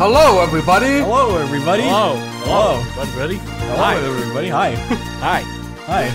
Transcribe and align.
Hello, 0.00 0.42
everybody. 0.42 1.00
Hello, 1.00 1.38
everybody. 1.38 1.82
Hello. 1.82 2.16
Hello. 2.44 2.80
everybody. 3.00 3.36
Hello, 3.36 3.76
Hi. 3.76 3.96
everybody. 3.96 4.48
Hi. 4.48 4.74
Hi. 5.20 5.59
Hi. 5.90 6.06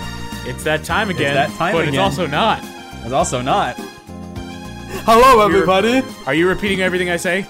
It's 0.48 0.64
that 0.64 0.82
time 0.82 1.10
again. 1.10 1.34
that 1.34 1.50
time 1.58 1.74
but 1.74 1.86
it's 1.86 1.98
also 1.98 2.26
not. 2.26 2.60
It's 3.04 3.12
also 3.12 3.42
not. 3.42 3.76
Hello, 5.04 5.44
everybody. 5.44 6.00
Are 6.24 6.32
you 6.32 6.48
repeating 6.48 6.80
everything 6.80 7.10
I 7.10 7.18
say? 7.18 7.40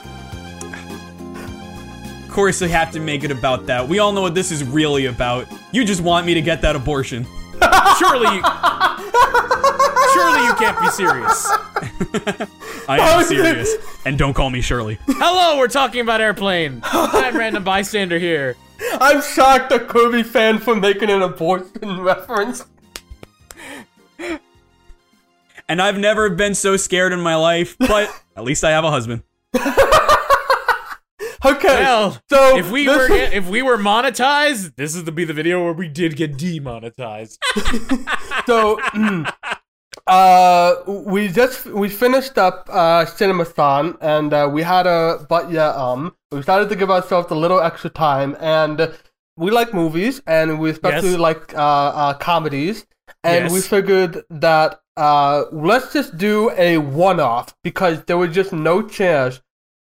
Of 2.25 2.29
course, 2.29 2.59
they 2.59 2.66
have 2.69 2.91
to 2.91 3.01
make 3.01 3.23
it 3.23 3.30
about 3.30 3.66
that. 3.66 3.87
We 3.87 4.01
all 4.01 4.11
know 4.11 4.23
what 4.23 4.35
this 4.35 4.51
is 4.51 4.65
really 4.65 5.07
about. 5.07 5.47
You 5.71 5.85
just 5.85 6.01
want 6.01 6.27
me 6.27 6.35
to 6.35 6.43
get 6.43 6.61
that 6.63 6.75
abortion. 6.75 7.25
Surely 7.99 8.35
you. 8.35 8.43
Surely 10.13 10.45
you 10.45 10.55
can't 10.57 10.80
be 10.80 10.88
serious. 10.91 11.47
I 12.88 12.99
am 12.99 13.25
serious. 13.25 13.77
And 14.05 14.19
don't 14.19 14.35
call 14.35 14.51
me 14.51 14.61
Shirley. 14.61 14.99
Hello, 15.07 15.57
we're 15.57 15.69
talking 15.69 16.01
about 16.01 16.21
airplane. 16.21 16.80
I'm 16.85 17.37
random 17.37 17.63
bystander 17.63 18.19
here. 18.19 18.57
I'm 18.80 19.20
shocked 19.23 19.73
a 19.73 19.80
Kirby 19.80 20.23
fan 20.23 20.59
for 20.59 20.74
making 20.77 21.10
an 21.10 21.23
abortion 21.23 22.00
reference. 22.00 22.64
And 25.68 25.82
I've 25.82 25.98
never 25.98 26.30
been 26.30 26.54
so 26.54 26.76
scared 26.76 27.12
in 27.12 27.20
my 27.20 27.35
life, 27.37 27.76
but 27.79 28.09
at 28.37 28.45
least 28.45 28.65
I 28.65 28.70
have 28.70 28.85
a 28.85 28.90
husband. 28.90 29.23
Okay. 31.45 31.68
Well, 31.68 32.20
so 32.29 32.59
if 32.59 32.68
we 32.73 32.88
were 32.88 33.10
is- 33.12 33.32
if 33.32 33.48
we 33.48 33.62
were 33.62 33.79
monetized, 33.79 34.74
this 34.74 34.96
is 34.96 35.04
to 35.04 35.13
be 35.13 35.24
the 35.24 35.32
video 35.32 35.63
where 35.63 35.73
we 35.73 35.87
did 35.87 36.16
get 36.16 36.37
demonetized. 36.37 37.38
so 38.45 38.76
mm, 38.76 39.32
uh 40.09 40.74
we 40.87 41.28
just 41.28 41.66
we 41.66 41.88
finished 41.88 42.38
up 42.38 42.66
uh 42.70 43.04
cinemathon 43.04 43.96
and 44.01 44.32
uh, 44.32 44.48
we 44.51 44.62
had 44.62 44.87
a 44.87 45.26
but 45.28 45.51
yeah 45.51 45.68
um 45.70 46.14
we 46.32 46.38
decided 46.38 46.68
to 46.68 46.76
give 46.76 46.90
ourselves 46.90 47.30
a 47.30 47.34
little 47.34 47.60
extra 47.60 47.90
time 47.90 48.34
and 48.40 48.90
we 49.36 49.51
like 49.51 49.74
movies 49.74 50.20
and 50.26 50.59
we 50.59 50.70
especially 50.70 51.10
Yes. 51.10 51.18
like 51.18 51.54
uh, 51.54 51.59
uh 52.02 52.14
comedies 52.14 52.86
and 53.23 53.45
Yes. 53.45 53.52
we 53.52 53.60
figured 53.60 54.24
that 54.30 54.80
uh 54.96 55.45
let's 55.52 55.92
just 55.92 56.16
do 56.16 56.51
a 56.56 56.79
one-off 56.79 57.54
because 57.62 58.02
there 58.04 58.16
was 58.16 58.34
just 58.34 58.52
no 58.52 58.80
chance 58.82 59.40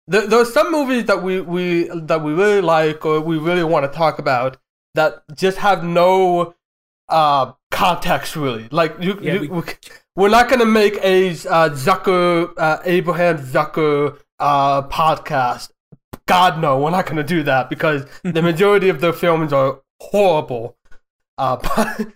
there, 0.08 0.26
there 0.28 0.40
are 0.40 0.46
some 0.46 0.72
movies 0.72 1.06
that 1.06 1.22
we, 1.24 1.42
we 1.42 1.88
that 1.94 2.22
we 2.24 2.34
really 2.34 2.62
like 2.62 3.06
or 3.06 3.22
we 3.22 3.38
really 3.38 3.64
want 3.64 3.86
to 3.92 3.96
talk 3.96 4.18
about 4.20 4.58
that 4.96 5.24
just 5.36 5.58
have 5.60 5.84
no 5.84 6.56
uh 7.10 7.52
context 7.70 8.36
really 8.36 8.68
like 8.72 8.96
you, 9.00 9.20
Yeah, 9.22 9.34
you 9.34 9.50
we- 9.52 9.64
we, 10.16 10.28
are 10.28 10.30
not 10.30 10.50
gonna 10.50 10.66
make 10.66 10.96
a 11.04 11.30
uh, 11.30 11.70
Zucker 11.70 12.54
uh, 12.58 12.80
Abraham 12.86 13.38
Zucker 13.38 14.18
uh 14.40 14.82
podcast. 14.84 15.72
God 16.28 16.60
no 16.60 16.80
we're 16.80 16.90
not 16.90 17.06
gonna 17.06 17.24
do 17.24 17.44
that 17.44 17.70
because 17.70 18.06
the 18.24 18.42
majority 18.42 18.90
of 18.90 19.02
their 19.02 19.14
films 19.14 19.54
are 19.54 19.82
horrible. 20.02 20.78
Uh 21.38 21.58
but, 21.76 22.08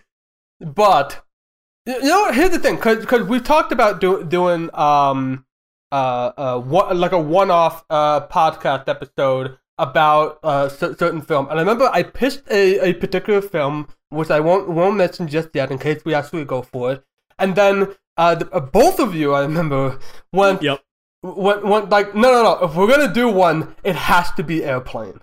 but 0.60 1.24
you 1.86 2.00
know 2.00 2.32
here's 2.32 2.50
the 2.50 2.58
thing 2.58 2.76
because 2.76 3.26
we've 3.26 3.44
talked 3.44 3.72
about 3.72 4.00
do, 4.00 4.24
doing 4.24 4.70
um 4.74 5.44
uh 5.92 6.32
uh 6.36 6.58
what 6.58 6.96
like 6.96 7.12
a 7.12 7.20
one-off 7.20 7.84
uh 7.90 8.26
podcast 8.26 8.88
episode 8.88 9.58
about 9.78 10.38
uh 10.42 10.68
cer- 10.68 10.96
certain 10.96 11.20
film. 11.20 11.48
And 11.48 11.58
I 11.58 11.62
remember 11.62 11.90
I 11.92 12.02
pitched 12.02 12.42
a, 12.50 12.78
a 12.80 12.94
particular 12.94 13.40
film 13.40 13.88
which 14.08 14.30
I 14.30 14.40
won't 14.40 14.68
won't 14.68 14.96
mention 14.96 15.28
just 15.28 15.50
yet 15.54 15.70
in 15.70 15.78
case 15.78 16.02
we 16.04 16.14
actually 16.14 16.44
go 16.44 16.62
for 16.62 16.92
it 16.92 17.04
and 17.40 17.56
then 17.56 17.94
uh, 18.16 18.34
the, 18.36 18.48
uh 18.50 18.60
both 18.60 19.00
of 19.00 19.14
you 19.14 19.32
I 19.34 19.40
remember 19.42 19.98
went 20.32 20.62
Yep. 20.62 20.80
went, 21.22 21.64
went 21.64 21.90
like 21.90 22.14
no 22.14 22.30
no 22.30 22.42
no 22.42 22.64
if 22.66 22.74
we're 22.76 22.86
gonna 22.88 23.12
do 23.12 23.28
one 23.28 23.74
it 23.82 23.96
has 23.96 24.30
to 24.32 24.42
be 24.44 24.62
airplane 24.64 25.20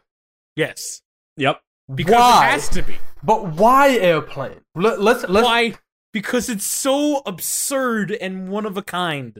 Yes, 0.56 1.01
Yep. 1.38 1.61
because 1.94 2.13
Why? 2.16 2.47
it 2.47 2.51
has 2.51 2.69
to 2.69 2.81
be. 2.81 2.95
but 3.23 3.39
why 3.53 3.91
airplane 3.91 4.61
Let, 4.75 5.00
let's 5.01 5.23
let's 5.29 5.45
Why? 5.45 5.75
Because 6.13 6.50
it's 6.50 6.66
so 6.66 7.22
absurd 7.27 8.11
and 8.11 8.50
one 8.50 8.66
of 8.66 8.75
a 8.75 8.81
kind. 8.81 9.39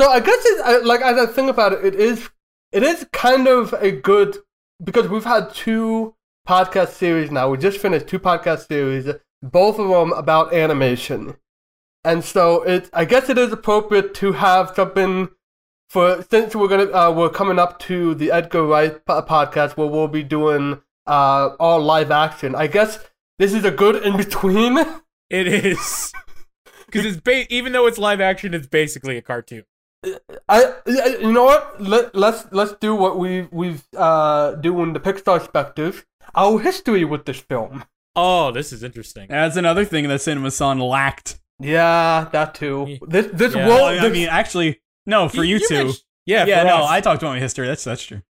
So 0.00 0.08
I 0.08 0.20
guess 0.20 0.44
it, 0.44 0.60
I- 0.64 0.78
like 0.78 1.00
as 1.00 1.18
I 1.18 1.26
think 1.26 1.50
about 1.50 1.72
it, 1.72 1.84
it 1.84 1.94
is 1.96 2.28
it 2.70 2.82
is 2.84 3.06
kind 3.12 3.48
of 3.48 3.72
a 3.74 3.90
good 3.90 4.36
because 4.84 5.08
we've 5.08 5.24
had 5.24 5.52
two 5.52 6.14
podcast 6.48 6.90
series 6.90 7.30
now. 7.32 7.50
We 7.50 7.58
just 7.58 7.78
finished 7.78 8.06
two 8.06 8.20
podcast 8.20 8.68
series, 8.68 9.06
both 9.42 9.78
of 9.78 9.88
them 9.88 10.12
about 10.12 10.52
animation, 10.54 11.36
and 12.04 12.24
so 12.24 12.62
it 12.62 12.90
I 12.92 13.04
guess 13.04 13.28
it 13.28 13.38
is 13.38 13.52
appropriate 13.52 14.14
to 14.14 14.32
have 14.32 14.72
something 14.74 15.28
for 15.88 16.22
since 16.30 16.54
we're 16.54 16.68
gonna 16.68 16.90
uh, 16.92 17.10
we're 17.12 17.30
coming 17.30 17.58
up 17.58 17.78
to 17.80 18.14
the 18.14 18.30
Edgar 18.30 18.64
Wright 18.66 19.04
po- 19.04 19.22
podcast 19.22 19.76
where 19.76 19.86
we'll 19.86 20.08
be 20.08 20.22
doing 20.22 20.80
uh, 21.06 21.50
all 21.58 21.80
live 21.80 22.10
action. 22.10 22.54
I 22.54 22.66
guess 22.66 22.98
this 23.38 23.52
is 23.54 23.64
a 23.64 23.70
good 23.70 23.96
in 24.04 24.16
between. 24.16 24.78
It 25.30 25.46
is. 25.48 26.12
Because 26.86 27.04
it's 27.04 27.20
ba- 27.20 27.44
even 27.52 27.72
though 27.72 27.86
it's 27.86 27.98
live 27.98 28.18
action, 28.18 28.54
it's 28.54 28.66
basically 28.66 29.18
a 29.18 29.20
cartoon. 29.20 29.64
I, 30.48 30.72
I- 30.86 31.18
you 31.20 31.32
know 31.32 31.44
what? 31.44 31.78
Let 31.82 32.14
let's 32.14 32.46
let's 32.50 32.72
do 32.80 32.94
what 32.94 33.18
we 33.18 33.42
we've 33.52 33.84
uh 33.94 34.52
doing 34.54 34.94
the 34.94 35.00
Pixar 35.00 35.38
perspective. 35.38 36.06
Our 36.34 36.58
history 36.60 37.04
with 37.04 37.26
this 37.26 37.40
film. 37.40 37.84
Oh, 38.16 38.50
this 38.50 38.72
is 38.72 38.82
interesting. 38.82 39.28
That's 39.28 39.56
another 39.56 39.84
thing 39.84 40.08
that 40.08 40.20
CinemaSon 40.20 40.86
lacked. 40.88 41.40
Yeah, 41.60 42.28
that 42.32 42.54
too. 42.54 42.98
This 43.06 43.26
this 43.32 43.54
Yeah. 43.54 43.66
world. 43.68 43.80
Well, 43.96 44.06
I 44.06 44.08
mean, 44.10 44.28
actually, 44.28 44.80
no, 45.06 45.28
for 45.28 45.44
you, 45.44 45.58
two. 45.58 45.74
mentioned- 45.74 46.02
yeah, 46.26 46.44
yeah, 46.44 46.60
for 46.62 46.68
no, 46.68 46.76
us. 46.84 46.90
I 46.90 47.00
talked 47.00 47.22
about 47.22 47.32
my 47.32 47.40
history. 47.40 47.66
That's 47.66 47.84
that's 47.84 48.02
true. 48.04 48.22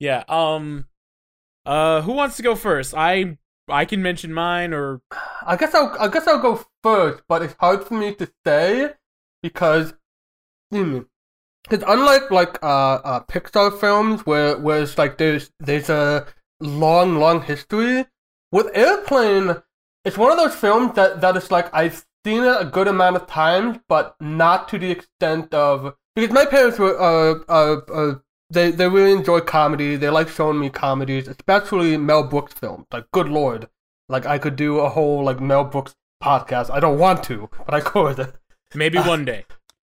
Yeah. 0.00 0.24
Um. 0.28 0.86
Uh. 1.66 2.02
Who 2.02 2.12
wants 2.12 2.36
to 2.36 2.42
go 2.42 2.54
first? 2.54 2.94
I. 2.94 3.38
I 3.66 3.86
can 3.86 4.02
mention 4.02 4.30
mine, 4.34 4.74
or 4.74 5.00
I 5.46 5.56
guess 5.56 5.74
I'll 5.74 5.96
I 5.98 6.08
guess 6.08 6.26
I'll 6.26 6.38
go 6.42 6.62
first, 6.82 7.22
but 7.28 7.40
it's 7.40 7.54
hard 7.58 7.84
for 7.86 7.94
me 7.94 8.14
to 8.16 8.30
say 8.44 8.90
because 9.42 9.94
because 10.70 11.82
unlike 11.86 12.30
like 12.30 12.62
uh, 12.62 12.96
uh 12.96 13.20
Pixar 13.24 13.78
films 13.80 14.26
where 14.26 14.58
where 14.58 14.82
it's 14.82 14.98
like 14.98 15.16
there's 15.16 15.50
there's 15.60 15.88
a 15.88 16.26
long 16.60 17.16
long 17.16 17.40
history 17.42 18.04
with 18.54 18.70
Airplane, 18.72 19.56
it's 20.04 20.16
one 20.16 20.30
of 20.30 20.38
those 20.38 20.54
films 20.54 20.94
that 20.94 21.20
that 21.20 21.36
is 21.36 21.50
like 21.50 21.74
I've 21.74 22.06
seen 22.24 22.44
it 22.44 22.56
a 22.60 22.64
good 22.64 22.86
amount 22.86 23.16
of 23.16 23.26
times, 23.26 23.78
but 23.88 24.14
not 24.20 24.68
to 24.68 24.78
the 24.78 24.92
extent 24.92 25.52
of 25.52 25.94
because 26.14 26.32
my 26.32 26.46
parents 26.46 26.78
were 26.78 26.96
uh 26.98 27.40
uh. 27.48 27.80
uh 27.92 28.14
they, 28.50 28.70
they 28.70 28.88
really 28.88 29.10
enjoy 29.10 29.40
comedy. 29.40 29.96
They 29.96 30.10
like 30.10 30.28
showing 30.28 30.60
me 30.60 30.70
comedies, 30.70 31.26
especially 31.26 31.96
Mel 31.96 32.22
Brooks 32.22 32.52
films. 32.52 32.86
Like, 32.92 33.10
good 33.10 33.28
lord, 33.28 33.68
like 34.08 34.26
I 34.26 34.38
could 34.38 34.54
do 34.54 34.78
a 34.78 34.88
whole 34.88 35.24
like 35.24 35.40
Mel 35.40 35.64
Brooks 35.64 35.96
podcast. 36.22 36.70
I 36.70 36.78
don't 36.78 36.98
want 36.98 37.24
to, 37.24 37.48
but 37.64 37.74
I 37.74 37.80
could. 37.80 38.34
maybe 38.74 38.98
one 39.14 39.24
day. 39.24 39.46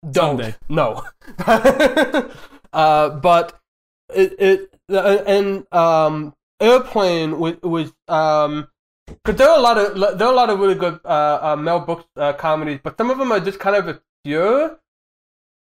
Don't 0.04 0.38
Someday. 0.38 0.56
no. 0.70 1.04
uh, 2.74 3.10
but 3.10 3.60
it 4.14 4.36
it 4.38 4.80
uh, 4.92 5.24
and 5.26 5.66
um 5.74 6.36
airplane 6.62 7.40
was 7.40 7.56
was 7.62 7.92
um 8.08 8.68
because 9.08 9.36
there 9.36 9.50
are 9.50 9.58
a 9.58 9.62
lot 9.62 9.78
of 9.78 10.18
there 10.18 10.28
are 10.28 10.34
a 10.34 10.36
lot 10.36 10.50
of 10.50 10.60
really 10.60 10.76
good 10.76 11.00
uh, 11.04 11.40
uh 11.42 11.56
Mel 11.56 11.82
Brooks 11.82 12.06
uh, 12.16 12.34
comedies, 12.34 12.80
but 12.84 12.98
some 12.98 13.10
of 13.10 13.18
them 13.18 13.32
are 13.32 13.40
just 13.40 13.60
kind 13.60 13.76
of 13.76 13.88
obscure. 13.88 14.80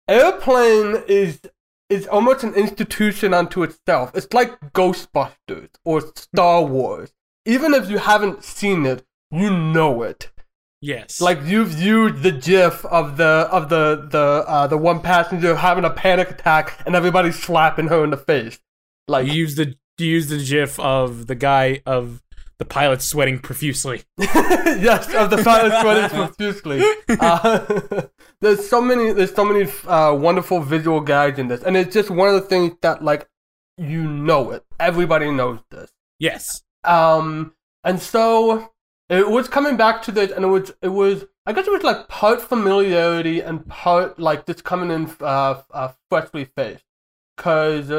Airplane 0.08 1.02
is 1.08 1.40
is 1.88 2.06
almost 2.06 2.44
an 2.44 2.54
institution 2.54 3.34
unto 3.34 3.62
itself. 3.62 4.12
It's 4.14 4.32
like 4.32 4.58
Ghostbusters 4.72 5.70
or 5.84 6.02
Star 6.14 6.64
Wars. 6.64 7.12
Even 7.46 7.74
if 7.74 7.90
you 7.90 7.98
haven't 7.98 8.44
seen 8.44 8.86
it, 8.86 9.04
you 9.30 9.50
know 9.50 10.02
it. 10.02 10.30
Yes. 10.82 11.20
Like 11.20 11.40
you've 11.44 11.68
viewed 11.68 12.22
the 12.22 12.32
GIF 12.32 12.84
of 12.86 13.16
the 13.16 13.48
of 13.50 13.68
the 13.68 14.08
the 14.10 14.44
uh, 14.46 14.66
the 14.66 14.78
one 14.78 15.00
passenger 15.00 15.56
having 15.56 15.84
a 15.84 15.90
panic 15.90 16.30
attack 16.30 16.80
and 16.86 16.94
everybody 16.94 17.32
slapping 17.32 17.88
her 17.88 18.02
in 18.02 18.10
the 18.10 18.16
face. 18.16 18.60
Like 19.06 19.26
you 19.26 19.32
use 19.32 19.56
the 19.56 19.74
use 20.04 20.28
the 20.28 20.38
GIF 20.38 20.78
of 20.80 21.26
the 21.26 21.34
guy 21.34 21.82
of 21.86 22.22
the 22.60 22.64
pilot 22.66 23.00
sweating 23.00 23.38
profusely. 23.38 24.02
yes, 24.18 25.12
of 25.14 25.30
the 25.30 25.42
pilot 25.42 25.80
sweating 25.80 26.10
profusely. 26.10 26.82
Uh, 27.08 28.02
there's 28.42 28.68
so 28.68 28.82
many 28.82 29.12
there's 29.12 29.34
so 29.34 29.46
many 29.46 29.70
uh, 29.86 30.14
wonderful 30.14 30.60
visual 30.60 31.00
gags 31.00 31.38
in 31.38 31.48
this, 31.48 31.62
and 31.62 31.76
it's 31.76 31.94
just 31.94 32.10
one 32.10 32.28
of 32.28 32.34
the 32.34 32.42
things 32.42 32.74
that 32.82 33.02
like 33.02 33.26
you 33.78 34.06
know 34.06 34.50
it. 34.50 34.62
Everybody 34.78 35.30
knows 35.30 35.60
this. 35.70 35.90
Yes. 36.18 36.62
Um, 36.84 37.54
and 37.82 38.00
so 38.00 38.70
it 39.08 39.28
was 39.28 39.48
coming 39.48 39.78
back 39.78 40.02
to 40.02 40.12
this, 40.12 40.30
and 40.30 40.44
it 40.44 40.48
was 40.48 40.70
it 40.82 40.88
was 40.88 41.24
I 41.46 41.54
guess 41.54 41.66
it 41.66 41.72
was 41.72 41.82
like 41.82 42.08
part 42.08 42.42
familiarity 42.42 43.40
and 43.40 43.66
part 43.66 44.18
like 44.18 44.44
just 44.44 44.64
coming 44.64 44.90
in 44.90 45.10
uh, 45.20 45.62
uh 45.70 45.92
freshly 46.10 46.44
faced, 46.44 46.84
because 47.36 47.90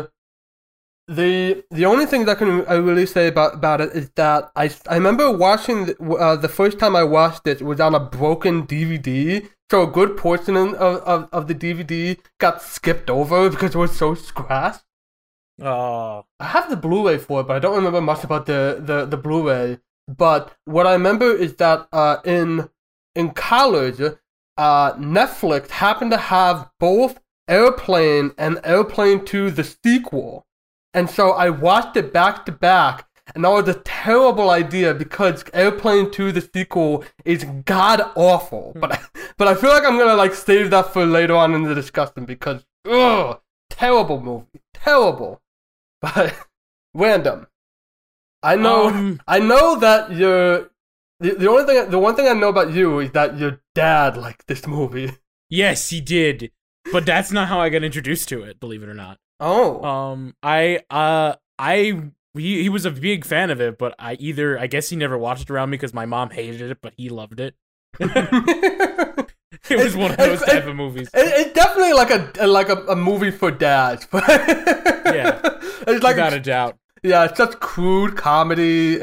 the 1.12 1.63
the 1.72 1.86
only 1.86 2.06
thing 2.06 2.25
that 2.25 2.38
I 2.38 2.40
can 2.40 2.66
I 2.68 2.75
really 2.75 3.06
say 3.06 3.28
about 3.28 3.56
about 3.56 3.81
it 3.81 3.92
is 3.92 4.10
that 4.16 4.50
I 4.56 4.72
I 4.88 4.96
remember 4.96 5.30
watching 5.30 5.86
the, 5.86 5.96
uh, 6.13 6.38
the 6.38 6.48
first 6.48 6.80
time 6.80 6.96
I 6.96 7.04
watched 7.04 7.46
it 7.48 7.62
was 7.62 7.81
on 7.81 7.94
a 7.94 8.00
broken 8.00 8.66
DVD, 8.66 9.48
so 9.69 9.84
a 9.84 9.88
good 9.88 10.16
portion 10.16 10.56
of, 10.56 10.74
of, 10.75 11.30
of 11.34 11.48
the 11.48 11.56
DVD 11.56 12.18
got 12.40 12.62
skipped 12.62 13.10
over 13.10 13.50
because 13.50 13.75
it 13.75 13.78
was 13.78 13.96
so 13.96 14.16
scratched. 14.16 14.84
Oh, 15.62 16.25
I 16.40 16.46
have 16.46 16.69
the 16.69 16.78
Blu-ray 16.78 17.18
for 17.18 17.42
it, 17.42 17.48
but 17.48 17.58
I 17.58 17.60
don't 17.60 17.75
remember 17.75 18.02
much 18.02 18.24
about 18.24 18.46
the, 18.46 18.81
the, 18.84 19.06
the 19.06 19.18
Blu-ray. 19.18 19.80
But 20.08 20.56
what 20.66 20.88
I 20.88 20.94
remember 20.94 21.31
is 21.36 21.56
that 21.58 21.88
uh, 21.92 22.18
in 22.24 22.69
in 23.16 23.31
college, 23.31 24.02
uh, 24.58 24.94
Netflix 24.94 25.69
happened 25.69 26.12
to 26.12 26.18
have 26.18 26.69
both 26.80 27.19
Airplane 27.50 28.31
and 28.38 28.60
Airplane 28.63 29.25
2 29.25 29.52
the 29.52 29.66
sequel. 29.66 30.46
And 30.93 31.09
so 31.09 31.31
I 31.31 31.49
watched 31.49 31.95
it 31.95 32.11
back 32.11 32.45
to 32.45 32.51
back, 32.51 33.07
and 33.33 33.43
that 33.45 33.49
was 33.49 33.67
a 33.69 33.79
terrible 33.79 34.49
idea 34.49 34.93
because 34.93 35.43
Airplane 35.53 36.11
2 36.11 36.31
the 36.33 36.41
sequel 36.41 37.05
is 37.23 37.45
god 37.65 38.01
awful. 38.15 38.73
But 38.75 38.91
I, 38.93 38.99
but 39.38 39.47
I 39.47 39.55
feel 39.55 39.69
like 39.69 39.85
I'm 39.85 39.97
gonna 39.97 40.15
like 40.15 40.33
save 40.33 40.69
that 40.71 40.91
for 40.93 41.05
later 41.05 41.35
on 41.35 41.53
in 41.53 41.63
the 41.63 41.73
discussion 41.75 42.25
because 42.25 42.65
ugh, 42.89 43.39
terrible 43.69 44.21
movie, 44.21 44.61
terrible. 44.73 45.41
But 46.01 46.35
random. 46.93 47.47
I 48.43 48.55
know 48.55 48.88
Um, 48.88 49.21
I 49.27 49.39
know 49.39 49.79
that 49.79 50.11
you're 50.11 50.71
the, 51.19 51.35
the 51.35 51.47
only 51.49 51.63
thing 51.65 51.89
the 51.89 51.99
one 51.99 52.15
thing 52.15 52.27
I 52.27 52.33
know 52.33 52.49
about 52.49 52.73
you 52.73 52.99
is 52.99 53.11
that 53.11 53.38
your 53.38 53.61
dad 53.75 54.17
liked 54.17 54.47
this 54.47 54.67
movie. 54.67 55.11
yes, 55.49 55.89
he 55.89 56.01
did, 56.01 56.51
but 56.91 57.05
that's 57.05 57.31
not 57.31 57.47
how 57.47 57.59
I 57.61 57.69
got 57.69 57.83
introduced 57.83 58.27
to 58.29 58.41
it. 58.43 58.59
Believe 58.59 58.81
it 58.83 58.89
or 58.89 58.95
not. 58.95 59.19
Oh. 59.41 59.83
Um, 59.83 60.35
I 60.43 60.79
uh, 60.89 61.33
I 61.59 62.01
he 62.38 62.61
he 62.63 62.69
was 62.69 62.85
a 62.85 62.91
big 62.91 63.25
fan 63.25 63.49
of 63.49 63.59
it, 63.59 63.77
but 63.77 63.95
I 63.99 64.13
either 64.13 64.57
I 64.59 64.67
guess 64.67 64.89
he 64.89 64.95
never 64.95 65.17
watched 65.17 65.43
it 65.43 65.51
around 65.51 65.69
me 65.71 65.77
because 65.77 65.93
my 65.93 66.05
mom 66.05 66.29
hated 66.29 66.61
it, 66.71 66.77
but 66.81 66.93
he 66.95 67.09
loved 67.09 67.39
it. 67.39 67.55
it, 67.99 69.27
It 69.69 69.77
was 69.77 69.95
one 69.95 70.11
of 70.11 70.17
those 70.17 70.41
It's- 70.41 70.49
type 70.59 70.67
of 70.67 70.75
movies. 70.75 71.09
it's 71.13 71.53
definitely 71.53 71.93
like 71.93 72.09
a 72.11 72.31
a- 72.39 72.47
like 72.47 72.69
a, 72.69 72.77
a 72.88 72.95
movie 72.95 73.31
for 73.31 73.51
dads. 73.51 74.07
but 74.11 74.23
yeah. 74.27 75.39
It's 75.88 76.03
like 76.03 76.15
Without 76.15 76.33
a 76.33 76.39
doubt. 76.39 76.77
yeah, 77.03 77.25
it's 77.25 77.38
such 77.38 77.59
crude 77.59 78.15
comedy. 78.15 78.99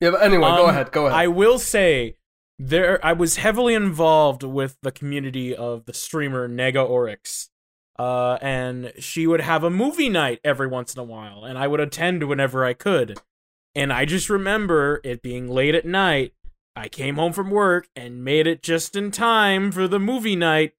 Yeah, 0.00 0.10
but 0.12 0.22
anyway, 0.22 0.42
go 0.42 0.64
Um, 0.64 0.70
ahead, 0.70 0.92
go 0.92 1.06
ahead. 1.06 1.18
I 1.18 1.26
will 1.28 1.58
say 1.58 2.16
there 2.58 3.04
I 3.04 3.12
was 3.12 3.36
heavily 3.36 3.74
involved 3.74 4.42
with 4.42 4.76
the 4.82 4.90
community 4.92 5.54
of 5.54 5.84
the 5.86 5.92
streamer 5.94 6.48
Nega 6.48 6.86
Oryx. 6.88 7.50
Uh, 8.00 8.38
and 8.40 8.94
she 8.98 9.26
would 9.26 9.42
have 9.42 9.62
a 9.62 9.68
movie 9.68 10.08
night 10.08 10.40
every 10.42 10.66
once 10.66 10.94
in 10.94 11.00
a 11.00 11.04
while, 11.04 11.44
and 11.44 11.58
I 11.58 11.66
would 11.66 11.80
attend 11.80 12.26
whenever 12.26 12.64
I 12.64 12.72
could. 12.72 13.18
And 13.74 13.92
I 13.92 14.06
just 14.06 14.30
remember 14.30 15.02
it 15.04 15.20
being 15.20 15.50
late 15.50 15.74
at 15.74 15.84
night. 15.84 16.32
I 16.74 16.88
came 16.88 17.16
home 17.16 17.34
from 17.34 17.50
work 17.50 17.88
and 17.94 18.24
made 18.24 18.46
it 18.46 18.62
just 18.62 18.96
in 18.96 19.10
time 19.10 19.70
for 19.70 19.86
the 19.86 19.98
movie 19.98 20.34
night 20.34 20.72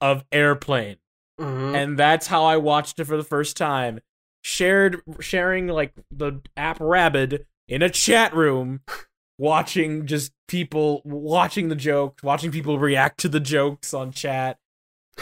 of 0.00 0.24
Airplane 0.30 0.98
Mhm. 1.40 1.74
and 1.74 1.98
that's 1.98 2.28
how 2.28 2.44
I 2.44 2.56
watched 2.56 3.00
it 3.00 3.06
for 3.06 3.16
the 3.16 3.24
first 3.24 3.56
time. 3.56 3.98
Shared 4.44 5.02
sharing 5.18 5.66
like 5.66 5.92
the 6.12 6.40
app 6.56 6.78
Rabbit 6.78 7.48
in 7.66 7.82
a 7.82 7.90
chat 7.90 8.32
room, 8.32 8.82
watching 9.38 10.06
just 10.06 10.32
people 10.46 11.02
watching 11.04 11.68
the 11.68 11.74
jokes, 11.74 12.22
watching 12.22 12.52
people 12.52 12.78
react 12.78 13.18
to 13.20 13.28
the 13.28 13.40
jokes 13.40 13.92
on 13.92 14.12
chat. 14.12 14.59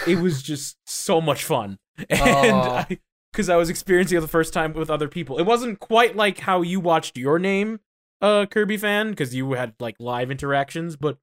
It 0.06 0.18
was 0.18 0.42
just 0.42 0.76
so 0.86 1.20
much 1.20 1.44
fun, 1.44 1.78
and 2.10 2.20
Aw. 2.20 2.86
I, 2.88 2.98
because 3.32 3.48
I 3.48 3.56
was 3.56 3.70
experiencing 3.70 4.18
it 4.18 4.20
the 4.20 4.28
first 4.28 4.52
time 4.52 4.72
with 4.72 4.90
other 4.90 5.08
people. 5.08 5.38
It 5.38 5.46
wasn't 5.46 5.80
quite 5.80 6.16
like 6.16 6.40
how 6.40 6.62
you 6.62 6.80
watched 6.80 7.16
your 7.16 7.38
name, 7.38 7.80
uh, 8.20 8.46
Kirby 8.46 8.76
fan, 8.76 9.10
because 9.10 9.34
you 9.34 9.52
had 9.52 9.74
like 9.78 9.96
live 9.98 10.30
interactions, 10.30 10.96
but 10.96 11.18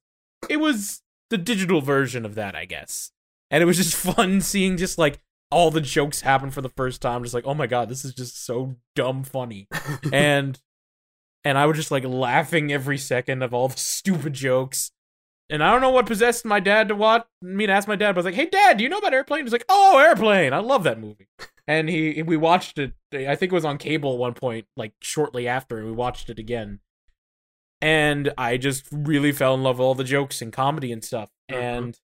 it 0.50 0.58
was 0.58 1.02
the 1.30 1.38
digital 1.38 1.82
version 1.82 2.26
of 2.26 2.36
that, 2.36 2.56
I 2.56 2.66
guess. 2.66 3.12
And 3.52 3.62
it 3.62 3.66
was 3.66 3.78
just 3.78 3.96
fun 4.16 4.42
seeing 4.42 4.78
just 4.78 4.98
like 4.98 5.20
all 5.52 5.72
the 5.72 5.82
jokes 5.82 6.22
happen 6.22 6.52
for 6.52 6.62
the 6.62 6.70
first 6.70 7.02
time. 7.02 7.24
Just 7.24 7.34
like, 7.34 7.46
oh 7.46 7.54
my 7.54 7.68
god, 7.68 7.90
this 7.90 8.06
is 8.06 8.14
just 8.14 8.44
so 8.46 8.76
dumb 8.96 9.24
funny, 9.24 9.68
and 10.14 10.60
and 11.44 11.58
I 11.58 11.66
was 11.66 11.78
just 11.78 11.92
like 11.92 12.04
laughing 12.04 12.72
every 12.72 12.98
second 12.98 13.44
of 13.44 13.54
all 13.54 13.68
the 13.70 13.78
stupid 13.78 14.34
jokes. 14.34 14.92
And 15.50 15.64
I 15.64 15.72
don't 15.72 15.82
know 15.82 15.92
what 15.92 16.08
possessed 16.08 16.44
my 16.44 16.60
dad 16.60 16.88
to 16.88 16.96
watch 16.96 17.26
me 17.42 17.68
to 17.68 17.72
ask 17.72 17.88
my 17.88 17.96
dad, 17.96 18.14
but 18.14 18.18
I 18.18 18.20
was 18.20 18.26
like, 18.26 18.34
"Hey, 18.36 18.48
Dad, 18.48 18.78
do 18.78 18.84
you 18.84 18.90
know 18.90 18.98
about 18.98 19.14
Airplane?" 19.14 19.44
He's 19.44 19.52
like, 19.52 19.66
"Oh, 19.70 20.00
Airplane! 20.00 20.54
I 20.54 20.58
love 20.60 20.84
that 20.84 21.00
movie." 21.00 21.28
And 21.68 21.88
he 21.90 22.22
we 22.24 22.36
watched 22.38 22.78
it. 22.80 22.94
I 23.14 23.36
think 23.36 23.52
it 23.52 23.56
was 23.56 23.66
on 23.66 23.78
cable 23.78 24.14
at 24.14 24.20
one 24.20 24.34
point, 24.34 24.66
like 24.76 24.94
shortly 25.02 25.48
after, 25.48 25.78
and 25.78 25.86
we 25.86 25.92
watched 25.92 26.30
it 26.30 26.40
again. 26.40 26.80
And 27.82 28.34
I 28.38 28.58
just 28.58 28.86
really 28.92 29.32
fell 29.32 29.54
in 29.54 29.62
love 29.64 29.78
with 29.78 29.86
all 29.86 29.96
the 29.96 30.04
jokes 30.04 30.42
and 30.42 30.52
comedy 30.52 30.92
and 30.92 31.04
stuff. 31.04 31.30
Mhm. 31.52 31.56
And 31.58 32.00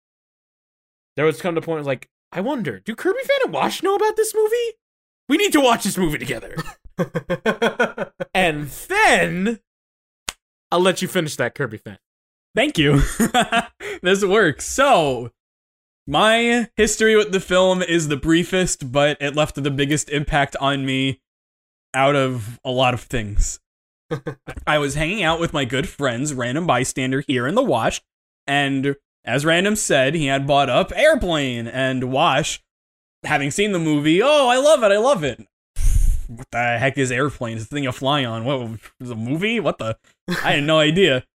there 1.15 1.25
was 1.25 1.41
come 1.41 1.55
to 1.55 1.61
a 1.61 1.63
point 1.63 1.85
like, 1.85 2.09
I 2.31 2.41
wonder, 2.41 2.79
do 2.79 2.95
Kirby 2.95 3.21
fan 3.23 3.39
and 3.45 3.53
Wash 3.53 3.81
know 3.83 3.95
about 3.95 4.15
this 4.17 4.33
movie? 4.35 4.77
We 5.27 5.37
need 5.37 5.53
to 5.53 5.61
watch 5.61 5.83
this 5.83 5.97
movie 5.97 6.17
together. 6.17 6.55
and 8.33 8.67
then 8.67 9.59
I'll 10.71 10.79
let 10.81 11.01
you 11.01 11.07
finish 11.07 11.35
that 11.37 11.55
Kirby 11.55 11.77
fan. 11.77 11.97
Thank 12.55 12.77
you. 12.77 13.01
this 14.01 14.25
works. 14.25 14.65
So, 14.67 15.31
my 16.07 16.69
history 16.75 17.15
with 17.15 17.31
the 17.31 17.39
film 17.39 17.81
is 17.81 18.07
the 18.07 18.17
briefest, 18.17 18.91
but 18.91 19.17
it 19.21 19.35
left 19.35 19.61
the 19.61 19.71
biggest 19.71 20.09
impact 20.09 20.55
on 20.57 20.85
me 20.85 21.21
out 21.93 22.15
of 22.15 22.59
a 22.65 22.71
lot 22.71 22.93
of 22.93 23.01
things. 23.01 23.59
I 24.67 24.77
was 24.77 24.95
hanging 24.95 25.23
out 25.23 25.39
with 25.39 25.53
my 25.53 25.63
good 25.63 25.87
friends, 25.87 26.33
Random 26.33 26.67
Bystander, 26.67 27.23
here 27.27 27.47
in 27.47 27.55
the 27.55 27.63
Wash, 27.63 28.01
and 28.45 28.95
as 29.23 29.45
Random 29.45 29.75
said, 29.75 30.15
he 30.15 30.25
had 30.25 30.47
bought 30.47 30.69
up 30.69 30.91
Airplane, 30.93 31.67
and 31.67 32.11
Wash, 32.11 32.61
having 33.23 33.51
seen 33.51 33.71
the 33.71 33.79
movie, 33.79 34.21
oh, 34.21 34.49
I 34.49 34.57
love 34.57 34.83
it, 34.83 34.91
I 34.91 34.97
love 34.97 35.23
it. 35.23 35.45
What 36.27 36.47
the 36.51 36.77
heck 36.77 36.97
is 36.97 37.11
Airplane? 37.11 37.57
It's 37.57 37.67
the 37.67 37.75
thing 37.75 37.83
you 37.83 37.91
fly 37.91 38.25
on. 38.25 38.45
What, 38.45 38.79
is 38.99 39.11
a 39.11 39.15
movie? 39.15 39.59
What 39.59 39.77
the? 39.77 39.97
I 40.43 40.53
had 40.53 40.63
no 40.63 40.79
idea 40.79 41.25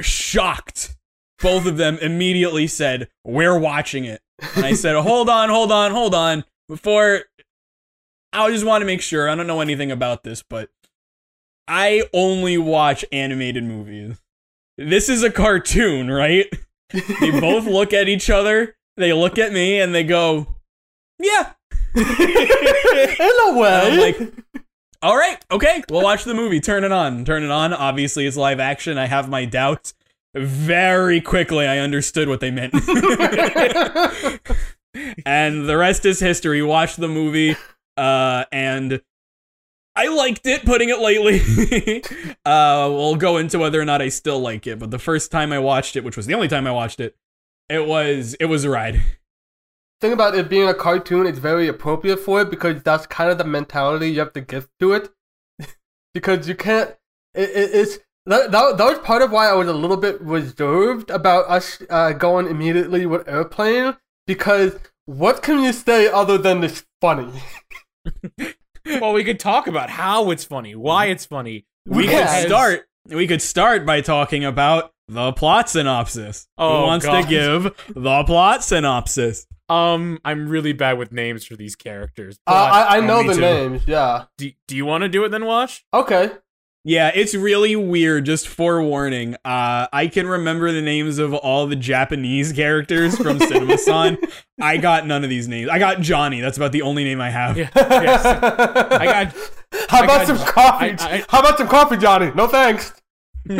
shocked. 0.00 0.96
Both 1.40 1.66
of 1.66 1.76
them 1.76 1.98
immediately 1.98 2.66
said, 2.66 3.08
We're 3.24 3.58
watching 3.58 4.04
it. 4.04 4.20
And 4.56 4.64
I 4.64 4.74
said, 4.74 4.96
Hold 4.96 5.28
on, 5.28 5.48
hold 5.48 5.72
on, 5.72 5.90
hold 5.90 6.14
on. 6.14 6.44
Before, 6.68 7.22
I 8.32 8.50
just 8.50 8.64
want 8.64 8.82
to 8.82 8.86
make 8.86 9.02
sure. 9.02 9.28
I 9.28 9.34
don't 9.34 9.46
know 9.46 9.60
anything 9.60 9.90
about 9.90 10.22
this, 10.22 10.42
but 10.48 10.70
I 11.68 12.04
only 12.12 12.58
watch 12.58 13.04
animated 13.12 13.64
movies. 13.64 14.20
This 14.76 15.08
is 15.08 15.22
a 15.22 15.30
cartoon, 15.30 16.10
right? 16.10 16.46
They 17.20 17.30
both 17.40 17.66
look 17.66 17.92
at 17.92 18.08
each 18.08 18.30
other, 18.30 18.74
they 18.96 19.12
look 19.12 19.38
at 19.38 19.52
me, 19.52 19.80
and 19.80 19.94
they 19.94 20.04
go, 20.04 20.46
Yeah. 21.18 21.52
In 21.94 22.02
a 22.04 23.56
way. 23.56 23.80
I'm 23.84 23.98
like, 24.00 24.63
all 25.04 25.16
right, 25.18 25.38
okay, 25.50 25.84
we'll 25.90 26.02
watch 26.02 26.24
the 26.24 26.32
movie. 26.32 26.60
Turn 26.60 26.82
it 26.82 26.90
on. 26.90 27.26
Turn 27.26 27.42
it 27.42 27.50
on. 27.50 27.74
Obviously, 27.74 28.26
it's 28.26 28.38
live 28.38 28.58
action. 28.58 28.96
I 28.96 29.04
have 29.04 29.28
my 29.28 29.44
doubts. 29.44 29.92
Very 30.34 31.20
quickly, 31.20 31.66
I 31.66 31.76
understood 31.78 32.26
what 32.26 32.40
they 32.40 32.50
meant. 32.50 32.72
and 35.26 35.68
the 35.68 35.76
rest 35.76 36.06
is 36.06 36.20
history. 36.20 36.62
Watch 36.62 36.96
the 36.96 37.08
movie, 37.08 37.54
uh, 37.98 38.46
and 38.50 39.02
I 39.94 40.08
liked 40.08 40.46
it, 40.46 40.64
putting 40.64 40.88
it 40.88 41.00
lightly. 41.00 42.02
uh, 42.46 42.88
we'll 42.90 43.16
go 43.16 43.36
into 43.36 43.58
whether 43.58 43.78
or 43.78 43.84
not 43.84 44.00
I 44.00 44.08
still 44.08 44.40
like 44.40 44.66
it, 44.66 44.78
but 44.78 44.90
the 44.90 44.98
first 44.98 45.30
time 45.30 45.52
I 45.52 45.58
watched 45.58 45.96
it, 45.96 46.02
which 46.02 46.16
was 46.16 46.24
the 46.24 46.32
only 46.32 46.48
time 46.48 46.66
I 46.66 46.72
watched 46.72 46.98
it, 46.98 47.14
it 47.68 47.86
was 47.86 48.32
it 48.40 48.46
was 48.46 48.64
a 48.64 48.70
ride. 48.70 49.02
Thing 50.00 50.12
about 50.12 50.34
it 50.34 50.48
being 50.48 50.68
a 50.68 50.74
cartoon, 50.74 51.26
it's 51.26 51.38
very 51.38 51.68
appropriate 51.68 52.18
for 52.18 52.40
it 52.42 52.50
because 52.50 52.82
that's 52.82 53.06
kind 53.06 53.30
of 53.30 53.38
the 53.38 53.44
mentality 53.44 54.10
you 54.10 54.20
have 54.20 54.32
to 54.34 54.40
give 54.40 54.68
to 54.80 54.92
it. 54.92 55.10
because 56.14 56.48
you 56.48 56.54
can't. 56.54 56.90
It, 57.34 57.50
it, 57.50 57.70
it's 57.74 57.98
that, 58.26 58.52
that, 58.52 58.78
that 58.78 58.84
was 58.84 58.98
part 59.00 59.22
of 59.22 59.30
why 59.30 59.48
I 59.48 59.54
was 59.54 59.68
a 59.68 59.72
little 59.72 59.96
bit 59.96 60.20
reserved 60.20 61.10
about 61.10 61.48
us 61.48 61.82
uh, 61.90 62.12
going 62.12 62.46
immediately 62.46 63.06
with 63.06 63.28
airplane. 63.28 63.96
Because 64.26 64.76
what 65.06 65.42
can 65.42 65.62
you 65.62 65.72
say 65.72 66.08
other 66.08 66.38
than 66.38 66.64
it's 66.64 66.84
funny? 67.00 67.42
well, 69.00 69.12
we 69.12 69.24
could 69.24 69.38
talk 69.40 69.66
about 69.66 69.90
how 69.90 70.30
it's 70.30 70.44
funny, 70.44 70.74
why 70.74 71.06
it's 71.06 71.26
funny. 71.26 71.66
We 71.86 72.04
Yes. 72.06 72.42
could 72.42 72.48
start. 72.48 72.88
We 73.06 73.26
could 73.26 73.42
start 73.42 73.84
by 73.84 74.00
talking 74.00 74.44
about 74.44 74.92
the 75.08 75.32
plot 75.32 75.68
synopsis. 75.68 76.46
Oh, 76.56 76.78
Who 76.80 76.86
wants 76.86 77.04
God. 77.04 77.22
to 77.22 77.28
give 77.28 77.62
the 77.94 78.24
plot 78.24 78.64
synopsis? 78.64 79.46
Um, 79.68 80.18
I'm 80.24 80.48
really 80.48 80.72
bad 80.72 80.98
with 80.98 81.10
names 81.12 81.44
for 81.44 81.56
these 81.56 81.74
characters. 81.76 82.38
Uh, 82.46 82.52
I, 82.52 82.98
I 82.98 83.00
know 83.00 83.22
the 83.26 83.34
too. 83.34 83.40
names, 83.40 83.82
yeah. 83.86 84.24
do, 84.36 84.50
do 84.68 84.76
you 84.76 84.84
want 84.84 85.02
to 85.02 85.08
do 85.08 85.24
it 85.24 85.30
then, 85.30 85.46
Wash? 85.46 85.84
Okay. 85.94 86.32
Yeah, 86.86 87.10
it's 87.14 87.34
really 87.34 87.74
weird. 87.76 88.26
Just 88.26 88.46
forewarning. 88.46 89.36
Uh, 89.42 89.86
I 89.90 90.06
can 90.12 90.26
remember 90.26 90.70
the 90.70 90.82
names 90.82 91.16
of 91.16 91.32
all 91.32 91.66
the 91.66 91.76
Japanese 91.76 92.52
characters 92.52 93.16
from 93.16 93.38
CinemaSon. 93.40 94.18
I 94.60 94.76
got 94.76 95.06
none 95.06 95.24
of 95.24 95.30
these 95.30 95.48
names. 95.48 95.70
I 95.70 95.78
got 95.78 96.00
Johnny. 96.02 96.42
That's 96.42 96.58
about 96.58 96.72
the 96.72 96.82
only 96.82 97.02
name 97.04 97.22
I 97.22 97.30
have. 97.30 97.56
Yeah, 97.56 97.70
yes. 97.74 98.24
I 98.92 99.04
got. 99.06 99.34
How 99.88 100.00
I 100.02 100.04
about 100.04 100.26
got- 100.26 100.26
some 100.26 100.38
coffee? 100.46 100.86
I- 100.90 101.14
I- 101.16 101.24
How 101.30 101.40
about 101.40 101.56
some 101.56 101.68
coffee, 101.68 101.96
Johnny? 101.96 102.30
No 102.34 102.48
thanks. 102.48 102.92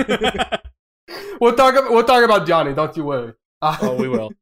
We'll 1.40 1.54
talk. 1.54 1.74
About, 1.74 1.90
we'll 1.90 2.04
talk 2.04 2.24
about 2.24 2.46
Johnny. 2.46 2.72
Don't 2.74 2.96
you 2.96 3.04
worry. 3.04 3.34
Uh, 3.60 3.76
Oh, 3.82 3.94
we 3.96 4.08
will. 4.08 4.32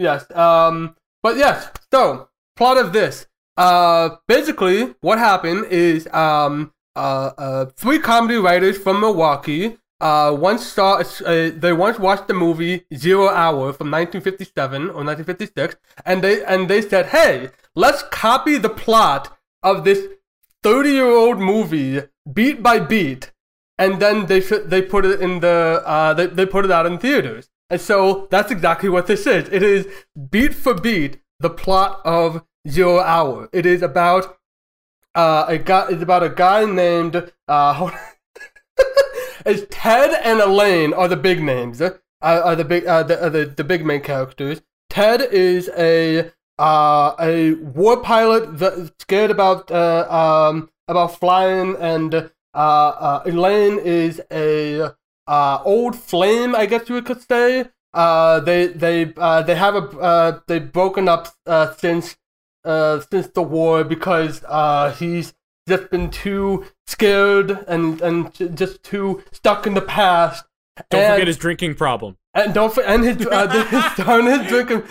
Yes. 0.00 0.30
Um. 0.34 0.96
But 1.22 1.36
yes. 1.36 1.68
So 1.92 2.28
plot 2.56 2.78
of 2.78 2.92
this. 2.92 3.26
Uh. 3.56 4.16
Basically, 4.26 4.94
what 5.00 5.18
happened 5.18 5.66
is 5.66 6.06
um. 6.12 6.72
Uh. 6.96 7.30
uh 7.38 7.64
three 7.66 7.98
comedy 7.98 8.36
writers 8.36 8.78
from 8.78 9.00
Milwaukee. 9.00 9.76
Uh. 10.00 10.34
Once 10.38 10.66
saw. 10.66 10.94
Uh, 10.96 11.50
they 11.54 11.72
once 11.72 11.98
watched 11.98 12.26
the 12.26 12.34
movie 12.34 12.84
Zero 12.94 13.28
Hour 13.28 13.72
from 13.72 13.90
1957 13.90 14.82
or 14.90 15.04
1956, 15.04 15.76
and 16.04 16.22
they 16.22 16.44
and 16.44 16.68
they 16.68 16.82
said, 16.82 17.06
"Hey, 17.06 17.50
let's 17.74 18.02
copy 18.04 18.56
the 18.56 18.70
plot 18.70 19.36
of 19.62 19.84
this 19.84 20.06
30 20.62 20.90
year 20.90 21.06
old 21.10 21.38
movie 21.38 22.02
beat 22.32 22.62
by 22.62 22.78
beat." 22.78 23.32
and 23.80 23.98
then 23.98 24.26
they 24.26 24.40
they 24.40 24.82
put 24.82 25.04
it 25.06 25.20
in 25.20 25.40
the 25.40 25.82
uh 25.84 26.12
they, 26.14 26.26
they 26.26 26.46
put 26.46 26.64
it 26.64 26.70
out 26.70 26.86
in 26.86 26.98
theaters 26.98 27.48
and 27.70 27.80
so 27.80 28.26
that's 28.30 28.50
exactly 28.50 28.88
what 28.88 29.06
this 29.06 29.26
is. 29.26 29.48
It 29.48 29.62
is 29.62 29.86
beat 30.30 30.54
for 30.54 30.74
beat 30.74 31.20
the 31.38 31.50
plot 31.50 32.00
of 32.04 32.44
zero 32.68 33.00
hour 33.00 33.48
it 33.52 33.64
is 33.64 33.80
about 33.80 34.36
uh 35.14 35.46
a 35.48 35.56
guy 35.56 35.86
it's 35.88 36.02
about 36.02 36.22
a 36.22 36.28
guy 36.28 36.66
named 36.66 37.32
uh 37.48 37.90
it's 39.46 39.66
ted 39.70 40.10
and 40.22 40.40
elaine 40.40 40.92
are 40.92 41.08
the 41.08 41.16
big 41.16 41.42
names 41.42 41.80
uh, 41.80 41.92
are 42.20 42.56
the 42.56 42.64
big 42.64 42.86
uh, 42.86 43.02
the, 43.02 43.20
uh, 43.20 43.28
the 43.28 43.46
the 43.46 43.64
big 43.64 43.84
main 43.84 44.00
characters. 44.00 44.60
Ted 44.90 45.22
is 45.22 45.70
a 45.76 46.30
uh 46.58 47.14
a 47.18 47.54
war 47.54 48.02
pilot 48.02 48.58
that 48.58 48.92
scared 49.00 49.30
about 49.30 49.70
uh 49.70 50.06
um 50.10 50.68
about 50.86 51.18
flying 51.18 51.76
and 51.76 52.14
uh, 52.14 52.56
uh, 52.56 53.22
Elaine 53.24 53.78
is 53.78 54.20
a 54.32 54.92
uh, 55.36 55.62
old 55.64 55.94
flame, 55.96 56.54
I 56.54 56.66
guess 56.66 56.88
you 56.88 57.00
could 57.02 57.22
say. 57.32 57.66
Uh, 57.94 58.40
they 58.40 58.66
they 58.84 59.12
uh, 59.16 59.42
they 59.42 59.54
have 59.64 59.74
a 59.74 59.84
uh, 60.10 60.40
they've 60.48 60.70
broken 60.72 61.08
up 61.08 61.28
uh, 61.46 61.72
since 61.74 62.16
uh, 62.64 63.00
since 63.10 63.28
the 63.28 63.42
war 63.42 63.82
because 63.84 64.44
uh, 64.48 64.92
he's 64.98 65.34
just 65.68 65.90
been 65.90 66.10
too 66.10 66.64
scared 66.86 67.50
and 67.68 68.00
and 68.00 68.32
just 68.56 68.82
too 68.82 69.22
stuck 69.32 69.66
in 69.66 69.74
the 69.74 69.86
past. 69.98 70.44
Don't 70.90 71.02
And- 71.02 71.14
forget 71.14 71.26
his 71.26 71.36
drinking 71.36 71.74
problem. 71.74 72.16
and 72.34 72.54
don't 72.54 72.72
for, 72.72 72.82
and 72.84 73.02
his 73.04 73.26
uh, 73.36 73.48
his, 73.48 74.06
and 74.06 74.26
his 74.28 74.42
drinking. 74.48 74.82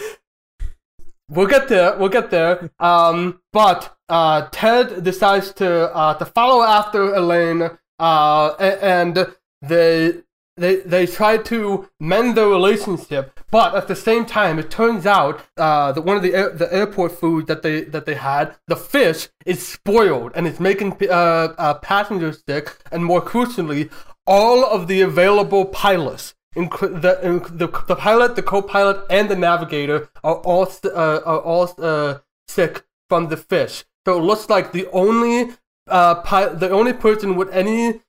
We'll 1.30 1.48
get 1.48 1.68
there. 1.70 1.96
We'll 1.98 2.10
get 2.10 2.32
there. 2.32 2.72
Um, 2.80 3.40
but 3.54 3.96
uh, 4.10 4.48
Ted 4.52 5.04
decides 5.04 5.54
to 5.54 5.94
uh, 5.96 6.14
to 6.16 6.26
follow 6.26 6.64
after 6.64 7.14
Elaine. 7.14 7.70
Uh, 8.00 8.50
and 8.60 9.28
they 9.62 10.22
they 10.60 10.76
they 10.94 11.06
try 11.06 11.38
to 11.52 11.90
mend 12.00 12.36
their 12.38 12.48
relationship. 12.48 13.40
But 13.52 13.76
at 13.76 13.88
the 13.88 13.96
same 13.96 14.26
time, 14.26 14.60
it 14.60 14.70
turns 14.70 15.06
out 15.06 15.42
uh, 15.58 15.92
that 15.94 16.02
one 16.02 16.18
of 16.18 16.24
the 16.24 16.34
air, 16.40 16.50
the 16.50 16.72
airport 16.74 17.12
food 17.22 17.48
that 17.48 17.62
they 17.64 17.82
that 17.94 18.06
they 18.06 18.16
had, 18.16 18.56
the 18.68 18.76
fish, 18.76 19.30
is 19.46 19.60
spoiled 19.68 20.32
and 20.36 20.48
it's 20.48 20.60
making 20.60 20.92
uh, 21.10 21.54
uh, 21.58 21.74
passengers 21.76 22.44
sick. 22.48 22.66
And 22.92 23.04
more 23.04 23.22
crucially, 23.22 23.90
all 24.26 24.66
of 24.66 24.88
the 24.88 25.02
available 25.02 25.66
pilots 25.66 26.36
Inc- 26.56 27.02
the, 27.02 27.20
inc- 27.24 27.58
the 27.60 27.68
the 27.88 27.96
pilot, 27.96 28.36
the 28.36 28.42
co-pilot, 28.42 29.06
and 29.10 29.30
the 29.30 29.36
navigator 29.36 30.10
are 30.24 30.38
all 30.38 30.66
st- 30.66 30.94
uh, 30.94 31.22
are 31.24 31.42
all 31.42 31.72
uh, 31.78 32.18
sick 32.48 32.84
from 33.08 33.30
the 33.30 33.38
fish. 33.38 33.86
So 34.06 34.18
it 34.18 34.24
looks 34.24 34.50
like 34.50 34.72
the 34.72 34.88
only 34.92 35.54
uh 35.88 36.16
pi- 36.16 36.54
the 36.64 36.72
only 36.72 36.94
person 36.94 37.36
with 37.36 37.50
any 37.52 38.02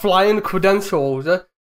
flying 0.00 0.40
credentials 0.40 1.26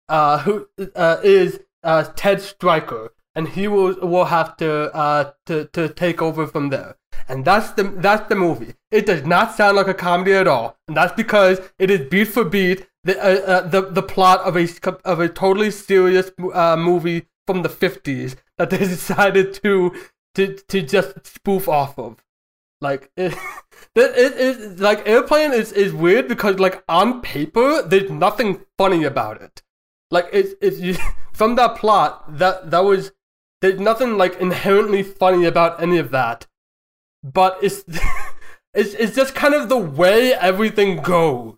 uh 0.08 0.38
who 0.38 0.68
uh, 0.94 1.18
is 1.22 1.60
uh 1.82 2.04
Ted 2.16 2.40
Stryker, 2.40 3.12
and 3.34 3.48
he 3.48 3.68
will 3.68 3.94
will 4.00 4.26
have 4.26 4.56
to 4.58 4.94
uh 4.94 5.32
to 5.46 5.66
to 5.72 5.88
take 5.88 6.22
over 6.22 6.46
from 6.46 6.70
there. 6.70 6.96
And 7.28 7.44
that's 7.44 7.70
the 7.72 7.84
that's 7.84 8.28
the 8.28 8.36
movie. 8.36 8.74
It 8.90 9.06
does 9.06 9.24
not 9.24 9.54
sound 9.54 9.76
like 9.76 9.88
a 9.88 9.94
comedy 9.94 10.32
at 10.32 10.46
all, 10.46 10.78
and 10.86 10.96
that's 10.96 11.12
because 11.14 11.60
it 11.78 11.90
is 11.90 12.08
beat 12.08 12.28
for 12.28 12.44
beat 12.44 12.86
the 13.04 13.18
uh, 13.18 13.52
uh, 13.52 13.68
the 13.68 13.82
the 13.82 14.02
plot 14.02 14.40
of 14.40 14.56
a 14.56 14.68
of 15.04 15.20
a 15.20 15.28
totally 15.28 15.70
serious 15.70 16.30
uh, 16.52 16.76
movie 16.76 17.26
from 17.46 17.62
the 17.62 17.68
fifties 17.68 18.36
that 18.58 18.70
they 18.70 18.78
decided 18.78 19.54
to 19.62 19.94
to 20.34 20.56
to 20.68 20.82
just 20.82 21.26
spoof 21.26 21.68
off 21.68 21.98
of. 21.98 22.22
Like 22.80 23.10
it, 23.16 23.32
it, 23.94 24.32
it, 24.38 24.80
like 24.80 25.08
airplane 25.08 25.52
is 25.52 25.72
is 25.72 25.94
weird 25.94 26.28
because 26.28 26.58
like 26.58 26.84
on 26.88 27.22
paper 27.22 27.82
there's 27.82 28.10
nothing 28.10 28.60
funny 28.76 29.04
about 29.04 29.40
it. 29.40 29.62
Like 30.10 30.28
it's 30.32 30.54
it's 30.60 30.78
you, 30.78 30.96
from 31.32 31.56
that 31.56 31.76
plot 31.76 32.38
that 32.38 32.70
that 32.70 32.84
was 32.84 33.12
there's 33.62 33.80
nothing 33.80 34.16
like 34.16 34.36
inherently 34.36 35.02
funny 35.02 35.44
about 35.44 35.82
any 35.82 35.98
of 35.98 36.10
that 36.10 36.46
but 37.22 37.58
it's 37.62 37.84
it's 38.74 38.94
it's 38.94 39.16
just 39.16 39.34
kind 39.34 39.54
of 39.54 39.68
the 39.68 39.76
way 39.76 40.32
everything 40.34 41.02
goes 41.02 41.56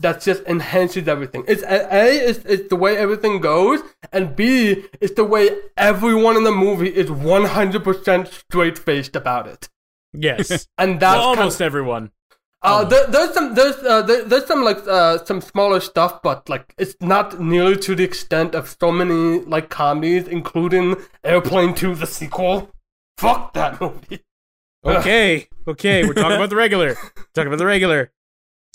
that 0.00 0.20
just 0.20 0.42
enhances 0.44 1.08
everything. 1.08 1.44
It's 1.48 1.62
a, 1.62 1.88
a 1.92 2.04
is 2.06 2.38
it's 2.44 2.68
the 2.68 2.76
way 2.76 2.96
everything 2.96 3.40
goes, 3.40 3.80
and 4.12 4.36
B 4.36 4.84
is 5.00 5.12
the 5.14 5.24
way 5.24 5.50
everyone 5.76 6.36
in 6.36 6.44
the 6.44 6.52
movie 6.52 6.94
is 6.94 7.10
one 7.10 7.46
hundred 7.46 7.84
percent 7.84 8.28
straight 8.28 8.78
faced 8.78 9.16
about 9.16 9.48
it, 9.48 9.68
Yes. 10.12 10.68
and 10.78 11.00
that's 11.00 11.18
well, 11.18 11.30
kind 11.30 11.40
almost 11.40 11.60
everyone. 11.60 12.12
Uh, 12.62 12.84
there, 12.84 13.06
there's 13.06 13.32
some 13.34 13.54
there's 13.54 13.76
uh, 13.76 14.02
there, 14.02 14.24
there's 14.24 14.46
some 14.46 14.64
like 14.64 14.78
uh, 14.86 15.24
some 15.24 15.40
smaller 15.40 15.80
stuff, 15.80 16.22
but 16.22 16.48
like 16.48 16.74
it's 16.76 16.96
not 17.00 17.40
nearly 17.40 17.76
to 17.76 17.94
the 17.94 18.02
extent 18.02 18.54
of 18.54 18.74
so 18.80 18.90
many 18.90 19.40
like 19.44 19.68
comedies, 19.68 20.26
including 20.26 20.96
Airplane 21.22 21.74
Two, 21.74 21.94
the 21.94 22.06
sequel. 22.06 22.70
Fuck 23.16 23.52
that 23.54 23.80
movie. 23.80 24.24
Okay. 24.84 25.48
Okay. 25.66 26.06
We're 26.06 26.14
talking 26.14 26.36
about 26.36 26.50
the 26.50 26.56
regular. 26.56 26.94
talking 27.34 27.48
about 27.48 27.58
the 27.58 27.66
regular. 27.66 28.12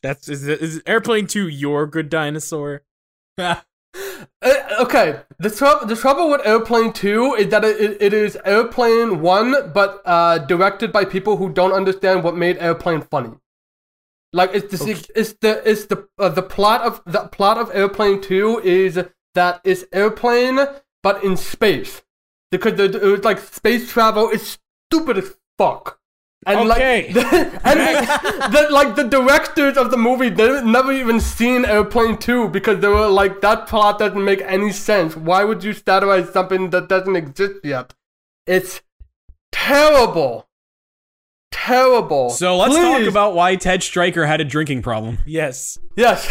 That's 0.04 0.28
is, 0.28 0.46
is 0.46 0.82
Airplane 0.86 1.28
Two 1.28 1.48
your 1.48 1.88
good 1.88 2.10
dinosaur? 2.10 2.84
Uh, 4.42 4.52
okay, 4.80 5.22
the 5.38 5.52
trouble 5.52 5.86
the 5.86 5.96
trouble 5.96 6.30
with 6.30 6.42
Airplane 6.46 6.92
Two 6.94 7.36
is 7.36 7.50
that 7.50 7.64
it, 7.64 8.02
it 8.02 8.12
is 8.12 8.36
Airplane 8.44 9.22
One, 9.22 9.72
but 9.72 10.02
uh, 10.06 10.40
directed 10.40 10.92
by 10.92 11.06
people 11.06 11.38
who 11.38 11.50
don't 11.50 11.72
understand 11.72 12.24
what 12.24 12.36
made 12.36 12.58
Airplane 12.58 13.02
funny. 13.02 13.34
Like 14.34 14.52
it's 14.54 14.78
the 14.78 14.84
Okay. 14.84 15.02
it's 15.16 15.34
the 15.34 15.70
it's 15.70 15.86
the 15.86 16.08
uh, 16.18 16.30
the 16.30 16.42
plot 16.42 16.82
of 16.82 17.02
the 17.06 17.28
plot 17.28 17.58
of 17.58 17.70
Airplane 17.74 18.20
Two 18.20 18.60
is 18.64 19.00
that 19.36 19.62
it's 19.64 19.86
airplane 19.94 20.60
but 21.04 21.24
in 21.24 21.38
space 21.38 22.02
because 22.52 22.76
the, 22.76 22.86
it 22.86 23.12
was 23.12 23.24
like 23.24 23.40
space 23.40 23.92
travel 23.92 24.30
is 24.30 24.58
stupid 24.90 25.18
as 25.18 25.36
fuck. 25.58 26.00
And 26.46 26.70
Okay. 26.70 27.14
like, 27.14 27.26
and 27.66 27.80
the, 27.80 28.50
the, 28.52 28.68
like 28.70 28.96
the 28.96 29.04
directors 29.04 29.78
of 29.78 29.92
the 29.92 29.98
movie, 29.98 30.30
they 30.30 30.62
never 30.64 30.92
even 30.92 31.20
seen 31.22 31.64
Airplane 31.64 32.18
2 32.18 32.50
because 32.50 32.80
they 32.82 32.90
were 32.90 33.08
like, 33.08 33.40
that 33.42 33.66
plot 33.68 34.00
doesn't 34.00 34.24
make 34.24 34.42
any 34.42 34.72
sense. 34.72 35.16
Why 35.16 35.46
would 35.46 35.64
you 35.64 35.72
satirize 35.74 36.32
something 36.34 36.70
that 36.72 36.90
doesn't 36.90 37.16
exist 37.16 37.56
yet? 37.64 37.94
It's 38.46 38.82
terrible. 39.54 40.48
Terrible. 41.54 42.32
So 42.32 42.58
let's 42.58 42.76
talk 42.76 43.08
about 43.08 43.36
why 43.36 43.56
Ted 43.56 43.84
Stryker 43.84 44.26
had 44.26 44.42
a 44.42 44.44
drinking 44.44 44.82
problem. 44.82 45.20
Yes. 45.24 45.78
Yes. 45.96 46.28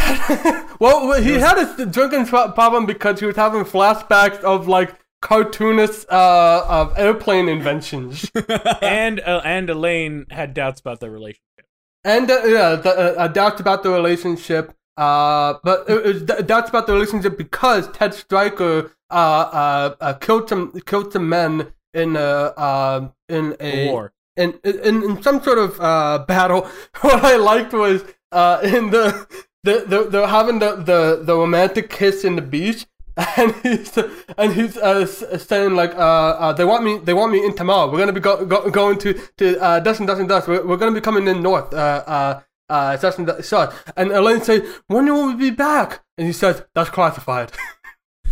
well, 0.81 1.13
he 1.23 1.35
had 1.35 1.59
a 1.79 1.87
drinking 1.87 2.27
problem 2.27 2.87
because 2.87 3.21
he 3.21 3.27
was 3.27 3.37
having 3.37 3.63
flashbacks 3.63 4.41
of 4.43 4.67
like 4.67 4.95
cartoonist 5.23 6.11
uh, 6.11 6.67
of 6.69 6.99
airplane 6.99 7.49
inventions. 7.49 8.31
and 8.83 9.21
uh, 9.21 9.41
and 9.45 9.71
Elaine 9.71 10.27
had 10.31 10.55
doubts 10.55 10.81
about 10.81 10.99
their 10.99 11.13
relationship. 11.13 11.67
And 12.05 12.29
uh, 12.29 12.43
yeah, 12.45 12.75
the, 12.75 12.91
uh, 12.91 13.23
uh, 13.23 13.29
doubts 13.29 13.61
about 13.61 13.85
the 13.85 13.91
relationship. 13.91 14.75
Uh, 14.97 15.55
but 15.63 15.89
it 15.89 16.05
was 16.05 16.23
d- 16.23 16.43
doubts 16.43 16.69
about 16.69 16.89
the 16.89 16.93
relationship 16.93 17.39
because 17.39 17.89
Ted 17.93 18.13
Stryker 18.13 18.91
uh, 19.09 19.15
uh, 19.15 19.95
uh 20.01 20.13
killed 20.15 20.49
some 20.49 20.73
killed 20.85 21.13
some 21.13 21.29
men 21.29 21.73
in 21.95 22.17
a 22.17 22.21
uh, 22.21 23.09
in 23.29 23.57
a 23.61 23.89
War. 23.89 24.13
In, 24.37 24.59
in 24.65 25.03
in 25.03 25.23
some 25.23 25.43
sort 25.43 25.59
of 25.59 25.81
uh 25.81 26.25
battle. 26.27 26.69
What 27.01 27.25
I 27.25 27.37
liked 27.37 27.73
was 27.73 28.05
uh 28.31 28.61
in 28.63 28.91
the 28.91 29.27
the 29.63 29.85
the 29.87 30.05
they're 30.11 30.27
having 30.27 30.59
the, 30.59 30.77
the 30.77 31.23
the 31.25 31.35
romantic 31.35 31.91
kiss 31.91 32.25
in 32.25 32.37
the 32.37 32.43
beach. 32.43 32.87
And 33.37 33.55
he's 33.63 33.99
and 34.39 34.55
he's 34.55 34.79
uh, 34.79 35.05
saying 35.05 35.75
like 35.75 35.95
uh, 35.95 36.33
uh 36.45 36.53
they 36.55 36.65
want 36.65 36.83
me 36.83 36.97
they 36.97 37.13
want 37.13 37.31
me 37.31 37.45
in 37.45 37.55
tomorrow 37.55 37.93
we're 37.93 37.99
gonna 37.99 38.15
be 38.15 38.21
go, 38.21 38.43
go, 38.47 38.71
going 38.71 38.99
to 39.01 39.13
to 39.37 39.61
uh 39.61 39.81
dust 39.81 40.01
and 40.01 40.07
dust 40.07 40.21
and 40.21 40.31
dust 40.31 40.49
we're, 40.49 40.67
we're 40.67 40.79
gonna 40.79 40.99
be 40.99 41.01
coming 41.03 41.29
in 41.29 41.43
north 41.43 41.75
uh 41.75 42.03
uh 42.07 42.41
uh, 42.73 42.95
assassin 42.97 43.27
that 43.27 43.45
shot. 43.45 43.75
And 43.97 44.11
Elaine 44.11 44.41
says, 44.41 44.63
when 44.87 45.05
will 45.07 45.27
we 45.27 45.35
be 45.35 45.51
back? 45.51 46.03
And 46.17 46.27
he 46.27 46.33
says, 46.33 46.65
that's 46.75 46.91
classified. 46.91 47.53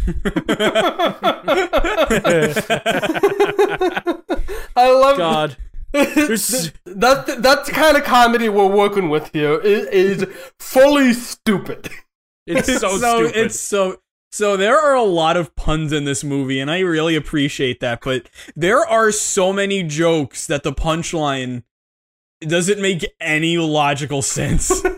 I 4.77 4.91
love 4.91 5.19
God. 5.19 5.57
That's 5.93 6.71
that's 6.85 7.69
the 7.69 7.73
kind 7.73 7.97
of 7.97 8.05
comedy 8.05 8.49
we're 8.49 8.67
working 8.67 9.09
with 9.09 9.33
here. 9.33 9.55
It 9.61 9.93
is 9.93 10.27
fully 10.59 11.13
stupid. 11.13 11.91
It's 12.47 12.67
so, 12.81 12.97
stupid. 12.97 13.37
It's 13.37 13.61
so 13.61 13.99
so 14.33 14.57
there 14.57 14.79
are 14.79 14.95
a 14.95 15.03
lot 15.03 15.37
of 15.37 15.55
puns 15.57 15.93
in 15.93 16.05
this 16.05 16.23
movie, 16.23 16.61
and 16.61 16.71
I 16.71 16.81
really 16.81 17.17
appreciate 17.17 17.81
that. 17.81 18.01
But 18.03 18.29
there 18.55 18.87
are 18.87 19.11
so 19.11 19.53
many 19.53 19.83
jokes 19.83 20.47
that 20.47 20.63
the 20.63 20.73
punchline 20.73 21.65
doesn't 22.41 22.81
make 22.81 23.05
any 23.21 23.59
logical 23.59 24.23
sense. 24.23 24.83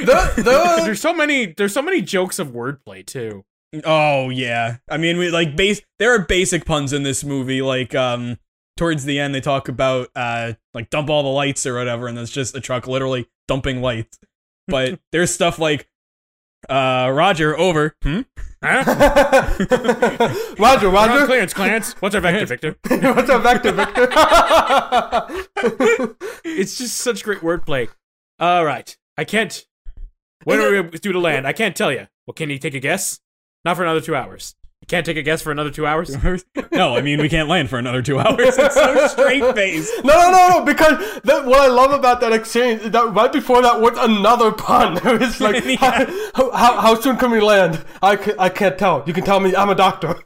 The, 0.00 0.32
the, 0.36 0.82
there's 0.84 1.00
so 1.02 1.12
many 1.12 1.52
there's 1.52 1.74
so 1.74 1.82
many 1.82 2.00
jokes 2.00 2.38
of 2.38 2.52
wordplay 2.52 3.04
too. 3.04 3.44
oh 3.84 4.30
yeah, 4.30 4.78
I 4.88 4.96
mean, 4.96 5.18
we 5.18 5.30
like 5.30 5.56
base. 5.56 5.82
There 5.98 6.14
are 6.14 6.20
basic 6.20 6.64
puns 6.64 6.94
in 6.94 7.02
this 7.02 7.22
movie, 7.22 7.60
like 7.60 7.94
um. 7.94 8.38
Towards 8.80 9.04
the 9.04 9.18
end, 9.18 9.34
they 9.34 9.42
talk 9.42 9.68
about 9.68 10.08
uh 10.16 10.54
like 10.72 10.88
dump 10.88 11.10
all 11.10 11.22
the 11.22 11.28
lights 11.28 11.66
or 11.66 11.74
whatever, 11.74 12.08
and 12.08 12.18
it's 12.18 12.32
just 12.32 12.56
a 12.56 12.62
truck 12.62 12.86
literally 12.86 13.28
dumping 13.46 13.82
lights. 13.82 14.18
But 14.66 14.98
there's 15.12 15.30
stuff 15.34 15.58
like, 15.58 15.86
uh, 16.66 17.10
Roger, 17.12 17.58
over. 17.58 17.94
Hmm? 18.02 18.22
Huh? 18.64 18.84
Roger, 20.58 20.88
We're 20.88 20.94
Roger. 20.94 21.26
clearance, 21.26 21.52
Clarence. 21.52 21.92
What's 22.00 22.14
our 22.14 22.22
vector, 22.22 22.46
Victor? 22.46 22.76
What's 22.88 23.28
our 23.28 23.38
Vector, 23.40 23.72
Victor? 23.72 24.08
It's 26.42 26.78
just 26.78 26.96
such 26.96 27.22
great 27.22 27.40
wordplay. 27.40 27.90
All 28.38 28.64
right, 28.64 28.96
I 29.18 29.24
can't. 29.24 29.62
When 30.44 30.58
are 30.58 30.82
we 30.82 30.98
due 30.98 31.12
to 31.12 31.20
land? 31.20 31.46
I 31.46 31.52
can't 31.52 31.76
tell 31.76 31.92
you. 31.92 32.06
Well, 32.26 32.32
can 32.32 32.48
you 32.48 32.56
take 32.58 32.72
a 32.72 32.80
guess? 32.80 33.20
Not 33.62 33.76
for 33.76 33.82
another 33.82 34.00
two 34.00 34.16
hours. 34.16 34.54
You 34.82 34.86
can't 34.86 35.04
take 35.04 35.18
a 35.18 35.22
guess 35.22 35.42
for 35.42 35.52
another 35.52 35.70
two 35.78 35.86
hours. 35.86 36.16
no, 36.72 36.96
I 36.96 37.02
mean 37.02 37.20
we 37.20 37.28
can't 37.28 37.48
land 37.48 37.68
for 37.68 37.78
another 37.78 38.02
two 38.02 38.18
hours. 38.18 38.56
It's 38.58 38.74
so 38.74 39.06
straight 39.08 39.54
face. 39.54 39.90
no, 40.04 40.14
no, 40.14 40.30
no, 40.30 40.48
no. 40.58 40.64
Because 40.64 41.20
that, 41.22 41.44
what 41.44 41.60
I 41.60 41.66
love 41.68 41.92
about 41.92 42.20
that 42.22 42.32
exchange 42.32 42.80
is 42.82 42.90
that 42.92 43.12
right 43.12 43.32
before 43.32 43.60
that 43.62 43.80
was 43.80 43.96
another 43.98 44.52
pun. 44.52 44.98
It's 45.22 45.40
like, 45.40 45.64
Yeah. 45.64 46.06
how, 46.34 46.50
how, 46.52 46.80
how 46.80 47.00
soon 47.00 47.16
can 47.18 47.30
we 47.30 47.40
land? 47.40 47.84
I, 48.02 48.12
I 48.38 48.48
can't 48.48 48.78
tell. 48.78 49.04
You 49.06 49.12
can 49.12 49.24
tell 49.24 49.38
me 49.40 49.54
I'm 49.54 49.68
a 49.70 49.74
doctor. 49.74 50.18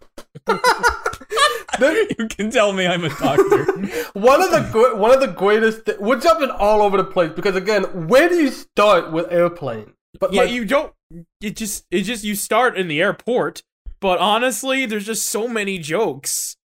You 1.81 2.29
can 2.29 2.51
tell 2.51 2.73
me 2.73 2.87
I'm 2.87 3.05
a 3.05 3.09
doctor. 3.09 3.65
One 4.13 4.41
of 4.41 4.51
the 4.53 4.93
one 4.97 5.11
of 5.13 5.21
the 5.21 5.27
greatest. 5.27 5.87
Th- 5.87 5.99
we're 5.99 6.21
jumping 6.21 6.51
all 6.51 6.83
over 6.83 6.97
the 6.97 7.05
place 7.05 7.33
because 7.35 7.57
again, 7.57 8.07
where 8.09 8.29
do 8.29 8.37
you 8.37 8.51
start 8.51 9.11
with 9.11 9.31
airplane? 9.33 9.95
But 10.21 10.33
Yeah, 10.33 10.43
like, 10.43 10.51
you 10.53 10.65
don't. 10.65 10.93
It 11.41 11.57
just, 11.57 11.85
it 11.91 12.03
just, 12.03 12.23
you 12.25 12.35
start 12.37 12.77
in 12.77 12.87
the 12.89 13.01
airport. 13.01 13.63
But 14.05 14.19
honestly, 14.19 14.85
there's 14.85 15.07
just 15.07 15.25
so 15.25 15.49
many 15.49 15.79
jokes. 15.79 16.59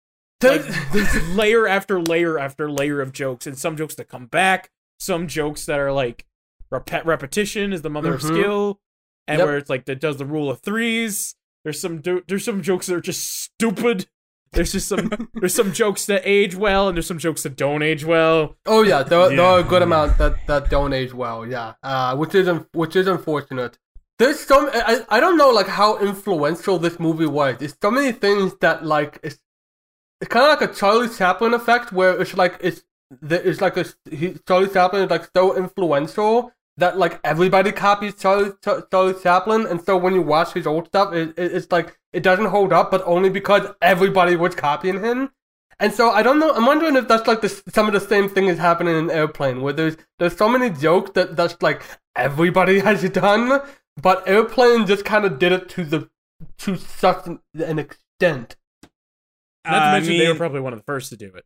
Like, 0.41 0.63
there's 0.91 1.29
layer 1.35 1.67
after 1.67 2.01
layer 2.01 2.39
after 2.39 2.67
layer 2.71 2.99
of 2.99 3.13
jokes, 3.13 3.45
and 3.45 3.55
some 3.55 3.77
jokes 3.77 3.93
that 3.93 4.05
come 4.09 4.25
back, 4.25 4.71
some 4.99 5.27
jokes 5.27 5.67
that 5.67 5.77
are 5.79 5.91
like 5.91 6.25
rep- 6.71 7.05
repetition 7.05 7.73
is 7.73 7.83
the 7.83 7.91
mother 7.91 8.15
of 8.15 8.21
Mhm. 8.21 8.27
skill, 8.39 8.79
and 9.27 9.37
Yep. 9.37 9.45
where 9.47 9.57
it's 9.57 9.69
like 9.69 9.85
that 9.85 9.99
does 10.01 10.17
the 10.17 10.25
rule 10.25 10.49
of 10.49 10.61
threes. 10.61 11.35
There's 11.63 11.79
some 11.79 12.01
do- 12.01 12.23
there's 12.27 12.43
some 12.43 12.63
jokes 12.63 12.87
that 12.87 12.95
are 12.95 13.01
just 13.01 13.23
stupid. 13.43 14.07
There's 14.53 14.71
just 14.71 14.87
some 14.87 15.07
there's 15.35 15.53
some 15.53 15.73
jokes 15.73 16.07
that 16.07 16.23
age 16.25 16.55
well, 16.55 16.87
and 16.87 16.97
there's 16.97 17.05
some 17.05 17.19
jokes 17.19 17.43
that 17.43 17.55
don't 17.55 17.83
age 17.83 18.03
well. 18.03 18.55
oh 18.65 18.81
yeah, 18.81 19.03
there, 19.03 19.29
there 19.29 19.41
are 19.45 19.59
a 19.59 19.63
good 19.63 19.83
amount 19.83 20.17
that 20.17 20.47
that 20.47 20.71
don't 20.71 20.91
age 20.91 21.13
well. 21.13 21.45
Yeah, 21.45 21.73
uh, 21.83 22.15
which 22.15 22.33
is 22.33 22.47
un- 22.47 22.65
which 22.73 22.95
is 22.95 23.05
unfortunate. 23.05 23.77
There's 24.19 24.39
some 24.39 24.69
I, 24.73 25.05
I 25.09 25.19
don't 25.19 25.37
know 25.37 25.49
like 25.49 25.67
how 25.67 25.99
influential 25.99 26.79
this 26.79 26.99
movie 26.99 27.27
was. 27.27 27.57
There's 27.57 27.75
so 27.81 27.91
many 27.91 28.11
things 28.11 28.55
that 28.61 28.85
like 28.85 29.19
it's 29.23 29.39
it's 30.19 30.29
kind 30.29 30.51
of 30.51 30.59
like 30.59 30.69
a 30.69 30.73
Charlie 30.73 31.09
Chaplin 31.09 31.53
effect 31.53 31.91
where 31.91 32.19
it's 32.19 32.35
like 32.35 32.57
it's 32.61 32.83
is 33.21 33.61
like 33.61 33.77
a 33.77 33.85
he, 34.09 34.35
Charlie 34.47 34.69
Chaplin 34.69 35.03
is 35.03 35.09
like 35.09 35.29
so 35.35 35.55
influential 35.55 36.51
that 36.77 36.97
like 36.97 37.19
everybody 37.23 37.71
copies 37.71 38.15
Charlie 38.15 38.51
Ch- 38.51 38.89
Charlie 38.91 39.15
Chaplin, 39.21 39.65
and 39.65 39.81
so 39.81 39.97
when 39.97 40.13
you 40.13 40.21
watch 40.21 40.53
his 40.53 40.67
old 40.67 40.87
stuff, 40.87 41.13
it, 41.13 41.29
it, 41.37 41.51
it's 41.53 41.71
like 41.71 41.97
it 42.13 42.23
doesn't 42.23 42.45
hold 42.45 42.73
up, 42.73 42.91
but 42.91 43.03
only 43.05 43.29
because 43.29 43.67
everybody 43.81 44.35
was 44.35 44.55
copying 44.55 45.03
him. 45.03 45.31
And 45.79 45.93
so 45.93 46.09
I 46.09 46.23
don't 46.23 46.39
know. 46.39 46.51
I'm 46.53 46.65
wondering 46.65 46.95
if 46.95 47.07
that's 47.07 47.27
like 47.27 47.41
the, 47.41 47.49
some 47.49 47.87
of 47.87 47.93
the 47.93 47.99
same 47.99 48.29
thing 48.29 48.45
is 48.45 48.57
happening 48.57 48.95
in 48.97 49.11
Airplane, 49.11 49.61
where 49.61 49.73
there's 49.73 49.97
there's 50.19 50.35
so 50.35 50.49
many 50.49 50.69
jokes 50.69 51.11
that 51.11 51.35
that's 51.35 51.61
like 51.61 51.83
everybody 52.15 52.79
has 52.87 53.07
done, 53.09 53.61
but 54.01 54.27
Airplane 54.27 54.85
just 54.85 55.05
kind 55.05 55.25
of 55.25 55.39
did 55.39 55.51
it 55.51 55.69
to 55.69 55.83
the 55.83 56.09
to 56.59 56.75
such 56.77 57.27
an, 57.27 57.39
an 57.53 57.79
extent. 57.79 58.55
Not 59.65 59.79
to 59.79 59.85
I 59.85 59.91
mention 59.93 60.17
they 60.17 60.27
were 60.27 60.35
probably 60.35 60.61
one 60.61 60.73
of 60.73 60.79
the 60.79 60.85
first 60.85 61.09
to 61.09 61.17
do 61.17 61.31
it. 61.35 61.45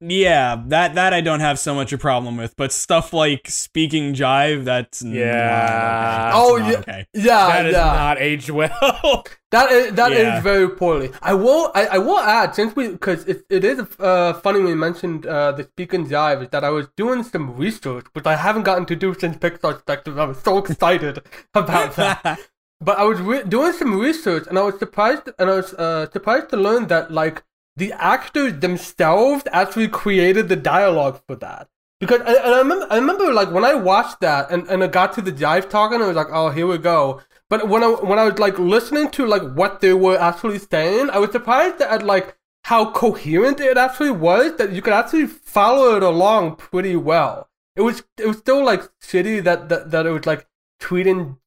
Yeah, 0.00 0.62
that 0.68 0.94
that 0.94 1.12
I 1.12 1.20
don't 1.20 1.40
have 1.40 1.58
so 1.58 1.74
much 1.74 1.92
a 1.92 1.98
problem 1.98 2.36
with, 2.36 2.56
but 2.56 2.72
stuff 2.72 3.12
like 3.12 3.48
speaking 3.48 4.14
jive, 4.14 4.64
that's 4.64 5.02
not 5.02 5.14
Yeah. 5.14 6.32
okay. 6.34 6.38
Oh, 6.40 6.56
not 6.56 6.70
yeah. 6.72 6.78
okay. 6.78 7.06
Yeah, 7.14 7.46
That 7.48 7.66
is 7.66 7.72
yeah. 7.74 7.84
not 7.84 8.18
aged 8.20 8.50
well. 8.50 9.24
That 9.52 9.72
is 9.72 9.92
that 9.94 10.12
is 10.12 10.18
Yeah. 10.18 10.40
very 10.40 10.68
poorly. 10.70 11.10
I 11.22 11.34
will 11.34 11.72
I, 11.74 11.86
I 11.86 11.98
will 11.98 12.20
add 12.20 12.54
since 12.54 12.76
we 12.76 12.88
because 12.88 13.24
it, 13.26 13.44
it 13.50 13.64
is 13.64 13.80
uh, 13.98 14.34
funny 14.34 14.60
we 14.60 14.74
mentioned 14.76 15.26
uh, 15.26 15.50
the 15.50 15.64
speaking 15.64 16.06
jive 16.06 16.42
is 16.44 16.48
that 16.50 16.62
I 16.62 16.70
was 16.70 16.86
doing 16.96 17.24
some 17.24 17.56
research 17.56 18.06
which 18.12 18.26
I 18.26 18.36
haven't 18.36 18.62
gotten 18.62 18.86
to 18.86 18.94
do 18.94 19.12
since 19.18 19.36
Pixar 19.38 19.78
Detective. 19.78 20.18
I 20.20 20.24
was 20.26 20.38
so 20.40 20.58
excited 20.64 21.18
about 21.52 21.96
that. 22.02 22.38
but 22.80 22.96
I 22.98 23.02
was 23.04 23.20
re- 23.20 23.42
doing 23.42 23.72
some 23.72 23.98
research 23.98 24.44
and 24.48 24.56
I 24.56 24.62
was 24.62 24.78
surprised 24.78 25.28
and 25.38 25.50
I 25.50 25.54
was 25.56 25.74
uh, 25.74 26.08
surprised 26.12 26.50
to 26.50 26.56
learn 26.56 26.86
that 26.86 27.10
like 27.10 27.42
the 27.76 27.92
actors 27.92 28.60
themselves 28.60 29.44
actually 29.52 29.88
created 29.88 30.48
the 30.48 30.56
dialogue 30.56 31.20
for 31.26 31.36
that. 31.36 31.68
Because 32.00 32.22
I, 32.22 32.34
and 32.34 32.54
I 32.54 32.58
remember, 32.58 32.86
I 32.90 32.96
remember 32.96 33.32
like 33.32 33.50
when 33.50 33.64
I 33.64 33.74
watched 33.74 34.20
that 34.20 34.50
and, 34.50 34.66
and 34.68 34.82
I 34.82 34.86
got 34.86 35.12
to 35.14 35.22
the 35.22 35.32
jive 35.32 35.68
talking, 35.68 36.00
I 36.00 36.06
was 36.06 36.16
like, 36.16 36.30
oh, 36.30 36.50
here 36.50 36.66
we 36.66 36.78
go. 36.78 37.20
But 37.50 37.68
when 37.68 37.82
I 37.82 37.88
when 37.88 38.18
I 38.18 38.24
was 38.24 38.38
like 38.38 38.58
listening 38.58 39.10
to 39.10 39.26
like 39.26 39.42
what 39.42 39.80
they 39.80 39.92
were 39.92 40.16
actually 40.16 40.58
saying, 40.58 41.10
I 41.10 41.18
was 41.18 41.32
surprised 41.32 41.82
at 41.82 42.04
like 42.04 42.38
how 42.64 42.90
coherent 42.92 43.60
it 43.60 43.76
actually 43.76 44.12
was. 44.12 44.56
That 44.56 44.72
you 44.72 44.80
could 44.80 44.94
actually 44.94 45.26
follow 45.26 45.96
it 45.96 46.02
along 46.02 46.56
pretty 46.56 46.96
well. 46.96 47.50
It 47.76 47.82
was 47.82 48.02
it 48.18 48.26
was 48.26 48.38
still 48.38 48.64
like 48.64 48.82
shitty 49.02 49.42
that 49.44 49.68
that, 49.68 49.90
that 49.90 50.06
it 50.06 50.10
was 50.10 50.26
like 50.26 50.46
treating 50.78 51.38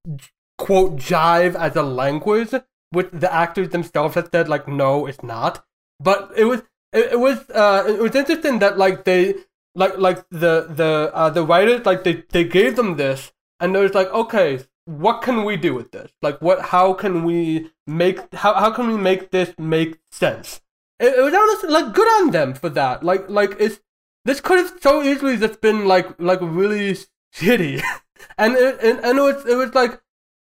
quote 0.58 0.98
jive 0.98 1.56
as 1.56 1.76
a 1.76 1.84
language, 1.84 2.54
which 2.92 3.10
the 3.12 3.34
actors 3.34 3.70
themselves 3.70 4.16
had 4.16 4.30
said 4.30 4.50
like 4.50 4.68
no, 4.68 5.08
it's 5.08 5.24
not. 5.24 5.66
But 6.00 6.32
it 6.36 6.46
was 6.46 6.62
it, 6.92 7.14
it 7.14 7.20
was 7.20 7.50
uh 7.50 7.86
it 7.88 8.00
was 8.00 8.16
interesting 8.16 8.60
that 8.60 8.78
like 8.78 9.04
they 9.04 9.36
like 9.76 9.98
like 9.98 10.28
the 10.30 10.68
the 10.70 11.12
uh 11.14 11.30
the 11.30 11.44
writers 11.44 11.86
like 11.86 12.04
they 12.04 12.24
they 12.30 12.44
gave 12.44 12.76
them 12.76 12.98
this 12.98 13.32
and 13.60 13.76
it 13.76 13.80
was 13.80 13.94
like 13.94 14.10
okay 14.10 14.60
what 14.86 15.22
can 15.22 15.44
we 15.46 15.56
do 15.56 15.74
with 15.74 15.92
this? 15.92 16.12
Like 16.22 16.42
what 16.42 16.62
how 16.62 16.94
can 16.94 17.24
we 17.24 17.72
make 17.88 18.34
how 18.34 18.54
how 18.54 18.72
can 18.72 18.88
we 18.88 18.98
make 18.98 19.32
this 19.32 19.54
make 19.58 20.00
sense? 20.12 20.62
It, 21.00 21.18
it 21.18 21.22
was 21.22 21.34
honestly 21.34 21.70
like 21.70 21.94
good 21.94 22.08
on 22.22 22.32
them 22.32 22.54
for 22.54 22.70
that. 22.70 23.04
Like 23.04 23.30
like 23.30 23.56
it's 23.60 23.80
this 24.26 24.42
could 24.42 24.58
have 24.60 24.74
so 24.82 25.02
easily 25.02 25.38
just 25.38 25.62
been 25.62 25.88
like 25.88 26.20
like 26.20 26.40
really 26.42 26.98
shitty. 27.36 27.82
And 28.38 28.56
it 28.56 28.80
and, 28.82 29.00
and 29.00 29.20
it 29.20 29.22
was 29.22 29.46
it 29.46 29.56
was 29.56 29.74
like 29.74 30.02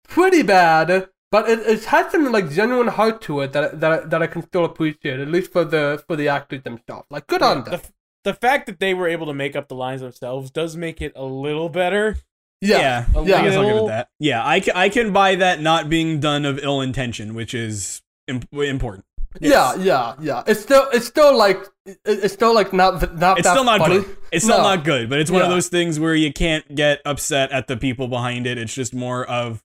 pretty 0.07 0.43
bad 0.43 1.09
but 1.31 1.49
it, 1.49 1.59
it 1.59 1.83
had 1.85 2.11
some 2.11 2.31
like 2.31 2.49
genuine 2.51 2.87
heart 2.87 3.21
to 3.21 3.41
it 3.41 3.53
that 3.53 3.79
that 3.79 4.09
that 4.09 4.21
I 4.23 4.27
can 4.27 4.41
still 4.43 4.65
appreciate 4.65 5.19
at 5.19 5.27
least 5.27 5.51
for 5.51 5.65
the 5.65 6.03
for 6.07 6.15
the 6.15 6.27
actors 6.27 6.63
themselves 6.63 7.05
like 7.09 7.27
good 7.27 7.41
on 7.41 7.63
them 7.63 7.79
the, 7.81 7.89
the 8.23 8.33
fact 8.33 8.65
that 8.67 8.79
they 8.79 8.93
were 8.93 9.07
able 9.07 9.27
to 9.27 9.33
make 9.33 9.55
up 9.55 9.67
the 9.67 9.75
lines 9.75 10.01
themselves 10.01 10.51
does 10.51 10.75
make 10.75 11.01
it 11.01 11.13
a 11.15 11.23
little 11.23 11.69
better. 11.69 12.17
Yeah, 12.59 13.05
A 13.15 13.19
I 13.19 13.23
guess 13.25 13.55
I'll 13.55 13.63
give 13.65 13.77
it 13.83 13.87
that. 13.87 14.09
Yeah, 14.19 14.45
I 14.45 14.59
can, 14.59 14.75
I 14.75 14.89
can 14.89 15.13
buy 15.13 15.35
that 15.35 15.61
not 15.61 15.89
being 15.89 16.19
done 16.19 16.43
of 16.43 16.57
ill 16.57 16.81
intention, 16.81 17.35
which 17.35 17.53
is 17.53 18.01
imp- 18.27 18.51
important. 18.51 19.05
Yeah, 19.39 19.75
yeah, 19.75 20.15
yeah. 20.19 20.41
It's 20.47 20.61
still, 20.61 20.87
it's 20.91 21.05
still 21.05 21.37
like, 21.37 21.63
it's 21.85 22.33
still 22.33 22.55
like 22.55 22.73
not, 22.73 22.99
th- 22.99 23.11
not. 23.11 23.37
It's 23.37 23.47
that 23.47 23.53
still 23.53 23.63
not 23.63 23.81
funny. 23.81 23.99
good. 23.99 24.17
It's 24.31 24.43
still 24.43 24.57
No. 24.57 24.63
not 24.63 24.83
good, 24.83 25.07
but 25.07 25.19
it's 25.19 25.29
one 25.29 25.43
of 25.43 25.49
those 25.49 25.67
things 25.67 25.99
where 25.99 26.15
you 26.15 26.33
can't 26.33 26.73
get 26.73 26.99
upset 27.05 27.51
at 27.51 27.67
the 27.67 27.77
people 27.77 28.07
behind 28.07 28.47
it. 28.47 28.57
It's 28.57 28.73
just 28.73 28.91
more 28.91 29.23
of, 29.23 29.63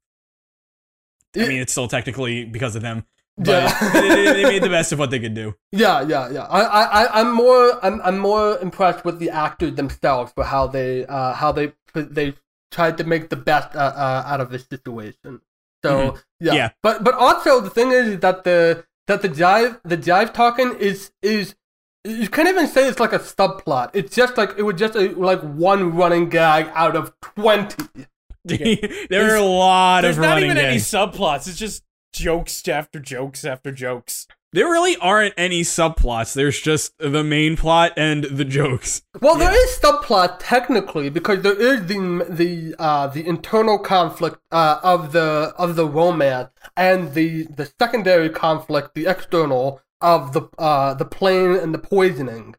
I 1.36 1.46
mean, 1.48 1.60
it's 1.60 1.72
still 1.72 1.88
technically 1.88 2.44
because 2.44 2.76
of 2.76 2.82
them, 2.82 3.04
but 3.38 3.46
Yeah. 3.48 3.90
they, 3.92 4.24
they- 4.32 4.42
made 4.44 4.62
the 4.62 4.68
best 4.68 4.92
of 4.92 4.98
what 4.98 5.10
they 5.10 5.18
could 5.18 5.34
do. 5.34 5.54
Yeah, 5.72 6.02
yeah, 6.02 6.30
yeah. 6.30 6.44
I, 6.44 6.60
I, 7.06 7.20
I'm 7.20 7.32
more, 7.34 7.78
I'm, 7.84 8.00
I'm 8.02 8.18
more 8.18 8.58
impressed 8.58 9.04
with 9.04 9.18
the 9.18 9.30
actors 9.30 9.74
themselves 9.74 10.32
for 10.34 10.44
how 10.44 10.66
they, 10.66 11.06
uh, 11.06 11.32
how 11.34 11.52
they, 11.52 11.72
they 11.94 12.34
tried 12.70 12.98
to 12.98 13.04
make 13.04 13.28
the 13.30 13.36
best 13.36 13.74
uh, 13.74 13.78
uh, 13.94 14.22
out 14.26 14.40
of 14.40 14.50
this 14.50 14.64
situation. 14.66 15.40
So 15.84 16.16
yeah. 16.38 16.52
Yeah. 16.54 16.70
but 16.82 17.02
but 17.02 17.14
also 17.14 17.60
the 17.60 17.68
thing 17.70 17.90
is 17.90 18.20
that 18.20 18.44
the 18.44 18.84
that 19.08 19.20
the 19.20 19.28
jive 19.28 19.80
the 19.82 19.96
jive 19.96 20.32
talking 20.32 20.76
is 20.78 21.10
is 21.22 21.56
you 22.04 22.28
can't 22.28 22.48
even 22.48 22.68
say 22.68 22.86
it's 22.88 23.00
like 23.00 23.12
a 23.12 23.18
subplot. 23.18 23.90
It's 23.92 24.14
just 24.14 24.36
like 24.36 24.50
it 24.56 24.62
was 24.62 24.76
just 24.76 24.94
a, 24.94 25.08
like 25.16 25.40
one 25.40 25.94
running 25.96 26.28
gag 26.28 26.70
out 26.74 26.94
of 26.94 27.12
twenty. 27.20 28.06
there 29.10 29.32
are 29.32 29.36
a 29.36 29.42
lot 29.42 30.04
of. 30.04 30.14
There's 30.14 30.18
not 30.18 30.34
running 30.34 30.50
even 30.50 30.58
any 30.58 30.76
subplots. 30.76 31.48
It's 31.48 31.58
just 31.58 31.84
jokes 32.12 32.66
after 32.68 32.98
jokes 32.98 33.44
after 33.44 33.72
jokes. 33.72 34.26
There 34.54 34.66
really 34.66 34.96
aren't 34.96 35.32
any 35.38 35.62
subplots. 35.62 36.34
There's 36.34 36.60
just 36.60 36.92
the 36.98 37.24
main 37.24 37.56
plot 37.56 37.94
and 37.96 38.24
the 38.24 38.44
jokes. 38.44 39.02
Well, 39.22 39.36
there 39.36 39.50
is 39.50 39.78
subplot 39.78 40.36
technically 40.40 41.08
because 41.08 41.42
there 41.42 41.58
is 41.58 41.86
the 41.86 42.26
the 42.28 42.74
uh, 42.78 43.06
the 43.06 43.26
internal 43.26 43.78
conflict 43.78 44.38
uh, 44.50 44.78
of 44.82 45.12
the 45.12 45.54
of 45.56 45.76
the 45.76 45.86
romance 45.86 46.50
and 46.76 47.14
the 47.14 47.44
the 47.44 47.72
secondary 47.80 48.28
conflict, 48.28 48.94
the 48.94 49.06
external 49.06 49.80
of 50.02 50.34
the 50.34 50.42
uh, 50.58 50.92
the 50.94 51.06
plane 51.06 51.54
and 51.54 51.72
the 51.72 51.78
poisoning, 51.78 52.54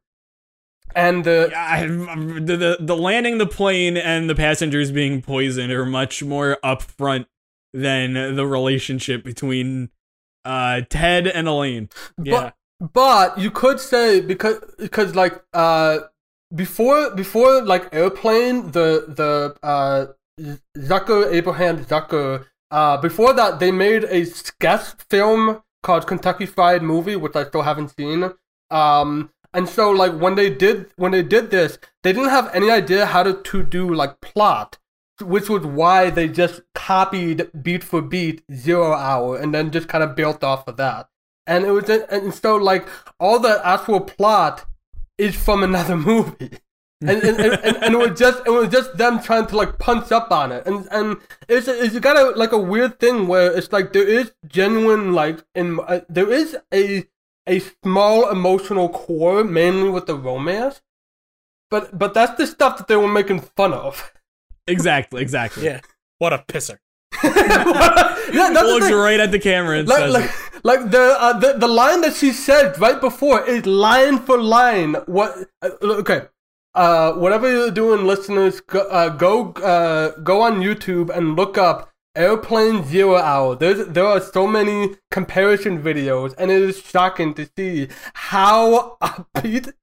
and 0.95 1.23
the 1.23 1.51
I, 1.55 1.85
the, 1.87 2.57
the 2.57 2.77
the 2.79 2.95
landing 2.95 3.37
the 3.37 3.45
plane 3.45 3.97
and 3.97 4.29
the 4.29 4.35
passengers 4.35 4.91
being 4.91 5.21
poisoned 5.21 5.71
are 5.71 5.85
much 5.85 6.23
more 6.23 6.57
upfront 6.63 7.25
than 7.73 8.35
the 8.35 8.45
relationship 8.45 9.23
between 9.23 9.89
uh 10.45 10.81
Ted 10.89 11.27
and 11.27 11.47
Elaine. 11.47 11.89
Yeah. 12.21 12.51
But 12.79 13.37
you 13.37 13.49
could 13.49 13.79
say 13.79 14.21
because 14.21 14.59
because 14.77 15.15
like 15.15 15.41
uh 15.53 15.99
before 16.53 17.11
before 17.11 17.61
like 17.63 17.93
airplane 17.93 18.71
the 18.71 19.05
the 19.07 19.55
uh 19.63 20.07
Zucker 20.77 21.31
Abraham 21.31 21.85
Zucker 21.85 22.45
uh 22.71 22.97
before 22.97 23.33
that 23.33 23.59
they 23.59 23.71
made 23.71 24.03
a 24.05 24.25
sketch 24.25 24.93
film 25.09 25.61
called 25.81 26.07
Kentucky 26.07 26.45
Fried 26.45 26.83
Movie 26.83 27.15
which 27.15 27.35
I 27.35 27.45
still 27.45 27.61
haven't 27.61 27.95
seen 27.95 28.31
um 28.69 29.29
and 29.53 29.69
so 29.69 29.91
like 29.91 30.13
when 30.13 30.35
they 30.35 30.49
did 30.49 30.87
when 30.95 31.11
they 31.11 31.23
did 31.23 31.51
this 31.51 31.77
they 32.03 32.13
didn't 32.13 32.29
have 32.29 32.53
any 32.53 32.69
idea 32.69 33.05
how 33.05 33.23
to, 33.23 33.33
to 33.41 33.63
do 33.63 33.93
like 33.93 34.21
plot 34.21 34.77
which 35.21 35.49
was 35.49 35.65
why 35.65 36.09
they 36.09 36.27
just 36.27 36.61
copied 36.73 37.49
beat 37.61 37.83
for 37.83 38.01
beat 38.01 38.43
zero 38.53 38.93
hour 38.93 39.37
and 39.37 39.53
then 39.53 39.71
just 39.71 39.87
kind 39.87 40.03
of 40.03 40.15
built 40.15 40.43
off 40.43 40.67
of 40.67 40.77
that. 40.77 41.09
And 41.45 41.65
it 41.65 41.71
was 41.71 41.89
and 41.89 42.33
so 42.33 42.55
like 42.55 42.87
all 43.19 43.39
the 43.39 43.61
actual 43.65 43.99
plot 43.99 44.65
is 45.17 45.35
from 45.35 45.63
another 45.69 45.97
movie. 45.97 46.49
And 47.01 47.21
and, 47.21 47.37
and, 47.37 47.77
and, 47.83 47.95
it 47.95 47.97
was 47.97 48.17
just 48.17 48.41
it 48.45 48.49
was 48.49 48.69
just 48.69 48.97
them 48.97 49.21
trying 49.21 49.45
to 49.47 49.57
like 49.57 49.77
punch 49.77 50.11
up 50.13 50.31
on 50.31 50.53
it. 50.53 50.65
And 50.65 50.87
and 50.89 51.17
it's 51.49 51.67
it's 51.67 51.99
got 51.99 52.15
a 52.15 52.29
like 52.37 52.53
a 52.53 52.57
weird 52.57 52.97
thing 52.99 53.27
where 53.27 53.51
it's 53.51 53.73
like 53.73 53.91
there 53.91 54.07
is 54.07 54.31
genuine 54.47 55.11
like 55.11 55.43
in 55.53 55.81
uh, 55.81 55.99
there 56.07 56.31
is 56.31 56.55
a 56.73 57.05
a 57.47 57.59
small 57.59 58.29
emotional 58.29 58.89
core 58.89 59.43
mainly 59.43 59.89
with 59.89 60.05
the 60.05 60.15
romance 60.15 60.81
but 61.69 61.97
but 61.97 62.13
that's 62.13 62.37
the 62.37 62.47
stuff 62.47 62.77
that 62.77 62.87
they 62.87 62.95
were 62.95 63.07
making 63.07 63.39
fun 63.39 63.73
of 63.73 64.11
Exactly, 64.67 65.21
exactly. 65.21 65.65
Yeah. 65.65 65.81
What 66.19 66.33
a 66.33 66.39
pisser. 66.39 66.77
yeah, 67.23 67.29
that's 67.33 68.53
the 68.53 68.63
Looks 68.63 68.87
thing. 68.87 68.95
right 68.95 69.19
at 69.19 69.31
the 69.31 69.39
camera 69.39 69.79
and 69.79 69.87
like, 69.87 69.99
says, 69.99 70.13
like, 70.13 70.63
like 70.63 70.91
the, 70.91 71.15
uh, 71.19 71.37
the 71.37 71.53
the 71.53 71.67
line 71.67 72.01
that 72.01 72.15
she 72.15 72.31
said 72.31 72.79
right 72.79 72.99
before 72.99 73.45
is 73.45 73.65
line 73.65 74.19
for 74.19 74.41
line. 74.41 74.95
What? 75.05 75.49
Uh, 75.61 75.69
okay. 75.81 76.21
Uh, 76.73 77.13
whatever 77.13 77.51
you're 77.51 77.69
doing, 77.69 78.05
listeners, 78.05 78.61
go 78.61 78.79
uh, 78.87 79.09
go, 79.09 79.51
uh, 79.53 80.17
go 80.23 80.41
on 80.41 80.59
YouTube 80.61 81.15
and 81.15 81.35
look 81.35 81.57
up 81.57 81.91
Airplane 82.15 82.83
Zero 82.85 83.15
Hour. 83.15 83.55
There's 83.55 83.87
there 83.87 84.05
are 84.05 84.21
so 84.21 84.45
many 84.45 84.95
comparison 85.09 85.81
videos, 85.81 86.33
and 86.37 86.51
it 86.51 86.61
is 86.61 86.79
shocking 86.81 87.33
to 87.35 87.49
see 87.57 87.87
how 88.13 88.97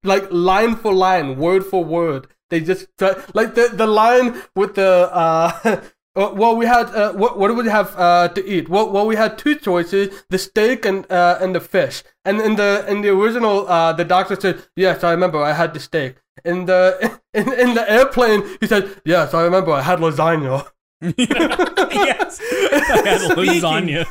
like 0.04 0.30
line 0.30 0.76
for 0.76 0.94
line, 0.94 1.36
word 1.38 1.64
for 1.64 1.84
word, 1.84 2.28
they 2.50 2.60
just 2.60 2.86
like 3.34 3.54
the 3.54 3.70
the 3.72 3.86
line 3.86 4.42
with 4.54 4.74
the 4.74 5.08
uh. 5.12 5.80
Uh, 6.16 6.32
well, 6.34 6.56
we 6.56 6.66
had 6.66 6.86
uh, 6.86 7.12
what? 7.12 7.38
What 7.38 7.48
did 7.48 7.56
we 7.56 7.70
have 7.70 7.94
uh, 7.96 8.26
to 8.26 8.44
eat? 8.44 8.68
Well, 8.68 8.90
well, 8.90 9.06
we 9.06 9.14
had 9.14 9.38
two 9.38 9.54
choices: 9.54 10.24
the 10.28 10.38
steak 10.38 10.84
and 10.84 11.08
uh, 11.08 11.38
and 11.40 11.54
the 11.54 11.60
fish. 11.60 12.02
And 12.24 12.40
in 12.40 12.56
the 12.56 12.84
in 12.88 13.02
the 13.02 13.10
original, 13.10 13.68
uh, 13.68 13.92
the 13.92 14.04
doctor 14.04 14.34
said, 14.34 14.64
"Yes, 14.74 15.04
I 15.04 15.12
remember. 15.12 15.38
I 15.38 15.52
had 15.52 15.72
the 15.72 15.78
steak." 15.78 16.16
In 16.44 16.64
the 16.64 17.20
in, 17.32 17.52
in 17.52 17.74
the 17.74 17.88
airplane, 17.88 18.42
he 18.60 18.66
said, 18.66 19.00
"Yes, 19.04 19.34
I 19.34 19.44
remember. 19.44 19.70
I 19.70 19.82
had 19.82 20.00
lasagna." 20.00 20.66
yes, 21.16 22.40
I 22.42 23.02
had 23.04 23.20
Speaking- 23.32 23.44
lasagna. 23.62 24.06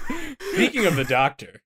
Speaking 0.54 0.86
of 0.86 0.96
the 0.96 1.04
doctor, 1.06 1.62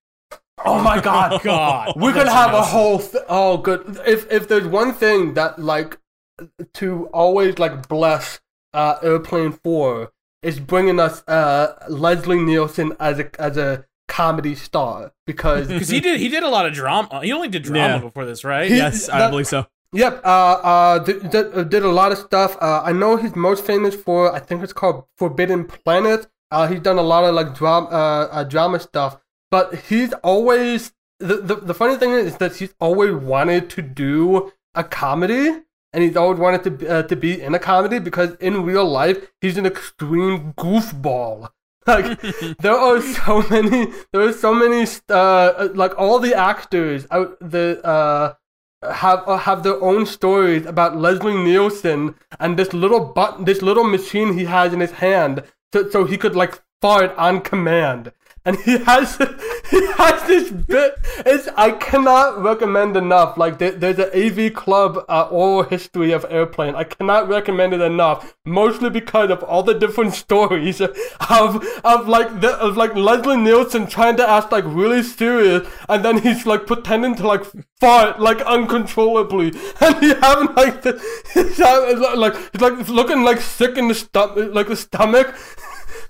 Oh 0.65 0.81
my 0.81 0.99
god! 1.01 1.41
God, 1.43 1.93
We're 1.95 2.12
gonna 2.13 2.25
that's 2.25 2.36
have 2.36 2.53
a 2.53 2.62
whole. 2.62 2.99
Th- 2.99 3.23
oh, 3.27 3.57
good. 3.57 3.99
If 4.05 4.31
if 4.31 4.47
there's 4.47 4.67
one 4.67 4.93
thing 4.93 5.33
that 5.33 5.59
like 5.59 5.97
to 6.75 7.07
always 7.07 7.59
like 7.59 7.88
bless 7.88 8.39
uh, 8.73 8.95
Airplane 9.01 9.51
for 9.63 10.12
is 10.41 10.59
bringing 10.59 10.99
us 10.99 11.23
uh, 11.27 11.73
Leslie 11.89 12.41
Nielsen 12.41 12.93
as 12.99 13.19
a 13.19 13.41
as 13.41 13.57
a 13.57 13.86
comedy 14.07 14.53
star 14.55 15.12
because 15.25 15.67
because 15.67 15.89
he 15.89 15.99
did 15.99 16.19
he 16.19 16.29
did 16.29 16.43
a 16.43 16.49
lot 16.49 16.65
of 16.65 16.73
drama. 16.73 17.21
He 17.23 17.31
only 17.31 17.47
did 17.49 17.63
drama 17.63 17.95
Yeah. 17.95 17.97
before 17.99 18.25
this, 18.25 18.43
right? 18.43 18.69
He- 18.69 18.77
Yes, 18.77 19.09
I 19.09 19.19
that- 19.19 19.29
believe 19.31 19.47
so. 19.47 19.65
Yep. 19.93 20.21
Uh, 20.25 20.27
uh, 20.27 20.99
did, 20.99 21.29
did, 21.29 21.69
did 21.69 21.84
a 21.84 21.91
lot 21.91 22.12
of 22.12 22.17
stuff. 22.17 22.58
Uh, 22.60 22.82
I 22.84 22.91
know 22.91 23.15
he's 23.15 23.36
most 23.36 23.65
famous 23.65 23.95
for 23.95 24.34
I 24.34 24.39
think 24.39 24.63
it's 24.63 24.73
called 24.73 25.06
Forbidden 25.17 25.65
Planet. 25.65 26.27
Uh, 26.51 26.67
he's 26.67 26.79
done 26.82 26.97
a 26.97 27.01
lot 27.03 27.23
of 27.23 27.36
like 27.36 27.56
drama, 27.56 27.88
uh, 27.88 28.27
uh, 28.32 28.43
drama 28.43 28.79
stuff. 28.79 29.17
But 29.51 29.75
he's 29.75 30.12
always 30.23 30.93
the, 31.19 31.38
the 31.38 31.56
the 31.56 31.73
funny 31.75 31.95
thing 31.97 32.12
is 32.12 32.38
that 32.38 32.56
he's 32.56 32.73
always 32.79 33.13
wanted 33.13 33.69
to 33.71 33.82
do 33.84 34.51
a 34.73 34.84
comedy, 34.84 35.62
and 35.93 36.03
he's 36.03 36.17
always 36.17 36.39
wanted 36.39 36.63
to 36.63 36.71
be- 36.71 36.88
uh, 36.88 37.03
to 37.03 37.15
be 37.15 37.39
in 37.39 37.53
a 37.53 37.60
comedy 37.60 37.99
because 37.99 38.36
in 38.36 38.63
real 38.63 38.86
life 38.86 39.32
he's 39.41 39.58
an 39.58 39.65
extreme 39.65 40.53
goofball. 40.53 41.49
Like 41.86 42.21
there 42.60 42.77
are 42.77 43.01
so 43.01 43.41
many, 43.49 43.91
there 44.13 44.21
are 44.21 44.32
so 44.32 44.53
many, 44.53 44.88
uh, 45.10 45.67
like 45.75 45.93
all 45.99 46.17
the 46.17 46.34
actors 46.34 47.06
out 47.12 47.38
the 47.41 47.84
uh 47.86 48.36
have 48.91 49.24
uh, 49.28 49.38
have 49.38 49.63
their 49.63 49.82
own 49.82 50.06
stories 50.06 50.65
about 50.65 50.98
Leslie 50.98 51.36
Nielsen 51.36 52.15
and 52.39 52.58
this 52.58 52.74
little 52.74 53.00
button, 53.00 53.46
this 53.46 53.62
little 53.62 53.84
machine 53.84 54.38
he 54.38 54.46
has 54.46 54.74
in 54.74 54.80
his 54.80 54.91
hand, 54.91 55.43
so, 55.72 55.89
so 55.89 56.06
he 56.06 56.17
could 56.17 56.36
like 56.36 56.62
fart 56.82 57.15
on 57.17 57.41
command. 57.41 58.12
And 58.45 58.58
he 58.58 58.77
has 58.79 59.17
he 59.71 59.86
has 59.93 60.27
this 60.27 60.51
bit. 60.51 60.95
It's 61.25 61.47
I 61.56 61.71
cannot 61.71 62.41
recommend 62.41 62.97
enough. 62.97 63.38
Like 63.38 63.58
there, 63.58 63.71
there's 63.71 63.99
an 63.99 64.10
AV 64.13 64.53
Club 64.53 65.06
uh, 65.08 65.27
oral 65.32 65.63
history 65.63 66.12
of 66.12 66.25
airplane. 66.29 66.75
I 66.75 66.84
cannot 66.84 67.29
recommend 67.29 67.73
it 67.73 67.82
enough. 67.82 68.36
Mostly 68.45 68.89
because 68.89 69.29
of 69.29 69.43
all 69.43 69.63
the 69.63 69.73
different 69.73 70.13
stories 70.23 70.82
of 70.82 70.97
of 71.86 72.08
like 72.08 72.41
the 72.41 72.51
of 72.60 72.75
like 72.75 72.95
Leslie 72.95 73.38
Nielsen 73.38 73.88
trying 73.88 74.17
to 74.17 74.29
act 74.29 74.51
like 74.51 74.65
really 74.67 75.03
serious, 75.03 75.67
and 75.88 76.03
then 76.03 76.17
he's 76.19 76.45
like 76.45 76.67
pretending 76.67 77.15
to 77.15 77.25
like 77.25 77.45
fart 77.79 78.19
like 78.19 78.41
uncontrollably, 78.41 79.53
and 79.79 79.95
he 80.03 80.13
having 80.15 80.53
like 80.56 80.82
the 80.82 81.01
he's 81.34 81.58
having, 81.58 82.19
like 82.19 82.36
he's 82.51 82.62
like 82.62 82.89
looking 82.89 83.23
like 83.23 83.39
sick 83.39 83.77
in 83.77 83.88
the 83.88 83.95
stomach, 83.95 84.53
like 84.53 84.67
the 84.67 84.75
stomach. 84.75 85.34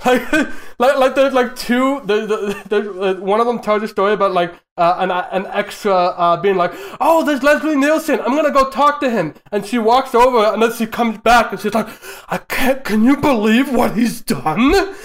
Like, 0.06 0.32
like, 0.80 0.98
like 0.98 1.16
there's 1.16 1.34
like 1.34 1.56
two. 1.56 2.02
There's, 2.06 2.30
there's 2.66 2.88
uh, 2.88 3.20
one 3.22 3.40
of 3.40 3.48
them 3.48 3.60
tells 3.60 3.84
a 3.84 3.88
story 3.88 4.14
about 4.14 4.34
like 4.34 4.54
uh, 4.78 4.96
an 5.00 5.12
an 5.12 5.46
extra 5.48 5.94
uh, 5.94 6.38
being 6.38 6.56
like, 6.56 6.72
"Oh, 7.00 7.24
there's 7.26 7.44
Leslie 7.44 7.76
Nielsen. 7.76 8.20
I'm 8.20 8.36
gonna 8.36 8.52
go 8.52 8.70
talk 8.70 9.00
to 9.02 9.10
him." 9.10 9.34
And 9.52 9.66
she 9.66 9.80
walks 9.80 10.14
over, 10.16 10.46
and 10.54 10.62
then 10.62 10.74
she 10.74 10.86
comes 10.86 11.18
back, 11.20 11.52
and 11.52 11.60
she's 11.60 11.74
like, 11.74 11.88
"I 12.30 12.38
can't. 12.38 12.84
Can 12.84 13.04
you 13.04 13.18
believe 13.18 13.74
what 13.74 13.96
he's 13.96 14.22
done?" 14.22 14.96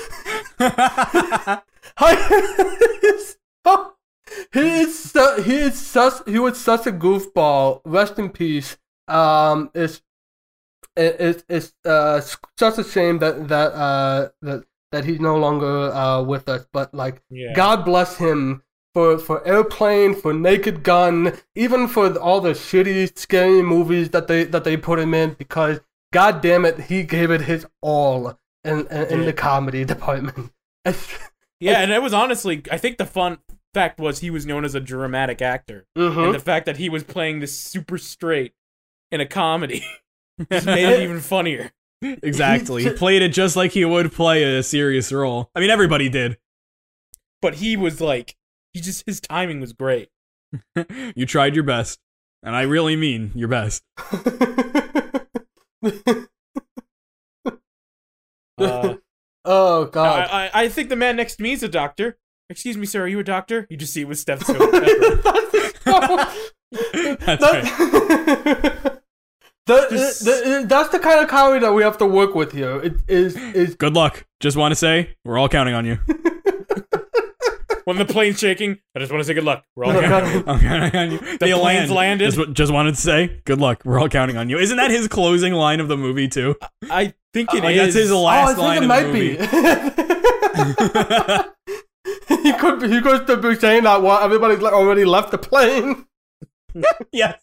He 4.52 4.60
is 4.60 5.10
so, 5.10 5.42
he 5.42 5.56
is 5.56 5.78
such 5.78 6.26
he 6.26 6.38
was 6.38 6.58
such 6.58 6.86
a 6.86 6.92
goofball. 6.92 7.80
Rest 7.84 8.18
in 8.18 8.30
peace. 8.30 8.78
Um, 9.06 9.70
it's 9.74 10.02
it, 10.96 11.16
it's 11.18 11.44
it's 11.48 11.74
uh 11.84 12.20
such 12.20 12.78
a 12.78 12.84
shame 12.84 13.18
that 13.18 13.48
that 13.48 13.72
uh 13.72 14.28
that 14.42 14.64
that 14.92 15.04
he's 15.04 15.20
no 15.20 15.36
longer 15.36 15.92
uh 15.92 16.22
with 16.22 16.48
us. 16.48 16.66
But 16.72 16.92
like, 16.94 17.22
Yeah. 17.30 17.52
God 17.54 17.84
bless 17.84 18.16
him 18.16 18.62
for 18.94 19.18
for 19.18 19.46
Airplane, 19.46 20.14
for 20.14 20.32
Naked 20.32 20.82
Gun, 20.82 21.32
even 21.54 21.88
for 21.88 22.16
all 22.18 22.40
the 22.40 22.50
shitty, 22.52 23.16
scary 23.18 23.62
movies 23.62 24.10
that 24.10 24.28
they 24.28 24.44
that 24.44 24.64
they 24.64 24.76
put 24.76 24.98
him 24.98 25.14
in. 25.14 25.34
Because 25.34 25.80
God 26.12 26.40
damn 26.40 26.64
it, 26.64 26.80
he 26.80 27.02
gave 27.02 27.30
it 27.30 27.42
his 27.42 27.66
all 27.82 28.38
in 28.64 28.86
in, 28.88 29.02
in 29.08 29.24
the 29.26 29.32
comedy 29.32 29.84
department. 29.84 30.50
Yeah, 31.60 31.80
and 31.80 31.90
it 31.90 32.00
was 32.00 32.12
honestly, 32.14 32.62
I 32.70 32.78
think 32.78 32.98
the 32.98 33.04
fun 33.04 33.38
fact 33.74 33.98
was 33.98 34.20
he 34.20 34.30
was 34.30 34.46
known 34.46 34.64
as 34.64 34.76
a 34.76 34.80
dramatic 34.80 35.42
actor, 35.42 35.86
Mhm. 35.98 36.26
and 36.26 36.34
the 36.34 36.38
fact 36.38 36.66
that 36.66 36.76
he 36.76 36.88
was 36.88 37.02
playing 37.02 37.40
this 37.40 37.58
super 37.58 37.98
straight 37.98 38.52
in 39.10 39.20
a 39.20 39.26
comedy 39.26 39.84
just 40.52 40.66
made 40.66 40.88
it 40.88 41.02
even 41.02 41.18
funnier. 41.20 41.72
Exactly. 42.02 42.84
He 42.84 42.90
played 42.94 43.22
it 43.22 43.30
just 43.30 43.56
like 43.56 43.72
he 43.72 43.84
would 43.84 44.12
play 44.12 44.42
a 44.56 44.62
serious 44.62 45.12
role. 45.12 45.50
I 45.54 45.60
mean, 45.60 45.70
everybody 45.70 46.08
did. 46.08 46.38
But 47.42 47.56
he 47.56 47.76
was 47.76 48.00
like, 48.00 48.36
he 48.72 48.80
just 48.80 49.04
his 49.06 49.20
timing 49.20 49.60
was 49.60 49.72
great. 49.72 50.08
you 51.14 51.26
tried 51.26 51.54
your 51.54 51.64
best. 51.64 51.98
And 52.42 52.54
I 52.54 52.62
really 52.62 52.96
mean 52.96 53.32
your 53.34 53.48
best. 53.48 53.82
Uh, 58.58 58.94
Oh 59.44 59.86
god. 59.86 60.28
I, 60.30 60.50
I 60.52 60.68
think 60.68 60.88
the 60.88 60.96
man 60.96 61.16
next 61.16 61.36
to 61.36 61.42
me 61.42 61.52
is 61.52 61.62
a 61.62 61.68
doctor. 61.68 62.18
Excuse 62.50 62.76
me, 62.76 62.86
sir, 62.86 63.04
are 63.04 63.08
you 63.08 63.20
a 63.20 63.24
doctor? 63.24 63.66
You 63.70 63.76
just 63.76 63.92
see 63.94 64.02
it 64.02 64.08
with 64.08 64.18
stethoscope. 64.18 64.70
That's 64.72 65.86
right. 65.86 66.50
That's 67.20 67.40
That- 67.40 68.77
The- 69.68 69.86
uh, 69.86 69.90
Just- 69.90 70.24
the- 70.24 70.60
uh, 70.62 70.66
that's 70.66 70.88
the 70.88 70.98
kind 70.98 71.20
of 71.20 71.28
comedy 71.28 71.60
that 71.60 71.72
we 71.72 71.82
have 71.82 71.98
to 71.98 72.06
work 72.06 72.34
with 72.34 72.52
here. 72.52 72.80
It 72.82 72.94
is 73.06 73.36
is 73.54 73.74
Good 73.74 73.94
luck. 73.94 74.24
Just 74.40 74.56
want 74.56 74.72
to 74.72 74.76
say, 74.76 75.14
we're 75.24 75.38
all 75.38 75.48
counting 75.48 75.74
on 75.74 75.84
you. 75.84 75.98
when 77.84 77.98
the 77.98 78.04
plane's 78.06 78.38
shaking, 78.38 78.78
I 78.94 78.98
just 78.98 79.12
want 79.12 79.20
to 79.20 79.24
say 79.26 79.34
good 79.34 79.44
luck. 79.44 79.64
We're 79.76 79.84
all 79.84 79.92
counting. 80.00 80.48
I'm 80.48 80.58
counting 80.60 80.96
on 80.96 81.10
you. 81.12 81.18
The 81.18 81.58
plane's 81.60 81.90
landed. 81.90 82.32
Just, 82.32 82.52
just 82.52 82.72
wanted 82.72 82.94
to 82.94 83.00
say, 83.00 83.40
good 83.44 83.60
luck. 83.60 83.82
We're 83.84 84.00
all 84.00 84.08
counting 84.08 84.36
on 84.38 84.48
you. 84.48 84.58
Isn't 84.58 84.78
that 84.78 84.90
his 84.90 85.06
closing 85.06 85.52
line 85.52 85.80
of 85.80 85.88
the 85.88 85.96
movie 85.96 86.28
too? 86.28 86.54
I 86.90 87.12
think 87.34 87.52
it 87.52 87.58
is. 87.58 87.62
Like, 87.62 87.76
that's 87.76 87.94
his 87.94 88.10
last 88.10 88.58
oh, 88.58 88.62
last 88.62 88.88
I 88.88 88.88
line 88.88 88.88
think 88.88 89.38
it 89.38 89.40
of 89.40 89.52
the 89.52 89.62
might 90.64 90.76
movie. 91.36 91.54
be. 92.36 92.42
he 92.42 92.52
could 92.54 92.80
be, 92.80 92.88
he 92.88 93.00
goes 93.00 93.26
to 93.26 93.36
be 93.36 93.54
saying 93.54 93.82
that 93.84 94.00
while 94.02 94.22
everybody's 94.22 94.60
like 94.60 94.72
already 94.72 95.04
left 95.04 95.30
the 95.30 95.38
plane. 95.38 96.06
yes. 97.12 97.38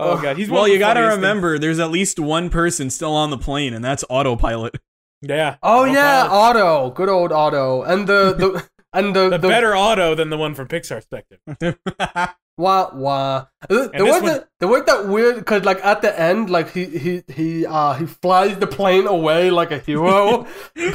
Oh, 0.00 0.10
oh 0.18 0.22
god, 0.22 0.36
he's 0.36 0.48
Well, 0.50 0.66
you 0.68 0.78
got 0.78 0.94
to 0.94 1.00
funniest 1.00 1.16
remember, 1.16 1.58
there's 1.58 1.78
at 1.78 1.90
least 1.90 2.18
one 2.18 2.50
person 2.50 2.90
still 2.90 3.14
on 3.14 3.30
the 3.30 3.38
plane, 3.38 3.74
and 3.74 3.84
that's 3.84 4.04
autopilot. 4.10 4.76
Yeah. 5.22 5.56
Oh 5.62 5.82
Well, 5.82 5.92
yeah, 5.92 6.28
Auto. 6.30 6.90
Good 6.92 7.10
old 7.10 7.30
Auto, 7.30 7.82
and 7.82 8.06
the 8.06 8.32
the 8.32 8.66
and 8.98 9.14
the 9.14 9.28
the, 9.28 9.36
the, 9.36 9.48
better 9.48 9.76
auto 9.76 10.14
than 10.14 10.30
the 10.30 10.38
one 10.38 10.54
from 10.54 10.66
Pixar 10.66 11.02
Spectre. 11.02 11.36
Wah 12.56 12.90
wah. 12.94 13.46
Uh, 13.62 13.66
the, 13.68 13.74
the 13.76 13.88
this 13.92 14.02
way 14.04 14.10
one- 14.20 14.24
that 14.24 14.48
the 14.60 14.68
way 14.68 14.80
that 14.86 15.08
weird 15.08 15.36
because 15.36 15.64
like 15.64 15.84
at 15.84 16.00
the 16.00 16.18
end 16.18 16.48
like 16.48 16.70
he 16.72 16.84
he 16.86 17.22
he 17.28 17.66
uh 17.66 17.92
he 17.94 18.06
flies 18.06 18.56
the 18.58 18.66
plane 18.66 19.06
away 19.06 19.50
like 19.50 19.70
a 19.72 19.78
hero, 19.78 20.46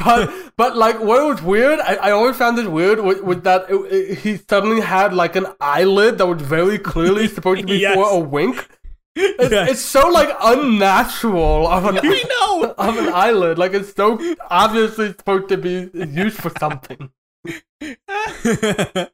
but 0.04 0.30
but 0.56 0.76
like 0.76 0.98
what 1.00 1.24
was 1.24 1.40
weird 1.42 1.78
I, 1.80 1.94
I 1.94 2.10
always 2.10 2.36
found 2.36 2.58
this 2.58 2.66
weird 2.66 3.00
was, 3.00 3.20
was 3.22 3.42
that 3.42 3.70
it, 3.70 3.74
it- 3.92 4.18
he 4.18 4.38
suddenly 4.48 4.80
had 4.80 5.12
like 5.14 5.36
an 5.36 5.46
eyelid 5.60 6.18
that 6.18 6.26
was 6.26 6.42
very 6.42 6.78
clearly 6.78 7.28
supposed 7.28 7.60
to 7.60 7.66
be 7.66 7.78
Yes. 7.78 7.94
for 7.94 8.10
a 8.10 8.18
wink. 8.18 8.68
It's, 9.38 9.50
Yes. 9.50 9.70
it's 9.70 9.80
so 9.80 10.08
like 10.08 10.28
unnatural 10.42 11.66
of 11.68 11.86
an 11.86 12.00
we 12.08 12.22
know. 12.24 12.74
of 12.76 12.98
an 12.98 13.08
eyelid 13.12 13.56
like 13.58 13.72
it's 13.72 13.94
so 13.94 14.18
obviously 14.50 15.08
supposed 15.08 15.48
to 15.48 15.56
be 15.56 15.90
used 15.94 16.36
for 16.36 16.50
something. 16.58 17.10
I 17.82 19.08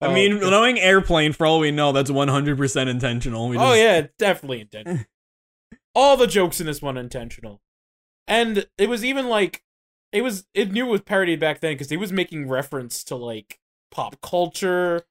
Oh, 0.00 0.14
mean, 0.14 0.38
God. 0.38 0.50
knowing 0.50 0.78
airplane, 0.78 1.32
for 1.32 1.44
all 1.44 1.58
we 1.58 1.72
know, 1.72 1.90
that's 1.90 2.10
100% 2.10 2.88
intentional. 2.88 3.48
We 3.48 3.58
Oh 3.58 3.72
yeah, 3.74 4.06
definitely 4.16 4.60
intentional. 4.60 5.04
All 5.94 6.16
the 6.16 6.28
jokes 6.28 6.60
in 6.60 6.66
this 6.66 6.80
one 6.80 6.96
intentional, 6.96 7.60
and 8.28 8.66
it 8.78 8.88
was 8.88 9.04
even 9.04 9.28
like 9.28 9.64
it 10.12 10.22
was 10.22 10.46
it 10.54 10.70
knew 10.70 10.86
it 10.86 10.90
was 10.90 11.00
parodied 11.00 11.40
back 11.40 11.58
then 11.58 11.74
because 11.74 11.90
he 11.90 11.96
was 11.96 12.12
making 12.12 12.46
reference 12.48 13.02
to 13.04 13.16
like 13.16 13.58
pop 13.90 14.20
culture. 14.20 15.02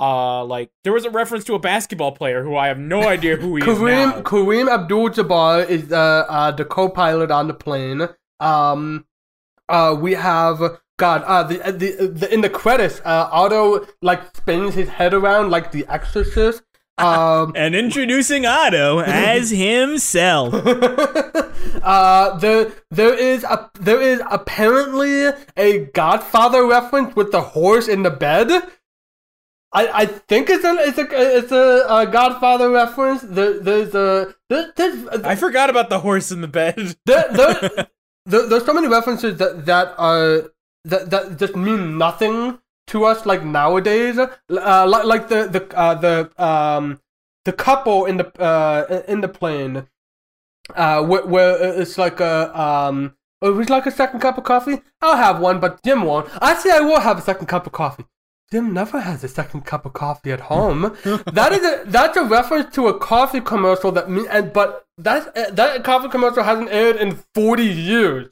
Uh, 0.00 0.42
like 0.46 0.70
there 0.82 0.94
was 0.94 1.04
a 1.04 1.10
reference 1.10 1.44
to 1.44 1.54
a 1.54 1.58
basketball 1.58 2.12
player 2.12 2.42
who 2.42 2.56
I 2.56 2.68
have 2.68 2.78
no 2.78 3.06
idea 3.06 3.36
who 3.36 3.56
he 3.56 3.62
is 3.62 3.68
Kareem 3.68 4.16
now. 4.16 4.22
Kareem 4.22 4.72
Abdul-Jabbar 4.72 5.68
is 5.68 5.92
uh, 5.92 6.24
uh 6.26 6.50
the 6.52 6.64
co-pilot 6.64 7.30
on 7.30 7.48
the 7.48 7.54
plane. 7.54 8.08
Um, 8.40 9.04
uh, 9.68 9.94
we 10.00 10.14
have 10.14 10.80
God. 10.98 11.22
Uh, 11.24 11.42
the, 11.42 11.56
the 11.72 12.06
the 12.06 12.32
in 12.32 12.40
the 12.40 12.48
credits, 12.48 13.00
uh, 13.04 13.28
Otto 13.30 13.86
like 14.00 14.34
spins 14.36 14.74
his 14.74 14.88
head 14.88 15.12
around 15.12 15.50
like 15.50 15.70
the 15.72 15.86
Exorcist. 15.88 16.62
Um, 16.98 17.54
And 17.56 17.74
introducing 17.74 18.44
Otto 18.44 18.98
as 19.00 19.48
himself. 19.68 20.52
uh, 21.82 22.36
there 22.36 22.72
there 22.90 23.14
is 23.14 23.42
a 23.44 23.70
there 23.80 24.02
is 24.02 24.20
apparently 24.30 25.30
a 25.56 25.86
Godfather 25.94 26.66
reference 26.66 27.16
with 27.16 27.32
the 27.32 27.40
horse 27.40 27.88
in 27.88 28.02
the 28.02 28.10
bed. 28.10 28.50
I, 29.72 30.02
I 30.02 30.06
think 30.06 30.50
it's 30.50 30.64
a 30.64 30.74
it's 30.80 30.98
a 30.98 31.36
it's 31.38 31.52
a, 31.52 31.88
uh 31.88 32.04
Godfather 32.06 32.70
reference. 32.70 33.22
There, 33.22 33.60
there's 33.60 33.94
a 33.94 34.34
there, 34.48 34.72
there's 34.74 35.06
I 35.08 35.36
forgot 35.36 35.70
about 35.70 35.90
the 35.90 36.00
horse 36.00 36.32
in 36.32 36.40
the 36.40 36.48
bed. 36.48 36.96
there, 37.06 37.26
there, 37.32 37.88
there, 38.26 38.46
there's 38.48 38.64
so 38.64 38.74
many 38.74 38.88
references 38.88 39.38
that 39.38 39.66
that 39.66 39.94
are 39.96 40.50
that 40.84 41.10
that 41.10 41.38
just 41.38 41.54
mean 41.54 41.98
nothing 41.98 42.58
to 42.88 43.04
us 43.04 43.24
like 43.26 43.44
nowadays. 43.44 44.18
Uh, 44.18 44.86
like 44.88 45.04
like 45.04 45.28
the 45.28 45.46
the 45.46 45.78
uh, 45.78 45.94
the 45.94 46.42
um 46.42 47.00
the 47.44 47.52
couple 47.52 48.06
in 48.06 48.16
the 48.16 48.26
uh 48.42 49.02
in 49.06 49.20
the 49.20 49.28
plane, 49.28 49.86
uh 50.74 51.02
where, 51.04 51.26
where 51.26 51.80
it's 51.80 51.96
like 51.96 52.20
a 52.20 52.58
um. 52.58 53.14
Would 53.42 53.70
you 53.70 53.74
like 53.74 53.86
a 53.86 53.90
second 53.90 54.20
cup 54.20 54.36
of 54.36 54.44
coffee? 54.44 54.82
I'll 55.00 55.16
have 55.16 55.40
one, 55.40 55.60
but 55.60 55.82
Jim 55.82 56.02
won't. 56.02 56.28
Actually, 56.42 56.72
I 56.72 56.80
will 56.80 57.00
have 57.00 57.16
a 57.16 57.22
second 57.22 57.46
cup 57.46 57.66
of 57.66 57.72
coffee. 57.72 58.04
Jim 58.52 58.74
never 58.74 59.00
has 59.00 59.22
a 59.22 59.28
second 59.28 59.64
cup 59.64 59.86
of 59.86 59.92
coffee 59.92 60.32
at 60.32 60.40
home. 60.40 60.96
that 61.32 61.52
is 61.52 61.62
a 61.62 61.84
that's 61.86 62.16
a 62.16 62.24
reference 62.24 62.74
to 62.74 62.88
a 62.88 62.98
coffee 62.98 63.40
commercial 63.40 63.92
that 63.92 64.10
me 64.10 64.26
and 64.28 64.52
but 64.52 64.86
that 64.98 65.36
uh, 65.36 65.50
that 65.52 65.84
coffee 65.84 66.08
commercial 66.08 66.42
hasn't 66.42 66.70
aired 66.70 66.96
in 66.96 67.20
forty 67.34 67.66
years. 67.66 68.28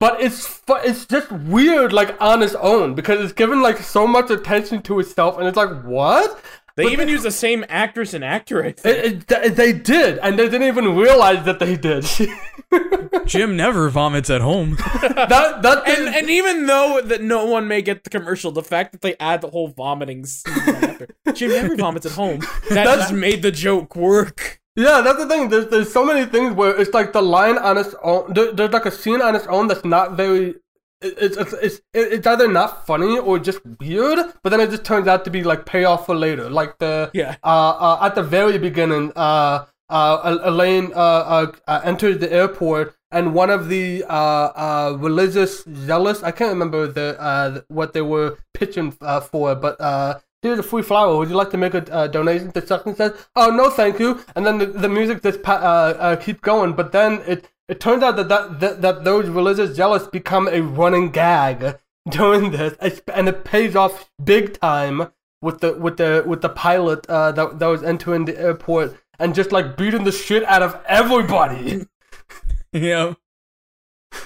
But 0.00 0.20
it's 0.20 0.60
it's 0.68 1.06
just 1.06 1.30
weird, 1.30 1.92
like 1.92 2.20
on 2.20 2.42
its 2.42 2.56
own, 2.56 2.96
because 2.96 3.20
it's 3.20 3.32
given 3.32 3.62
like 3.62 3.78
so 3.78 4.04
much 4.08 4.30
attention 4.30 4.82
to 4.82 4.98
itself, 4.98 5.38
and 5.38 5.46
it's 5.46 5.56
like 5.56 5.84
what? 5.84 6.42
They 6.76 6.84
But 6.84 6.92
even 6.92 7.06
the- 7.06 7.12
use 7.12 7.22
the 7.22 7.30
same 7.30 7.64
actress 7.68 8.14
and 8.14 8.24
actor. 8.24 8.64
I 8.64 8.72
think. 8.72 9.26
It, 9.30 9.32
it, 9.44 9.56
they 9.56 9.72
did, 9.72 10.18
and 10.18 10.38
they 10.38 10.48
didn't 10.48 10.68
even 10.68 10.96
realize 10.96 11.44
that 11.44 11.58
they 11.58 11.76
did. 11.76 12.06
Jim 13.26 13.56
never 13.56 13.88
vomits 13.90 14.30
at 14.30 14.40
home. 14.40 14.76
that 15.02 15.60
that 15.62 15.88
and 15.88 16.14
and 16.14 16.30
even 16.30 16.66
though 16.66 17.00
that 17.04 17.22
no 17.22 17.44
one 17.44 17.68
may 17.68 17.82
get 17.82 18.04
the 18.04 18.10
commercial, 18.10 18.50
the 18.52 18.62
fact 18.62 18.92
that 18.92 19.00
they 19.02 19.14
add 19.20 19.40
the 19.42 19.50
whole 19.50 19.68
vomiting 19.68 20.24
scene 20.24 20.54
after 20.56 21.08
Jim 21.34 21.50
never 21.50 21.76
vomits 21.76 22.06
at 22.06 22.12
home, 22.12 22.38
that 22.70 22.84
That's- 22.84 22.98
just 22.98 23.12
made 23.12 23.42
the 23.42 23.50
joke 23.52 23.94
work. 23.96 24.60
Yeah, 24.74 25.02
that's 25.02 25.18
the 25.18 25.28
thing. 25.28 25.50
There's 25.50 25.68
there's 25.68 25.92
so 25.92 26.02
many 26.06 26.24
things 26.24 26.54
where 26.54 26.74
it's 26.80 26.94
like 26.94 27.12
the 27.12 27.20
line 27.20 27.58
on 27.58 27.76
its 27.76 27.94
own. 28.02 28.32
There, 28.32 28.52
there's 28.52 28.72
like 28.72 28.86
a 28.86 28.90
scene 28.90 29.20
on 29.20 29.36
its 29.36 29.46
own 29.46 29.68
that's 29.68 29.84
not 29.84 30.16
very. 30.16 30.54
It- 31.02 31.14
It's 31.24 31.36
it's 31.36 31.52
it's 31.66 31.80
it's 31.94 32.26
either 32.26 32.48
not 32.48 32.86
funny 32.86 33.18
or 33.18 33.38
just 33.38 33.60
weird, 33.80 34.18
but 34.42 34.50
then 34.50 34.60
it 34.60 34.70
just 34.70 34.84
turns 34.84 35.06
out 35.08 35.24
to 35.24 35.30
be 35.30 35.42
like 35.42 35.64
payoff 35.66 36.06
for 36.06 36.14
later. 36.14 36.48
Like 36.50 36.78
the 36.78 37.10
Yeah. 37.12 37.36
uh, 37.44 37.70
uh 37.86 37.98
at 38.06 38.14
the 38.14 38.22
very 38.22 38.58
beginning, 38.58 39.12
uh 39.16 39.64
uh 39.90 40.38
Elaine 40.44 40.92
uh, 40.94 41.22
uh, 41.36 41.46
uh 41.68 41.80
enters 41.84 42.18
the 42.18 42.32
airport 42.32 42.94
and 43.10 43.34
one 43.34 43.50
of 43.50 43.68
the 43.68 44.04
uh 44.08 44.48
uh 44.66 44.96
religious 44.98 45.64
zealous 45.64 46.22
I 46.22 46.30
can't 46.30 46.50
remember 46.56 46.86
the 46.86 47.20
uh 47.20 47.60
what 47.68 47.92
they 47.92 48.00
were 48.02 48.38
pitching 48.54 48.96
uh, 49.02 49.20
for, 49.20 49.54
but 49.54 49.78
uh 49.80 50.18
here's 50.42 50.58
a 50.58 50.62
free 50.62 50.82
flower. 50.82 51.16
Would 51.18 51.28
you 51.28 51.36
like 51.36 51.50
to 51.50 51.58
make 51.58 51.74
a 51.74 51.82
uh, 51.94 52.06
donation 52.08 52.50
to 52.52 52.66
such 52.66 52.84
and 52.86 52.96
such? 52.96 53.14
Oh 53.36 53.50
no, 53.50 53.70
thank 53.70 54.00
you. 54.00 54.18
And 54.34 54.44
then 54.46 54.58
the, 54.58 54.66
the 54.66 54.88
music 54.88 55.22
just 55.22 55.42
pa- 55.42 55.62
uh, 55.72 55.96
uh 56.06 56.16
keep 56.16 56.40
going, 56.40 56.72
but 56.72 56.90
then 56.92 57.20
it 57.26 57.48
it 57.68 57.80
turns 57.80 58.02
out 58.02 58.16
that 58.16 58.28
that, 58.28 58.60
that 58.60 58.82
that 58.82 59.04
those 59.04 59.28
religious 59.28 59.74
zealots 59.74 60.06
become 60.06 60.48
a 60.48 60.60
running 60.60 61.10
gag 61.10 61.78
during 62.08 62.50
this, 62.50 63.00
and 63.12 63.28
it 63.28 63.44
pays 63.44 63.76
off 63.76 64.10
big 64.22 64.58
time 64.60 65.08
with 65.40 65.60
the 65.60 65.74
with 65.74 65.96
the 65.96 66.24
with 66.26 66.40
the 66.40 66.48
pilot 66.48 67.04
uh 67.08 67.32
that 67.32 67.58
that 67.58 67.66
was 67.66 67.82
entering 67.82 68.24
the 68.24 68.38
airport 68.38 68.96
and 69.18 69.34
just 69.34 69.52
like 69.52 69.76
beating 69.76 70.04
the 70.04 70.12
shit 70.12 70.44
out 70.44 70.62
of 70.62 70.78
everybody. 70.86 71.86
yeah. 72.72 73.14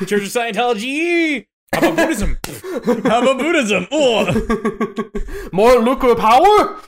Church 0.00 0.12
of 0.12 0.28
Scientology. 0.28 1.46
How 1.72 1.78
about 1.78 1.96
Buddhism? 1.96 2.38
How 3.04 3.22
about 3.22 3.38
Buddhism? 3.38 3.86
Oh. 3.90 4.24
More 5.52 5.82
nuclear 5.82 6.14
power. 6.14 6.80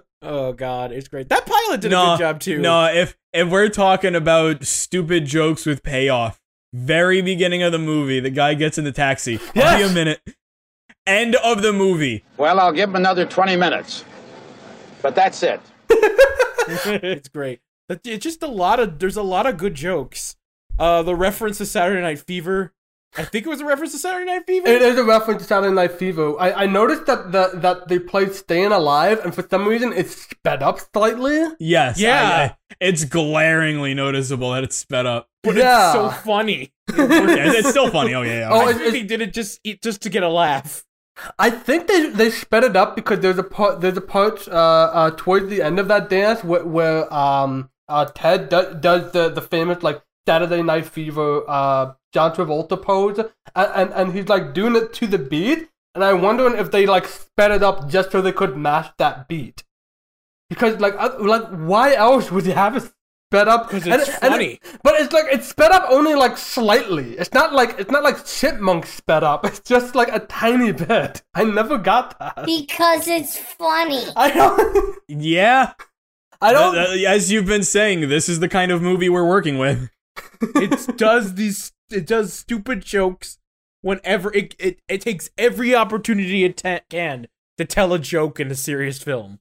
oh 0.30 0.52
god, 0.52 0.92
it's 0.92 1.08
great. 1.08 1.28
That 1.28 1.44
pilot 1.44 1.80
did 1.80 1.92
a 1.92 1.96
good 1.96 2.18
job 2.18 2.40
too. 2.40 2.58
No, 2.58 2.86
if 2.86 3.16
if 3.32 3.48
we're 3.48 3.68
talking 3.68 4.14
about 4.14 4.64
stupid 4.64 5.26
jokes 5.26 5.66
with 5.66 5.82
payoff, 5.82 6.40
very 6.72 7.20
beginning 7.20 7.62
of 7.62 7.72
the 7.72 7.78
movie, 7.78 8.20
the 8.20 8.30
guy 8.30 8.54
gets 8.54 8.78
in 8.78 8.84
the 8.84 8.92
taxi. 8.92 9.38
I'll 9.38 9.52
be 9.52 9.58
Yes. 9.60 9.90
a 9.90 9.94
minute. 9.94 10.20
End 11.06 11.34
of 11.36 11.62
the 11.62 11.72
movie. 11.72 12.24
Well, 12.36 12.60
I'll 12.60 12.72
give 12.72 12.88
him 12.90 12.96
another 12.96 13.24
20 13.26 13.56
minutes. 13.56 14.04
But 15.02 15.14
that's 15.14 15.42
it. 15.42 15.60
it's 15.88 17.28
great. 17.28 17.60
It's 17.88 18.22
just 18.24 18.42
a 18.42 18.46
lot 18.46 18.78
of 18.78 18.98
there's 18.98 19.16
a 19.16 19.22
lot 19.22 19.46
of 19.46 19.56
good 19.56 19.74
jokes. 19.74 20.36
Uh, 20.78 21.02
the 21.02 21.14
reference 21.16 21.58
to 21.58 21.66
Saturday 21.66 22.00
Night 22.00 22.20
Fever. 22.20 22.72
I 23.16 23.24
think 23.24 23.44
it 23.44 23.48
was 23.48 23.60
a 23.60 23.64
reference 23.64 23.92
to 23.92 23.98
Saturday 23.98 24.26
Night 24.26 24.46
Fever. 24.46 24.68
It 24.68 24.82
is 24.82 24.96
a 24.96 25.04
reference 25.04 25.42
to 25.42 25.48
Saturday 25.48 25.74
Night 25.74 25.92
Fever. 25.92 26.34
I, 26.38 26.52
I 26.52 26.66
noticed 26.66 27.06
that 27.06 27.32
the, 27.32 27.50
that 27.54 27.88
they 27.88 27.98
played 27.98 28.32
"Staying 28.34 28.70
Alive" 28.72 29.20
and 29.24 29.34
for 29.34 29.44
some 29.50 29.66
reason 29.66 29.92
it's 29.92 30.14
sped 30.16 30.62
up 30.62 30.78
slightly. 30.94 31.44
Yes. 31.58 31.98
Yeah. 31.98 32.50
I- 32.52 32.56
it's 32.78 33.04
glaringly 33.04 33.94
noticeable 33.94 34.52
that 34.52 34.62
it's 34.62 34.76
sped 34.76 35.06
up. 35.06 35.28
but 35.42 35.56
yeah. 35.56 35.86
it's 35.86 35.94
so 35.94 36.10
funny. 36.24 36.72
Yeah, 36.96 37.52
it's 37.52 37.70
still 37.70 37.90
funny. 37.90 38.14
Oh 38.14 38.22
yeah. 38.22 38.38
yeah. 38.40 38.48
Oh, 38.50 38.60
I 38.66 38.70
it's- 38.70 38.78
think 38.78 38.92
they 38.92 39.02
did 39.02 39.20
it 39.22 39.32
just 39.32 39.60
just 39.82 40.02
to 40.02 40.08
get 40.10 40.22
a 40.22 40.28
laugh. 40.28 40.84
I 41.38 41.50
think 41.50 41.88
they 41.88 42.10
they 42.10 42.30
sped 42.30 42.64
it 42.64 42.76
up 42.76 42.94
because 42.96 43.20
there's 43.20 43.38
a 43.38 43.42
part 43.42 43.80
there's 43.80 43.96
a 43.96 44.00
part 44.00 44.46
uh, 44.48 44.52
uh 44.54 45.10
towards 45.16 45.48
the 45.48 45.62
end 45.62 45.78
of 45.78 45.88
that 45.88 46.08
dance 46.08 46.42
where, 46.44 46.64
where 46.64 47.12
um 47.12 47.70
uh, 47.88 48.04
Ted 48.06 48.48
do- 48.48 48.76
does 48.80 49.12
the 49.12 49.28
the 49.28 49.42
famous 49.42 49.82
like 49.82 50.00
Saturday 50.26 50.62
Night 50.62 50.86
Fever 50.86 51.42
uh, 51.48 51.92
John 52.12 52.34
Travolta 52.34 52.80
pose, 52.80 53.18
and, 53.18 53.30
and 53.54 53.92
and 53.92 54.12
he's 54.12 54.28
like 54.28 54.54
doing 54.54 54.76
it 54.76 54.92
to 54.94 55.06
the 55.06 55.18
beat, 55.18 55.68
and 55.94 56.04
I'm 56.04 56.22
wondering 56.22 56.56
if 56.58 56.70
they 56.70 56.86
like 56.86 57.06
sped 57.06 57.50
it 57.52 57.62
up 57.62 57.88
just 57.88 58.10
so 58.12 58.20
they 58.20 58.32
could 58.32 58.56
match 58.56 58.90
that 58.98 59.28
beat, 59.28 59.62
because 60.48 60.80
like 60.80 60.94
uh, 60.98 61.10
like 61.20 61.44
why 61.50 61.94
else 61.94 62.30
would 62.30 62.46
you 62.46 62.52
have 62.52 62.76
it 62.76 62.90
sped 63.32 63.46
up? 63.48 63.68
Because 63.68 63.86
And- 63.86 63.94
it's 64.02 64.08
and- 64.08 64.32
funny. 64.32 64.58
but 64.82 64.94
it's 65.00 65.12
like 65.12 65.26
it's 65.30 65.48
sped 65.48 65.70
up 65.70 65.86
only 65.88 66.14
like 66.14 66.36
slightly. 66.36 67.12
It's 67.16 67.32
not 67.32 67.52
like 67.52 67.76
it's 67.78 67.90
not 67.90 68.02
like 68.02 68.24
chipmunk 68.26 68.86
sped 68.86 69.22
up. 69.22 69.44
It's 69.50 69.60
just 69.60 69.94
like 69.94 70.08
a 70.12 70.20
tiny 70.20 70.72
bit. 70.72 71.22
I 71.34 71.44
never 71.44 71.78
got 71.78 72.18
that. 72.18 72.44
Because 72.46 73.06
it's 73.06 73.38
funny. 73.38 74.02
I 74.16 74.30
don't. 74.32 74.96
Yeah. 75.08 75.72
I 76.42 76.52
don't. 76.52 76.76
As 77.04 77.30
you've 77.30 77.46
been 77.46 77.64
saying, 77.64 78.08
this 78.08 78.28
is 78.28 78.40
the 78.40 78.48
kind 78.48 78.72
of 78.72 78.80
movie 78.80 79.08
we're 79.10 79.26
working 79.28 79.58
with. 79.58 79.90
it 80.40 80.96
does 80.96 81.34
these 81.34 81.72
it 81.92 82.06
does 82.06 82.32
stupid 82.32 82.84
jokes 82.84 83.38
whenever 83.82 84.32
it 84.34 84.54
it, 84.58 84.78
it 84.88 85.00
takes 85.00 85.30
every 85.38 85.74
opportunity 85.74 86.44
it 86.44 86.56
ta- 86.56 86.80
can 86.90 87.26
to 87.58 87.64
tell 87.64 87.92
a 87.92 87.98
joke 87.98 88.38
in 88.40 88.50
a 88.50 88.54
serious 88.54 89.02
film 89.02 89.38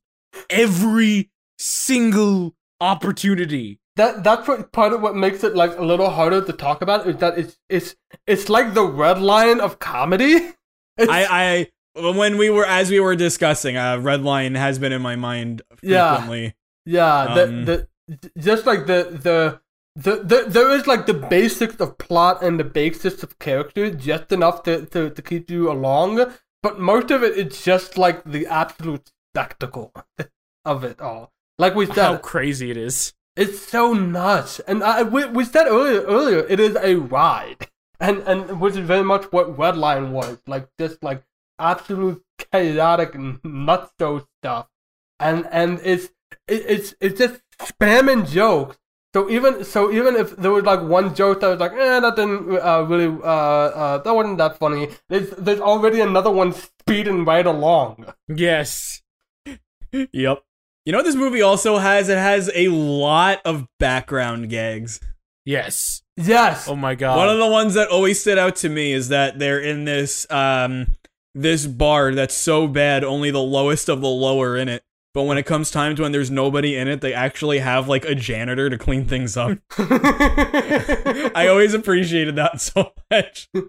every 0.50 1.30
single 1.58 2.56
opportunity 2.82 3.80
that 3.96 4.24
that's 4.24 4.48
what 4.48 4.72
part 4.72 4.94
of 4.94 5.02
what 5.02 5.16
makes 5.16 5.44
it 5.44 5.56
like 5.56 5.78
a 5.78 5.84
little 5.84 6.10
harder 6.10 6.42
to 6.42 6.54
talk 6.54 6.82
about 6.82 7.06
is 7.08 7.18
that 7.18 7.38
it's 7.38 7.58
it's 7.68 7.96
it's 8.26 8.48
like 8.50 8.74
the 8.74 8.86
red 8.86 9.22
line 9.22 9.60
of 9.60 9.80
comedy. 9.80 10.52
It's, 11.02 11.10
I, 11.10 11.68
I, 11.96 12.12
when 12.14 12.38
we 12.38 12.50
were, 12.50 12.66
as 12.66 12.92
we 12.92 13.00
were 13.00 13.16
discussing, 13.16 13.78
uh, 13.78 13.96
Redline 14.00 14.58
has 14.58 14.78
been 14.80 14.92
in 14.92 15.02
my 15.02 15.16
mind 15.16 15.62
Yeah. 15.82 16.10
frequently. 16.18 16.56
yeah, 16.86 17.20
um, 17.24 17.64
the 17.64 17.88
the 18.10 18.32
just 18.38 18.66
like 18.66 18.86
the 18.86 19.04
the. 19.24 19.62
The, 19.96 20.18
the, 20.18 20.46
there 20.48 20.70
is 20.72 20.88
like 20.88 21.08
the 21.08 21.14
basics 21.14 21.76
of 21.80 21.98
plot 21.98 22.42
and 22.42 22.60
the 22.60 22.64
basics 22.64 23.22
of 23.24 23.38
character 23.40 23.90
just 23.90 24.32
enough 24.32 24.64
to, 24.64 24.86
to, 24.88 25.10
to 25.10 25.22
keep 25.22 25.50
you 25.50 25.72
along, 25.72 26.34
but 26.64 26.80
most 26.80 27.12
of 27.12 27.24
it 27.24 27.38
is 27.38 27.64
just 27.64 27.98
like 27.98 28.24
the 28.24 28.46
absolute 28.48 29.12
spectacle 29.32 29.94
of 30.66 30.84
it 30.84 31.02
all. 31.02 31.32
Like 31.58 31.76
we 31.76 31.86
said, 31.86 31.96
how 31.98 32.18
crazy 32.18 32.72
it 32.72 32.78
is 32.78 33.14
It's 33.36 33.60
so 33.60 33.94
nuts, 33.94 34.60
and 34.62 34.84
I, 34.84 35.04
we, 35.04 35.26
we 35.26 35.44
said 35.44 35.68
earlier 35.68 36.02
earlier 36.04 36.46
it 36.48 36.60
is 36.60 36.78
a 36.78 36.96
ride, 36.96 37.68
and 38.00 38.20
and 38.20 38.62
which 38.62 38.76
is 38.76 38.88
very 38.88 39.04
much 39.04 39.26
what 39.32 39.58
Redline 39.58 40.12
was 40.12 40.38
like, 40.48 40.70
just 40.80 41.04
like 41.04 41.24
absolute 41.60 42.24
chaotic 42.52 43.16
and 43.16 43.42
nutso 43.44 44.26
stuff, 44.40 44.68
and 45.20 45.46
and 45.52 45.82
it's 45.84 46.06
it, 46.48 46.64
it's 46.68 46.96
it's 47.02 47.20
just 47.20 47.42
spamming 47.60 48.28
jokes. 48.28 48.78
So 49.16 49.30
even 49.30 49.64
so 49.64 49.92
even 49.92 50.16
if 50.16 50.36
there 50.38 50.52
was 50.52 50.64
like 50.64 50.82
one 50.82 51.16
joke 51.16 51.40
that 51.42 51.48
was 51.48 51.60
like, 51.60 51.72
eh, 51.74 52.00
that 52.00 52.16
didn't 52.16 52.60
uh, 52.60 52.84
really 52.88 53.08
uh, 53.24 53.26
uh 53.26 53.98
that 54.00 54.14
wasn't 54.14 54.38
that 54.38 54.60
funny. 54.60 54.90
There's 55.10 55.32
there's 55.32 55.60
already 55.60 56.00
another 56.02 56.30
one 56.30 56.54
speeding 56.54 57.26
right 57.26 57.46
along. 57.46 58.06
yes 58.28 59.02
Yep. 59.92 60.44
You 60.86 60.92
know 60.92 61.00
what 61.00 61.06
this 61.06 61.16
movie 61.16 61.42
also 61.42 61.78
has? 61.78 62.10
It 62.10 62.18
has 62.18 62.50
a 62.54 62.68
lot 62.70 63.42
of 63.46 63.68
background 63.80 64.50
gags. 64.50 65.00
yes 65.46 66.04
Yes. 66.16 66.68
oh 66.68 66.76
my 66.76 66.94
god 66.96 67.18
One 67.18 67.30
of 67.30 67.40
the 67.40 67.48
ones 67.48 67.74
that 67.74 67.88
always 67.88 68.20
stood 68.22 68.38
out 68.38 68.58
to 68.58 68.70
me 68.70 68.92
is 68.94 69.08
that 69.10 69.40
they're 69.40 69.60
in 69.60 69.86
this 69.86 70.30
um 70.30 70.96
this 71.34 71.66
bar 71.66 72.14
that's 72.14 72.36
so 72.36 72.68
bad 72.68 73.04
only 73.04 73.32
the 73.32 73.40
lowest 73.42 73.90
of 73.90 74.02
the 74.02 74.08
lower 74.08 74.56
in 74.58 74.70
it. 74.70 74.84
But 75.14 75.24
when 75.24 75.40
it 75.40 75.44
comes 75.48 75.72
time 75.72 75.96
to 75.96 76.04
when 76.04 76.12
there's 76.12 76.30
nobody 76.30 76.76
in 76.78 76.88
it, 76.88 77.02
they 77.02 77.14
actually 77.14 77.60
have 77.60 77.88
like 77.88 78.06
a 78.06 78.14
janitor 78.14 78.70
to 78.70 78.78
clean 78.78 79.06
things 79.06 79.36
up. 79.36 79.58
I 79.80 81.48
always 81.50 81.74
appreciated 81.74 82.36
that 82.36 82.62
so 82.62 82.92
much. 83.10 83.50
and 83.54 83.68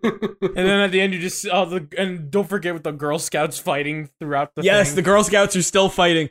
then 0.55 0.81
at 0.81 0.91
the 0.91 1.01
end 1.01 1.15
you 1.15 1.19
just 1.19 1.47
oh 1.51 1.65
the 1.65 1.87
and 1.97 2.31
don't 2.31 2.49
forget 2.49 2.75
with 2.75 2.83
the 2.85 2.93
girl 2.93 3.19
scouts 3.19 3.59
fighting 3.59 4.11
throughout 4.21 4.55
the 4.55 4.63
yes, 4.63 4.89
thing. 4.89 4.97
the 4.97 5.03
Girl 5.03 5.25
Scouts 5.25 5.57
are 5.57 5.63
still 5.63 5.89
fighting. 5.89 6.29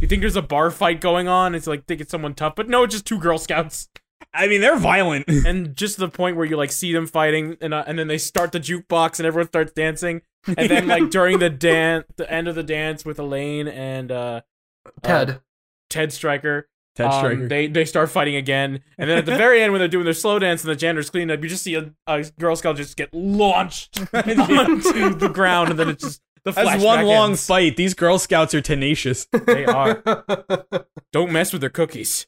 you 0.00 0.08
think 0.08 0.20
there's 0.20 0.36
a 0.36 0.42
bar 0.42 0.70
fight 0.70 1.00
going 1.00 1.28
on 1.28 1.54
it's 1.54 1.66
like 1.66 1.86
think 1.86 2.00
it's 2.00 2.10
someone 2.10 2.34
tough 2.34 2.54
but 2.56 2.68
no 2.68 2.82
it's 2.82 2.94
just 2.94 3.06
two 3.06 3.18
girl 3.18 3.38
scouts 3.38 3.88
I 4.32 4.46
mean, 4.46 4.60
they're 4.60 4.78
violent. 4.78 5.28
and 5.46 5.76
just 5.76 5.96
the 5.96 6.08
point 6.08 6.36
where 6.36 6.46
you 6.46 6.56
like 6.56 6.72
see 6.72 6.92
them 6.92 7.06
fighting 7.06 7.56
and 7.60 7.74
uh, 7.74 7.84
and 7.86 7.98
then 7.98 8.08
they 8.08 8.18
start 8.18 8.52
the 8.52 8.60
jukebox 8.60 9.18
and 9.18 9.26
everyone 9.26 9.48
starts 9.48 9.72
dancing 9.72 10.22
and 10.46 10.70
then 10.70 10.86
like 10.86 11.10
during 11.10 11.38
the 11.38 11.50
dance 11.50 12.06
the 12.16 12.30
end 12.30 12.48
of 12.48 12.54
the 12.54 12.62
dance 12.62 13.04
with 13.04 13.18
Elaine 13.18 13.68
and 13.68 14.10
uh 14.12 14.40
Ted. 15.02 15.40
Ted 15.88 16.12
Striker 16.12 16.68
Ted 16.96 17.06
um, 17.06 17.12
Striker. 17.18 17.48
they 17.48 17.66
they 17.66 17.84
start 17.84 18.10
fighting 18.10 18.36
again 18.36 18.80
and 18.98 19.10
then 19.10 19.18
at 19.18 19.26
the 19.26 19.36
very 19.36 19.60
end 19.62 19.72
when 19.72 19.78
they're 19.80 19.88
doing 19.88 20.04
their 20.04 20.14
slow 20.14 20.38
dance 20.38 20.62
and 20.62 20.70
the 20.70 20.76
janitor's 20.76 21.10
cleaning 21.10 21.30
up 21.36 21.42
you 21.42 21.48
just 21.48 21.62
see 21.64 21.74
a, 21.74 21.92
a 22.06 22.24
girl 22.38 22.56
scout 22.56 22.76
just 22.76 22.96
get 22.96 23.12
launched 23.12 23.98
onto 24.14 25.14
the 25.14 25.30
ground 25.32 25.70
and 25.70 25.78
then 25.78 25.88
it's 25.88 26.02
just 26.04 26.22
the 26.44 26.52
That's 26.52 26.82
one 26.82 27.04
long 27.04 27.30
ends. 27.32 27.46
fight. 27.46 27.76
These 27.76 27.92
Girl 27.92 28.18
Scouts 28.18 28.54
are 28.54 28.62
tenacious. 28.62 29.26
they 29.44 29.66
are 29.66 30.02
don't 31.12 31.30
mess 31.32 31.52
with 31.52 31.60
their 31.60 31.68
cookies 31.68 32.26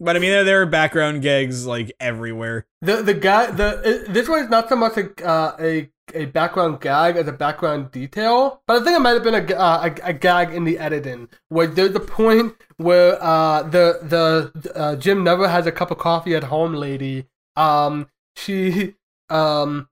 but 0.00 0.16
I 0.16 0.18
mean, 0.18 0.30
there, 0.44 0.62
are 0.62 0.66
background 0.66 1.22
gags 1.22 1.66
like 1.66 1.92
everywhere. 2.00 2.66
The 2.80 3.02
the 3.02 3.14
guy 3.14 3.50
the 3.50 4.06
this 4.08 4.28
one 4.28 4.42
is 4.42 4.50
not 4.50 4.68
so 4.68 4.76
much 4.76 4.96
a 4.96 5.26
uh, 5.26 5.56
a 5.60 5.90
a 6.14 6.24
background 6.24 6.80
gag 6.80 7.16
as 7.16 7.28
a 7.28 7.32
background 7.32 7.90
detail, 7.92 8.62
but 8.66 8.80
I 8.80 8.84
think 8.84 8.96
it 8.96 9.00
might 9.00 9.10
have 9.10 9.22
been 9.22 9.34
a, 9.34 9.54
uh, 9.54 9.90
a, 10.02 10.08
a 10.08 10.12
gag 10.12 10.52
in 10.52 10.64
the 10.64 10.78
editing 10.78 11.28
where 11.48 11.66
there's 11.66 11.94
a 11.94 12.00
point 12.00 12.54
where 12.78 13.22
uh 13.22 13.62
the 13.62 14.00
the 14.02 14.72
uh, 14.74 14.96
Jim 14.96 15.22
never 15.22 15.46
has 15.48 15.66
a 15.66 15.72
cup 15.72 15.90
of 15.90 15.98
coffee 15.98 16.34
at 16.34 16.44
home 16.44 16.72
lady 16.74 17.26
um 17.56 18.08
she 18.36 18.96
um. 19.28 19.88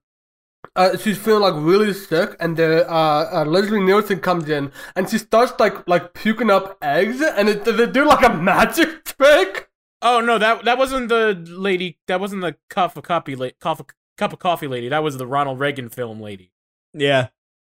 Uh, 0.75 0.95
she's 0.97 1.17
feeling 1.17 1.41
like 1.41 1.53
really 1.55 1.93
sick, 1.93 2.35
and 2.39 2.55
the 2.55 2.89
uh, 2.89 3.29
uh, 3.33 3.45
Leslie 3.45 3.81
Nielsen 3.81 4.19
comes 4.19 4.47
in, 4.49 4.71
and 4.95 5.09
she 5.09 5.17
starts 5.17 5.53
like 5.59 5.87
like 5.87 6.13
puking 6.13 6.49
up 6.49 6.77
eggs, 6.81 7.21
and 7.21 7.49
it, 7.49 7.65
they 7.65 7.87
do 7.87 8.05
like 8.05 8.23
a 8.23 8.33
magic 8.33 9.03
trick. 9.17 9.68
Oh 10.01 10.21
no 10.21 10.37
that 10.37 10.63
that 10.65 10.77
wasn't 10.77 11.09
the 11.09 11.33
lady 11.47 11.97
that 12.07 12.19
wasn't 12.19 12.41
the 12.41 12.55
cup 12.69 12.95
of 12.97 13.03
coffee 13.03 13.35
la- 13.35 13.49
cup 13.59 13.79
of, 13.79 13.85
cup 14.17 14.33
of 14.33 14.39
coffee 14.39 14.67
lady 14.67 14.89
that 14.89 15.03
was 15.03 15.17
the 15.17 15.27
Ronald 15.27 15.59
Reagan 15.59 15.89
film 15.89 16.19
lady 16.21 16.51
Yeah. 16.93 17.27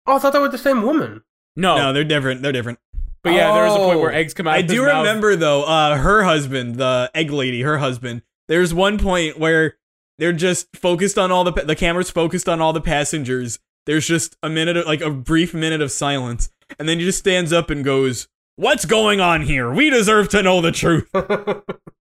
Oh, 0.07 0.15
I 0.15 0.19
thought 0.19 0.33
that 0.33 0.41
was 0.41 0.51
the 0.51 0.57
same 0.57 0.81
woman. 0.83 1.23
no, 1.55 1.77
No, 1.77 1.93
they're 1.93 2.03
different. 2.03 2.41
They're 2.41 2.51
different. 2.51 2.79
but 3.23 3.33
yeah 3.33 3.53
there 3.53 3.63
was 3.65 3.75
a 3.75 3.77
point 3.77 3.97
Oh. 3.97 4.01
where 4.01 4.13
eggs 4.13 4.33
come 4.33 4.47
out 4.47 4.55
I 4.55 4.57
of 4.59 4.63
his 4.65 4.73
do 4.73 4.85
mouth. 4.85 5.05
remember 5.05 5.35
though, 5.35 5.63
uh, 5.63 5.97
her 5.97 6.23
husband, 6.23 6.75
the 6.75 7.09
egg 7.13 7.31
lady, 7.31 7.61
her 7.61 7.77
husband. 7.77 8.21
There's 8.47 8.73
one 8.73 8.97
point 8.97 9.37
where 9.39 9.77
they're 10.17 10.33
just 10.33 10.75
focused 10.75 11.17
on 11.17 11.31
all 11.31 11.43
the 11.43 11.53
pa- 11.53 11.63
the 11.63 11.75
camera's 11.75 12.09
focused 12.11 12.47
on 12.49 12.59
all 12.61 12.73
the 12.73 12.81
passengers. 12.81 13.59
There's 13.85 14.05
just 14.07 14.35
a 14.43 14.49
minute, 14.49 14.77
of, 14.77 14.85
like 14.85 15.01
a 15.01 15.09
brief 15.09 15.53
minute 15.53 15.81
of 15.81 15.91
silence, 15.91 16.51
and 16.77 16.87
then 16.87 16.99
he 16.99 17.05
just 17.05 17.17
stands 17.19 17.51
up 17.53 17.69
and 17.71 17.83
goes, 17.83 18.27
"What's 18.55 18.85
going 18.85 19.19
on 19.21 19.41
here? 19.43 19.71
We 19.71 19.89
deserve 19.89 20.29
to 20.29 20.43
know 20.43 20.61
the 20.61 20.71
truth." 20.71 21.09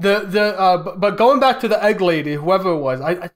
the 0.00 0.20
the 0.26 0.58
uh, 0.58 0.96
but, 0.96 1.16
going 1.16 1.40
back 1.40 1.60
to 1.60 1.68
the 1.68 1.82
egg 1.82 2.00
lady, 2.00 2.34
whoever 2.34 2.70
it 2.72 2.78
was, 2.78 3.00
I, 3.00 3.10
I 3.10 3.30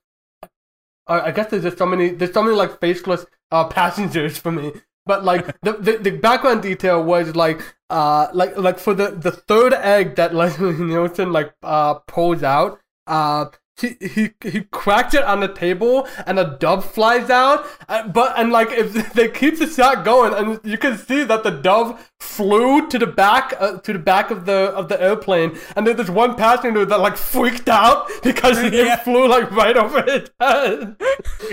I 1.06 1.20
I 1.28 1.30
guess 1.30 1.50
there's 1.50 1.62
just 1.62 1.78
so 1.78 1.86
many 1.86 2.10
there's 2.10 2.32
so 2.32 2.42
many 2.42 2.56
like 2.56 2.80
faceless 2.80 3.26
uh 3.50 3.68
passengers 3.78 4.38
for 4.38 4.50
me. 4.50 4.72
But 5.06 5.24
like 5.24 5.46
the, 5.60 5.72
the 5.74 5.98
the 5.98 6.10
background 6.12 6.62
detail 6.62 7.02
was 7.02 7.36
like 7.36 7.60
uh 7.90 8.28
like 8.32 8.56
like 8.56 8.78
for 8.78 8.94
the 8.94 9.10
the 9.10 9.30
third 9.32 9.74
egg 9.74 10.16
that 10.16 10.34
Leslie 10.40 10.72
Nielsen 10.72 11.32
like 11.32 11.54
uh 11.62 11.94
pulls 12.06 12.42
out 12.42 12.80
uh. 13.06 13.46
He, 13.80 13.96
he 14.00 14.30
he 14.40 14.60
cracked 14.70 15.14
it 15.14 15.24
on 15.24 15.40
the 15.40 15.48
table 15.48 16.06
and 16.26 16.38
a 16.38 16.56
dove 16.60 16.88
flies 16.88 17.28
out 17.28 17.66
uh, 17.88 18.06
but 18.06 18.38
and 18.38 18.52
like 18.52 18.68
if 18.70 19.12
they 19.14 19.28
keep 19.28 19.58
the 19.58 19.66
shot 19.66 20.04
going 20.04 20.32
and 20.32 20.60
you 20.62 20.78
can 20.78 20.96
see 20.96 21.24
that 21.24 21.42
the 21.42 21.50
dove 21.50 22.08
flew 22.20 22.86
to 22.88 22.98
the 23.00 23.06
back 23.08 23.52
uh, 23.58 23.78
to 23.78 23.92
the 23.92 23.98
back 23.98 24.30
of 24.30 24.46
the 24.46 24.70
of 24.76 24.88
the 24.88 25.02
airplane 25.02 25.58
and 25.74 25.84
then 25.88 25.96
there's 25.96 26.10
one 26.10 26.36
passenger 26.36 26.84
that 26.84 27.00
like 27.00 27.16
freaked 27.16 27.68
out 27.68 28.08
because 28.22 28.62
Yeah. 28.62 28.94
it 28.94 29.00
flew 29.00 29.26
like 29.26 29.50
right 29.50 29.76
over 29.76 30.02
his 30.02 30.30
head 30.38 30.94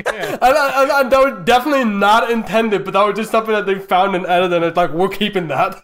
Yeah. 0.05 0.37
and, 0.41 0.55
and, 0.55 0.91
and 0.91 1.11
that 1.11 1.19
was 1.33 1.43
definitely 1.43 1.85
not 1.85 2.29
intended 2.29 2.85
but 2.85 2.91
that 2.93 3.03
was 3.03 3.15
just 3.17 3.31
something 3.31 3.53
that 3.55 3.65
they 3.65 3.79
found 3.79 4.15
and 4.15 4.27
edited 4.27 4.53
and 4.57 4.65
it's 4.65 4.77
like 4.77 4.91
we're 4.91 5.09
keeping 5.09 5.47
that 5.47 5.83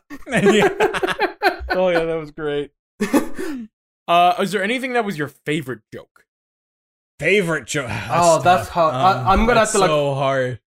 oh 1.71 1.89
yeah, 1.89 2.05
that 2.05 2.17
was 2.19 2.29
great. 2.31 2.71
Uh, 4.07 4.35
is 4.39 4.51
there 4.51 4.63
anything 4.63 4.93
that 4.93 5.03
was 5.03 5.17
your 5.17 5.27
favorite 5.27 5.81
joke? 5.93 6.25
Favorite 7.19 7.65
joke. 7.65 7.89
Oh, 8.09 8.41
that's 8.41 8.69
hard. 8.69 8.93
I- 8.93 9.31
I'm 9.33 9.45
gonna 9.45 9.61
have 9.61 9.71
to, 9.71 9.79
like- 9.79 9.89
so 9.89 10.13
hard. 10.15 10.59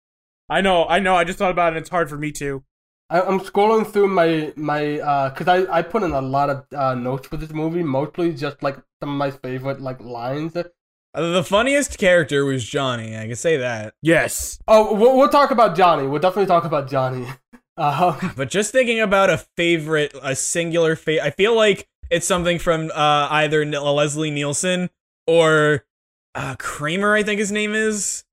I 0.49 0.61
know, 0.61 0.85
I 0.87 0.99
know. 0.99 1.15
I 1.15 1.23
just 1.25 1.39
thought 1.39 1.53
about 1.53 1.73
it. 1.73 1.77
and 1.77 1.83
It's 1.83 1.91
hard 1.91 2.09
for 2.09 2.17
me 2.19 2.33
too. 2.33 2.65
I, 3.09 3.21
I'm 3.23 3.39
scrolling 3.41 3.87
through 3.87 4.09
my 4.09 4.53
my 4.57 4.99
uh, 5.01 5.31
cause 5.31 5.47
I 5.49 5.65
I 5.79 5.83
put 5.83 6.03
in 6.03 6.11
a 6.13 6.21
lot 6.21 6.51
of 6.51 6.65
uh, 6.77 6.95
notes 6.95 7.29
for 7.29 7.37
this 7.37 7.51
movie, 7.51 7.83
mostly 7.83 8.33
just 8.33 8.63
like 8.63 8.77
some 9.01 9.11
of 9.11 9.17
my 9.17 9.31
favorite 9.31 9.81
like 9.81 10.01
lines. 10.01 10.57
Uh, 10.57 10.65
The 11.13 11.43
funniest 11.45 11.99
character 11.99 12.45
was 12.45 12.65
Johnny. 12.65 13.17
I 13.17 13.27
can 13.27 13.37
say 13.37 13.57
that. 13.59 13.95
Yes. 14.03 14.59
Oh, 14.69 14.95
we'll, 14.95 15.17
we'll 15.17 15.29
talk 15.29 15.51
about 15.51 15.77
Johnny. 15.77 16.07
We'll 16.07 16.21
definitely 16.21 16.47
talk 16.47 16.65
about 16.65 16.89
Johnny. 16.91 17.27
Um, 17.77 18.33
But 18.37 18.51
just 18.51 18.73
thinking 18.73 19.01
about 19.01 19.31
a 19.31 19.39
favorite, 19.57 20.13
a 20.23 20.37
singular 20.37 20.97
favorite, 20.97 21.25
I 21.25 21.31
feel 21.31 21.57
like 21.57 21.89
it's 22.11 22.27
something 22.27 22.59
from 22.59 22.91
uh, 22.95 23.29
either 23.31 23.63
N- 23.63 23.71
Leslie 23.71 24.31
Nielsen 24.31 24.91
or 25.27 25.85
uh, 26.35 26.57
Kramer. 26.59 27.14
I 27.14 27.22
think 27.22 27.39
his 27.39 27.53
name 27.53 27.74
is 27.74 28.24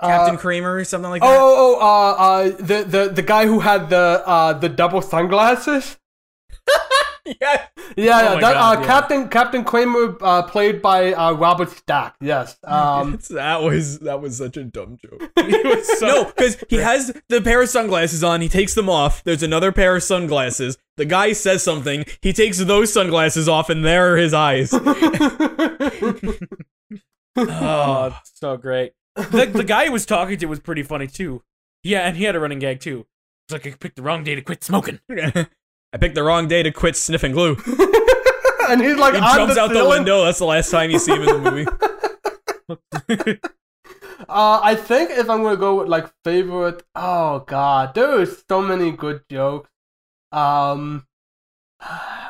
Captain 0.00 0.36
uh, 0.36 0.38
Kramer 0.38 0.76
or 0.76 0.84
something 0.84 1.10
like 1.10 1.22
oh, 1.24 1.28
that. 1.28 1.38
oh, 1.38 1.78
oh, 1.80 1.86
uh, 1.86 2.12
uh, 2.12 2.44
the, 2.56 2.84
the, 2.84 3.08
the 3.12 3.22
guy 3.22 3.46
who 3.46 3.60
had 3.60 3.90
the, 3.90 4.22
uh, 4.26 4.52
the 4.54 4.68
double 4.68 5.00
sunglasses? 5.02 5.98
yeah, 7.26 7.34
Yeah, 7.40 7.66
yeah, 7.96 8.34
my 8.34 8.40
that, 8.40 8.54
God, 8.54 8.76
uh, 8.76 8.80
yeah. 8.80 8.86
Captain, 8.86 9.28
Captain 9.28 9.64
Kramer, 9.64 10.16
uh, 10.20 10.42
played 10.42 10.82
by, 10.82 11.12
uh, 11.12 11.32
Robert 11.32 11.70
Stack, 11.70 12.16
yes. 12.20 12.58
Um, 12.64 13.18
that 13.30 13.62
was 13.62 14.00
that 14.00 14.20
was 14.20 14.36
such 14.36 14.56
a 14.56 14.64
dumb 14.64 14.98
joke. 15.00 15.30
So- 15.84 16.06
no, 16.06 16.24
because 16.24 16.56
he 16.68 16.76
has 16.76 17.12
the 17.28 17.40
pair 17.40 17.62
of 17.62 17.68
sunglasses 17.68 18.24
on. 18.24 18.40
He 18.40 18.48
takes 18.48 18.74
them 18.74 18.88
off. 18.88 19.22
There's 19.22 19.42
another 19.42 19.70
pair 19.70 19.94
of 19.96 20.02
sunglasses. 20.02 20.76
The 20.96 21.04
guy 21.04 21.32
says 21.34 21.62
something. 21.62 22.04
He 22.20 22.32
takes 22.32 22.58
those 22.58 22.92
sunglasses 22.92 23.48
off, 23.48 23.68
and 23.70 23.84
there 23.84 24.14
are 24.14 24.16
his 24.16 24.32
eyes. 24.34 24.72
Oh, 27.36 28.18
so 28.34 28.56
great. 28.56 28.92
The, 29.16 29.46
the 29.52 29.64
guy 29.64 29.84
he 29.84 29.90
was 29.90 30.06
talking 30.06 30.38
to 30.38 30.46
was 30.46 30.60
pretty 30.60 30.82
funny 30.82 31.06
too. 31.06 31.42
Yeah, 31.82 32.00
and 32.00 32.16
he 32.16 32.24
had 32.24 32.34
a 32.34 32.40
running 32.40 32.58
gag 32.58 32.80
too. 32.80 33.06
It's 33.46 33.52
like 33.52 33.66
I 33.66 33.76
picked 33.76 33.96
the 33.96 34.02
wrong 34.02 34.24
day 34.24 34.34
to 34.34 34.42
quit 34.42 34.64
smoking. 34.64 35.00
I 35.10 35.98
picked 35.98 36.14
the 36.14 36.22
wrong 36.22 36.48
day 36.48 36.62
to 36.62 36.70
quit 36.70 36.96
sniffing 36.96 37.32
glue. 37.32 37.56
and 38.68 38.80
he's 38.82 38.96
like 38.96 39.14
He 39.14 39.20
jumps 39.20 39.54
the 39.54 39.60
out 39.60 39.72
the 39.72 39.88
window. 39.88 40.24
That's 40.24 40.38
the 40.38 40.46
last 40.46 40.70
time 40.70 40.90
you 40.90 40.98
see 40.98 41.12
him 41.12 41.22
in 41.22 41.42
the 41.42 41.50
movie. 41.50 43.38
Uh, 44.28 44.60
I 44.62 44.74
think 44.74 45.10
if 45.10 45.28
I'm 45.28 45.42
gonna 45.42 45.56
go 45.56 45.80
with 45.80 45.88
like 45.88 46.10
favorite, 46.24 46.82
oh 46.94 47.40
god, 47.40 47.94
there 47.94 48.20
is 48.20 48.44
so 48.48 48.62
many 48.62 48.90
good 48.90 49.22
jokes. 49.28 49.70
Um, 50.32 51.06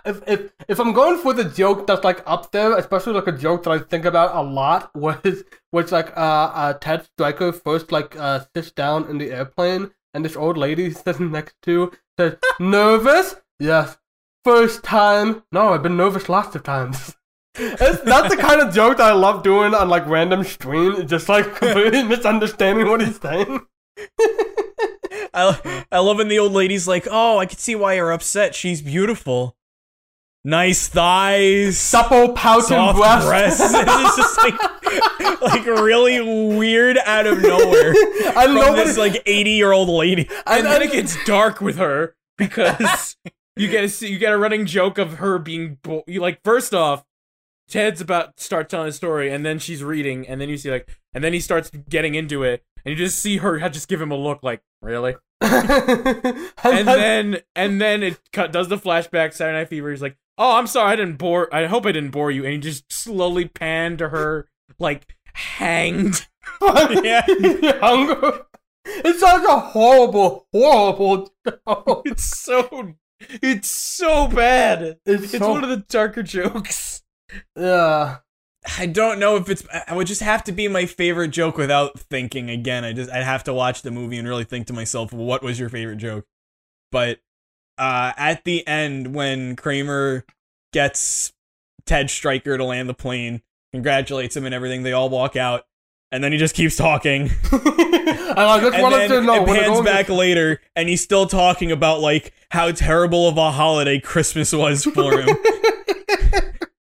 if 0.04 0.22
if 0.26 0.52
if 0.68 0.80
I'm 0.80 0.92
going 0.92 1.18
for 1.18 1.32
the 1.32 1.44
joke 1.44 1.86
that's 1.86 2.04
like 2.04 2.22
up 2.26 2.52
there, 2.52 2.76
especially 2.76 3.14
like 3.14 3.26
a 3.26 3.32
joke 3.32 3.64
that 3.64 3.70
I 3.70 3.78
think 3.78 4.04
about 4.04 4.34
a 4.34 4.42
lot, 4.42 4.90
was 4.94 5.44
was 5.72 5.92
like 5.92 6.16
uh, 6.16 6.50
uh 6.54 6.72
Ted 6.74 7.04
Striker 7.04 7.52
first 7.52 7.92
like 7.92 8.16
uh 8.16 8.44
sits 8.54 8.70
down 8.70 9.08
in 9.08 9.18
the 9.18 9.30
airplane 9.30 9.90
and 10.12 10.24
this 10.24 10.36
old 10.36 10.56
lady 10.56 10.90
sitting 11.04 11.32
next 11.32 11.56
to 11.62 11.92
says, 12.18 12.36
"Nervous? 12.60 13.36
Yes. 13.58 13.98
First 14.44 14.82
time? 14.84 15.42
No, 15.52 15.72
I've 15.72 15.82
been 15.82 15.96
nervous 15.96 16.28
lots 16.28 16.54
of 16.54 16.62
times." 16.62 17.16
It's, 17.56 18.00
that's 18.00 18.34
the 18.34 18.42
kind 18.42 18.60
of 18.60 18.74
joke 18.74 18.96
that 18.96 19.12
I 19.12 19.12
love 19.12 19.44
doing 19.44 19.74
on 19.74 19.88
like 19.88 20.04
random 20.08 20.42
stream, 20.42 21.06
just 21.06 21.28
like 21.28 21.54
completely 21.54 22.02
misunderstanding 22.02 22.88
what 22.88 23.00
he's 23.00 23.20
saying. 23.20 23.60
I, 25.34 25.84
I 25.90 25.98
love 25.98 26.18
when 26.18 26.28
the 26.28 26.38
old 26.38 26.52
lady's 26.52 26.86
like, 26.88 27.06
"Oh, 27.10 27.38
I 27.38 27.46
can 27.46 27.58
see 27.58 27.74
why 27.74 27.94
you're 27.94 28.12
upset. 28.12 28.54
She's 28.54 28.80
beautiful, 28.82 29.56
nice 30.44 30.88
thighs, 30.88 31.76
Supple 31.78 32.32
pouting 32.32 32.68
soft 32.68 32.98
breasts. 33.26 33.28
breasts." 33.28 33.74
it's 33.76 34.16
just 34.16 34.38
like, 34.38 35.42
like 35.42 35.66
really 35.66 36.20
weird 36.56 36.98
out 36.98 37.26
of 37.26 37.42
nowhere 37.42 37.90
I 38.36 38.44
from 38.44 38.54
love 38.54 38.76
this 38.76 38.96
it. 38.96 39.00
like 39.00 39.22
80 39.26 39.50
year 39.50 39.72
old 39.72 39.88
lady. 39.88 40.28
And 40.46 40.64
then 40.66 40.82
it 40.82 40.92
gets 40.92 41.22
dark 41.24 41.60
with 41.60 41.76
her 41.76 42.14
because 42.38 43.16
you 43.56 43.68
get 43.68 43.84
a 44.02 44.06
you 44.08 44.18
get 44.18 44.32
a 44.32 44.38
running 44.38 44.66
joke 44.66 44.98
of 44.98 45.14
her 45.14 45.38
being 45.38 45.78
bo- 45.82 46.04
you 46.06 46.20
like 46.20 46.40
first 46.44 46.74
off 46.74 47.04
Ted's 47.68 48.00
about 48.00 48.36
to 48.36 48.44
start 48.44 48.68
telling 48.68 48.88
a 48.88 48.92
story 48.92 49.30
and 49.32 49.44
then 49.44 49.58
she's 49.58 49.82
reading 49.82 50.26
and 50.28 50.40
then 50.40 50.48
you 50.48 50.56
see 50.58 50.70
like 50.70 50.88
and 51.14 51.22
then 51.24 51.32
he 51.32 51.40
starts 51.40 51.70
getting 51.88 52.14
into 52.14 52.42
it 52.42 52.62
and 52.84 52.92
you 52.92 52.96
just 52.96 53.18
see 53.18 53.38
her 53.38 53.58
just 53.68 53.88
give 53.88 54.00
him 54.00 54.10
a 54.10 54.16
look 54.16 54.42
like 54.42 54.62
really 54.82 55.16
and, 55.40 56.88
then 56.88 57.38
and 57.54 57.80
then 57.80 58.02
it 58.02 58.20
cut, 58.32 58.52
does 58.52 58.68
the 58.68 58.76
flashback 58.76 59.32
Saturday 59.32 59.58
Night 59.58 59.68
Fever 59.68 59.90
he's 59.90 60.02
like 60.02 60.16
oh 60.38 60.56
I'm 60.56 60.66
sorry 60.66 60.92
I 60.92 60.96
didn't 60.96 61.16
bore 61.16 61.52
I 61.54 61.66
hope 61.66 61.86
I 61.86 61.92
didn't 61.92 62.10
bore 62.10 62.30
you 62.30 62.44
and 62.44 62.52
he 62.52 62.58
just 62.58 62.90
slowly 62.92 63.46
pan 63.46 63.96
to 63.98 64.08
her 64.10 64.48
like 64.78 65.14
hanged 65.34 66.26
Yeah. 66.62 67.22
It's 68.86 69.20
such 69.20 69.44
a 69.48 69.58
horrible, 69.60 70.46
horrible 70.52 71.30
joke. 71.46 72.02
it's 72.04 72.24
so 72.24 72.94
it's 73.18 73.68
so 73.68 74.28
bad 74.28 74.98
It's, 75.06 75.32
it's 75.34 75.38
so, 75.38 75.50
one 75.50 75.64
of 75.64 75.70
the 75.70 75.78
darker 75.88 76.22
jokes 76.22 77.02
yeah. 77.56 78.18
I 78.78 78.86
don't 78.86 79.18
know 79.18 79.36
if 79.36 79.48
it's. 79.48 79.66
I 79.86 79.94
would 79.94 80.06
just 80.06 80.22
have 80.22 80.44
to 80.44 80.52
be 80.52 80.68
my 80.68 80.86
favorite 80.86 81.28
joke 81.28 81.58
without 81.58 81.98
thinking 81.98 82.48
again. 82.48 82.84
I 82.84 82.92
just 82.92 83.10
I'd 83.10 83.22
have 83.22 83.44
to 83.44 83.54
watch 83.54 83.82
the 83.82 83.90
movie 83.90 84.16
and 84.16 84.26
really 84.26 84.44
think 84.44 84.66
to 84.68 84.72
myself, 84.72 85.12
what 85.12 85.42
was 85.42 85.60
your 85.60 85.68
favorite 85.68 85.98
joke? 85.98 86.24
But 86.90 87.18
uh, 87.76 88.12
at 88.16 88.44
the 88.44 88.66
end, 88.66 89.14
when 89.14 89.56
Kramer 89.56 90.24
gets 90.72 91.32
Ted 91.86 92.08
Striker 92.08 92.56
to 92.56 92.64
land 92.64 92.88
the 92.88 92.94
plane, 92.94 93.42
congratulates 93.72 94.36
him 94.36 94.46
and 94.46 94.54
everything, 94.54 94.82
they 94.82 94.92
all 94.92 95.10
walk 95.10 95.36
out, 95.36 95.66
and 96.10 96.24
then 96.24 96.32
he 96.32 96.38
just 96.38 96.54
keeps 96.54 96.76
talking. 96.76 97.30
and 97.52 98.38
I 98.38 98.60
just 98.60 98.80
wanted 98.80 98.98
then 98.98 99.10
to 99.10 99.20
know 99.22 99.44
it 99.44 99.46
pans 99.46 99.80
back 99.82 100.08
later, 100.08 100.60
and 100.76 100.88
he's 100.88 101.02
still 101.02 101.26
talking 101.26 101.72
about 101.72 102.00
like 102.00 102.32
how 102.50 102.70
terrible 102.72 103.28
of 103.28 103.36
a 103.36 103.50
holiday 103.50 103.98
Christmas 104.00 104.52
was 104.52 104.84
for 104.84 105.20
him. 105.20 105.28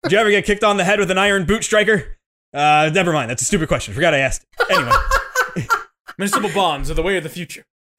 Did 0.04 0.12
you 0.12 0.18
ever 0.18 0.30
get 0.30 0.44
kicked 0.44 0.64
on 0.64 0.76
the 0.76 0.84
head 0.84 0.98
with 0.98 1.10
an 1.10 1.18
iron 1.18 1.44
boot 1.44 1.62
striker? 1.64 2.18
Uh, 2.52 2.90
never 2.92 3.12
mind. 3.12 3.30
That's 3.30 3.42
a 3.42 3.44
stupid 3.44 3.68
question. 3.68 3.94
Forgot 3.94 4.14
I 4.14 4.18
asked. 4.18 4.44
Anyway. 4.70 4.92
municipal 6.18 6.50
bonds 6.54 6.90
are 6.90 6.94
the 6.94 7.02
way 7.02 7.16
of 7.16 7.22
the 7.22 7.28
future 7.30 7.64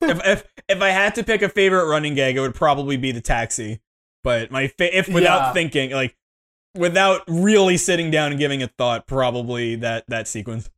if 0.00 0.26
if 0.26 0.44
if 0.68 0.80
I 0.82 0.88
had 0.90 1.14
to 1.16 1.24
pick 1.24 1.42
a 1.42 1.48
favorite 1.48 1.86
running 1.88 2.14
gag, 2.14 2.36
it 2.36 2.40
would 2.40 2.54
probably 2.54 2.96
be 2.96 3.12
the 3.12 3.20
taxi. 3.20 3.80
But 4.22 4.50
my 4.50 4.68
fa- 4.68 4.96
if 4.96 5.08
without 5.08 5.38
Yeah. 5.48 5.52
thinking, 5.52 5.90
like 5.90 6.16
without 6.74 7.22
really 7.28 7.76
sitting 7.76 8.10
down 8.10 8.30
and 8.32 8.38
giving 8.40 8.60
it 8.60 8.72
thought, 8.78 9.06
probably 9.06 9.76
that 9.76 10.04
that 10.08 10.28
sequence. 10.28 10.70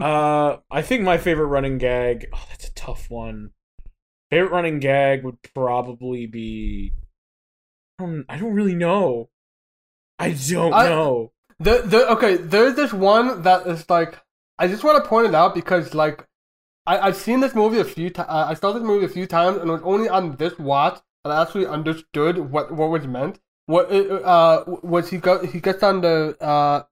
Uh, 0.00 0.56
I 0.70 0.82
think 0.82 1.02
my 1.02 1.18
favorite 1.18 1.46
running 1.46 1.78
gag. 1.78 2.26
Oh, 2.32 2.44
that's 2.48 2.68
a 2.68 2.74
tough 2.74 3.10
one. 3.10 3.50
Favorite 4.34 4.50
running 4.50 4.80
gag 4.80 5.22
would 5.22 5.40
probably 5.54 6.26
be. 6.26 6.92
I 8.00 8.02
don't, 8.02 8.24
I 8.28 8.36
don't 8.36 8.52
really 8.52 8.74
know. 8.74 9.28
I 10.18 10.30
don't 10.32 10.74
I- 10.74 10.88
know. 10.88 11.30
The, 11.60 11.82
the, 11.86 12.10
okay, 12.10 12.36
there's 12.36 12.74
this 12.74 12.92
one 12.92 13.42
that 13.42 13.64
is 13.68 13.88
like, 13.88 14.18
I 14.58 14.66
just 14.66 14.82
want 14.82 15.00
to 15.00 15.08
point 15.08 15.28
it 15.28 15.36
out 15.36 15.54
because, 15.54 15.94
like, 15.94 16.26
I, 16.84 16.98
I've 16.98 17.14
seen 17.16 17.38
this 17.38 17.54
movie 17.54 17.78
a 17.78 17.84
few 17.84 18.10
times. 18.10 18.28
I 18.28 18.54
saw 18.54 18.72
this 18.72 18.82
movie 18.82 19.04
a 19.06 19.08
few 19.08 19.24
times, 19.28 19.58
and 19.58 19.70
it 19.70 19.72
was 19.72 19.82
only 19.84 20.08
on 20.08 20.34
this 20.34 20.58
watch 20.58 20.98
that 21.22 21.30
I 21.30 21.40
actually 21.40 21.66
understood 21.66 22.38
what, 22.38 22.72
what 22.72 22.90
was 22.90 23.06
meant. 23.06 23.38
What 23.66 23.84
uh 23.92 24.64
was 24.82 25.10
he 25.10 25.18
go 25.18 25.46
he 25.46 25.60
gets 25.60 25.82
on 25.84 26.00
the 26.02 26.36
uh 26.40 26.82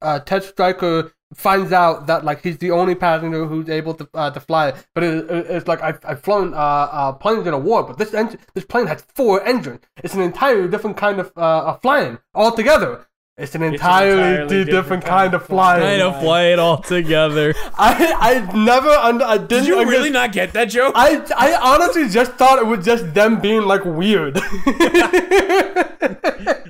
uh 0.00 0.20
Ted 0.20 0.44
Striker 0.44 1.12
finds 1.34 1.72
out 1.72 2.06
that 2.06 2.24
like 2.24 2.42
he's 2.42 2.58
the 2.58 2.70
only 2.70 2.94
passenger 2.94 3.46
who's 3.46 3.68
able 3.68 3.94
to 3.94 4.08
uh, 4.14 4.30
to 4.30 4.40
fly, 4.40 4.72
but 4.94 5.02
it, 5.04 5.30
it- 5.30 5.46
it's 5.48 5.66
like 5.68 5.82
I've, 5.82 5.98
I've 6.04 6.20
flown 6.22 6.54
uh, 6.54 6.56
uh 6.56 7.12
planes 7.12 7.46
in 7.46 7.54
a 7.54 7.58
war, 7.58 7.82
but 7.82 7.98
this 7.98 8.12
engine 8.14 8.38
this 8.54 8.64
plane 8.64 8.86
has 8.86 9.02
four 9.14 9.42
engines. 9.46 9.80
It's 10.02 10.14
an 10.14 10.20
entirely 10.22 10.68
different 10.68 10.96
kind 10.96 11.20
of 11.20 11.32
uh 11.36 11.64
of 11.64 11.82
flying 11.82 12.18
altogether. 12.34 13.06
It's 13.38 13.54
an 13.54 13.62
an 13.62 13.72
entirely, 13.72 14.12
entirely 14.20 14.46
different, 14.64 14.70
different 14.70 15.04
kind, 15.04 15.10
kind 15.30 15.34
of 15.34 15.40
of 15.40 15.46
flying. 15.48 15.80
Kind 15.82 16.02
of 16.02 16.20
play 16.20 16.52
it 16.52 16.58
all 16.58 16.76
together. 16.82 17.54
I 17.78 18.14
I 18.20 18.54
never 18.54 18.90
under 18.90 19.24
I 19.24 19.38
didn't 19.38 19.48
Did 19.48 19.66
you 19.68 19.78
under- 19.78 19.90
really 19.90 20.10
not 20.10 20.32
get 20.32 20.52
that 20.52 20.66
joke? 20.66 20.92
I 20.94 21.16
I 21.36 21.54
honestly 21.54 22.08
just 22.10 22.32
thought 22.32 22.58
it 22.58 22.66
was 22.66 22.84
just 22.84 23.14
them 23.14 23.40
being 23.40 23.62
like 23.62 23.84
weird. 23.86 24.36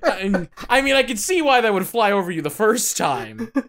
I, 0.05 0.49
I 0.69 0.81
mean, 0.83 0.95
I 0.95 1.03
could 1.03 1.19
see 1.19 1.43
why 1.43 1.61
that 1.61 1.73
would 1.73 1.87
fly 1.87 2.13
over 2.13 2.31
you 2.31 2.43
the 2.43 2.51
first 2.51 2.97
time. 2.97 3.53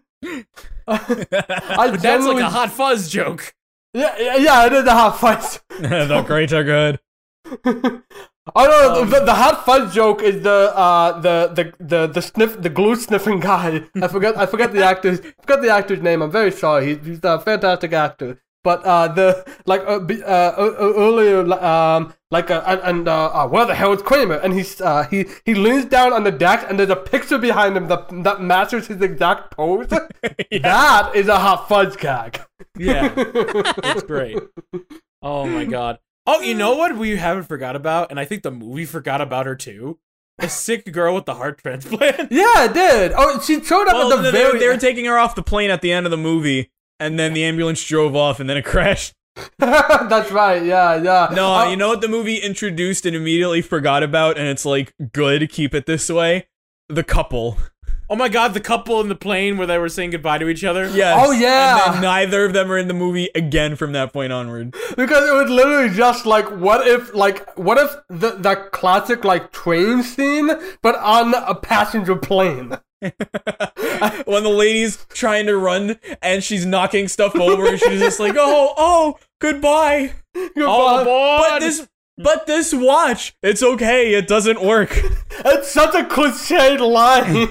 I 0.87 1.97
that's 1.97 2.25
like 2.25 2.43
a 2.43 2.49
hot 2.49 2.71
fuzz 2.71 3.09
joke. 3.09 3.53
Yeah, 3.93 4.15
yeah, 4.19 4.37
yeah, 4.37 4.65
it 4.65 4.73
is 4.73 4.85
a 4.85 4.91
hot 4.91 5.19
fuzz. 5.19 5.61
the 5.79 6.23
greats 6.25 6.53
are 6.53 6.63
good. 6.63 6.99
Oh 8.55 8.65
no, 8.65 9.01
Um, 9.03 9.09
the, 9.09 9.21
the 9.21 9.33
hot 9.33 9.65
fuzz 9.65 9.95
joke 9.95 10.21
is 10.21 10.43
the 10.43 10.73
uh 10.75 11.17
the 11.21 11.47
the 11.55 11.73
the 11.79 12.07
the 12.07 12.21
sniff 12.21 12.61
the 12.61 12.69
glue 12.69 12.97
sniffing 12.97 13.39
guy. 13.39 13.83
I 13.95 14.09
forget 14.09 14.37
I 14.37 14.45
forget 14.47 14.73
the 14.73 14.83
actor's 14.91 15.21
forgot 15.41 15.61
the 15.61 15.69
actor's 15.69 16.01
name. 16.01 16.21
I'm 16.21 16.29
very 16.29 16.51
sorry. 16.51 16.87
He's, 16.87 17.05
he's 17.05 17.19
a 17.23 17.39
fantastic 17.39 17.93
actor. 17.93 18.41
But 18.63 18.85
uh 18.85 19.09
the 19.09 19.45
like 19.65 19.81
uh, 19.81 19.99
uh 19.99 20.75
earlier 20.79 21.41
um 21.61 22.13
like 22.31 22.49
uh, 22.49 22.79
and, 22.83 23.07
uh, 23.07 23.25
uh 23.27 23.47
where 23.47 23.65
the 23.65 23.75
hell 23.75 23.91
is 23.93 24.01
Kramer? 24.01 24.35
And 24.35 24.53
he's 24.53 24.79
uh 24.79 25.03
he 25.03 25.25
he 25.45 25.53
leans 25.53 25.85
down 25.85 26.13
on 26.13 26.23
the 26.23 26.31
deck 26.31 26.65
and 26.69 26.79
there's 26.79 26.89
a 26.89 26.95
picture 26.95 27.37
behind 27.37 27.75
him 27.75 27.87
that 27.89 28.07
that 28.23 28.41
matches 28.41 28.87
his 28.87 29.01
exact 29.01 29.51
pose. 29.55 29.87
That 30.51 31.11
is 31.15 31.27
a 31.27 31.37
hot 31.39 31.67
fuzz 31.67 31.95
gag. 31.97 32.39
Yeah, 32.77 33.13
it's 33.17 34.03
great. 34.03 34.37
Oh 35.21 35.45
my 35.45 35.65
god. 35.65 35.99
Oh, 36.25 36.39
you 36.39 36.53
know 36.53 36.75
what 36.75 36.95
we 36.97 37.17
haven't 37.17 37.43
forgot 37.43 37.75
about, 37.75 38.09
and 38.09 38.17
I 38.19 38.23
think 38.25 38.43
the 38.43 38.51
movie 38.51 38.85
forgot 38.85 39.19
about 39.19 39.45
her 39.45 39.55
too. 39.55 39.99
A 40.39 40.47
sick 40.49 40.91
girl 40.91 41.13
with 41.15 41.25
the 41.25 41.35
heart 41.35 41.57
transplant. 41.61 42.31
Yeah, 42.31 42.65
it 42.65 42.73
did. 42.73 43.11
Oh, 43.15 43.39
she 43.41 43.61
showed 43.63 43.87
up 43.87 43.93
Well, 43.95 44.13
at 44.13 44.17
the 44.23 44.31
they, 44.31 44.43
very. 44.43 44.59
they 44.59 44.67
were 44.67 44.77
taking 44.77 45.05
her 45.05 45.17
off 45.17 45.35
the 45.35 45.43
plane 45.43 45.69
at 45.69 45.81
the 45.81 45.91
end 45.91 46.05
of 46.07 46.11
the 46.11 46.17
movie, 46.17 46.71
and 46.99 47.17
then 47.19 47.33
the 47.33 47.43
ambulance 47.43 47.83
drove 47.83 48.15
off, 48.15 48.39
and 48.39 48.49
then 48.49 48.57
it 48.57 48.65
crashed. 48.65 49.13
That's 49.57 50.31
right. 50.31 50.63
Yeah, 50.63 50.95
yeah. 51.01 51.29
No, 51.33 51.53
Uh, 51.55 51.69
you 51.69 51.75
know 51.75 51.87
what 51.89 52.01
the 52.01 52.07
movie 52.07 52.37
introduced 52.37 53.05
and 53.05 53.15
immediately 53.15 53.61
forgot 53.63 54.03
about, 54.03 54.37
and 54.37 54.47
it's 54.47 54.65
like 54.65 54.93
good, 55.11 55.49
keep 55.49 55.73
it 55.73 55.85
this 55.87 56.09
way. 56.09 56.47
The 56.89 57.03
couple. 57.03 57.57
Oh 58.09 58.15
my 58.15 58.29
god, 58.29 58.53
the 58.53 58.59
couple 58.59 58.99
in 59.01 59.07
the 59.07 59.15
plane 59.15 59.57
where 59.57 59.65
they 59.65 59.79
were 59.79 59.89
saying 59.89 60.11
goodbye 60.11 60.37
to 60.37 60.47
each 60.49 60.63
other. 60.63 60.87
Yes. 60.89 61.17
Oh, 61.25 61.31
yeah. 61.31 61.85
And 61.85 61.93
then 61.95 62.01
neither 62.03 62.45
of 62.45 62.53
them 62.53 62.71
are 62.71 62.77
in 62.77 62.87
the 62.87 62.93
movie 62.93 63.29
again 63.33 63.75
from 63.75 63.93
that 63.93 64.13
point 64.13 64.31
onward. 64.31 64.75
because 64.95 65.27
it 65.27 65.33
was 65.33 65.49
literally 65.49 65.89
just 65.89 66.25
like, 66.27 66.45
what 66.51 66.85
if, 66.85 67.15
like, 67.15 67.57
what 67.57 67.79
if 67.79 67.95
the 68.09 68.31
that 68.31 68.71
classic 68.71 69.23
like 69.23 69.51
train 69.51 70.03
scene, 70.03 70.51
but 70.83 70.95
on 70.97 71.33
a 71.33 71.55
passenger 71.55 72.15
plane? 72.15 72.77
when 74.25 74.43
the 74.43 74.49
lady's 74.49 75.05
trying 75.09 75.45
to 75.47 75.57
run 75.57 75.99
and 76.21 76.43
she's 76.43 76.65
knocking 76.65 77.07
stuff 77.07 77.35
over, 77.35 77.67
and 77.67 77.79
she's 77.79 77.99
just 77.99 78.19
like, 78.19 78.35
"Oh, 78.37 78.73
oh, 78.77 79.19
goodbye." 79.39 80.13
All 80.35 80.49
Goodbye. 80.55 81.01
aboard! 81.01 81.41
But 81.49 81.59
this, 81.59 81.87
but 82.17 82.45
this 82.47 82.73
watch, 82.73 83.35
it's 83.43 83.61
okay. 83.63 84.13
It 84.13 84.27
doesn't 84.27 84.61
work. 84.61 84.97
It's 85.45 85.71
such 85.71 85.93
a 85.95 86.03
cliched 86.03 86.79
line. 86.79 87.47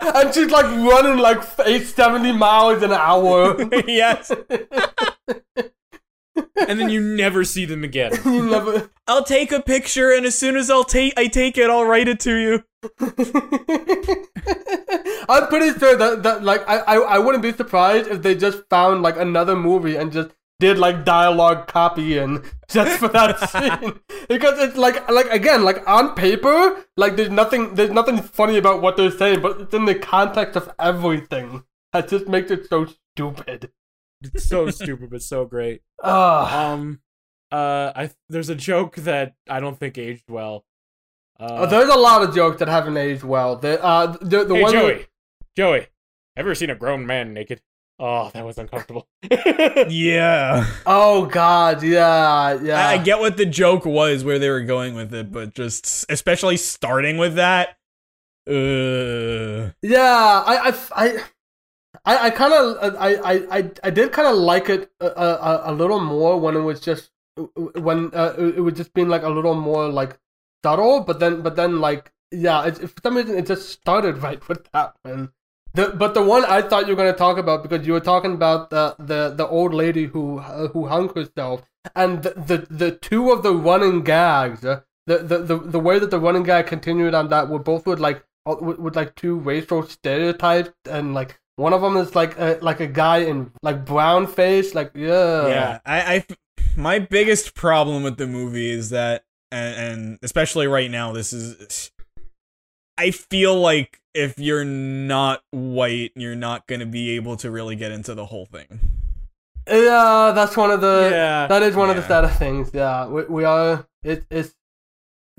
and 0.14 0.34
she's 0.34 0.50
like 0.50 0.64
running 0.64 1.18
like 1.18 1.36
870 1.58 2.32
miles 2.32 2.82
an 2.82 2.92
hour. 2.92 3.56
yes. 3.86 4.32
and 6.56 6.80
then 6.80 6.88
you 6.88 7.00
never 7.00 7.44
see 7.44 7.66
them 7.66 7.84
again. 7.84 8.12
You 8.24 8.46
never. 8.46 8.90
I'll 9.06 9.22
take 9.22 9.52
a 9.52 9.60
picture, 9.62 10.10
and 10.10 10.24
as 10.26 10.34
soon 10.36 10.56
as 10.56 10.70
I'll 10.70 10.82
take, 10.82 11.12
I 11.16 11.26
take 11.26 11.58
it, 11.58 11.68
I'll 11.70 11.84
write 11.84 12.08
it 12.08 12.20
to 12.20 12.34
you. 12.34 12.64
I'm 15.28 15.46
pretty 15.48 15.78
sure 15.78 15.96
that, 15.96 16.22
that 16.22 16.42
like 16.42 16.66
I, 16.68 16.78
I 16.78 16.96
I 16.96 17.18
wouldn't 17.18 17.42
be 17.42 17.52
surprised 17.52 18.08
if 18.08 18.22
they 18.22 18.34
just 18.34 18.62
found 18.68 19.02
like 19.02 19.16
another 19.16 19.56
movie 19.56 19.96
and 19.96 20.12
just 20.12 20.30
did 20.60 20.78
like 20.78 21.04
dialogue 21.04 21.66
copy 21.66 22.18
and 22.18 22.42
just 22.68 22.98
for 22.98 23.08
that 23.08 23.38
scene 23.50 24.00
because 24.28 24.58
it's 24.60 24.76
like 24.76 25.08
like 25.10 25.26
again 25.30 25.64
like 25.64 25.86
on 25.88 26.14
paper 26.14 26.84
like 26.96 27.16
there's 27.16 27.30
nothing 27.30 27.74
there's 27.74 27.90
nothing 27.90 28.18
funny 28.18 28.56
about 28.56 28.80
what 28.80 28.96
they're 28.96 29.10
saying 29.10 29.40
but 29.40 29.60
it's 29.60 29.74
in 29.74 29.84
the 29.84 29.94
context 29.94 30.56
of 30.56 30.70
everything 30.78 31.64
that 31.92 32.08
just 32.08 32.26
makes 32.28 32.50
it 32.50 32.68
so 32.68 32.86
stupid. 33.14 33.70
It's 34.20 34.48
so 34.48 34.68
stupid, 34.70 35.10
but 35.10 35.22
so 35.22 35.44
great. 35.44 35.82
Ah, 36.02 36.72
Um, 36.72 37.00
uh, 37.52 37.92
I 37.94 38.10
there's 38.28 38.48
a 38.48 38.54
joke 38.56 38.96
that 38.96 39.34
I 39.48 39.60
don't 39.60 39.78
think 39.78 39.96
aged 39.98 40.28
well. 40.28 40.64
Uh, 41.40 41.66
there's 41.66 41.88
a 41.90 41.96
lot 41.98 42.22
of 42.22 42.34
jokes 42.34 42.58
that 42.60 42.68
haven't 42.68 42.96
aged 42.96 43.24
well. 43.24 43.56
The 43.56 43.82
uh 43.82 44.16
the 44.20 44.44
the 44.44 44.54
hey 44.54 44.62
one 44.62 44.72
that- 44.74 44.80
Joey, 44.80 45.06
Joey, 45.56 45.86
ever 46.36 46.54
seen 46.54 46.70
a 46.70 46.74
grown 46.74 47.06
man 47.06 47.34
naked? 47.34 47.60
Oh, 47.98 48.30
that 48.34 48.44
was 48.44 48.58
uncomfortable. 48.58 49.06
Yeah. 49.88 50.66
oh 50.86 51.26
god 51.26 51.82
yeah 51.82 52.58
yeah 52.60 52.88
I, 52.88 52.92
I 52.94 52.98
get 52.98 53.18
what 53.20 53.36
the 53.36 53.46
joke 53.46 53.84
was, 53.84 54.24
where 54.24 54.38
they 54.38 54.50
were 54.50 54.62
going 54.62 54.94
with 54.94 55.14
it, 55.14 55.30
but 55.32 55.54
just 55.54 56.04
especially 56.08 56.56
starting 56.56 57.18
with 57.18 57.34
that. 57.36 57.76
Uh, 58.48 59.70
Yeah, 59.82 60.42
I, 60.46 60.70
I, 60.70 60.74
I, 61.06 61.18
I, 62.04 62.18
I 62.26 62.30
kind 62.30 62.52
of, 62.52 62.94
I, 62.98 63.14
I, 63.14 63.58
I, 63.58 63.70
I 63.84 63.90
did 63.90 64.12
kind 64.12 64.28
of 64.28 64.36
like 64.36 64.68
it 64.68 64.90
a, 65.00 65.06
a, 65.06 65.62
a 65.66 65.72
little 65.72 66.00
more 66.00 66.38
when 66.38 66.56
it 66.56 66.60
was 66.60 66.80
just 66.80 67.10
when 67.36 68.10
uh, 68.14 68.34
it 68.38 68.60
was 68.60 68.74
just 68.74 68.92
being 68.94 69.08
like 69.08 69.22
a 69.22 69.28
little 69.30 69.54
more 69.54 69.88
like 69.88 70.18
but 71.06 71.20
then, 71.20 71.42
but 71.42 71.56
then 71.56 71.80
like 71.80 72.12
yeah, 72.34 72.66
it, 72.66 72.78
for 72.78 73.00
some 73.02 73.16
reason 73.16 73.36
it 73.36 73.46
just 73.46 73.68
started 73.68 74.18
right 74.22 74.46
with 74.48 74.68
that 74.72 74.94
one. 75.02 75.30
The, 75.74 75.88
but 75.88 76.14
the 76.14 76.22
one 76.22 76.44
I 76.44 76.62
thought 76.62 76.86
you 76.86 76.94
were 76.94 77.02
gonna 77.02 77.12
talk 77.12 77.36
about 77.36 77.62
because 77.62 77.86
you 77.86 77.94
were 77.94 78.00
talking 78.00 78.34
about 78.34 78.70
the 78.70 78.94
the, 78.98 79.34
the 79.36 79.46
old 79.46 79.74
lady 79.74 80.06
who 80.06 80.38
uh, 80.38 80.68
who 80.68 80.86
hung 80.86 81.08
herself 81.14 81.62
and 81.96 82.22
the, 82.22 82.30
the 82.30 82.66
the 82.70 82.90
two 82.92 83.30
of 83.30 83.42
the 83.42 83.52
running 83.52 84.02
gags, 84.02 84.64
uh, 84.64 84.82
the, 85.06 85.18
the 85.18 85.38
the 85.38 85.58
the 85.58 85.80
way 85.80 85.98
that 85.98 86.10
the 86.10 86.20
running 86.20 86.44
gag 86.44 86.66
continued 86.66 87.14
on 87.14 87.28
that 87.28 87.48
were 87.48 87.58
both 87.58 87.86
with 87.86 87.98
like 87.98 88.24
uh, 88.46 88.54
with, 88.60 88.78
with 88.78 88.96
like 88.96 89.16
two 89.16 89.36
racial 89.36 89.82
stereotypes 89.82 90.70
and 90.88 91.12
like 91.12 91.40
one 91.56 91.72
of 91.72 91.82
them 91.82 91.96
is 91.96 92.14
like 92.14 92.38
a, 92.38 92.58
like 92.62 92.80
a 92.80 92.86
guy 92.86 93.18
in 93.18 93.50
like 93.62 93.84
brown 93.84 94.26
face 94.26 94.74
like 94.74 94.92
yeah 94.94 95.48
yeah, 95.48 95.78
I, 95.84 96.24
my 96.76 96.98
biggest 96.98 97.54
problem 97.54 98.02
with 98.02 98.16
the 98.16 98.26
movie 98.26 98.70
is 98.70 98.90
that, 98.90 99.23
and, 99.54 99.92
and 100.02 100.18
especially 100.22 100.66
right 100.66 100.90
now, 100.90 101.12
this 101.12 101.32
is. 101.32 101.90
I 102.98 103.10
feel 103.10 103.58
like 103.58 104.00
if 104.14 104.38
you're 104.38 104.64
not 104.64 105.42
white, 105.50 106.12
you're 106.14 106.36
not 106.36 106.66
gonna 106.66 106.86
be 106.86 107.10
able 107.16 107.36
to 107.38 107.50
really 107.50 107.74
get 107.76 107.90
into 107.92 108.14
the 108.14 108.26
whole 108.26 108.46
thing. 108.46 108.78
yeah 109.68 110.32
that's 110.34 110.56
one 110.56 110.70
of 110.70 110.80
the 110.80 111.08
Yeah. 111.10 111.46
that 111.46 111.62
is 111.62 111.74
one 111.74 111.88
of 111.90 111.96
the 111.96 112.02
Yeah. 112.02 112.08
saddest 112.08 112.38
things 112.38 112.70
yeah 112.74 113.06
we, 113.06 113.24
we 113.24 113.44
are 113.44 113.86
it, 114.02 114.24
it's 114.30 114.54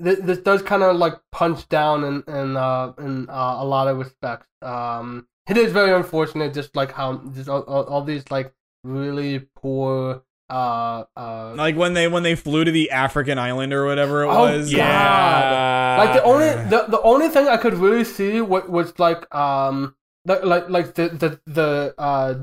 this, 0.00 0.18
this 0.20 0.38
does 0.38 0.62
kind 0.62 0.82
of 0.82 0.96
like 0.96 1.14
punch 1.30 1.68
down 1.68 2.02
in 2.04 2.24
in 2.26 2.56
uh 2.56 2.92
in 2.98 3.30
uh, 3.30 3.56
a 3.60 3.64
lot 3.64 3.86
of 3.88 3.96
respects 3.98 4.48
um 4.62 5.26
it 5.48 5.56
is 5.56 5.70
very 5.72 5.92
unfortunate 5.92 6.52
just 6.52 6.74
like 6.74 6.90
how 6.92 7.18
just 7.36 7.48
all, 7.48 7.62
all, 7.62 7.84
all 7.84 8.02
these 8.02 8.24
like 8.30 8.52
really 8.82 9.46
poor 9.54 10.22
uh 10.48 11.04
uh 11.16 11.54
Like 11.56 11.76
when 11.76 11.94
they 11.94 12.06
when 12.08 12.22
they 12.22 12.34
flew 12.36 12.64
to 12.64 12.70
the 12.70 12.90
African 12.90 13.38
island 13.38 13.72
or 13.72 13.84
whatever 13.86 14.22
it 14.22 14.28
Oh, 14.28 14.42
was. 14.42 14.70
God. 14.70 14.78
yeah. 14.78 15.96
like 15.98 16.12
the 16.14 16.22
only 16.22 16.48
the, 16.70 16.84
the 16.88 17.00
only 17.02 17.28
thing 17.28 17.48
I 17.48 17.56
could 17.56 17.74
really 17.74 18.04
see 18.04 18.40
was, 18.40 18.64
was 18.68 18.98
like 18.98 19.32
um 19.34 19.94
like 20.24 20.44
like 20.44 20.68
like 20.70 20.94
the 20.94 21.08
the 21.08 21.40
the 21.46 21.94
uh 21.98 22.34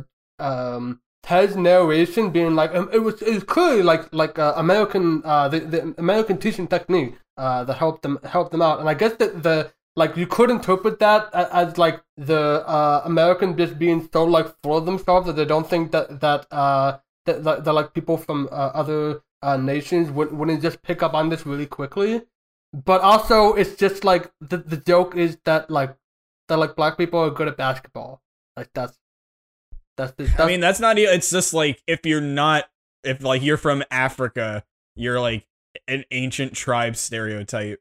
um 0.44 1.00
Ted's 1.24 1.56
narration 1.56 2.32
being 2.32 2.54
like 2.56 2.76
um, 2.76 2.90
it 2.92 3.00
was 3.00 3.22
it 3.22 3.34
was 3.34 3.44
clearly 3.46 3.82
like 3.84 4.14
like 4.14 4.38
uh, 4.38 4.54
American 4.58 5.22
uh 5.24 5.48
the, 5.48 5.60
the 5.62 5.96
American 5.98 6.38
teaching 6.38 6.68
technique 6.68 7.16
uh 7.38 7.64
that 7.64 7.76
helped 7.76 8.02
them 8.04 8.20
helped 8.26 8.52
them 8.52 8.62
out 8.62 8.80
and 8.82 8.90
I 8.90 8.94
guess 8.94 9.14
that 9.16 9.42
the 9.44 9.72
like 9.96 10.18
you 10.18 10.28
could 10.28 10.50
interpret 10.50 11.00
that 11.00 11.30
a- 11.34 11.56
as 11.56 11.78
like 11.78 12.02
the 12.18 12.68
uh 12.68 13.02
American 13.06 13.56
just 13.58 13.80
being 13.80 14.10
so 14.12 14.26
like 14.26 14.48
full 14.64 14.76
of 14.78 14.86
themselves 14.86 15.28
that 15.28 15.38
they 15.38 15.46
don't 15.46 15.70
think 15.70 15.92
that 15.94 16.20
that 16.20 16.46
uh 16.52 16.98
that, 17.26 17.44
that, 17.44 17.64
that 17.64 17.74
like 17.74 17.94
people 17.94 18.18
from 18.18 18.48
uh, 18.52 18.72
other 18.74 19.22
uh, 19.42 19.58
nations 19.58 20.10
would, 20.12 20.32
wouldn't 20.32 20.62
just 20.62 20.82
pick 20.82 21.04
up 21.04 21.14
on 21.14 21.30
this 21.30 21.46
really 21.46 21.66
quickly 21.66 22.22
but 22.74 23.02
also 23.02 23.54
it's 23.54 23.76
just 23.76 24.04
like 24.04 24.32
the 24.42 24.58
the 24.58 24.78
joke 24.78 25.16
is 25.16 25.38
that 25.46 25.70
like 25.70 25.96
that 26.48 26.58
like 26.58 26.76
black 26.76 26.98
people 26.98 27.20
are 27.20 27.30
good 27.30 27.48
at 27.48 27.56
basketball. 27.58 28.22
Like 28.58 28.70
that's 28.74 28.98
that's 29.96 30.12
the, 30.14 30.24
that's 30.24 30.40
I 30.40 30.48
mean, 30.48 30.60
that's 30.60 30.80
not. 30.80 30.98
e- 30.98 31.04
It's 31.04 31.30
just 31.30 31.54
like 31.54 31.82
if 31.88 32.06
you're 32.06 32.22
not, 32.22 32.66
if 33.04 33.22
like 33.22 33.44
you're 33.44 33.58
from 33.58 33.84
Africa, 33.92 34.64
you're 34.96 35.20
like 35.20 35.46
an 35.88 36.04
ancient 36.12 36.54
tribe 36.54 36.96
stereotype. 36.96 37.80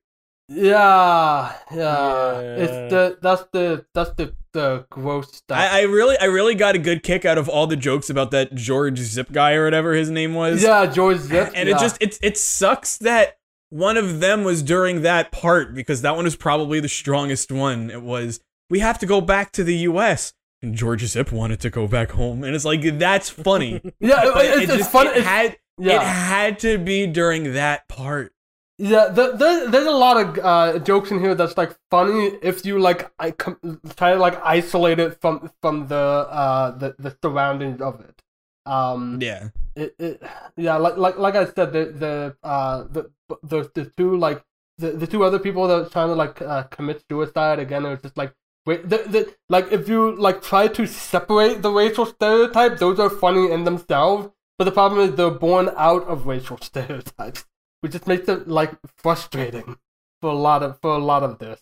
yeah, 0.48 1.56
yeah. 1.74 2.40
It's 2.40 2.92
the 2.92 3.18
that's 3.22 3.44
the 3.52 3.86
that's 3.94 4.10
the 4.10 4.34
the 4.52 4.86
gross 4.90 5.36
stuff. 5.36 5.58
I, 5.58 5.80
I 5.80 5.82
really, 5.82 6.16
I 6.18 6.26
really 6.26 6.54
got 6.54 6.74
a 6.74 6.78
good 6.78 7.02
kick 7.02 7.24
out 7.24 7.38
of 7.38 7.48
all 7.48 7.66
the 7.66 7.76
jokes 7.76 8.10
about 8.10 8.30
that 8.32 8.54
George 8.54 8.98
Zip 8.98 9.32
guy 9.32 9.54
or 9.54 9.64
whatever 9.64 9.94
his 9.94 10.10
name 10.10 10.34
was. 10.34 10.62
yeah, 10.62 10.86
George 10.86 11.18
Zip. 11.18 11.52
and 11.54 11.68
yeah. 11.68 11.76
it 11.76 11.80
just 11.80 12.00
it 12.00 12.18
it 12.22 12.38
sucks 12.38 12.96
that 12.98 13.38
one 13.70 13.96
of 13.96 14.20
them 14.20 14.44
was 14.44 14.62
during 14.62 15.02
that 15.02 15.32
part 15.32 15.74
because 15.74 16.02
that 16.02 16.14
one 16.14 16.24
was 16.24 16.36
probably 16.36 16.78
the 16.78 16.88
strongest 16.88 17.50
one. 17.50 17.90
It 17.90 18.02
was 18.02 18.40
we 18.68 18.80
have 18.80 18.98
to 18.98 19.06
go 19.06 19.20
back 19.20 19.52
to 19.52 19.64
the 19.64 19.76
U.S. 19.78 20.34
and 20.60 20.74
George 20.74 21.04
Zip 21.04 21.32
wanted 21.32 21.60
to 21.60 21.70
go 21.70 21.86
back 21.86 22.10
home, 22.12 22.44
and 22.44 22.54
it's 22.54 22.64
like 22.64 22.82
that's 22.98 23.30
funny. 23.30 23.80
yeah. 24.00 24.22
It, 24.24 24.36
it's, 24.36 24.56
it 24.56 24.62
it's 24.64 24.76
just 24.76 24.92
fun. 24.92 25.06
it 25.08 25.24
had 25.24 25.56
yeah. 25.78 25.96
it 25.96 26.02
had 26.02 26.58
to 26.60 26.78
be 26.78 27.06
during 27.06 27.54
that 27.54 27.88
part. 27.88 28.32
Yeah, 28.78 29.08
there, 29.08 29.36
there, 29.36 29.70
there's 29.70 29.86
a 29.86 29.90
lot 29.90 30.16
of 30.16 30.38
uh, 30.38 30.78
jokes 30.80 31.10
in 31.10 31.20
here 31.20 31.34
that's 31.34 31.56
like 31.56 31.76
funny 31.90 32.38
if 32.42 32.64
you 32.66 32.78
like 32.78 33.12
I 33.18 33.30
com- 33.30 33.80
try 33.96 34.14
to 34.14 34.18
like 34.18 34.40
isolate 34.44 34.98
it 34.98 35.20
from 35.20 35.50
from 35.60 35.86
the 35.88 35.96
uh 35.96 36.70
the, 36.72 36.94
the 36.98 37.16
surroundings 37.22 37.80
of 37.80 38.00
it. 38.00 38.22
Um, 38.66 39.18
Yeah. 39.20 39.48
it, 39.76 39.94
it 39.98 40.22
yeah 40.56 40.76
like 40.76 40.96
like 40.96 41.18
like 41.18 41.34
I 41.36 41.44
said 41.46 41.72
the 41.72 41.84
the 42.02 42.36
uh 42.42 42.84
the 42.84 43.10
the 43.42 43.70
the 43.74 43.84
two 43.96 44.16
like 44.16 44.42
the, 44.78 44.92
the 44.92 45.06
two 45.06 45.22
other 45.22 45.38
people 45.38 45.68
that 45.68 45.78
were 45.82 45.88
trying 45.88 46.08
to 46.08 46.14
like 46.14 46.40
uh, 46.42 46.62
commit 46.64 47.04
suicide 47.08 47.58
again 47.58 47.84
it 47.84 47.90
was 47.90 48.02
just 48.02 48.16
like 48.16 48.32
wait 48.66 48.88
the, 48.88 48.98
the 48.98 49.34
like 49.48 49.70
if 49.70 49.88
you 49.88 50.16
like 50.16 50.42
try 50.42 50.66
to 50.66 50.86
separate 50.86 51.62
the 51.62 51.70
racial 51.70 52.06
stereotype 52.06 52.78
those 52.78 52.98
are 52.98 53.10
funny 53.10 53.50
in 53.52 53.64
themselves 53.64 54.30
but 54.58 54.64
the 54.64 54.72
problem 54.72 55.00
is 55.08 55.14
they're 55.16 55.30
born 55.30 55.70
out 55.76 56.04
of 56.04 56.26
racial 56.26 56.56
stereotypes 56.70 57.44
which 57.82 57.92
just 57.92 58.06
makes 58.06 58.28
it 58.28 58.48
like 58.48 58.72
frustrating 58.96 59.76
for 60.20 60.30
a 60.30 60.34
lot 60.34 60.62
of 60.62 60.80
for 60.80 60.94
a 60.94 60.98
lot 60.98 61.22
of 61.22 61.38
this 61.38 61.60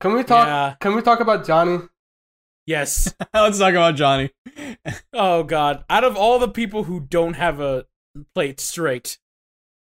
can 0.00 0.14
we 0.14 0.22
talk 0.22 0.46
Yeah. 0.46 0.74
can 0.80 0.94
we 0.94 1.02
talk 1.02 1.20
about 1.20 1.44
Johnny 1.46 1.80
yes. 2.66 3.14
Let's 3.34 3.58
talk 3.58 3.72
about 3.72 3.96
Johnny. 3.96 4.30
Oh 5.12 5.42
god. 5.42 5.84
Out 5.90 6.04
of 6.04 6.16
all 6.16 6.38
the 6.38 6.48
people 6.48 6.84
who 6.84 7.00
don't 7.00 7.34
have 7.34 7.60
a 7.60 7.86
plate 8.34 8.60
straight, 8.60 9.18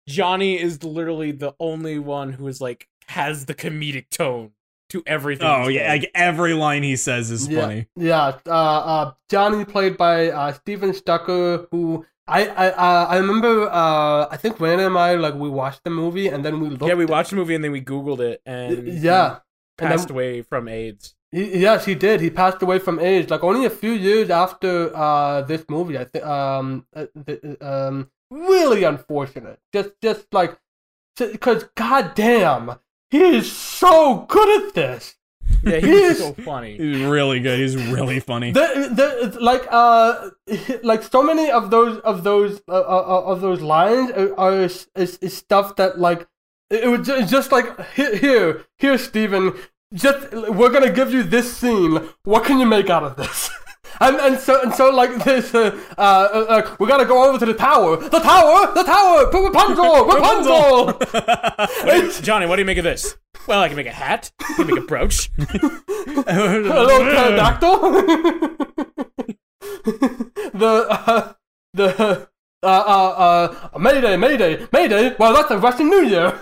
Johnny 0.07 0.59
is 0.59 0.83
literally 0.83 1.31
the 1.31 1.53
only 1.59 1.99
one 1.99 2.33
who 2.33 2.47
is 2.47 2.59
like 2.61 2.87
has 3.07 3.45
the 3.45 3.53
comedic 3.53 4.09
tone 4.09 4.51
to 4.89 5.03
everything. 5.05 5.47
Oh 5.47 5.67
yeah, 5.67 5.89
saying. 5.89 6.01
like 6.01 6.11
every 6.15 6.53
line 6.53 6.83
he 6.83 6.95
says 6.95 7.29
is 7.31 7.47
yeah, 7.47 7.61
funny. 7.61 7.87
Yeah, 7.95 8.37
uh, 8.47 8.51
uh, 8.51 9.11
Johnny 9.29 9.65
played 9.65 9.97
by 9.97 10.29
uh, 10.29 10.53
Stephen 10.53 10.93
Stucker, 10.93 11.67
who 11.71 12.05
I 12.27 12.47
I 12.47 12.67
uh, 12.71 13.05
I 13.09 13.17
remember. 13.17 13.69
Uh, 13.69 14.27
I 14.29 14.37
think 14.37 14.57
Brandon 14.57 14.87
and 14.87 14.97
I 14.97 15.15
like 15.15 15.33
we 15.35 15.49
watched 15.49 15.83
the 15.83 15.89
movie 15.89 16.27
and 16.27 16.45
then 16.45 16.59
we 16.59 16.69
looked. 16.69 16.83
yeah, 16.83 16.93
we 16.93 17.05
watched 17.05 17.31
the 17.31 17.35
movie 17.35 17.55
and 17.55 17.63
then 17.63 17.71
we 17.71 17.81
Googled 17.81 18.19
it 18.19 18.41
and 18.45 18.87
he 18.87 18.97
Yeah, 18.99 19.39
and 19.79 19.89
passed 19.89 20.07
then- 20.07 20.15
away 20.15 20.41
from 20.41 20.67
AIDS. 20.67 21.15
He, 21.33 21.59
yes, 21.61 21.85
he 21.85 21.95
did. 21.95 22.19
He 22.19 22.29
passed 22.29 22.61
away 22.61 22.77
from 22.79 22.99
AIDS, 22.99 23.29
like 23.31 23.41
only 23.41 23.65
a 23.65 23.69
few 23.69 23.91
years 23.91 24.29
after 24.29 24.91
uh 24.95 25.41
this 25.43 25.63
movie. 25.69 25.97
I 25.97 26.03
think 26.05 26.25
um 26.25 26.85
uh, 26.93 27.05
the, 27.15 27.57
um 27.61 28.09
really 28.29 28.83
unfortunate. 28.83 29.59
Just 29.73 29.91
just 30.01 30.25
like 30.33 30.57
because 31.17 31.63
goddamn, 31.75 32.75
he 33.09 33.19
is 33.37 33.51
so 33.51 34.25
good 34.27 34.67
at 34.67 34.73
this. 34.73 35.15
Yeah, 35.63 35.77
he 35.79 35.87
He 35.87 35.93
was 35.93 36.11
is- 36.11 36.17
so 36.19 36.33
funny. 36.33 36.77
He's 36.83 37.01
really 37.01 37.39
good. 37.39 37.59
He's 37.59 37.75
really 37.77 38.19
funny. 38.19 38.51
The, 38.51 39.29
the, 39.31 39.39
like 39.39 39.67
uh 39.71 40.29
like 40.83 41.03
so 41.03 41.21
many 41.23 41.49
of 41.51 41.69
those 41.71 41.99
of 41.99 42.23
those 42.23 42.61
uh, 42.67 42.71
uh, 42.73 43.23
of 43.25 43.41
those 43.41 43.61
lines 43.61 44.11
are, 44.11 44.37
are 44.39 44.61
is, 44.63 44.87
is, 44.95 45.17
is 45.21 45.35
stuff 45.37 45.75
that 45.77 45.99
like 45.99 46.27
it, 46.69 46.83
it 46.85 46.87
was 46.87 47.05
ju- 47.07 47.25
just 47.25 47.51
like 47.51 47.67
here 47.91 48.15
here 48.15 48.65
here 48.77 48.97
Stephen 48.97 49.53
just 49.93 50.31
we're 50.31 50.69
gonna 50.69 50.91
give 50.91 51.13
you 51.13 51.21
this 51.23 51.55
scene 51.55 52.09
what 52.23 52.43
can 52.45 52.59
you 52.59 52.65
make 52.65 52.89
out 52.89 53.03
of 53.03 53.15
this 53.17 53.49
and 54.01 54.17
and 54.17 54.39
so 54.39 54.61
and 54.61 54.73
so 54.73 54.89
like 54.89 55.23
this 55.23 55.53
uh, 55.55 55.79
uh, 55.97 56.01
uh 56.01 56.45
uh, 56.49 56.75
we 56.79 56.87
gotta 56.87 57.05
go 57.05 57.23
over 57.27 57.39
to 57.39 57.45
the 57.45 57.53
tower 57.53 57.97
the 57.97 58.19
tower 58.19 58.73
the 58.73 58.83
tower 58.83 59.25
Rapunzel 59.31 60.05
Rapunzel 60.13 60.85
What 61.85 62.03
you- 62.03 62.21
Johnny, 62.21 62.45
what 62.45 62.55
do 62.57 62.61
you 62.61 62.65
make 62.65 62.77
of 62.77 62.83
this? 62.83 63.15
Well, 63.47 63.61
I 63.61 63.67
can 63.67 63.77
make 63.77 63.87
a 63.87 63.91
hat. 63.91 64.31
I 64.39 64.53
can 64.55 64.67
make 64.67 64.77
a 64.77 64.81
brooch. 64.81 65.31
a 65.37 65.43
little 65.43 67.05
pterodactyl. 67.05 67.79
the 70.53 70.85
uh, 70.89 71.33
the 71.73 72.27
uh, 72.63 72.67
uh, 72.67 73.49
uh, 73.73 73.79
Mayday, 73.79 74.15
Mayday, 74.17 74.67
Mayday. 74.71 75.15
Well, 75.17 75.33
that's 75.33 75.49
a 75.49 75.57
Russian 75.57 75.89
New 75.89 76.03
Year. 76.03 76.37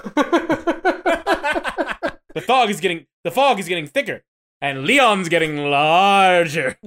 The 2.36 2.41
fog 2.41 2.70
is 2.70 2.80
getting 2.80 3.05
the 3.24 3.32
fog 3.32 3.60
is 3.60 3.68
getting 3.68 3.88
thicker, 3.88 4.24
and 4.62 4.84
Leon's 4.84 5.30
getting 5.30 5.57
larger. 5.70 6.78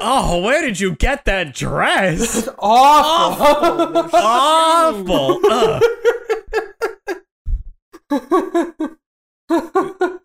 oh, 0.00 0.40
where 0.42 0.62
did 0.62 0.80
you 0.80 0.94
get 0.96 1.24
that 1.26 1.54
dress? 1.54 2.48
Awful. 2.58 4.10
Awful. 4.12 5.40
Ugh. 5.50 5.82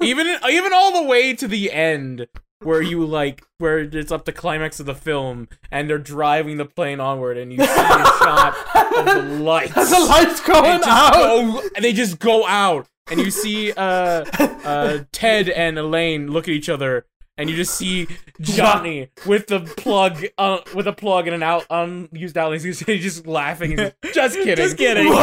even 0.02 0.28
even 0.50 0.74
all 0.74 1.02
the 1.02 1.08
way 1.08 1.34
to 1.34 1.48
the 1.48 1.72
end 1.72 2.28
where 2.62 2.82
you 2.82 3.06
like 3.06 3.44
where 3.58 3.80
it's 3.80 4.12
up 4.12 4.26
to 4.26 4.32
climax 4.32 4.80
of 4.80 4.86
the 4.86 4.96
film 4.96 5.48
and 5.72 5.90
they're 5.90 5.98
driving 5.98 6.58
the 6.58 6.66
plane 6.66 7.00
onward 7.00 7.38
and 7.38 7.52
you 7.52 7.60
see 7.60 7.64
a 7.64 7.68
shot 7.68 8.56
of 8.76 9.06
the 9.06 9.22
lights 9.42 9.74
the 9.74 10.06
lights 10.10 10.42
going 10.42 10.82
out. 10.84 11.14
go 11.14 11.62
and 11.76 11.84
they 11.86 11.94
just 11.94 12.20
go 12.20 12.46
out 12.48 12.88
and 13.12 13.20
you 13.20 13.32
see 13.32 13.72
uh 13.74 14.26
uh 14.66 15.00
Ted 15.12 15.50
and 15.50 15.78
Elaine 15.78 16.28
look 16.32 16.48
at 16.48 16.54
each 16.54 16.70
other 16.70 17.06
and 17.38 17.50
you 17.50 17.56
just 17.56 17.76
see 17.76 18.08
Johnny 18.42 19.10
with 19.26 19.48
the 19.48 19.62
plug 19.62 20.26
uh, 20.38 20.60
with 20.76 20.88
a 20.88 20.94
plug 20.94 21.26
and 21.28 21.36
an 21.36 21.42
out 21.44 21.66
unused 21.70 22.38
outlet 22.38 22.62
he's 22.64 22.80
just 22.82 23.26
laughing 23.26 23.80
and 23.80 23.94
he's 24.02 24.14
just 24.14 24.36
kidding 24.36 24.56
Just 24.58 24.78
kidding. 24.78 25.08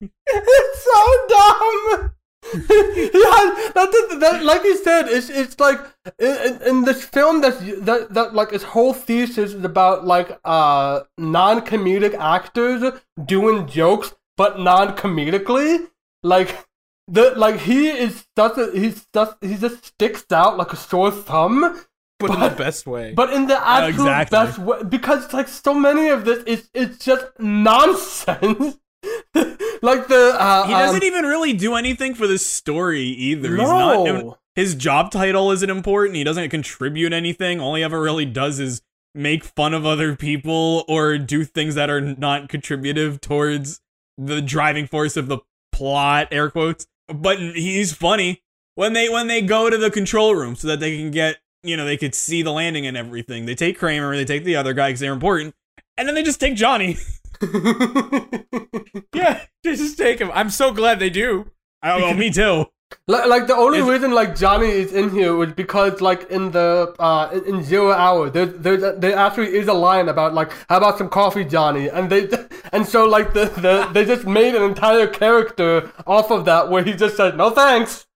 it's 0.00 0.84
so 0.84 1.26
dumb. 1.28 2.12
yeah, 2.54 2.60
that, 2.60 3.72
that, 3.74 4.16
that, 4.20 4.42
like 4.44 4.64
you 4.64 4.76
said, 4.76 5.06
it's 5.08 5.30
it's 5.30 5.58
like 5.60 5.78
in, 6.18 6.60
in 6.62 6.84
this 6.84 7.04
film 7.04 7.40
that's 7.40 7.58
that 7.84 8.08
that 8.12 8.34
like 8.34 8.52
its 8.52 8.64
whole 8.64 8.92
thesis 8.92 9.54
is 9.54 9.64
about 9.64 10.04
like 10.04 10.38
uh 10.44 11.00
non-comedic 11.18 12.14
actors 12.14 12.82
doing 13.24 13.66
jokes, 13.68 14.14
but 14.36 14.58
non-comedically. 14.58 15.86
Like 16.24 16.66
the 17.08 17.32
like 17.36 17.60
he 17.60 17.88
is 17.88 18.26
such 18.36 18.58
a 18.58 18.70
he's 18.72 19.06
just 19.14 19.36
he 19.40 19.56
just 19.56 19.84
sticks 19.84 20.24
out 20.32 20.56
like 20.56 20.72
a 20.72 20.76
sore 20.76 21.10
thumb. 21.10 21.80
but 22.18 22.30
in 22.30 22.40
the 22.40 22.50
best 22.50 22.86
way 22.86 23.12
But 23.14 23.32
in 23.32 23.46
the 23.46 23.58
absolute 23.58 24.08
exactly. 24.08 24.36
best 24.38 24.58
way, 24.58 24.82
because 24.84 25.32
like 25.32 25.48
so 25.48 25.74
many 25.74 26.08
of 26.08 26.24
this, 26.24 26.42
it's 26.46 26.68
it's 26.74 27.04
just 27.04 27.26
nonsense. 27.38 28.78
like 29.82 30.08
the 30.08 30.36
uh, 30.38 30.66
He 30.66 30.72
doesn't 30.72 31.02
um, 31.02 31.06
even 31.06 31.24
really 31.24 31.52
do 31.52 31.74
anything 31.74 32.14
for 32.14 32.26
the 32.26 32.38
story 32.38 33.02
either. 33.02 33.50
He's 33.50 33.58
not. 33.58 34.04
no. 34.04 34.38
His 34.54 34.74
job 34.74 35.10
title 35.10 35.50
isn't 35.50 35.70
important. 35.70 36.16
He 36.16 36.24
doesn't 36.24 36.50
contribute 36.50 37.12
anything. 37.12 37.58
All 37.60 37.74
he 37.74 37.82
ever 37.82 38.00
really 38.00 38.26
does 38.26 38.60
is 38.60 38.82
make 39.14 39.44
fun 39.44 39.74
of 39.74 39.86
other 39.86 40.14
people 40.14 40.84
or 40.88 41.18
do 41.18 41.44
things 41.44 41.74
that 41.74 41.90
are 41.90 42.00
not 42.00 42.48
contributive 42.48 43.20
towards 43.20 43.80
the 44.18 44.42
driving 44.42 44.86
force 44.86 45.16
of 45.16 45.28
the 45.28 45.38
plot, 45.72 46.28
air 46.30 46.50
quotes. 46.50 46.86
But 47.08 47.38
he's 47.38 47.92
funny 47.92 48.42
when 48.74 48.92
they 48.92 49.08
when 49.08 49.26
they 49.26 49.42
go 49.42 49.70
to 49.70 49.76
the 49.76 49.90
control 49.90 50.34
room 50.34 50.54
so 50.54 50.68
that 50.68 50.80
they 50.80 50.96
can 50.96 51.10
get 51.10 51.38
you 51.62 51.76
know 51.76 51.84
they 51.84 51.96
could 51.96 52.14
see 52.14 52.42
the 52.42 52.52
landing 52.52 52.86
and 52.86 52.96
everything. 52.96 53.46
They 53.46 53.54
take 53.54 53.78
Kramer, 53.78 54.14
they 54.16 54.24
take 54.24 54.44
the 54.44 54.56
other 54.56 54.74
guy 54.74 54.88
because 54.88 55.00
they're 55.00 55.12
important, 55.12 55.54
and 55.96 56.06
then 56.06 56.14
they 56.14 56.22
just 56.22 56.40
take 56.40 56.56
Johnny. 56.56 56.96
yeah 59.14 59.40
they 59.64 59.76
just 59.76 59.98
take 59.98 60.18
him 60.20 60.30
I'm 60.32 60.50
so 60.50 60.72
glad 60.72 60.98
they 60.98 61.10
do 61.10 61.50
I 61.82 61.88
don't 61.98 62.00
know, 62.00 62.14
me 62.14 62.30
too. 62.30 62.66
like, 63.08 63.26
like 63.26 63.46
the 63.48 63.56
only 63.56 63.80
If- 63.80 63.88
reason 63.88 64.12
like 64.12 64.36
Johnny 64.36 64.68
is 64.68 64.92
in 64.92 65.10
here 65.10 65.34
was 65.34 65.52
because 65.52 66.00
like 66.00 66.30
in 66.30 66.52
the 66.52 66.94
uh 66.98 67.30
in, 67.32 67.56
in 67.56 67.62
zero 67.64 67.90
hour 67.92 68.30
there 68.30 68.46
there 68.46 68.76
there 68.98 69.16
actually 69.16 69.54
is 69.54 69.66
a 69.68 69.72
line 69.72 70.08
about 70.08 70.32
like 70.34 70.52
how 70.68 70.76
about 70.76 70.98
some 70.98 71.08
coffee 71.08 71.44
Johnny 71.44 71.88
and 71.88 72.08
they 72.10 72.28
and 72.72 72.86
so 72.86 73.04
like 73.06 73.32
the, 73.34 73.46
the 73.46 73.88
they 73.92 74.04
just 74.04 74.26
made 74.26 74.54
an 74.54 74.62
entire 74.62 75.06
character 75.08 75.90
off 76.06 76.30
of 76.30 76.44
that 76.44 76.70
where 76.70 76.82
he 76.84 76.92
just 76.92 77.16
said 77.16 77.36
no 77.36 77.50
thanks. 77.50 78.06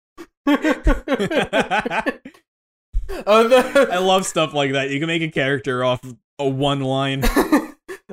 Uh, 3.08 3.44
the- 3.44 3.88
I 3.92 3.98
love 3.98 4.26
stuff 4.26 4.52
like 4.52 4.72
that. 4.72 4.90
You 4.90 4.98
can 4.98 5.06
make 5.06 5.22
a 5.22 5.30
character 5.30 5.84
off 5.84 6.00
a 6.40 6.48
one 6.48 6.80
line. 6.80 7.22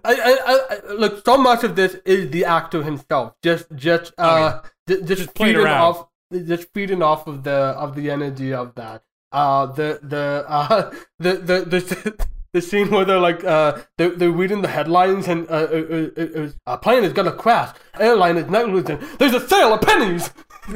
I, 0.03 0.13
I, 0.13 0.59
I, 0.69 0.93
look. 0.93 1.23
So 1.25 1.37
much 1.37 1.63
of 1.63 1.75
this 1.75 1.95
is 2.05 2.29
the 2.31 2.45
actor 2.45 2.83
himself, 2.83 3.35
just, 3.41 3.65
just, 3.75 4.13
uh, 4.17 4.61
ju- 4.87 5.01
just, 5.03 5.33
playing 5.33 5.55
feeding 5.55 5.65
around. 5.65 5.81
off, 5.81 6.07
just 6.45 6.73
feeding 6.73 7.01
off 7.01 7.27
of 7.27 7.43
the 7.43 7.51
of 7.51 7.95
the 7.95 8.11
energy 8.11 8.53
of 8.53 8.75
that. 8.75 9.03
Uh, 9.31 9.65
the 9.67 9.99
the 10.03 10.45
uh, 10.47 10.93
the 11.19 11.33
the 11.33 11.59
the. 11.65 12.27
The 12.53 12.61
scene 12.61 12.91
where 12.91 13.03
they're 13.03 13.17
like, 13.19 13.43
uh, 13.43 13.79
they're, 13.97 14.11
they're 14.15 14.29
reading 14.29 14.61
the 14.61 14.67
headlines 14.67 15.27
and 15.27 15.49
uh, 15.49 15.53
uh, 15.53 16.09
uh, 16.15 16.21
uh, 16.43 16.49
a 16.67 16.77
plane 16.77 17.03
is 17.03 17.11
gonna 17.11 17.31
crash. 17.31 17.75
Airline 17.99 18.37
is 18.37 18.47
negligent. 18.47 19.01
There's 19.17 19.33
a 19.33 19.47
sale 19.47 19.73
of 19.73 19.81
pennies. 19.81 20.29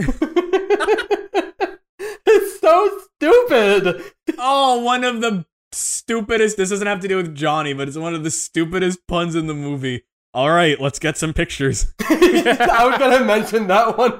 it's 2.25 2.59
so 2.59 2.99
stupid. 3.15 4.01
oh, 4.39 4.80
one 4.80 5.03
of 5.03 5.21
the 5.21 5.45
stupidest. 5.72 6.57
This 6.57 6.70
doesn't 6.70 6.88
have 6.88 6.99
to 7.01 7.07
do 7.07 7.18
with 7.18 7.36
Johnny, 7.36 7.74
but 7.74 7.88
it's 7.88 7.97
one 7.97 8.13
of 8.15 8.24
the 8.24 8.32
stupidest 8.32 8.99
puns 9.07 9.36
in 9.36 9.47
the 9.47 9.53
movie. 9.53 10.03
All 10.34 10.51
right, 10.51 10.80
let's 10.80 10.99
get 10.99 11.18
some 11.18 11.34
pictures. 11.34 11.93
I 12.01 12.88
was 12.89 12.97
gonna 12.99 13.26
mention 13.26 13.68
that 13.68 13.97
one. 13.97 14.13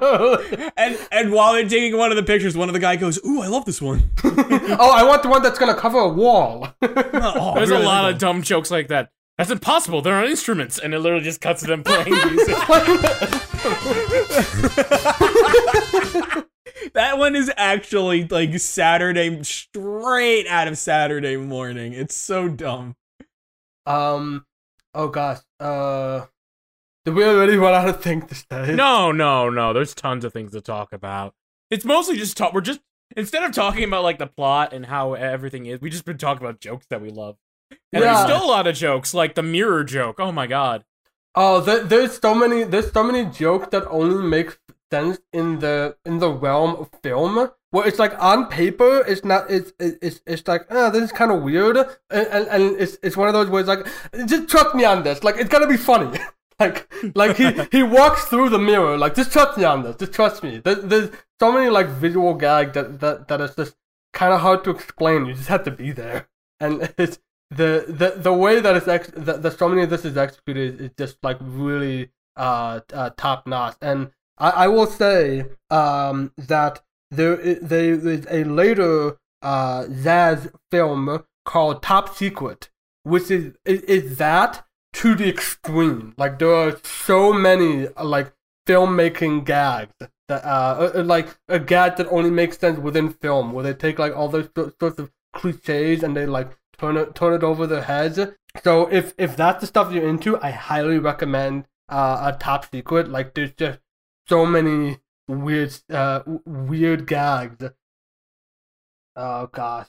And 0.76 0.98
and 1.12 1.32
while 1.32 1.52
they're 1.52 1.68
taking 1.68 1.96
one 1.96 2.10
of 2.10 2.16
the 2.16 2.22
pictures, 2.22 2.56
one 2.56 2.68
of 2.68 2.72
the 2.72 2.78
guy 2.80 2.96
goes, 2.96 3.18
"Ooh, 3.24 3.40
I 3.40 3.46
love 3.46 3.64
this 3.66 3.80
one." 3.80 4.10
Oh, 4.24 4.90
I 4.92 5.02
want 5.02 5.22
the 5.22 5.28
one 5.28 5.42
that's 5.42 5.58
gonna 5.58 5.74
cover 5.74 5.98
a 5.98 6.08
wall. 6.08 6.68
Oh, 6.82 7.52
There's 7.54 7.70
really? 7.70 7.82
a 7.82 7.86
lot 7.86 8.10
of 8.10 8.18
dumb 8.18 8.42
jokes 8.42 8.70
like 8.70 8.88
that. 8.88 9.10
That's 9.38 9.50
impossible. 9.50 10.02
They're 10.02 10.14
on 10.16 10.26
instruments, 10.26 10.78
and 10.78 10.92
it 10.94 10.98
literally 10.98 11.24
just 11.24 11.40
cuts 11.40 11.62
to 11.62 11.66
them 11.68 11.82
playing 11.84 12.10
music. 12.10 12.56
That 16.94 17.18
one 17.18 17.34
is 17.36 17.50
actually 17.56 18.26
like 18.26 18.58
Saturday, 18.58 19.42
straight 19.42 20.46
out 20.46 20.68
of 20.68 20.78
Saturday 20.78 21.36
morning. 21.36 21.92
It's 21.92 22.14
so 22.14 22.48
dumb. 22.48 22.96
um, 23.86 24.44
oh 24.94 25.08
gosh. 25.08 25.38
Uh, 25.60 26.26
did 27.04 27.14
we 27.14 27.24
already 27.24 27.56
run 27.56 27.74
out 27.74 27.88
of 27.88 28.02
things 28.02 28.26
to 28.26 28.34
say? 28.66 28.74
no, 28.74 29.12
no, 29.12 29.48
no. 29.50 29.72
There's 29.72 29.94
tons 29.94 30.24
of 30.24 30.32
things 30.32 30.52
to 30.52 30.60
talk 30.60 30.92
about. 30.92 31.34
It's 31.70 31.84
mostly 31.84 32.16
just 32.16 32.36
talk. 32.36 32.52
We're 32.52 32.60
just 32.60 32.80
instead 33.16 33.42
of 33.44 33.52
talking 33.52 33.84
about 33.84 34.02
like 34.04 34.18
the 34.18 34.26
plot 34.26 34.72
and 34.72 34.86
how 34.86 35.14
everything 35.14 35.66
is, 35.66 35.80
we 35.80 35.90
just 35.90 36.04
been 36.04 36.18
talking 36.18 36.46
about 36.46 36.60
jokes 36.60 36.86
that 36.90 37.00
we 37.00 37.10
love. 37.10 37.36
And 37.70 38.02
Yeah. 38.02 38.12
there's 38.12 38.24
still 38.24 38.44
a 38.44 38.50
lot 38.50 38.66
of 38.66 38.74
jokes, 38.76 39.14
like 39.14 39.34
the 39.34 39.42
mirror 39.42 39.84
joke. 39.84 40.16
Oh 40.20 40.32
my 40.32 40.46
god. 40.46 40.84
Oh, 41.34 41.60
there, 41.60 41.84
there's 41.84 42.18
so 42.20 42.34
many. 42.34 42.64
There's 42.64 42.90
so 42.92 43.04
many 43.04 43.24
jokes 43.30 43.68
that 43.68 43.86
only 43.88 44.26
make 44.26 44.58
sense 44.90 45.18
in 45.32 45.58
the 45.60 45.96
in 46.04 46.18
the 46.18 46.30
realm 46.30 46.76
of 46.76 46.90
film. 47.02 47.50
Where 47.70 47.86
it's 47.86 47.98
like 47.98 48.14
on 48.22 48.46
paper, 48.46 49.04
it's 49.06 49.24
not. 49.24 49.50
It's 49.50 49.72
it's 49.78 50.20
it's 50.26 50.48
like, 50.48 50.66
ah, 50.70 50.88
this 50.88 51.02
is 51.02 51.12
kind 51.12 51.30
of 51.30 51.42
weird, 51.42 51.76
and, 51.76 51.88
and 52.10 52.48
and 52.48 52.80
it's 52.80 52.96
it's 53.02 53.16
one 53.16 53.28
of 53.28 53.34
those 53.34 53.48
where 53.48 53.60
it's 53.60 53.68
like, 53.68 53.86
just 54.26 54.48
trust 54.48 54.74
me 54.74 54.84
on 54.84 55.02
this. 55.02 55.22
Like 55.22 55.36
it's 55.36 55.50
gonna 55.50 55.68
be 55.68 55.76
funny. 55.76 56.18
Like, 56.60 56.92
like 57.14 57.36
he, 57.36 57.52
he 57.70 57.82
walks 57.84 58.24
through 58.24 58.48
the 58.48 58.58
mirror. 58.58 58.98
Like, 58.98 59.14
just 59.14 59.32
trust 59.32 59.56
me 59.56 59.64
on 59.64 59.84
this. 59.84 59.96
Just 59.96 60.12
trust 60.12 60.42
me. 60.42 60.58
There, 60.58 60.74
there's 60.74 61.10
so 61.38 61.52
many 61.52 61.70
like 61.70 61.86
visual 61.86 62.34
gags 62.34 62.74
that 62.74 62.98
that 63.00 63.28
that 63.28 63.40
is 63.40 63.54
just 63.54 63.76
kind 64.12 64.32
of 64.32 64.40
hard 64.40 64.64
to 64.64 64.70
explain. 64.70 65.26
You 65.26 65.34
just 65.34 65.48
have 65.48 65.64
to 65.64 65.70
be 65.70 65.92
there, 65.92 66.28
and 66.58 66.92
it's 66.98 67.20
the 67.50 67.84
the 67.88 68.20
the 68.20 68.32
way 68.32 68.60
that 68.60 68.76
it's 68.76 68.88
ex- 68.88 69.12
the, 69.14 69.34
the 69.34 69.50
so 69.50 69.68
many 69.68 69.82
of 69.82 69.90
this 69.90 70.04
is 70.04 70.16
executed 70.16 70.80
is 70.80 70.90
just 70.98 71.18
like 71.22 71.38
really 71.40 72.10
uh, 72.36 72.80
uh 72.92 73.10
top 73.16 73.46
notch. 73.46 73.76
And 73.80 74.10
I, 74.38 74.50
I 74.50 74.68
will 74.68 74.86
say 74.86 75.46
um 75.70 76.32
that 76.36 76.82
there 77.10 77.36
there 77.36 77.94
is 77.94 78.26
a 78.30 78.44
later 78.44 79.18
uh 79.42 79.84
Zaz 79.84 80.50
film 80.70 81.24
called 81.44 81.82
Top 81.82 82.14
Secret, 82.14 82.70
which 83.02 83.30
is 83.30 83.54
is, 83.64 83.80
is 83.82 84.18
that 84.18 84.64
to 84.94 85.14
the 85.14 85.28
extreme. 85.28 86.14
Like 86.16 86.38
there 86.38 86.54
are 86.54 86.76
so 86.82 87.32
many 87.32 87.88
like 88.02 88.32
filmmaking 88.66 89.44
gags 89.44 89.94
that 90.28 90.44
uh, 90.44 90.90
uh, 90.94 91.02
like 91.02 91.28
a 91.48 91.58
gag 91.58 91.96
that 91.96 92.06
only 92.10 92.30
makes 92.30 92.58
sense 92.58 92.78
within 92.78 93.10
film, 93.10 93.52
where 93.52 93.64
they 93.64 93.74
take 93.74 93.98
like 93.98 94.14
all 94.14 94.28
those 94.28 94.48
sorts 94.78 94.98
of 94.98 95.10
cliches 95.32 96.02
and 96.02 96.16
they 96.16 96.26
like 96.26 96.56
turn 96.78 96.96
it 96.96 97.14
turn 97.14 97.34
it 97.34 97.42
over 97.42 97.66
their 97.66 97.82
heads. 97.82 98.18
So 98.62 98.86
if 98.92 99.14
if 99.18 99.36
that's 99.36 99.60
the 99.60 99.66
stuff 99.66 99.92
you're 99.92 100.08
into, 100.08 100.38
I 100.42 100.50
highly 100.50 100.98
recommend 100.98 101.66
uh, 101.88 102.32
a 102.34 102.38
Top 102.38 102.70
Secret. 102.70 103.08
Like 103.08 103.34
there's 103.34 103.52
just 103.52 103.78
so 104.28 104.44
many 104.46 104.98
weird 105.26 105.74
uh 105.90 106.22
weird 106.44 107.06
gags. 107.06 107.64
Oh 109.16 109.46
gosh, 109.48 109.88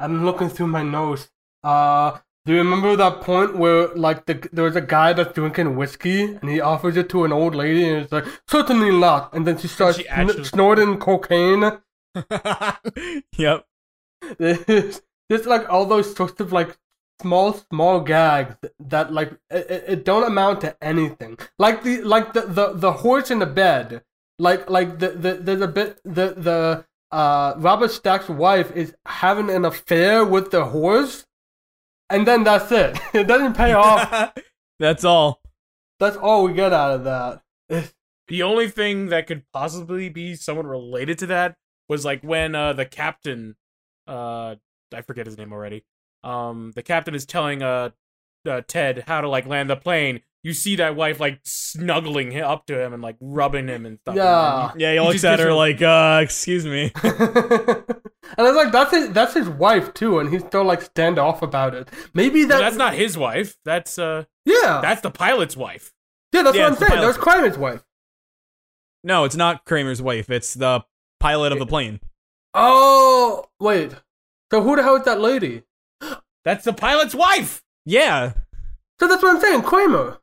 I'm 0.00 0.24
looking 0.24 0.48
through 0.48 0.68
my 0.68 0.82
notes. 0.82 1.30
Uh, 1.62 2.18
do 2.44 2.52
you 2.52 2.58
remember 2.58 2.94
that 2.96 3.20
point 3.22 3.56
where 3.56 3.88
like 3.94 4.26
the 4.26 4.48
there 4.52 4.64
was 4.64 4.76
a 4.76 4.80
guy 4.80 5.12
that's 5.12 5.32
drinking 5.34 5.76
whiskey 5.76 6.22
and 6.34 6.48
he 6.48 6.60
offers 6.60 6.96
it 6.96 7.08
to 7.10 7.24
an 7.24 7.32
old 7.32 7.54
lady 7.54 7.88
and 7.88 8.02
it's 8.04 8.12
like 8.12 8.24
certainly 8.48 8.90
not, 8.96 9.32
and 9.34 9.46
then 9.46 9.58
she 9.58 9.68
starts 9.68 9.98
She 9.98 10.08
actually- 10.08 10.44
snorting 10.44 10.98
cocaine. 10.98 11.72
yep. 13.36 13.66
There's 14.38 15.02
just 15.30 15.46
like 15.46 15.68
all 15.68 15.86
those 15.86 16.14
sorts 16.14 16.40
of 16.40 16.52
like 16.52 16.76
small 17.20 17.54
small 17.70 18.00
gags 18.00 18.56
that 18.78 19.12
like 19.12 19.32
it, 19.50 19.84
it- 19.88 20.04
don't 20.04 20.24
amount 20.24 20.60
to 20.62 20.76
anything. 20.82 21.38
Like 21.58 21.82
the 21.82 22.02
like 22.02 22.32
the 22.32 22.42
the, 22.42 22.72
the 22.74 22.92
horse 22.92 23.30
in 23.30 23.38
the 23.38 23.46
bed. 23.46 24.02
Like 24.38 24.68
like 24.68 24.98
the, 24.98 25.10
the 25.10 25.34
there's 25.34 25.62
a 25.62 25.68
bit 25.68 26.00
the 26.04 26.34
the 26.36 26.84
uh 27.10 27.54
Robert 27.56 27.90
Stack's 27.90 28.28
wife 28.28 28.70
is 28.76 28.94
having 29.06 29.48
an 29.50 29.64
affair 29.64 30.24
with 30.24 30.50
the 30.50 30.66
horse, 30.66 31.24
and 32.10 32.26
then 32.26 32.44
that's 32.44 32.70
it. 32.70 32.98
It 33.14 33.26
doesn't 33.26 33.56
pay 33.56 33.72
off. 33.86 34.32
That's 34.78 35.04
all. 35.04 35.40
That's 35.98 36.16
all 36.18 36.44
we 36.44 36.52
get 36.52 36.72
out 36.72 36.94
of 36.94 37.04
that. 37.04 37.92
The 38.28 38.42
only 38.42 38.68
thing 38.68 39.06
that 39.10 39.28
could 39.28 39.44
possibly 39.52 40.08
be 40.08 40.34
somewhat 40.34 40.66
related 40.66 41.16
to 41.20 41.26
that 41.28 41.54
was 41.88 42.04
like 42.04 42.22
when 42.22 42.56
uh 42.56 42.72
the 42.72 42.84
captain 42.84 43.54
uh 44.08 44.56
I 44.92 45.02
forget 45.02 45.26
his 45.26 45.38
name 45.38 45.52
already. 45.52 45.84
Um 46.24 46.72
the 46.74 46.82
captain 46.82 47.14
is 47.14 47.26
telling 47.26 47.62
uh, 47.62 47.90
uh 48.48 48.62
Ted 48.66 49.04
how 49.06 49.20
to 49.20 49.28
like 49.28 49.46
land 49.46 49.70
the 49.70 49.76
plane. 49.76 50.20
You 50.42 50.52
see 50.52 50.76
that 50.76 50.94
wife 50.94 51.18
like 51.18 51.40
snuggling 51.44 52.30
hi- 52.30 52.40
up 52.42 52.66
to 52.66 52.80
him 52.80 52.92
and 52.92 53.02
like 53.02 53.16
rubbing 53.20 53.66
him 53.66 53.84
and 53.84 53.98
stuff. 54.00 54.14
Yeah. 54.14 54.70
And 54.72 54.80
Yeah, 54.80 54.92
he 54.92 54.98
He 54.98 55.00
looks 55.00 55.14
just 55.14 55.24
at 55.24 55.38
her 55.40 55.46
her- 55.46 55.52
like, 55.54 55.82
uh, 55.82 56.20
excuse 56.22 56.64
me. 56.64 56.92
and 57.02 57.14
I 58.38 58.42
was 58.42 58.54
like, 58.54 58.70
that's 58.70 58.92
his, 58.92 59.10
that's 59.10 59.34
his 59.34 59.48
wife 59.48 59.92
too, 59.94 60.20
and 60.20 60.32
he's 60.32 60.42
still 60.44 60.62
like 60.64 60.94
standoff 60.94 61.42
about 61.42 61.74
it. 61.74 61.88
Maybe 62.14 62.42
No, 62.42 62.48
that, 62.48 62.60
that's 62.60 62.76
not 62.76 62.94
his 62.94 63.18
wife. 63.18 63.56
That's 63.64 63.98
uh 63.98 64.24
Yeah, 64.44 64.78
that's 64.82 65.00
the 65.00 65.10
pilot's 65.10 65.56
wife. 65.56 65.92
yeah, 66.32 66.42
that's 66.42 66.56
Yeah, 66.56 66.70
what 66.70 66.80
I'm 66.82 66.88
saying. 66.88 67.00
That's. 67.02 67.18
Kramer's 67.18 67.58
wife. 67.58 67.82
No, 69.02 69.24
it's 69.24 69.36
not 69.36 69.64
Kramer's 69.64 70.00
wife. 70.02 70.30
It's 70.30 70.54
the 70.54 70.84
pilot 71.18 71.52
of 71.52 71.58
the 71.58 71.66
plane. 71.66 71.98
Oh, 72.54 73.46
wait. 73.60 73.92
So 74.52 74.62
who 74.62 74.76
the 74.76 74.82
hell 74.84 74.96
is 74.96 75.04
that 75.04 75.20
lady? 75.20 75.62
That's 76.46 76.64
the 76.64 76.72
pilot's 76.72 77.14
wife. 77.14 77.62
Yeah. 77.84 78.32
So 79.00 79.08
that's 79.08 79.22
what 79.22 79.34
I'm 79.36 79.42
saying, 79.42 79.62
Kramer. 79.62 80.18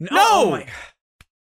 No. 0.00 0.08
No! 0.12 0.18
Oh 0.20 0.50
my- 0.52 0.66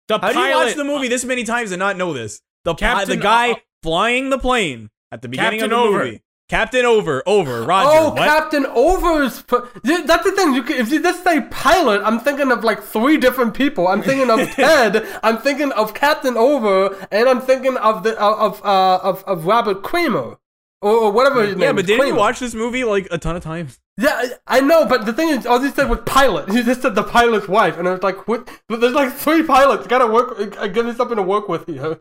The 0.09 0.19
How 0.19 0.33
do 0.33 0.39
you 0.39 0.53
watch 0.55 0.75
the 0.75 0.83
movie 0.83 1.07
this 1.07 1.23
many 1.25 1.43
times 1.45 1.71
and 1.71 1.79
not 1.79 1.97
know 1.97 2.11
this? 2.13 2.41
The 2.65 2.73
pi- 2.75 2.79
Captain- 2.79 3.09
the 3.17 3.23
guy 3.23 3.51
uh, 3.53 3.55
flying 3.81 4.29
the 4.29 4.37
plane 4.37 4.89
at 5.11 5.21
the 5.23 5.29
beginning 5.29 5.61
Captain 5.61 5.73
of 5.73 5.83
the 5.83 5.89
Oveur. 5.89 6.05
movie. 6.05 6.21
Captain 6.49 6.85
Oveur, 6.85 7.23
over, 7.25 7.63
Roger. 7.63 7.89
oh, 7.93 8.09
what? 8.09 8.17
Captain 8.17 8.65
Oveur's. 8.65 9.41
That's 9.43 10.23
the 10.25 10.33
thing. 10.35 10.53
You 10.53 10.63
can, 10.63 10.75
if 10.81 10.91
you 10.91 11.01
just 11.01 11.23
say 11.23 11.39
pilot, 11.49 12.01
I'm 12.03 12.19
thinking 12.19 12.51
of 12.51 12.65
like 12.65 12.83
three 12.83 13.15
different 13.17 13.53
people. 13.53 13.87
I'm 13.87 14.03
thinking 14.03 14.29
of 14.29 14.49
Ted. 14.51 15.07
I'm 15.23 15.37
thinking 15.37 15.71
of 15.71 15.93
Captain 15.93 16.35
Oveur, 16.35 17.07
and 17.09 17.29
I'm 17.29 17.39
thinking 17.39 17.77
of 17.77 18.03
the 18.03 18.19
of 18.21 18.61
uh 18.65 18.99
of 19.01 19.23
of 19.23 19.45
Robert 19.45 19.81
Kramer. 19.81 20.39
Or, 20.81 20.91
or 20.93 21.11
whatever 21.11 21.43
his 21.45 21.55
name 21.55 21.61
yeah, 21.61 21.73
but 21.73 21.85
didn't 21.85 22.07
you 22.07 22.15
watch 22.15 22.39
this 22.39 22.55
movie 22.55 22.83
like 22.83 23.07
a 23.11 23.17
ton 23.19 23.35
of 23.35 23.43
times? 23.43 23.79
Yeah, 23.99 24.09
I 24.47 24.57
I 24.57 24.59
know, 24.61 24.85
but 24.85 25.05
the 25.05 25.13
thing 25.13 25.29
is, 25.29 25.45
all 25.45 25.59
he 25.59 25.69
said 25.69 25.89
was 25.89 25.99
pilot. 26.07 26.49
He 26.53 26.63
just 26.63 26.81
said 26.81 26.95
the 26.95 27.03
pilot's 27.03 27.47
wife, 27.47 27.77
and 27.77 27.87
I 27.87 27.91
was 27.91 28.01
like, 28.01 28.27
what? 28.27 28.49
But 28.67 28.81
there's 28.81 28.93
like 28.93 29.13
three 29.13 29.43
pilots. 29.43 29.85
gotta 29.85 30.07
work. 30.07 30.57
uh, 30.57 30.67
Give 30.67 30.85
me 30.87 30.93
something 30.93 31.17
to 31.17 31.23
work 31.23 31.47
with 31.47 31.67
here. 31.67 31.99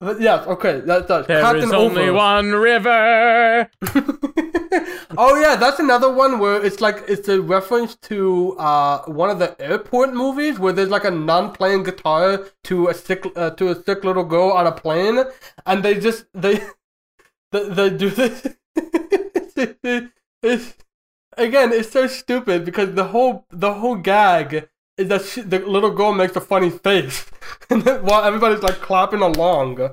But 0.00 0.20
yes, 0.20 0.46
okay, 0.46 0.80
that's 0.80 1.06
that. 1.08 1.26
There 1.28 1.40
Captain 1.40 1.64
is 1.64 1.72
only 1.72 2.08
Oveur. 2.08 2.12
one 2.14 2.52
river. 2.52 3.70
oh 5.18 5.40
yeah, 5.40 5.56
that's 5.56 5.78
another 5.78 6.12
one 6.12 6.38
where 6.38 6.62
it's 6.64 6.80
like 6.80 7.04
it's 7.08 7.28
a 7.28 7.40
reference 7.40 7.94
to 8.10 8.56
uh 8.58 9.02
one 9.06 9.30
of 9.30 9.38
the 9.38 9.54
airport 9.62 10.12
movies 10.12 10.58
where 10.58 10.72
there's 10.72 10.90
like 10.90 11.04
a 11.04 11.10
non-playing 11.10 11.84
guitar 11.84 12.44
to 12.64 12.88
a 12.88 12.94
sick 12.94 13.24
uh, 13.36 13.50
to 13.50 13.68
a 13.68 13.82
sick 13.82 14.04
little 14.04 14.24
girl 14.24 14.50
on 14.50 14.66
a 14.66 14.72
plane, 14.72 15.24
and 15.66 15.82
they 15.82 15.94
just 15.98 16.24
they 16.34 16.60
do 17.60 18.10
this. 18.10 18.46
it's, 20.42 20.74
again, 21.36 21.72
it's 21.72 21.90
so 21.90 22.06
stupid 22.06 22.64
because 22.64 22.94
the 22.94 23.04
whole 23.04 23.46
the 23.50 23.74
whole 23.74 23.96
gag 23.96 24.68
is 24.96 25.08
that 25.08 25.22
she, 25.22 25.40
the 25.42 25.58
little 25.60 25.90
girl 25.90 26.12
makes 26.12 26.36
a 26.36 26.40
funny 26.40 26.70
face, 26.70 27.26
and 27.70 27.82
then, 27.82 28.04
while 28.04 28.24
everybody's 28.24 28.62
like 28.62 28.80
clapping 28.80 29.20
along. 29.20 29.90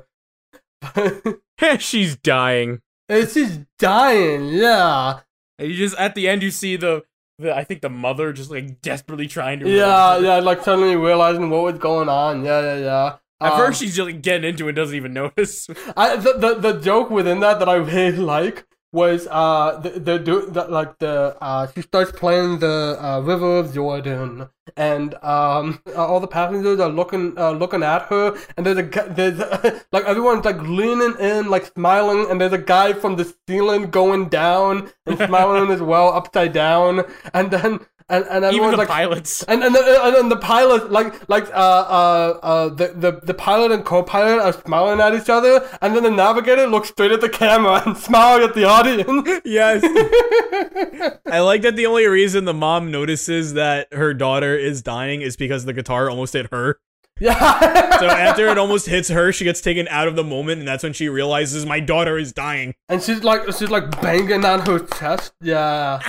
She's 1.80 2.16
dying. 2.16 2.82
and 3.08 3.30
she's 3.30 3.60
dying, 3.78 4.48
yeah. 4.48 5.20
And 5.60 5.70
you 5.70 5.76
just 5.78 5.96
at 5.98 6.16
the 6.16 6.28
end 6.28 6.42
you 6.42 6.50
see 6.50 6.76
the, 6.76 7.04
the 7.38 7.56
I 7.56 7.64
think 7.64 7.82
the 7.82 7.90
mother 7.90 8.34
just 8.34 8.50
like 8.50 8.82
desperately 8.82 9.28
trying 9.28 9.60
to 9.60 9.70
Yeah, 9.70 10.18
yeah, 10.18 10.38
like 10.38 10.64
suddenly 10.64 10.96
realizing 10.96 11.52
what 11.52 11.62
was 11.62 11.78
going 11.78 12.10
on. 12.10 12.44
Yeah, 12.44 12.62
yeah, 12.62 12.78
yeah. 12.78 13.18
At 13.42 13.54
Um, 13.54 13.60
first 13.60 13.80
she's 13.82 13.96
just 13.96 14.06
like, 14.06 14.22
getting 14.22 14.50
into 14.50 14.66
it 14.66 14.70
and 14.70 14.76
doesn't 14.76 14.96
even 14.96 15.14
notice. 15.14 15.68
I, 15.98 16.16
the, 16.16 16.34
the 16.34 16.56
the 16.56 16.80
joke 16.80 17.10
within 17.10 17.40
that 17.42 17.60
that 17.60 17.68
I 17.70 17.76
really 17.76 18.18
like 18.38 18.66
was 18.94 19.26
uh 19.32 19.80
the 19.80 19.92
the, 19.92 20.20
the 20.20 20.66
like 20.68 20.98
the 21.00 21.38
uh 21.42 21.66
she 21.74 21.82
starts 21.82 22.12
playing 22.12 22.60
the 22.60 22.98
uh, 23.02 23.22
River 23.22 23.58
of 23.58 23.74
Jordan 23.74 24.50
and 24.76 25.16
um 25.24 25.82
all 25.96 26.20
the 26.20 26.28
passengers 26.28 26.80
are 26.80 26.90
looking 26.90 27.38
uh, 27.38 27.52
looking 27.52 27.84
at 27.84 28.02
her 28.04 28.38
and 28.58 28.66
there's 28.66 28.78
a 28.78 28.84
there's 29.12 29.40
like 29.94 30.04
everyone's 30.04 30.44
like 30.44 30.62
leaning 30.62 31.16
in 31.20 31.50
like 31.50 31.66
smiling 31.68 32.30
and 32.30 32.42
there's 32.42 32.52
a 32.52 32.58
guy 32.58 32.92
from 32.92 33.16
the 33.16 33.34
ceiling 33.48 33.90
going 33.90 34.28
down 34.28 34.92
and 35.06 35.18
smiling 35.18 35.72
as 35.72 35.82
well 35.82 36.10
upside 36.10 36.52
down 36.52 37.04
and 37.34 37.50
then 37.50 37.80
and 38.12 38.26
and 38.46 38.54
Even 38.56 38.72
the 38.72 38.78
like 38.78 38.88
pilots. 38.90 39.44
and 39.44 39.64
and 39.64 39.74
the, 39.74 39.82
and 40.06 40.16
then 40.16 40.30
the 40.30 40.36
pilot 40.38 40.92
like 40.92 41.28
like 41.30 41.46
uh 41.46 41.56
uh 41.56 42.40
uh 42.44 42.70
the, 42.70 42.88
the 42.90 43.12
the 43.24 43.34
pilot 43.34 43.72
and 43.72 43.84
co-pilot 43.86 44.40
are 44.42 44.54
smiling 44.54 45.00
at 45.00 45.16
each 45.16 45.30
other 45.30 45.68
and 45.82 45.96
then 45.96 46.04
the 46.04 46.12
navigator 46.12 46.68
looks 46.68 46.90
straight 46.90 47.12
at 47.12 47.22
the 47.22 47.30
camera 47.30 47.82
and 47.86 47.98
smiles 47.98 48.42
at 48.44 48.54
the 48.54 48.66
audience 48.66 49.42
Yes. 49.46 49.82
I 51.26 51.40
like 51.40 51.62
that 51.64 51.76
the 51.76 51.86
only 51.86 52.06
reason 52.08 52.46
the 52.46 52.54
mom 52.54 52.92
notices 52.92 53.54
that 53.54 53.92
her 53.94 54.14
daughter 54.14 54.56
is 54.58 54.82
dying 54.82 55.22
is 55.22 55.36
because 55.38 55.66
the 55.66 55.74
guitar 55.74 56.10
almost 56.10 56.34
hit 56.34 56.48
her. 56.52 56.80
yeah 57.20 57.98
So 58.00 58.08
after 58.08 58.48
it 58.50 58.58
almost 58.58 58.88
hits 58.88 59.10
her, 59.10 59.32
she 59.32 59.44
gets 59.44 59.62
taken 59.62 59.88
out 59.90 60.08
of 60.08 60.16
the 60.16 60.24
moment, 60.24 60.60
and 60.60 60.68
that's 60.68 60.84
when 60.84 60.94
she 60.94 61.08
realizes 61.10 61.66
my 61.66 61.80
daughter 61.80 62.18
is 62.18 62.34
dying. 62.34 62.74
and 62.90 63.02
she's 63.02 63.24
like 63.24 63.44
she's 63.58 63.70
like 63.70 64.02
banging 64.02 64.44
on 64.46 64.60
her 64.66 64.80
chest 64.98 65.34
yeah 65.42 66.00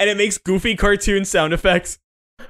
And 0.00 0.10
it 0.10 0.16
makes 0.16 0.38
goofy 0.38 0.76
cartoon 0.76 1.24
sound 1.24 1.52
effects. 1.52 1.98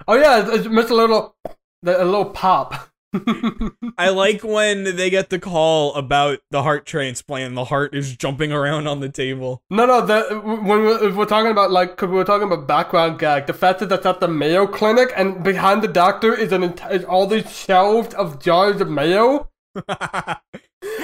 oh 0.08 0.14
yeah 0.14 0.40
it's, 0.40 0.50
it's 0.66 0.74
just 0.74 0.90
a 0.90 0.94
little 0.94 1.36
a 1.84 2.04
little 2.04 2.26
pop 2.26 2.90
I 3.98 4.10
like 4.10 4.42
when 4.42 4.84
they 4.96 5.08
get 5.10 5.30
the 5.30 5.38
call 5.38 5.94
about 5.94 6.40
the 6.50 6.62
heart 6.62 6.84
transplant. 6.86 7.54
The 7.54 7.64
heart 7.64 7.94
is 7.94 8.16
jumping 8.16 8.52
around 8.52 8.86
on 8.88 9.00
the 9.00 9.08
table. 9.08 9.62
No, 9.70 9.86
no. 9.86 10.04
The 10.04 10.38
when 10.44 10.66
we're, 10.84 11.08
if 11.08 11.14
we're 11.14 11.24
talking 11.24 11.50
about 11.50 11.70
like, 11.70 11.96
cause 11.96 12.08
we 12.10 12.16
were 12.16 12.24
talking 12.24 12.46
about 12.46 12.66
background 12.66 13.18
gag. 13.18 13.46
The 13.46 13.54
fact 13.54 13.78
that 13.80 13.88
that's 13.88 14.04
at 14.04 14.20
the 14.20 14.28
Mayo 14.28 14.66
Clinic, 14.66 15.12
and 15.16 15.42
behind 15.42 15.82
the 15.82 15.88
doctor 15.88 16.34
is 16.34 16.52
an 16.52 16.64
is 16.90 17.04
all 17.04 17.26
these 17.26 17.50
shelves 17.50 18.12
of 18.14 18.42
jars 18.42 18.80
of 18.80 18.90
mayo. 18.90 19.50
and, 19.88 20.36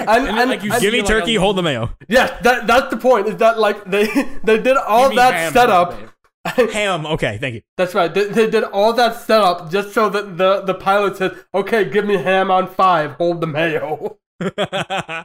and, 0.06 0.50
like, 0.50 0.62
you 0.62 0.72
and- 0.72 0.80
Give 0.82 0.92
me 0.92 1.00
like 1.00 1.08
turkey, 1.08 1.36
a- 1.36 1.40
hold 1.40 1.56
the 1.56 1.62
mayo. 1.62 1.96
yes, 2.08 2.30
that 2.42 2.66
that's 2.66 2.90
the 2.90 2.96
point. 2.96 3.28
Is 3.28 3.36
that 3.38 3.58
like 3.58 3.84
they 3.84 4.06
they 4.44 4.60
did 4.60 4.76
all 4.76 5.14
that 5.14 5.34
ham, 5.34 5.52
setup, 5.52 5.98
babe. 5.98 6.08
Ham. 6.72 7.06
Okay, 7.06 7.38
thank 7.38 7.54
you. 7.54 7.62
That's 7.76 7.94
right. 7.94 8.12
They, 8.12 8.24
they 8.24 8.50
did 8.50 8.64
all 8.64 8.92
that 8.94 9.20
setup 9.20 9.70
just 9.70 9.92
so 9.92 10.08
that 10.08 10.38
the 10.38 10.62
the 10.62 10.74
pilot 10.74 11.16
said, 11.16 11.36
"Okay, 11.54 11.88
give 11.88 12.04
me 12.04 12.16
ham 12.16 12.50
on 12.50 12.66
five. 12.68 13.12
Hold 13.12 13.40
the 13.40 13.46
mayo." 13.46 14.18
you. 14.40 15.24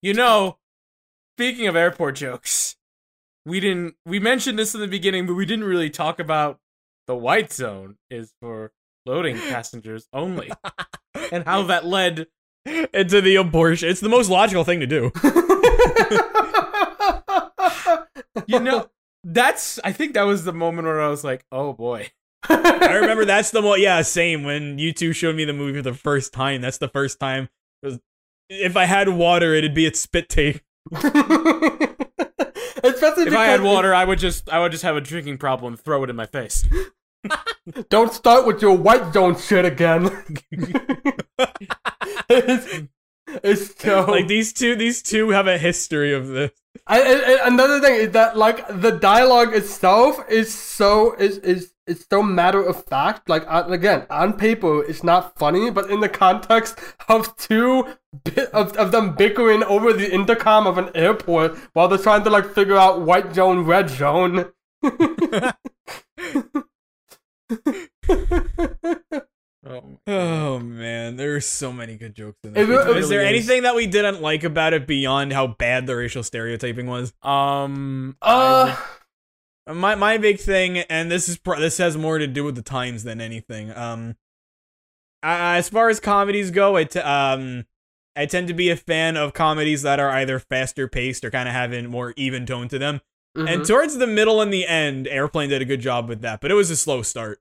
You 0.00 0.14
know, 0.14 0.56
speaking 1.36 1.66
of 1.66 1.76
airport 1.76 2.16
jokes, 2.16 2.76
we 3.44 3.60
didn't 3.60 3.96
we 4.06 4.18
mentioned 4.18 4.58
this 4.58 4.74
in 4.74 4.80
the 4.80 4.88
beginning, 4.88 5.26
but 5.26 5.34
we 5.34 5.44
didn't 5.44 5.66
really 5.66 5.90
talk 5.90 6.18
about 6.18 6.60
the 7.06 7.14
white 7.14 7.52
zone 7.52 7.96
is 8.08 8.32
for 8.40 8.72
loading 9.04 9.36
passengers 9.36 10.08
only. 10.14 10.50
and 11.32 11.44
how 11.44 11.64
that 11.64 11.84
led 11.84 12.28
into 12.64 13.20
the 13.20 13.36
abortion. 13.36 13.90
It's 13.90 14.00
the 14.00 14.08
most 14.08 14.30
logical 14.30 14.64
thing 14.64 14.80
to 14.80 14.86
do. 14.86 15.12
you 18.46 18.60
know 18.60 18.88
that's 19.26 19.80
I 19.84 19.92
think 19.92 20.14
that 20.14 20.22
was 20.22 20.44
the 20.44 20.52
moment 20.52 20.86
where 20.86 21.00
I 21.00 21.08
was 21.08 21.24
like, 21.24 21.44
"Oh 21.50 21.72
boy." 21.72 22.10
I 22.48 22.94
remember 22.94 23.24
that's 23.24 23.50
the 23.50 23.60
one. 23.60 23.80
Yeah, 23.80 24.00
same. 24.02 24.44
When 24.44 24.78
you 24.78 24.92
two 24.92 25.12
showed 25.12 25.34
me 25.34 25.44
the 25.44 25.52
movie 25.52 25.78
for 25.78 25.82
the 25.82 25.94
first 25.94 26.32
time, 26.32 26.60
that's 26.60 26.78
the 26.78 26.88
first 26.88 27.18
time. 27.18 27.48
if 28.48 28.76
I 28.76 28.84
had 28.84 29.08
water, 29.08 29.52
it'd 29.52 29.74
be 29.74 29.86
at 29.86 29.96
spit 29.96 30.28
take. 30.28 30.62
Especially 32.84 33.26
If 33.26 33.34
I 33.34 33.46
had 33.46 33.62
water, 33.62 33.92
I 33.92 34.04
would 34.04 34.20
just 34.20 34.48
I 34.48 34.60
would 34.60 34.70
just 34.70 34.84
have 34.84 34.96
a 34.96 35.00
drinking 35.00 35.38
problem, 35.38 35.72
and 35.72 35.80
throw 35.80 36.04
it 36.04 36.10
in 36.10 36.16
my 36.16 36.26
face. 36.26 36.64
Don't 37.88 38.12
start 38.12 38.46
with 38.46 38.62
your 38.62 38.76
white 38.76 39.12
zone 39.12 39.36
shit 39.36 39.64
again. 39.64 40.10
it's, 43.42 43.80
so 43.80 44.04
Like 44.04 44.28
these 44.28 44.52
two, 44.52 44.76
these 44.76 45.02
two 45.02 45.30
have 45.30 45.46
a 45.46 45.58
history 45.58 46.12
of 46.12 46.28
this. 46.28 46.52
I, 46.86 47.00
and 47.00 47.54
another 47.54 47.80
thing 47.80 47.94
is 47.94 48.10
that 48.12 48.36
like 48.36 48.66
the 48.68 48.92
dialogue 48.92 49.54
itself 49.54 50.20
is 50.28 50.52
so 50.52 51.14
is 51.14 51.38
is 51.38 51.72
it's 51.86 52.06
so 52.08 52.22
matter 52.22 52.62
of 52.62 52.84
fact. 52.84 53.28
Like 53.28 53.44
uh, 53.48 53.64
again, 53.68 54.06
on 54.10 54.34
paper, 54.34 54.84
it's 54.84 55.02
not 55.02 55.38
funny, 55.38 55.70
but 55.70 55.90
in 55.90 56.00
the 56.00 56.08
context 56.08 56.78
of 57.08 57.36
two 57.36 57.86
of 58.52 58.76
of 58.76 58.92
them 58.92 59.14
bickering 59.14 59.64
over 59.64 59.92
the 59.92 60.12
intercom 60.12 60.66
of 60.66 60.78
an 60.78 60.90
airport 60.94 61.56
while 61.72 61.88
they're 61.88 61.98
trying 61.98 62.24
to 62.24 62.30
like 62.30 62.54
figure 62.54 62.76
out 62.76 63.00
white 63.00 63.34
zone, 63.34 63.64
red 63.64 63.90
zone. 63.90 64.52
Oh, 69.68 69.98
Oh 70.06 70.58
man, 70.60 71.16
there 71.16 71.34
are 71.34 71.40
so 71.40 71.72
many 71.72 71.96
good 71.96 72.14
jokes 72.14 72.38
in 72.44 72.50
It 72.50 72.54
this. 72.54 72.68
re- 72.68 72.90
it 72.92 72.96
is 72.98 73.08
there 73.08 73.18
really 73.20 73.36
is. 73.38 73.48
anything 73.48 73.62
that 73.64 73.74
we 73.74 73.86
didn't 73.86 74.22
like 74.22 74.44
about 74.44 74.72
it 74.74 74.86
beyond 74.86 75.32
how 75.32 75.46
bad 75.48 75.86
the 75.86 75.96
racial 75.96 76.22
stereotyping 76.22 76.86
was? 76.86 77.12
um, 77.22 78.16
Uh, 78.22 78.76
My 79.68 79.96
my 79.96 80.16
big 80.18 80.38
thing, 80.38 80.78
and 80.78 81.10
this 81.10 81.28
is 81.28 81.36
pro- 81.38 81.58
this 81.58 81.78
has 81.78 81.96
more 81.96 82.18
to 82.18 82.26
do 82.28 82.44
with 82.44 82.54
the 82.54 82.62
times 82.62 83.02
than 83.02 83.20
anything. 83.20 83.72
Um, 83.76 84.16
uh, 85.24 85.58
as 85.58 85.68
far 85.68 85.88
as 85.88 85.98
comedies 85.98 86.52
go, 86.52 86.76
it 86.76 86.96
um, 86.98 87.64
I 88.14 88.26
tend 88.26 88.46
to 88.48 88.54
be 88.54 88.70
a 88.70 88.76
fan 88.76 89.16
of 89.16 89.34
comedies 89.34 89.82
that 89.82 89.98
are 89.98 90.10
either 90.10 90.38
faster 90.38 90.86
paced 90.86 91.24
or 91.24 91.30
kind 91.30 91.48
of 91.48 91.54
having 91.54 91.86
more 91.86 92.14
even 92.16 92.46
tone 92.46 92.68
to 92.68 92.78
them. 92.78 93.00
mhm. 93.36 93.52
And 93.52 93.64
towards 93.66 93.98
the 93.98 94.06
middle 94.06 94.40
and 94.40 94.52
the 94.52 94.66
end, 94.68 95.08
Airplane 95.08 95.48
did 95.50 95.60
a 95.62 95.64
good 95.66 95.80
job 95.80 96.08
with 96.08 96.20
that, 96.20 96.40
but 96.40 96.52
it 96.52 96.54
was 96.54 96.70
a 96.70 96.76
slow 96.76 97.02
start. 97.02 97.40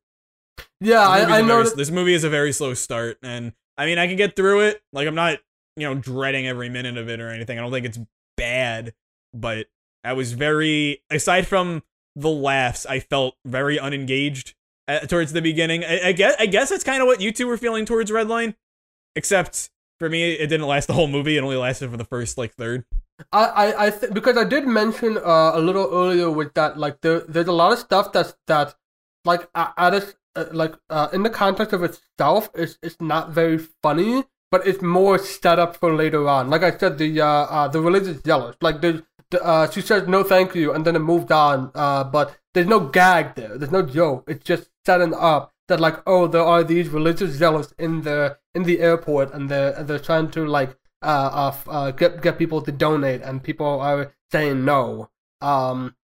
Yeah, 0.80 1.08
I, 1.08 1.40
I 1.40 1.42
know. 1.42 1.64
very- 1.64 1.76
this 1.76 1.92
movie 1.92 2.14
is 2.14 2.24
a 2.24 2.30
very 2.30 2.52
slow 2.52 2.74
start, 2.74 3.18
and 3.24 3.54
I 3.78 3.86
mean 3.86 3.98
I 3.98 4.08
can 4.08 4.16
get 4.16 4.36
through 4.36 4.62
it. 4.62 4.82
Like 4.94 5.08
I'm 5.08 5.16
not, 5.16 5.40
you 5.76 5.84
know, 5.88 5.96
dreading 5.96 6.48
every 6.48 6.70
minute 6.70 6.98
of 6.98 7.10
it 7.10 7.20
or 7.20 7.30
anything. 7.30 7.58
I 7.58 7.62
don't 7.62 7.72
think 7.72 7.86
it's 7.86 8.00
bad, 8.38 8.94
but 9.34 9.68
I 10.04 10.14
was 10.14 10.34
very 10.34 11.02
aside 11.10 11.48
from 11.48 11.84
the 12.16 12.30
laughs, 12.30 12.86
I 12.86 13.00
felt 13.00 13.36
very 13.46 13.78
unengaged 13.78 14.56
uh, 14.88 15.00
towards 15.00 15.34
the 15.34 15.42
beginning. 15.42 15.84
I, 15.84 16.10
I 16.10 16.12
guess 16.12 16.36
I 16.40 16.46
guess 16.46 16.70
that's 16.70 16.84
kind 16.84 17.02
of 17.02 17.08
what 17.08 17.22
you 17.22 17.32
two 17.32 17.48
were 17.48 17.58
feeling 17.58 17.86
towards 17.86 18.12
Redline, 18.12 18.56
except 19.16 19.70
for 20.00 20.10
me, 20.10 20.34
it 20.34 20.48
didn't 20.48 20.68
last 20.68 20.88
the 20.88 20.94
whole 20.94 21.08
movie. 21.08 21.38
It 21.38 21.42
only 21.42 21.56
lasted 21.56 21.90
for 21.90 21.98
the 21.98 22.06
first 22.06 22.38
like 22.38 22.54
third. 22.54 22.86
I, 23.32 23.46
I, 23.46 23.86
I 23.86 23.90
th- 23.92 24.14
because 24.14 24.38
I 24.38 24.44
did 24.44 24.68
mention 24.68 25.18
uh, 25.18 25.52
a 25.56 25.60
little 25.60 25.90
earlier 25.90 26.30
with 26.30 26.54
that, 26.56 26.78
like 26.78 27.00
there, 27.00 27.22
there's 27.22 27.48
a 27.48 27.54
lot 27.54 27.72
of 27.72 27.80
stuff 27.80 28.12
that's 28.12 28.36
that, 28.48 28.76
like 29.24 29.48
at 29.56 29.94
its, 29.94 30.16
uh, 30.36 30.46
like 30.52 30.74
uh, 30.90 31.08
in 31.14 31.24
the 31.24 31.30
context 31.30 31.74
of 31.74 31.84
itself, 31.84 32.50
it's 32.54 32.78
it's 32.82 33.00
not 33.00 33.32
very 33.32 33.58
funny, 33.58 34.24
but 34.52 34.66
it's 34.68 34.82
more 34.82 35.18
set 35.18 35.60
up 35.60 35.78
for 35.78 35.94
later 35.94 36.28
on. 36.28 36.50
Like 36.50 36.64
I 36.64 36.78
said, 36.78 36.98
the 36.98 37.22
uh, 37.22 37.28
uh 37.28 37.68
the 37.68 37.82
religious 37.82 38.22
jealous, 38.22 38.56
like 38.62 38.82
there's, 38.82 39.02
the, 39.32 39.44
uh, 39.44 39.70
she 39.70 39.82
says 39.82 40.08
no 40.08 40.24
thank 40.24 40.56
you, 40.56 40.74
and 40.74 40.86
then 40.86 40.96
it 40.96 41.00
moved 41.00 41.32
on. 41.32 41.72
Uh, 41.76 42.04
but 42.04 42.38
there's 42.54 42.68
no 42.68 42.80
gag 42.80 43.36
there. 43.36 43.58
There's 43.58 43.72
no 43.72 43.82
joke. 43.82 44.26
It's 44.28 44.44
just 44.44 44.70
setting 44.86 45.14
up 45.14 45.54
that 45.68 45.80
like 45.80 45.98
oh 46.06 46.28
there 46.28 46.44
are 46.44 46.64
these 46.64 46.90
religious 46.90 47.32
zealots 47.32 47.74
in 47.80 48.02
the 48.02 48.38
in 48.54 48.64
the 48.64 48.80
airport, 48.80 49.34
and 49.34 49.50
they're 49.50 49.84
they're 49.84 50.00
trying 50.00 50.32
to 50.32 50.46
like 50.46 50.78
uh, 51.02 51.52
uh, 51.68 51.70
uh, 51.70 51.92
get 51.92 52.22
get 52.22 52.38
people 52.38 52.62
to 52.62 52.72
donate, 52.72 53.22
and 53.22 53.44
people 53.44 53.80
are 53.80 54.14
saying 54.32 54.66
no. 54.66 55.10
Um, 55.42 55.96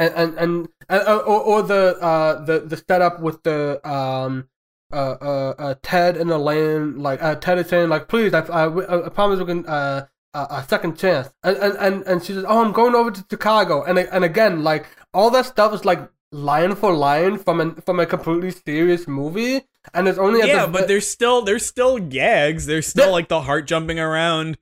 and 0.00 0.14
and 0.38 0.38
and, 0.38 0.68
uh, 0.88 1.22
or, 1.26 1.40
or 1.40 1.62
the 1.62 1.96
uh 2.00 2.44
the 2.44 2.60
the 2.60 2.76
setup 2.76 3.20
with 3.20 3.42
the 3.42 3.80
um 3.88 4.48
uh 4.92 4.96
uh, 4.96 5.54
uh 5.58 5.74
Ted 5.82 6.16
and 6.16 6.30
Elaine 6.30 6.98
like 6.98 7.22
uh 7.22 7.34
Ted 7.36 7.58
is 7.58 7.68
saying 7.68 7.88
like 7.88 8.08
please 8.08 8.34
I 8.34 8.40
I, 8.40 9.06
I 9.06 9.08
promise 9.10 9.38
we 9.38 9.46
can 9.46 9.66
uh. 9.66 10.06
A, 10.32 10.38
a 10.38 10.66
second 10.68 10.96
chance, 10.96 11.28
and, 11.42 11.56
and 11.56 11.76
and 11.78 12.02
and 12.06 12.22
she 12.22 12.32
says, 12.34 12.44
"Oh, 12.46 12.64
I'm 12.64 12.70
going 12.70 12.94
over 12.94 13.10
to 13.10 13.24
Chicago," 13.28 13.82
and 13.82 13.98
and 13.98 14.22
again, 14.24 14.62
like 14.62 14.86
all 15.12 15.28
that 15.30 15.46
stuff 15.46 15.74
is 15.74 15.84
like 15.84 16.08
line 16.30 16.76
for 16.76 16.92
line 16.92 17.36
from 17.36 17.60
an 17.60 17.74
from 17.84 17.98
a 17.98 18.06
completely 18.06 18.52
serious 18.52 19.08
movie, 19.08 19.62
and 19.92 20.06
it's 20.06 20.18
only 20.20 20.46
yeah, 20.46 20.66
but 20.66 20.86
there's 20.86 21.08
still 21.08 21.42
there's 21.42 21.66
still 21.66 21.98
gags. 21.98 22.66
There's 22.66 22.86
still 22.86 23.10
like 23.10 23.26
the 23.26 23.40
heart 23.40 23.66
jumping 23.66 23.98
around. 23.98 24.56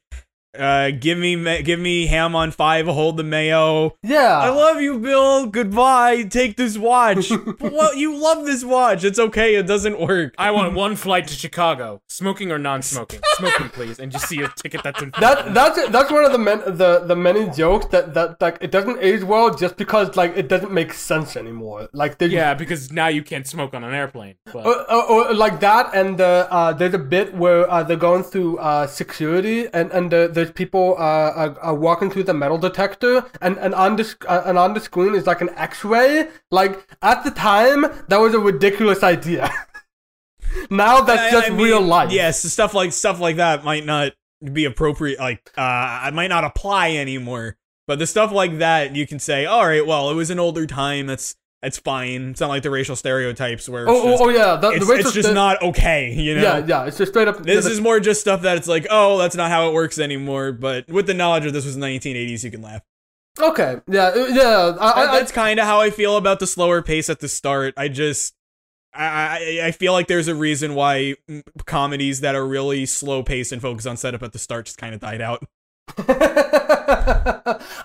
Uh, 0.59 0.91
give 0.91 1.19
me 1.19 1.63
give 1.63 1.79
me 1.79 2.07
ham 2.07 2.35
on 2.35 2.51
five. 2.51 2.87
Hold 2.87 3.17
the 3.17 3.23
mayo. 3.25 3.97
yeah, 4.03 4.39
I 4.39 4.49
love 4.49 4.81
you, 4.81 4.99
Bill. 4.99 5.47
Goodbye. 5.47 6.23
Take 6.25 6.57
this 6.57 6.79
watch. 6.79 7.31
well, 7.61 7.95
you 7.95 8.17
love 8.17 8.47
this 8.47 8.65
watch. 8.65 9.05
It's 9.05 9.19
okay. 9.19 9.57
It 9.57 9.67
doesn't 9.67 10.01
work. 10.01 10.35
I 10.39 10.51
want 10.51 10.75
one 10.75 10.97
flight 10.97 11.29
to 11.29 11.35
Chicago, 11.35 12.01
smoking 12.09 12.51
or 12.51 12.59
non-smoking. 12.59 13.21
Smoking, 13.39 13.69
please, 13.69 14.01
and 14.01 14.11
just 14.11 14.27
see 14.27 14.43
a 14.43 14.49
ticket 14.49 14.83
that's 14.83 15.01
in. 15.01 15.13
That 15.21 15.55
that's 15.55 15.89
that's 15.91 16.11
one 16.11 16.25
of 16.25 16.33
the 16.33 16.39
men, 16.39 16.59
the 16.67 17.05
the 17.07 17.15
many 17.15 17.49
jokes 17.51 17.87
that 17.87 18.15
that 18.15 18.41
like 18.41 18.59
it 18.61 18.73
doesn't 18.73 18.99
age 19.01 19.23
well 19.23 19.55
just 19.55 19.77
because 19.77 20.17
like 20.17 20.37
it 20.37 20.49
doesn't 20.49 20.73
make 20.73 20.93
sense 20.93 21.37
anymore. 21.37 21.89
Like 21.93 22.19
they 22.19 22.27
yeah, 22.27 22.55
because 22.55 22.91
now 22.91 23.07
you 23.07 23.23
can't 23.23 23.47
smoke 23.47 23.75
on 23.75 23.85
an 23.85 23.95
airplane. 23.95 24.37
But 24.53 24.67
Or, 24.67 24.91
or, 24.91 25.29
or 25.29 25.35
like 25.35 25.61
that, 25.61 25.95
and 25.95 26.21
uh, 26.21 26.49
uh, 26.51 26.73
there's 26.73 26.95
a 26.95 26.99
bit 26.99 27.35
where 27.35 27.71
uh, 27.71 27.85
they're 27.85 27.97
going 27.97 28.25
through 28.25 28.59
uh, 28.59 28.87
security, 28.89 29.69
and 29.73 29.93
and 29.93 30.13
uh, 30.13 30.27
there's 30.39 30.53
people 30.53 30.95
uh, 30.99 31.32
are, 31.34 31.59
are 31.61 31.74
walking 31.74 32.11
through 32.11 32.22
the 32.24 32.34
metal 32.34 32.59
detector, 32.59 33.24
and 33.43 33.59
and 33.59 33.74
on 33.74 33.97
the 33.97 34.16
uh, 34.26 34.43
and 34.47 34.57
on 34.57 34.74
the 34.74 34.80
screen 34.80 35.14
is 35.14 35.26
like 35.26 35.41
an 35.41 35.51
X-ray. 35.57 36.28
Like 36.51 36.89
at 37.03 37.24
the 37.24 37.30
time, 37.30 37.82
that 38.09 38.18
was 38.18 38.34
a 38.34 38.39
ridiculous 38.39 39.03
idea. 39.03 39.51
now 40.70 41.01
that's 41.01 41.22
I- 41.22 41.30
just 41.30 41.47
I 41.49 41.51
mean, 41.51 41.64
real 41.64 41.80
life. 41.80 42.12
Yes, 42.12 42.43
stuff 42.51 42.72
like 42.72 42.93
stuff 42.93 43.20
like 43.20 43.36
that 43.36 43.64
might 43.64 43.84
not 43.84 44.12
be 44.53 44.64
appropriate. 44.64 45.18
Like, 45.18 45.51
uh, 45.57 46.05
it 46.07 46.14
might 46.14 46.28
not 46.28 46.45
apply 46.45 46.93
anymore. 46.93 47.57
But 47.89 47.99
the 47.99 48.07
stuff 48.07 48.32
like 48.32 48.59
that, 48.59 48.95
you 48.95 49.07
can 49.07 49.18
say, 49.18 49.47
all 49.47 49.66
right, 49.66 49.84
well, 49.84 50.11
it 50.11 50.14
was 50.14 50.30
an 50.30 50.39
older 50.39 50.66
time. 50.66 51.07
That's 51.07 51.36
that's 51.63 51.79
fine. 51.79 52.31
It's 52.31 52.41
not 52.41 52.49
like 52.49 52.63
the 52.63 52.71
racial 52.71 52.95
stereotypes 52.95 53.69
where 53.69 53.83
it's 53.83 53.91
Oh, 53.91 54.03
oh, 54.03 54.11
just, 54.11 54.23
oh 54.23 54.29
yeah. 54.29 54.57
The, 54.57 54.69
it's, 54.71 54.87
the 54.87 54.93
it's 54.95 55.13
just 55.13 55.33
not 55.35 55.61
okay. 55.63 56.13
You 56.13 56.37
know. 56.37 56.43
Yeah, 56.43 56.65
yeah. 56.67 56.85
It's 56.87 56.99
just 56.99 57.13
straight 57.13 57.27
up. 57.29 57.43
This 57.43 57.65
the- 57.65 57.73
is 57.73 57.81
more 57.81 57.99
just 58.01 58.21
stuff 58.21 58.43
that 58.43 58.57
it's 58.57 58.69
like, 58.69 58.87
oh, 58.91 59.19
that's 59.19 59.35
not 59.35 59.51
how 59.51 59.69
it 59.69 59.75
works 59.75 59.99
anymore. 59.99 60.53
But 60.53 60.89
with 60.89 61.07
the 61.07 61.15
knowledge 61.15 61.45
that 61.45 61.53
this 61.53 61.65
was 61.65 61.77
1980s, 61.77 62.45
you 62.45 62.51
can 62.51 62.63
laugh. 62.63 62.83
okay. 63.41 63.81
Yeah, 63.89 64.05
uh, 64.09 64.27
yeah. 64.27 64.77
I, 64.81 64.91
I, 64.91 65.03
I, 65.11 65.19
that's 65.19 65.33
kind 65.33 65.59
of 65.59 65.67
how 65.67 65.81
I 65.81 65.91
feel 65.91 66.17
about 66.17 66.39
the 66.39 66.47
slower 66.47 66.81
pace 66.81 67.11
at 67.11 67.19
the 67.21 67.29
start. 67.29 67.75
I 67.77 67.89
just, 67.89 68.35
I, 68.95 69.61
I, 69.65 69.71
feel 69.73 69.93
like 69.93 70.07
there's 70.09 70.29
a 70.29 70.35
reason 70.35 70.75
why 70.75 71.15
comedies 71.67 72.21
that 72.21 72.35
are 72.35 72.47
really 72.47 72.87
slow 72.87 73.23
paced 73.23 73.53
and 73.53 73.61
focus 73.63 73.87
on 73.87 73.97
setup 73.97 74.23
at 74.23 74.33
the 74.33 74.39
start 74.39 74.67
just 74.67 74.79
kind 74.79 74.95
of 74.95 75.01
died 75.01 75.21
out. 75.21 75.45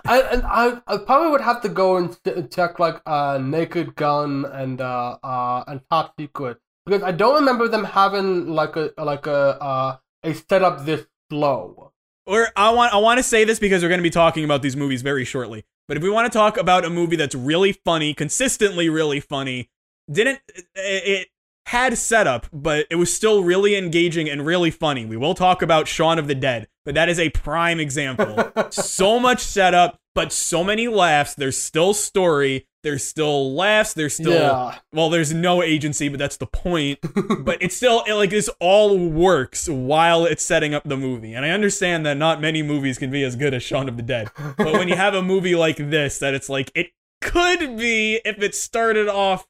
I, 0.06 0.28
and 0.32 0.42
I, 0.44 0.80
I 0.86 0.98
probably 0.98 1.30
would 1.30 1.40
have 1.40 1.62
to 1.62 1.68
go 1.68 1.96
and 1.96 2.16
check 2.50 2.78
like 2.78 3.00
uh, 3.06 3.38
Naked 3.42 3.94
Gun 3.94 4.44
and 4.44 4.80
uh, 4.80 5.18
uh, 5.22 5.64
and 5.66 5.80
Top 5.90 6.14
Secret 6.18 6.58
because 6.86 7.02
I 7.02 7.12
don't 7.12 7.34
remember 7.34 7.68
them 7.68 7.84
having 7.84 8.48
like 8.48 8.76
a 8.76 8.92
like 8.98 9.26
a 9.26 9.62
uh, 9.62 9.96
a 10.22 10.34
setup 10.34 10.84
this 10.84 11.06
slow. 11.30 11.92
Or 12.26 12.48
I 12.56 12.70
want, 12.70 12.94
I 12.94 12.96
want 12.96 13.18
to 13.18 13.22
say 13.22 13.44
this 13.44 13.58
because 13.58 13.82
we're 13.82 13.90
going 13.90 13.98
to 13.98 14.02
be 14.02 14.10
talking 14.10 14.44
about 14.44 14.62
these 14.62 14.76
movies 14.76 15.02
very 15.02 15.26
shortly. 15.26 15.64
But 15.86 15.98
if 15.98 16.02
we 16.02 16.08
want 16.08 16.32
to 16.32 16.36
talk 16.36 16.56
about 16.56 16.84
a 16.84 16.90
movie 16.90 17.16
that's 17.16 17.34
really 17.34 17.72
funny, 17.72 18.14
consistently 18.14 18.88
really 18.88 19.20
funny, 19.20 19.68
didn't 20.10 20.40
it, 20.54 20.66
it 20.74 21.28
had 21.66 21.96
setup, 21.98 22.46
but 22.52 22.86
it 22.90 22.96
was 22.96 23.14
still 23.14 23.44
really 23.44 23.76
engaging 23.76 24.28
and 24.28 24.46
really 24.46 24.70
funny. 24.70 25.04
We 25.04 25.16
will 25.16 25.34
talk 25.34 25.60
about 25.60 25.88
Shaun 25.88 26.18
of 26.18 26.26
the 26.26 26.34
Dead, 26.34 26.68
but 26.84 26.94
that 26.94 27.08
is 27.08 27.18
a 27.18 27.30
prime 27.30 27.80
example. 27.80 28.52
so 28.70 29.18
much 29.18 29.40
setup, 29.40 29.98
but 30.14 30.32
so 30.32 30.62
many 30.62 30.88
laughs. 30.88 31.34
There's 31.34 31.58
still 31.58 31.94
story. 31.94 32.66
There's 32.82 33.02
still 33.02 33.54
laughs. 33.54 33.94
There's 33.94 34.14
still 34.14 34.32
yeah. 34.32 34.78
well, 34.92 35.08
there's 35.08 35.32
no 35.32 35.62
agency, 35.62 36.08
but 36.08 36.18
that's 36.18 36.36
the 36.36 36.46
point. 36.46 36.98
but 37.40 37.62
it's 37.62 37.76
still 37.76 38.04
it, 38.06 38.12
like 38.12 38.30
this 38.30 38.50
all 38.60 38.98
works 38.98 39.68
while 39.68 40.26
it's 40.26 40.42
setting 40.42 40.74
up 40.74 40.84
the 40.84 40.96
movie. 40.96 41.32
And 41.32 41.46
I 41.46 41.50
understand 41.50 42.04
that 42.04 42.18
not 42.18 42.40
many 42.40 42.62
movies 42.62 42.98
can 42.98 43.10
be 43.10 43.24
as 43.24 43.36
good 43.36 43.54
as 43.54 43.62
Shaun 43.62 43.88
of 43.88 43.96
the 43.96 44.02
Dead. 44.02 44.28
But 44.58 44.74
when 44.74 44.88
you 44.88 44.96
have 44.96 45.14
a 45.14 45.22
movie 45.22 45.54
like 45.54 45.76
this, 45.76 46.18
that 46.18 46.34
it's 46.34 46.50
like 46.50 46.70
it 46.74 46.90
could 47.22 47.78
be 47.78 48.20
if 48.24 48.42
it 48.42 48.54
started 48.54 49.08
off 49.08 49.46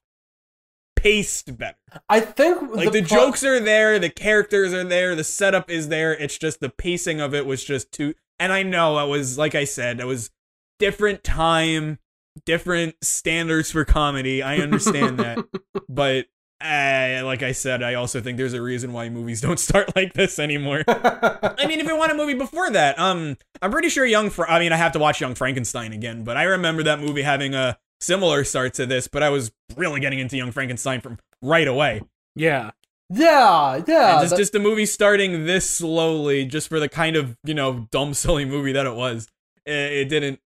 paced 1.05 1.55
better. 1.55 1.77
I 2.09 2.19
think 2.19 2.73
Like 2.73 2.91
the, 2.91 3.03
pro- 3.03 3.17
jokes 3.17 3.43
are 3.43 3.59
there, 3.59 3.99
the 3.99 4.09
characters 4.09 4.73
are 4.73 4.83
there, 4.83 5.15
the 5.15 5.23
setup 5.23 5.69
is 5.69 5.89
there. 5.89 6.13
It's 6.13 6.35
just 6.35 6.61
the 6.61 6.69
pacing 6.69 7.21
of 7.21 7.35
it 7.35 7.45
was 7.45 7.63
just 7.63 7.91
too. 7.91 8.15
And 8.39 8.51
I 8.51 8.63
know 8.63 8.97
it 8.97 9.07
was 9.07 9.37
like 9.37 9.53
I 9.53 9.65
said, 9.65 9.99
it 9.99 10.07
was 10.07 10.31
different 10.79 11.23
time, 11.23 11.99
different 12.43 12.95
standards 13.03 13.71
for 13.71 13.85
comedy. 13.85 14.41
I 14.41 14.57
understand 14.57 15.19
that, 15.19 15.45
but 15.89 16.25
uh, 16.59 17.21
like 17.23 17.43
I 17.43 17.51
said, 17.51 17.83
I 17.83 17.93
also 17.93 18.19
think 18.19 18.37
there's 18.37 18.53
a 18.53 18.61
reason 18.61 18.91
why 18.91 19.07
movies 19.09 19.41
don't 19.47 19.59
start 19.59 19.95
like 19.95 20.13
this 20.13 20.39
anymore. 20.39 20.83
I 20.87 21.67
mean, 21.67 21.79
if 21.79 21.85
you 21.85 21.95
want 21.95 22.13
a 22.13 22.15
movie 22.15 22.33
before 22.33 22.71
that, 22.71 22.97
um, 22.97 23.37
I'm 23.61 23.69
pretty 23.69 23.89
sure 23.89 24.05
Young. 24.05 24.31
Fra- 24.31 24.51
I 24.51 24.57
mean, 24.57 24.73
I 24.73 24.77
have 24.77 24.93
to 24.93 24.99
watch 24.99 25.21
Young 25.21 25.35
Frankenstein 25.35 25.93
again, 25.93 26.23
but 26.23 26.35
I 26.35 26.43
remember 26.43 26.81
that 26.83 26.99
movie 26.99 27.21
having 27.21 27.53
a 27.53 27.77
similar 27.99 28.43
start 28.43 28.73
to 28.75 28.85
this. 28.85 29.07
But 29.07 29.23
I 29.23 29.29
was 29.29 29.51
really 29.75 29.99
getting 29.99 30.19
into 30.19 30.37
Young 30.37 30.51
Frankenstein 30.51 31.01
from 31.01 31.19
right 31.41 31.67
away. 31.67 32.01
Yeah. 32.35 32.71
yeah, 33.09 33.81
yeah. 33.87 34.13
And 34.13 34.21
just 34.21 34.29
that- 34.31 34.37
just 34.37 34.53
the 34.53 34.59
movie 34.59 34.85
starting 34.85 35.45
this 35.45 35.69
slowly, 35.69 36.45
just 36.45 36.67
for 36.69 36.79
the 36.79 36.89
kind 36.89 37.15
of 37.15 37.37
you 37.43 37.53
know 37.53 37.87
dumb 37.91 38.13
silly 38.13 38.45
movie 38.45 38.71
that 38.73 38.85
it 38.85 38.95
was, 38.95 39.27
it, 39.65 39.71
it 39.73 40.09
didn't 40.09 40.39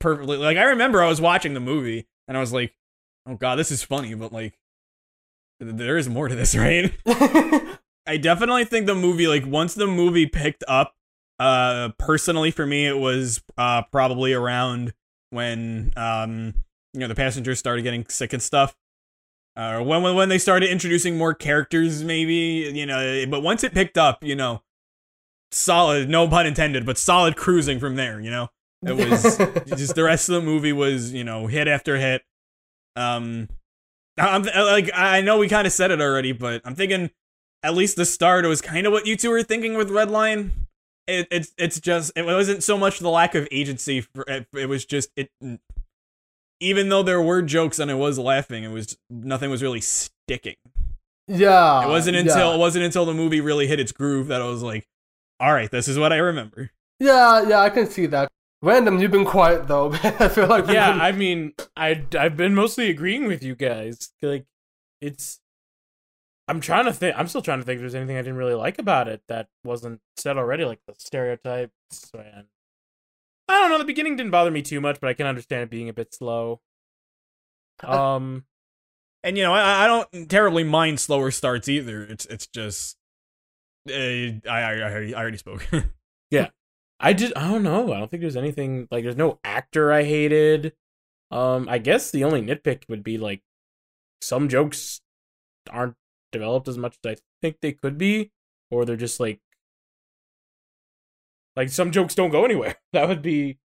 perfectly. 0.00 0.36
Like 0.36 0.56
I 0.56 0.64
remember 0.64 1.02
I 1.02 1.08
was 1.08 1.20
watching 1.20 1.54
the 1.54 1.60
movie 1.60 2.06
and 2.28 2.36
I 2.36 2.40
was 2.40 2.52
like, 2.52 2.74
oh 3.26 3.34
god, 3.36 3.56
this 3.56 3.70
is 3.70 3.82
funny, 3.82 4.14
but 4.14 4.32
like 4.32 4.54
there 5.60 5.96
is 5.96 6.08
more 6.08 6.28
to 6.28 6.34
this, 6.34 6.54
right? 6.56 6.92
I 8.06 8.16
definitely 8.18 8.64
think 8.64 8.86
the 8.86 8.94
movie, 8.94 9.26
like 9.26 9.44
once 9.46 9.74
the 9.74 9.86
movie 9.86 10.26
picked 10.26 10.62
up, 10.68 10.94
uh, 11.40 11.88
personally 11.98 12.50
for 12.50 12.64
me, 12.66 12.86
it 12.86 12.96
was 12.98 13.42
uh 13.58 13.82
probably 13.90 14.32
around 14.32 14.92
when 15.30 15.92
um 15.96 16.54
you 16.92 17.00
know 17.00 17.08
the 17.08 17.14
passengers 17.14 17.58
started 17.58 17.82
getting 17.82 18.06
sick 18.08 18.32
and 18.32 18.42
stuff. 18.42 18.76
Uh, 19.56 19.76
or 19.76 19.82
when 19.82 20.02
when 20.02 20.14
when 20.14 20.28
they 20.28 20.38
started 20.38 20.70
introducing 20.70 21.16
more 21.16 21.34
characters, 21.34 22.04
maybe 22.04 22.70
you 22.74 22.86
know. 22.86 23.24
But 23.28 23.42
once 23.42 23.64
it 23.64 23.72
picked 23.72 23.96
up, 23.96 24.22
you 24.22 24.36
know, 24.36 24.62
solid, 25.50 26.08
no 26.08 26.28
pun 26.28 26.46
intended, 26.46 26.84
but 26.84 26.98
solid 26.98 27.36
cruising 27.36 27.80
from 27.80 27.96
there. 27.96 28.20
You 28.20 28.30
know, 28.30 28.48
it 28.84 28.92
was 29.10 29.38
just 29.78 29.94
the 29.94 30.04
rest 30.04 30.28
of 30.28 30.34
the 30.34 30.42
movie 30.42 30.72
was 30.72 31.12
you 31.12 31.24
know 31.24 31.46
hit 31.46 31.68
after 31.68 31.96
hit. 31.96 32.22
Um, 32.96 33.48
I'm 34.18 34.42
like 34.42 34.90
I 34.94 35.20
know 35.20 35.38
we 35.38 35.48
kind 35.48 35.66
of 35.66 35.72
said 35.72 35.90
it 35.90 36.00
already, 36.00 36.32
but 36.32 36.62
I'm 36.64 36.74
thinking 36.74 37.10
at 37.62 37.74
least 37.74 37.96
the 37.96 38.04
start 38.04 38.44
was 38.44 38.60
kind 38.60 38.86
of 38.86 38.92
what 38.92 39.06
you 39.06 39.16
two 39.16 39.30
were 39.30 39.42
thinking 39.42 39.76
with 39.76 39.90
Redline. 39.90 40.50
It, 41.06 41.28
it's 41.30 41.52
it's 41.56 41.78
just 41.80 42.12
it 42.16 42.24
wasn't 42.24 42.62
so 42.62 42.76
much 42.76 42.98
the 42.98 43.10
lack 43.10 43.34
of 43.34 43.46
agency. 43.50 44.00
For, 44.00 44.24
it, 44.26 44.46
it 44.54 44.68
was 44.68 44.84
just 44.84 45.10
it. 45.16 45.30
Even 46.60 46.88
though 46.88 47.02
there 47.02 47.20
were 47.20 47.42
jokes 47.42 47.78
and 47.78 47.90
I 47.90 47.94
was 47.94 48.18
laughing, 48.18 48.64
it 48.64 48.70
was 48.70 48.96
nothing 49.10 49.50
was 49.50 49.62
really 49.62 49.80
sticking. 49.80 50.56
yeah. 51.28 51.84
It 51.84 51.88
wasn't 51.88 52.16
until 52.16 52.48
yeah. 52.50 52.54
it 52.54 52.58
wasn't 52.58 52.84
until 52.86 53.04
the 53.04 53.12
movie 53.14 53.40
really 53.40 53.66
hit 53.66 53.78
its 53.78 53.92
groove 53.92 54.28
that 54.28 54.40
I 54.40 54.46
was 54.46 54.62
like, 54.62 54.86
all 55.38 55.52
right, 55.52 55.70
this 55.70 55.86
is 55.86 55.98
what 55.98 56.12
I 56.12 56.16
remember. 56.16 56.70
Yeah, 56.98 57.46
yeah, 57.46 57.60
I 57.60 57.68
can 57.68 57.86
see 57.86 58.06
that. 58.06 58.28
Random, 58.62 58.98
you've 58.98 59.10
been 59.10 59.26
quiet 59.26 59.68
though. 59.68 59.92
I 60.02 60.28
feel 60.28 60.46
like 60.46 60.66
Yeah, 60.66 60.92
been- 60.92 61.00
I 61.02 61.12
mean, 61.12 61.52
I 61.76 62.02
I've 62.18 62.38
been 62.38 62.54
mostly 62.54 62.88
agreeing 62.88 63.26
with 63.26 63.42
you 63.42 63.54
guys. 63.54 64.10
Like, 64.22 64.46
it's. 65.02 65.40
I'm 66.48 66.60
trying 66.60 66.84
to 66.86 66.92
think. 66.92 67.16
I'm 67.18 67.26
still 67.28 67.42
trying 67.42 67.58
to 67.60 67.64
think 67.64 67.76
if 67.76 67.80
there's 67.82 67.94
anything 67.94 68.16
I 68.16 68.22
didn't 68.22 68.36
really 68.36 68.54
like 68.54 68.78
about 68.78 69.08
it 69.08 69.22
that 69.28 69.48
wasn't 69.64 70.00
said 70.16 70.38
already, 70.38 70.64
like 70.64 70.80
the 70.86 70.94
stereotypes 70.98 72.10
and. 72.14 72.46
I 73.48 73.60
don't 73.60 73.70
know. 73.70 73.78
The 73.78 73.84
beginning 73.84 74.16
didn't 74.16 74.32
bother 74.32 74.50
me 74.50 74.62
too 74.62 74.80
much, 74.80 75.00
but 75.00 75.08
I 75.08 75.14
can 75.14 75.26
understand 75.26 75.62
it 75.62 75.70
being 75.70 75.88
a 75.88 75.92
bit 75.92 76.12
slow. 76.14 76.60
Um, 77.82 78.44
And 79.24 79.36
you 79.36 79.44
know, 79.44 79.54
I, 79.54 79.84
I 79.84 79.86
don't 79.86 80.30
terribly 80.30 80.64
mind 80.64 81.00
slower 81.00 81.30
starts 81.30 81.68
either. 81.68 82.04
It's 82.04 82.26
it's 82.26 82.46
just, 82.46 82.96
uh, 83.88 83.92
I, 83.94 84.40
I 84.48 84.60
I 84.74 84.82
already 84.82 85.14
I 85.14 85.20
already 85.22 85.38
spoke. 85.38 85.66
Yeah, 86.30 86.50
I 87.00 87.12
did. 87.12 87.32
I 87.36 87.48
don't 87.48 87.62
know. 87.62 87.92
I 87.92 87.98
don't 87.98 88.10
think 88.10 88.20
there's 88.22 88.36
anything 88.36 88.88
like. 88.90 89.04
There's 89.04 89.16
no 89.16 89.38
actor 89.44 89.92
I 89.92 90.02
hated. 90.04 90.74
Um, 91.30 91.68
I 91.68 91.78
guess 91.78 92.10
the 92.10 92.24
only 92.24 92.42
nitpick 92.42 92.88
would 92.88 93.04
be 93.04 93.18
like 93.18 93.42
some 94.20 94.48
jokes 94.48 95.02
aren't 95.70 95.96
developed 96.36 96.68
as 96.68 96.78
much 96.78 96.96
as 97.04 97.12
I 97.12 97.16
think 97.40 97.56
they 97.60 97.72
could 97.72 97.96
be, 97.98 98.30
or 98.70 98.84
they're 98.84 98.96
just 98.96 99.18
like 99.20 99.40
like 101.56 101.70
some 101.70 101.90
jokes 101.90 102.14
don't 102.14 102.30
go 102.30 102.44
anywhere. 102.44 102.76
That 102.92 103.08
would 103.08 103.22
be. 103.22 103.58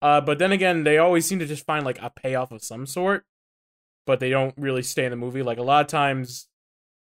Uh, 0.00 0.20
but 0.20 0.38
then 0.38 0.52
again, 0.52 0.84
they 0.84 0.98
always 0.98 1.26
seem 1.26 1.38
to 1.38 1.46
just 1.46 1.66
find 1.66 1.84
like 1.84 2.00
a 2.00 2.10
payoff 2.10 2.52
of 2.52 2.62
some 2.62 2.86
sort, 2.86 3.24
but 4.06 4.20
they 4.20 4.30
don't 4.30 4.54
really 4.56 4.82
stay 4.82 5.04
in 5.04 5.10
the 5.10 5.16
movie. 5.16 5.42
Like 5.42 5.58
a 5.58 5.62
lot 5.62 5.82
of 5.82 5.86
times, 5.88 6.48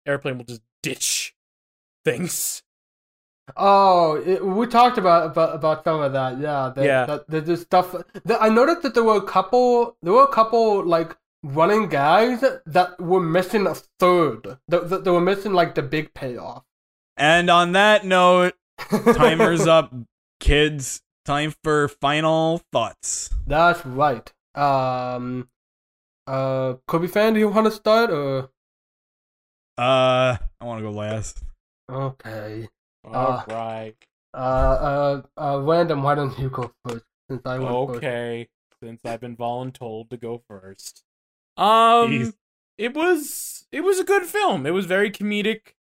airplane 0.07 0.39
will 0.39 0.45
just 0.45 0.63
ditch 0.83 1.35
things. 2.05 2.63
Oh, 3.57 4.15
it, 4.25 4.45
we 4.45 4.67
talked 4.67 4.97
about, 4.97 5.33
about 5.33 5.55
about 5.55 5.85
some 5.85 6.01
of 6.01 6.13
that. 6.13 6.39
Yeah, 6.39 6.73
that, 6.75 6.85
Yeah. 6.85 7.07
That, 7.07 7.29
that 7.29 7.47
there's 7.47 7.63
stuff. 7.63 7.95
That, 8.25 8.43
I 8.43 8.49
noticed 8.49 8.83
that 8.83 8.95
there 8.95 9.05
were 9.05 9.17
a 9.17 9.27
couple. 9.27 9.97
There 10.03 10.13
were 10.13 10.25
a 10.25 10.33
couple 10.33 10.85
like 10.85 11.17
running 11.45 11.89
gags 11.89 12.43
that 12.67 13.01
were 13.01 13.21
missing 13.21 13.67
a 13.67 13.75
third. 14.01 14.59
That, 14.69 14.89
that 14.89 15.05
they 15.05 15.11
were 15.11 15.21
missing 15.21 15.53
like 15.53 15.75
the 15.75 15.83
big 15.83 16.15
payoff. 16.15 16.65
and 17.17 17.51
on 17.51 17.73
that 17.73 18.05
note, 18.05 18.55
timer's 18.79 19.67
up, 19.67 19.95
kids. 20.41 21.01
Time 21.25 21.55
for 21.63 21.89
final 21.89 22.61
thoughts. 22.71 23.31
That's 23.47 23.85
right. 23.87 24.31
Um, 24.55 25.49
uh, 26.27 26.75
Kirby 26.87 27.07
fan, 27.07 27.33
do 27.33 27.41
you 27.41 27.49
want 27.49 27.67
to 27.67 27.71
start 27.71 28.11
or? 28.11 28.51
Uh, 29.79 30.37
I 30.61 30.65
want 30.65 30.81
to 30.81 30.83
go 30.83 30.91
last. 30.91 31.43
Okay. 31.91 32.69
All 33.05 33.45
right. 33.49 33.95
Uh, 34.35 34.37
uh, 34.37 35.23
uh, 35.37 35.61
random. 35.63 36.03
Why 36.03 36.15
don't 36.15 36.39
you 36.39 36.51
go 36.51 36.73
first? 36.85 37.05
Since 37.31 37.43
I 37.47 37.59
went 37.59 37.89
first. 37.89 37.97
Okay, 37.99 38.49
since 38.83 39.01
I've 39.05 39.21
been 39.21 39.37
voluntold 39.37 40.11
to 40.11 40.19
go 40.19 40.43
first. 40.47 41.05
Jeez. 41.59 42.27
Um, 42.27 42.35
it 42.79 42.95
was 42.95 43.67
it 43.73 43.81
was 43.83 43.99
a 43.99 44.05
good 44.05 44.25
film. 44.25 44.67
It 44.67 44.71
was 44.71 44.87
very 44.87 45.11
comedic. 45.11 45.75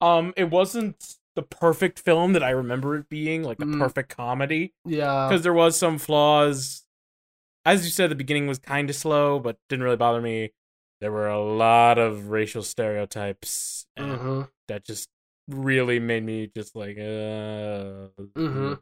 Um, 0.00 0.32
it 0.36 0.50
wasn't 0.50 1.16
the 1.36 1.42
perfect 1.42 1.98
film 1.98 2.32
that 2.32 2.42
I 2.42 2.50
remember 2.50 2.96
it 2.96 3.08
being, 3.08 3.42
like 3.42 3.58
the 3.58 3.64
Mm. 3.66 3.78
perfect 3.78 4.14
comedy, 4.16 4.72
Yeah. 4.84 5.28
because 5.28 5.42
there 5.42 5.52
was 5.52 5.76
some 5.76 5.98
flaws. 5.98 6.84
As 7.64 7.84
you 7.84 7.90
said, 7.90 8.10
the 8.10 8.14
beginning 8.14 8.46
was 8.46 8.58
kind 8.58 8.88
of 8.88 8.96
slow, 8.96 9.38
but 9.38 9.58
didn't 9.68 9.82
really 9.84 9.96
bother 9.96 10.20
me. 10.22 10.52
There 11.00 11.12
were 11.12 11.28
a 11.28 11.42
lot 11.42 11.98
of 11.98 12.28
racial 12.30 12.62
stereotypes, 12.62 13.86
and 13.96 14.12
Mm-hmm. 14.12 14.42
that 14.68 14.84
just 14.84 15.08
really 15.48 15.98
made 16.00 16.24
me 16.24 16.46
just 16.46 16.74
like, 16.74 16.96
uh. 16.96 18.08
Mhm. 18.34 18.80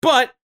But 0.00 0.34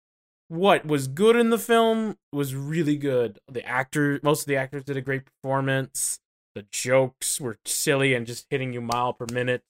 what 0.51 0.85
was 0.85 1.07
good 1.07 1.37
in 1.37 1.49
the 1.49 1.57
film 1.57 2.17
was 2.33 2.53
really 2.53 2.97
good. 2.97 3.39
The 3.49 3.65
actor, 3.65 4.19
most 4.21 4.41
of 4.41 4.47
the 4.47 4.57
actors 4.57 4.83
did 4.83 4.97
a 4.97 5.01
great 5.01 5.23
performance. 5.25 6.19
The 6.55 6.65
jokes 6.71 7.39
were 7.39 7.55
silly 7.65 8.13
and 8.13 8.27
just 8.27 8.47
hitting 8.49 8.73
you 8.73 8.81
mile 8.81 9.13
per 9.13 9.25
minute. 9.31 9.63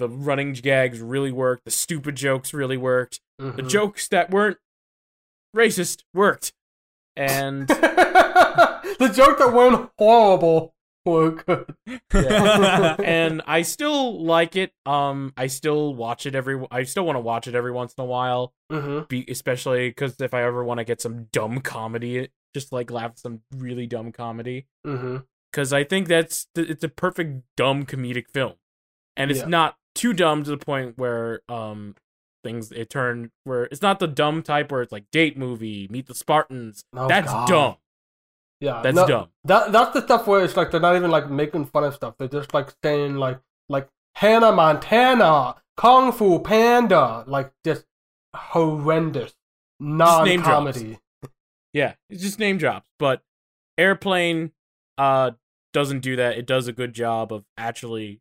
The 0.00 0.08
running 0.08 0.54
gags 0.54 1.00
really 1.00 1.30
worked. 1.30 1.64
The 1.64 1.70
stupid 1.70 2.16
jokes 2.16 2.52
really 2.52 2.76
worked. 2.76 3.20
The 3.38 3.52
Mhm. 3.52 3.68
jokes 3.68 4.08
that 4.08 4.30
weren't 4.30 4.58
racist 5.56 6.02
worked. 6.12 6.52
And 7.16 7.66
the 7.68 9.12
joke 9.14 9.38
that 9.38 9.52
weren't 9.52 9.90
horrible 9.98 10.74
and 12.12 13.42
I 13.46 13.62
still 13.62 14.22
like 14.24 14.56
it. 14.56 14.72
Um, 14.86 15.32
I 15.36 15.46
still 15.46 15.94
watch 15.94 16.26
it 16.26 16.34
every. 16.34 16.62
I 16.70 16.84
still 16.84 17.04
want 17.04 17.16
to 17.16 17.20
watch 17.20 17.46
it 17.48 17.54
every 17.54 17.72
once 17.72 17.94
in 17.96 18.02
a 18.02 18.06
while. 18.06 18.52
Mm-hmm. 18.72 19.04
Be 19.08 19.24
especially 19.28 19.88
because 19.90 20.20
if 20.20 20.34
I 20.34 20.42
ever 20.42 20.64
want 20.64 20.78
to 20.78 20.84
get 20.84 21.00
some 21.00 21.24
dumb 21.32 21.60
comedy, 21.60 22.28
just 22.54 22.72
like 22.72 22.90
laugh 22.90 23.12
at 23.12 23.18
some 23.18 23.40
really 23.56 23.86
dumb 23.86 24.12
comedy. 24.12 24.66
Mm-hmm. 24.86 25.18
Because 25.52 25.72
I 25.72 25.84
think 25.84 26.08
that's 26.08 26.46
th- 26.54 26.68
it's 26.68 26.84
a 26.84 26.88
perfect 26.88 27.42
dumb 27.56 27.86
comedic 27.86 28.28
film, 28.32 28.54
and 29.16 29.30
it's 29.30 29.40
Yeah. 29.40 29.46
not 29.46 29.76
too 29.94 30.12
dumb 30.12 30.44
to 30.44 30.50
the 30.50 30.58
point 30.58 30.96
where 30.96 31.40
um 31.48 31.94
things 32.44 32.70
it 32.70 32.88
turn 32.88 33.30
where 33.44 33.64
it's 33.64 33.82
not 33.82 33.98
the 33.98 34.06
dumb 34.06 34.42
type 34.42 34.70
where 34.70 34.82
it's 34.82 34.92
like 34.92 35.10
date 35.10 35.36
movie, 35.36 35.88
Meet 35.90 36.06
the 36.06 36.14
Spartans. 36.14 36.84
Oh, 36.94 37.08
that's 37.08 37.32
God. 37.32 37.48
dumb. 37.48 37.76
Yeah, 38.60 38.80
That's 38.82 38.96
no, 38.96 39.06
dumb. 39.06 39.28
That 39.44 39.72
that's 39.72 39.92
the 39.92 40.02
stuff 40.02 40.26
where 40.26 40.44
it's 40.44 40.56
like 40.56 40.70
they're 40.70 40.80
not 40.80 40.96
even 40.96 41.10
like 41.10 41.30
making 41.30 41.66
fun 41.66 41.84
of 41.84 41.94
stuff. 41.94 42.14
They're 42.18 42.28
just 42.28 42.52
like 42.52 42.74
saying 42.82 43.16
like 43.16 43.38
like 43.68 43.88
Hannah 44.16 44.52
Montana, 44.52 45.56
Kung 45.76 46.10
Fu 46.10 46.40
Panda, 46.40 47.24
like 47.26 47.52
just 47.64 47.84
horrendous 48.34 49.34
name 49.80 49.98
non-comedy. 49.98 50.98
Yeah, 51.72 51.94
it's 52.10 52.22
just 52.22 52.38
name 52.38 52.58
drops. 52.58 52.88
But 52.98 53.22
Airplane 53.76 54.52
uh 54.96 55.32
doesn't 55.72 56.00
do 56.00 56.16
that. 56.16 56.36
It 56.36 56.46
does 56.46 56.66
a 56.66 56.72
good 56.72 56.94
job 56.94 57.32
of 57.32 57.44
actually 57.56 58.20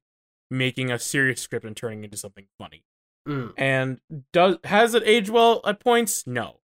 making 0.51 0.91
a 0.91 0.99
serious 0.99 1.41
script 1.41 1.65
and 1.65 1.75
turning 1.75 2.01
it 2.01 2.05
into 2.05 2.17
something 2.17 2.45
funny. 2.59 2.83
Mm. 3.27 3.53
And 3.57 3.99
does 4.33 4.57
has 4.63 4.93
it 4.93 5.03
aged 5.05 5.29
well 5.29 5.61
at 5.65 5.79
points? 5.79 6.25
No. 6.27 6.59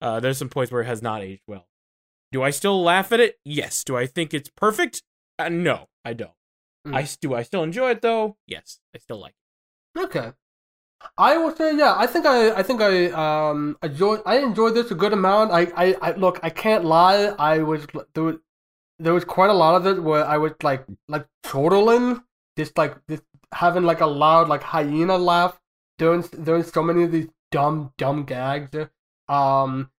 Uh, 0.00 0.18
there's 0.20 0.38
some 0.38 0.48
points 0.48 0.72
where 0.72 0.80
it 0.80 0.86
has 0.86 1.02
not 1.02 1.22
aged 1.22 1.42
well. 1.46 1.66
Do 2.32 2.42
I 2.42 2.50
still 2.50 2.82
laugh 2.82 3.12
at 3.12 3.20
it? 3.20 3.38
Yes. 3.44 3.84
Do 3.84 3.96
I 3.96 4.06
think 4.06 4.32
it's 4.32 4.50
perfect? 4.50 5.02
Uh, 5.38 5.48
no, 5.48 5.88
I 6.04 6.12
don't. 6.12 6.32
Mm. 6.86 6.94
I 6.94 7.08
do. 7.20 7.34
I 7.34 7.42
still 7.42 7.62
enjoy 7.62 7.90
it 7.90 8.02
though. 8.02 8.36
Yes, 8.46 8.80
I 8.94 8.98
still 8.98 9.20
like 9.20 9.34
Okay. 9.98 10.32
I 11.16 11.36
will 11.38 11.54
say, 11.56 11.76
yeah. 11.76 11.94
I 11.96 12.06
think 12.06 12.26
I, 12.26 12.52
I 12.52 12.62
think 12.62 12.82
I, 12.82 13.06
um, 13.10 13.76
enjoy. 13.82 14.16
I 14.26 14.38
enjoyed 14.38 14.74
this 14.74 14.90
a 14.90 14.94
good 14.94 15.12
amount. 15.12 15.50
I, 15.50 15.68
I, 15.74 15.96
I 16.02 16.12
look. 16.12 16.38
I 16.42 16.50
can't 16.50 16.84
lie. 16.84 17.34
I 17.38 17.58
was 17.58 17.86
there 18.14 18.24
was, 18.24 18.36
there 18.98 19.14
was 19.14 19.24
quite 19.24 19.50
a 19.50 19.54
lot 19.54 19.76
of 19.76 19.86
it 19.86 20.02
where 20.02 20.24
I 20.24 20.36
was 20.36 20.52
like, 20.62 20.84
like 21.08 21.26
chortling, 21.42 22.22
just 22.58 22.76
like 22.76 22.96
this, 23.06 23.22
having 23.52 23.84
like 23.84 24.00
a 24.02 24.06
loud 24.06 24.48
like 24.48 24.62
hyena 24.62 25.16
laugh 25.16 25.58
during 25.98 26.22
during 26.42 26.64
so 26.64 26.82
many 26.82 27.04
of 27.04 27.12
these 27.12 27.28
dumb 27.50 27.92
dumb 27.96 28.24
gags. 28.24 28.70
Um, 29.28 29.90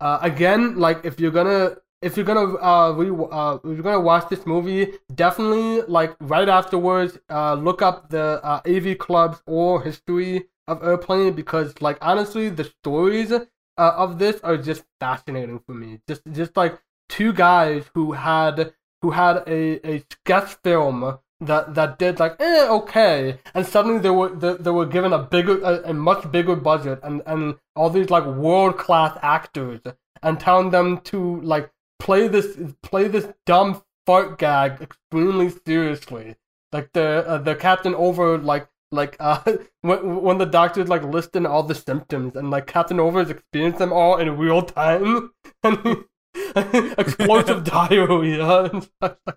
uh, 0.00 0.18
again, 0.22 0.78
like 0.78 1.04
if 1.04 1.18
you're 1.20 1.30
gonna 1.30 1.76
if 2.00 2.16
you're 2.16 2.26
gonna 2.26 2.54
uh, 2.56 2.92
re- 2.92 3.26
uh 3.30 3.58
if 3.64 3.74
you're 3.74 3.82
gonna 3.82 4.00
watch 4.00 4.28
this 4.28 4.46
movie, 4.46 4.92
definitely 5.14 5.82
like 5.82 6.14
right 6.20 6.48
afterwards, 6.48 7.18
uh, 7.30 7.54
look 7.54 7.82
up 7.82 8.10
the 8.10 8.40
uh, 8.44 8.60
AV 8.66 8.98
Club's 8.98 9.42
or 9.46 9.82
history 9.82 10.46
of 10.68 10.82
Airplane 10.82 11.32
because 11.34 11.80
like 11.80 11.98
honestly, 12.00 12.48
the 12.48 12.64
stories 12.64 13.32
uh, 13.32 13.42
of 13.76 14.18
this 14.18 14.40
are 14.42 14.56
just 14.56 14.84
fascinating 15.00 15.58
for 15.66 15.74
me. 15.74 16.00
Just 16.06 16.22
just 16.32 16.56
like 16.56 16.78
two 17.08 17.32
guys 17.32 17.84
who 17.94 18.12
had 18.12 18.72
who 19.02 19.10
had 19.10 19.42
a, 19.46 19.88
a 19.88 20.04
sketch 20.10 20.56
film 20.64 21.18
that 21.40 21.74
that 21.74 21.98
did 21.98 22.18
like 22.18 22.34
eh 22.40 22.66
okay 22.68 23.38
and 23.54 23.64
suddenly 23.64 24.00
they 24.00 24.10
were 24.10 24.34
they, 24.34 24.54
they 24.54 24.70
were 24.70 24.86
given 24.86 25.12
a 25.12 25.18
bigger 25.18 25.60
a, 25.62 25.90
a 25.90 25.94
much 25.94 26.30
bigger 26.32 26.56
budget 26.56 26.98
and 27.02 27.22
and 27.26 27.56
all 27.76 27.90
these 27.90 28.10
like 28.10 28.24
world 28.24 28.76
class 28.76 29.16
actors 29.22 29.80
and 30.22 30.40
telling 30.40 30.70
them 30.70 30.98
to 30.98 31.40
like 31.42 31.70
play 32.00 32.26
this 32.26 32.58
play 32.82 33.06
this 33.06 33.28
dumb 33.46 33.82
fart 34.04 34.38
gag 34.38 34.80
extremely 34.80 35.48
seriously 35.64 36.34
like 36.72 36.92
the 36.92 37.24
uh, 37.26 37.38
the 37.38 37.54
captain 37.54 37.94
Oveur 37.94 38.38
like 38.38 38.68
like 38.90 39.16
uh 39.20 39.40
when 39.82 40.22
when 40.22 40.38
the 40.38 40.46
doctor's 40.46 40.88
like 40.88 41.04
listing 41.04 41.46
all 41.46 41.62
the 41.62 41.74
symptoms 41.74 42.34
and 42.34 42.50
like 42.50 42.66
captain 42.66 42.98
Oveur 42.98 43.20
has 43.20 43.30
experienced 43.30 43.78
them 43.78 43.92
all 43.92 44.16
in 44.16 44.36
real 44.36 44.62
time 44.62 45.30
and 45.62 46.04
explosive 46.98 47.64
diarrhea 47.64 48.64
and 48.64 48.82
stuff 48.82 49.16
like. 49.26 49.36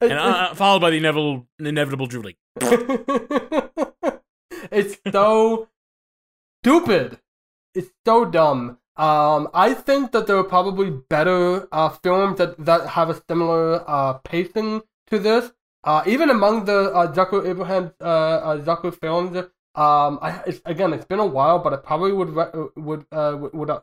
And 0.00 0.12
uh, 0.12 0.54
followed 0.54 0.80
by 0.80 0.90
the 0.90 0.96
inevitable 0.98 1.46
inevitable 1.58 2.06
drooling. 2.06 2.34
it's 4.70 4.96
so 5.10 5.68
stupid. 6.62 7.18
It's 7.74 7.90
so 8.06 8.24
dumb. 8.24 8.78
Um, 8.96 9.48
I 9.54 9.74
think 9.74 10.12
that 10.12 10.26
there 10.26 10.36
are 10.36 10.44
probably 10.44 10.90
better 10.90 11.68
uh, 11.72 11.88
films 11.90 12.38
that, 12.38 12.58
that 12.64 12.88
have 12.88 13.10
a 13.10 13.22
similar 13.28 13.84
uh, 13.88 14.14
pacing 14.14 14.82
to 15.06 15.18
this. 15.18 15.52
Uh, 15.84 16.02
even 16.06 16.30
among 16.30 16.64
the 16.64 16.92
uh, 16.92 17.12
Zucker 17.12 17.46
Abraham 17.46 17.92
uh, 18.00 18.04
uh, 18.04 18.58
Zucker 18.58 18.92
films, 18.92 19.36
um, 19.76 20.18
I, 20.20 20.42
it's, 20.46 20.60
again, 20.64 20.92
it's 20.92 21.04
been 21.04 21.20
a 21.20 21.26
while, 21.26 21.60
but 21.60 21.72
I 21.72 21.76
probably 21.76 22.12
would 22.12 22.30
re- 22.30 22.68
would 22.76 23.06
uh, 23.12 23.36
would, 23.38 23.52
would 23.54 23.70
uh, 23.70 23.80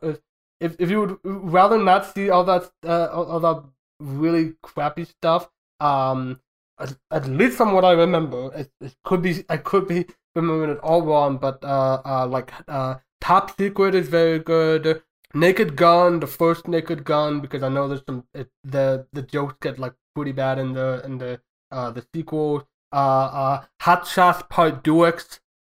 if 0.60 0.76
if 0.78 0.90
you 0.90 1.00
would 1.00 1.18
rather 1.24 1.78
not 1.78 2.04
see 2.12 2.28
all 2.28 2.44
that 2.44 2.70
uh, 2.84 3.08
all, 3.10 3.24
all 3.24 3.40
that 3.40 3.64
really 3.98 4.54
crappy 4.62 5.04
stuff. 5.04 5.48
Um, 5.80 6.40
at, 6.78 6.96
at 7.10 7.26
least 7.26 7.56
from 7.56 7.72
what 7.72 7.84
I 7.84 7.92
remember, 7.92 8.52
it, 8.54 8.70
it 8.80 8.96
could 9.04 9.22
be 9.22 9.44
I 9.48 9.56
could 9.56 9.88
be 9.88 10.06
remembering 10.34 10.70
it 10.70 10.78
all 10.80 11.02
wrong, 11.02 11.38
but 11.38 11.62
uh, 11.64 12.02
uh, 12.04 12.26
like 12.26 12.52
uh, 12.68 12.96
Top 13.20 13.56
Secret 13.56 13.94
is 13.94 14.08
very 14.08 14.38
good. 14.38 15.02
Naked 15.34 15.76
Gun, 15.76 16.20
the 16.20 16.26
first 16.26 16.68
Naked 16.68 17.04
Gun, 17.04 17.40
because 17.40 17.62
I 17.62 17.68
know 17.68 17.88
there's 17.88 18.04
some 18.06 18.24
it, 18.34 18.50
the 18.64 19.06
the 19.12 19.22
jokes 19.22 19.56
get 19.60 19.78
like 19.78 19.94
pretty 20.14 20.32
bad 20.32 20.58
in 20.58 20.72
the 20.72 21.02
in 21.04 21.18
the 21.18 21.40
uh 21.70 21.90
the 21.90 22.06
sequel. 22.14 22.66
Uh, 22.92 23.28
uh, 23.32 23.64
Hot 23.82 24.06
Shots 24.06 24.44
Part 24.48 24.82
Deux. 24.82 25.12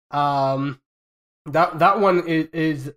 Um, 0.09 0.81
that 1.45 1.79
that 1.79 1.99
one 1.99 2.27
is 2.27 2.47
is 2.53 2.93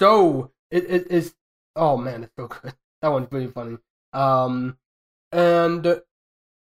so 0.00 0.50
it 0.70 0.84
it 0.90 1.06
is 1.10 1.34
oh 1.76 1.96
man, 1.96 2.24
it's 2.24 2.32
so 2.38 2.48
good. 2.48 2.74
That 3.02 3.12
one's 3.12 3.30
really 3.30 3.48
funny. 3.48 3.76
Um, 4.14 4.78
and 5.30 6.00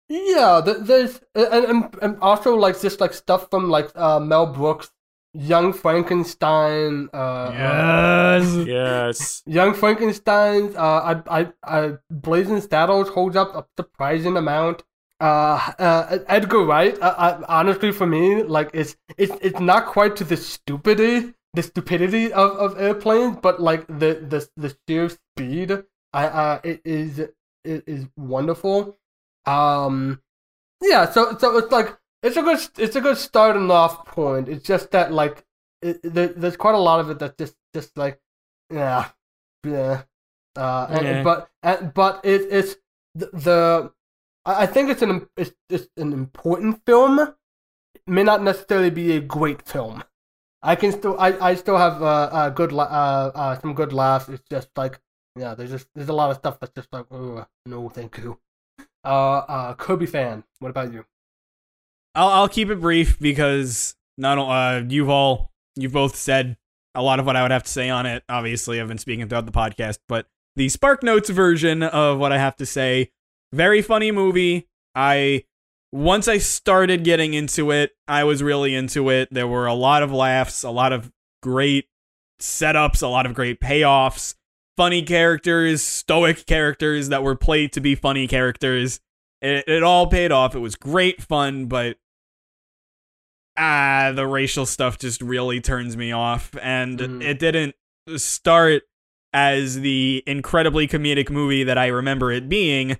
yeah, 0.09 0.61
there's 0.61 1.19
and, 1.33 1.65
and 1.65 1.95
and 2.01 2.17
also 2.21 2.55
like 2.55 2.79
just 2.79 2.99
like 3.01 3.13
stuff 3.13 3.49
from 3.49 3.69
like 3.69 3.89
uh 3.95 4.19
Mel 4.19 4.47
Brooks, 4.53 4.91
Young 5.33 5.73
Frankenstein. 5.73 7.09
Uh, 7.13 7.51
Yes. 7.53 8.55
Yes. 8.67 9.43
Young 9.45 9.73
Frankenstein's. 9.73 10.75
Uh, 10.75 11.21
I 11.29 11.41
I 11.41 11.51
I 11.63 11.93
Blazing 12.09 12.61
Saddles 12.61 13.09
holds 13.09 13.35
up 13.35 13.55
a 13.55 13.65
surprising 13.77 14.37
amount. 14.37 14.83
Uh, 15.19 15.71
uh, 15.79 16.19
Edgar 16.27 16.63
Wright. 16.65 16.97
Uh, 17.01 17.15
I, 17.17 17.59
honestly, 17.59 17.91
for 17.91 18.05
me, 18.05 18.43
like 18.43 18.69
it's 18.73 18.95
it's 19.17 19.33
it's 19.41 19.59
not 19.59 19.87
quite 19.87 20.15
to 20.17 20.23
the 20.23 20.37
stupidity, 20.37 21.33
the 21.53 21.63
stupidity 21.63 22.33
of, 22.33 22.51
of 22.57 22.79
airplanes, 22.79 23.37
but 23.41 23.61
like 23.61 23.87
the 23.87 24.21
the 24.29 24.47
the 24.57 24.75
sheer 24.87 25.09
speed. 25.09 25.83
I 26.13 26.25
uh, 26.27 26.59
it 26.63 26.81
is 26.85 27.19
it 27.19 27.83
is 27.87 28.05
wonderful. 28.17 28.97
Um, 29.45 30.21
yeah. 30.81 31.09
So 31.09 31.37
so 31.37 31.57
it's 31.57 31.71
like 31.71 31.97
it's 32.23 32.37
a 32.37 32.41
good 32.41 32.59
it's 32.77 32.95
a 32.95 33.01
good 33.01 33.17
starting 33.17 33.69
off 33.71 34.05
point. 34.05 34.49
It's 34.49 34.65
just 34.65 34.91
that 34.91 35.11
like 35.11 35.45
it, 35.81 35.99
there, 36.03 36.27
there's 36.27 36.57
quite 36.57 36.75
a 36.75 36.79
lot 36.79 36.99
of 36.99 37.09
it 37.09 37.19
that's 37.19 37.37
just 37.37 37.55
just 37.73 37.97
like 37.97 38.19
yeah 38.71 39.09
yeah. 39.65 40.03
Uh, 40.55 40.87
and, 40.89 41.05
Yeah. 41.05 41.23
but 41.23 41.49
and, 41.63 41.93
but 41.93 42.21
it, 42.23 42.41
it's 42.49 42.75
the, 43.13 43.29
the 43.33 43.91
I 44.45 44.63
I 44.63 44.65
think 44.65 44.89
it's 44.89 45.01
an 45.01 45.27
it's, 45.37 45.51
it's 45.69 45.87
an 45.97 46.13
important 46.13 46.81
film. 46.85 47.19
It 47.19 48.01
may 48.07 48.23
not 48.23 48.41
necessarily 48.43 48.89
be 48.89 49.13
a 49.13 49.19
great 49.19 49.67
film. 49.67 50.03
I 50.61 50.75
can 50.75 50.91
still 50.91 51.19
I, 51.19 51.51
I 51.51 51.55
still 51.55 51.77
have 51.77 52.01
uh, 52.01 52.29
uh 52.31 52.49
good 52.49 52.73
uh, 52.73 53.31
uh 53.35 53.59
some 53.59 53.73
good 53.73 53.93
laughs. 53.93 54.29
It's 54.29 54.43
just 54.49 54.69
like 54.75 54.99
yeah, 55.35 55.53
there's 55.55 55.71
just 55.71 55.87
there's 55.93 56.09
a 56.09 56.13
lot 56.13 56.31
of 56.31 56.37
stuff 56.37 56.59
that's 56.59 56.73
just 56.73 56.91
like 56.93 57.05
oh 57.11 57.45
no 57.65 57.89
thank 57.89 58.17
you. 58.17 58.39
Uh 59.05 59.37
uh 59.47 59.73
Kirby 59.75 60.05
fan. 60.05 60.43
What 60.59 60.69
about 60.69 60.91
you? 60.91 61.05
I'll 62.15 62.29
I'll 62.29 62.49
keep 62.49 62.69
it 62.69 62.81
brief 62.81 63.19
because 63.19 63.95
not 64.17 64.37
uh 64.37 64.83
you've 64.87 65.09
all 65.09 65.51
you've 65.75 65.93
both 65.93 66.15
said 66.15 66.57
a 66.95 67.01
lot 67.01 67.19
of 67.19 67.25
what 67.25 67.35
I 67.35 67.41
would 67.41 67.51
have 67.51 67.63
to 67.63 67.69
say 67.69 67.89
on 67.89 68.05
it. 68.05 68.23
Obviously, 68.29 68.79
I've 68.79 68.87
been 68.87 68.97
speaking 68.97 69.27
throughout 69.27 69.45
the 69.45 69.51
podcast, 69.51 69.99
but 70.07 70.27
the 70.55 70.69
Spark 70.69 71.03
Notes 71.03 71.29
version 71.29 71.83
of 71.83 72.17
what 72.17 72.31
I 72.31 72.37
have 72.37 72.55
to 72.57 72.65
say, 72.65 73.11
very 73.51 73.81
funny 73.81 74.11
movie. 74.11 74.67
I 74.95 75.43
once 75.91 76.27
I 76.27 76.37
started 76.37 77.03
getting 77.03 77.33
into 77.33 77.71
it, 77.71 77.91
I 78.07 78.23
was 78.23 78.41
really 78.41 78.73
into 78.73 79.09
it. 79.09 79.29
There 79.31 79.47
were 79.47 79.65
a 79.65 79.73
lot 79.73 80.03
of 80.03 80.11
laughs, 80.11 80.63
a 80.63 80.71
lot 80.71 80.93
of 80.93 81.11
great 81.43 81.85
setups, 82.41 83.03
a 83.03 83.07
lot 83.07 83.25
of 83.25 83.33
great 83.33 83.59
payoffs, 83.59 84.35
funny 84.77 85.01
characters, 85.03 85.81
stoic 85.81 86.45
characters 86.45 87.09
that 87.09 87.23
were 87.23 87.35
played 87.35 87.71
to 87.73 87.79
be 87.81 87.95
funny 87.95 88.27
characters. 88.27 88.99
It, 89.41 89.63
it 89.67 89.83
all 89.83 90.07
paid 90.07 90.31
off. 90.31 90.55
It 90.55 90.59
was 90.59 90.75
great 90.75 91.21
fun, 91.21 91.65
but 91.67 91.97
ah, 93.57 94.11
the 94.13 94.27
racial 94.27 94.65
stuff 94.65 94.97
just 94.97 95.21
really 95.21 95.61
turns 95.61 95.95
me 95.95 96.11
off. 96.11 96.55
And 96.61 96.99
Mhm. 96.99 97.23
it 97.23 97.39
didn't 97.39 97.75
start 98.17 98.83
as 99.33 99.81
the 99.81 100.23
incredibly 100.27 100.87
comedic 100.87 101.29
movie 101.29 101.63
that 101.63 101.77
I 101.77 101.87
remember 101.87 102.31
it 102.31 102.47
being. 102.49 102.97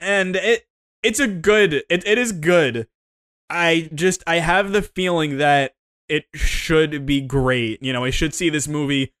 And 0.00 0.36
it 0.36 0.66
it's 1.02 1.20
a 1.20 1.26
good 1.28 1.74
it, 1.88 2.06
it 2.06 2.18
is 2.18 2.32
good. 2.32 2.86
I 3.50 3.90
just 3.94 4.22
I 4.26 4.36
have 4.38 4.72
the 4.72 4.82
feeling 4.82 5.38
that 5.38 5.74
it 6.08 6.24
should 6.34 7.06
be 7.06 7.20
great. 7.20 7.82
You 7.82 7.92
know, 7.92 8.04
I 8.04 8.10
should 8.10 8.34
see 8.34 8.50
this 8.50 8.68
movie 8.68 9.12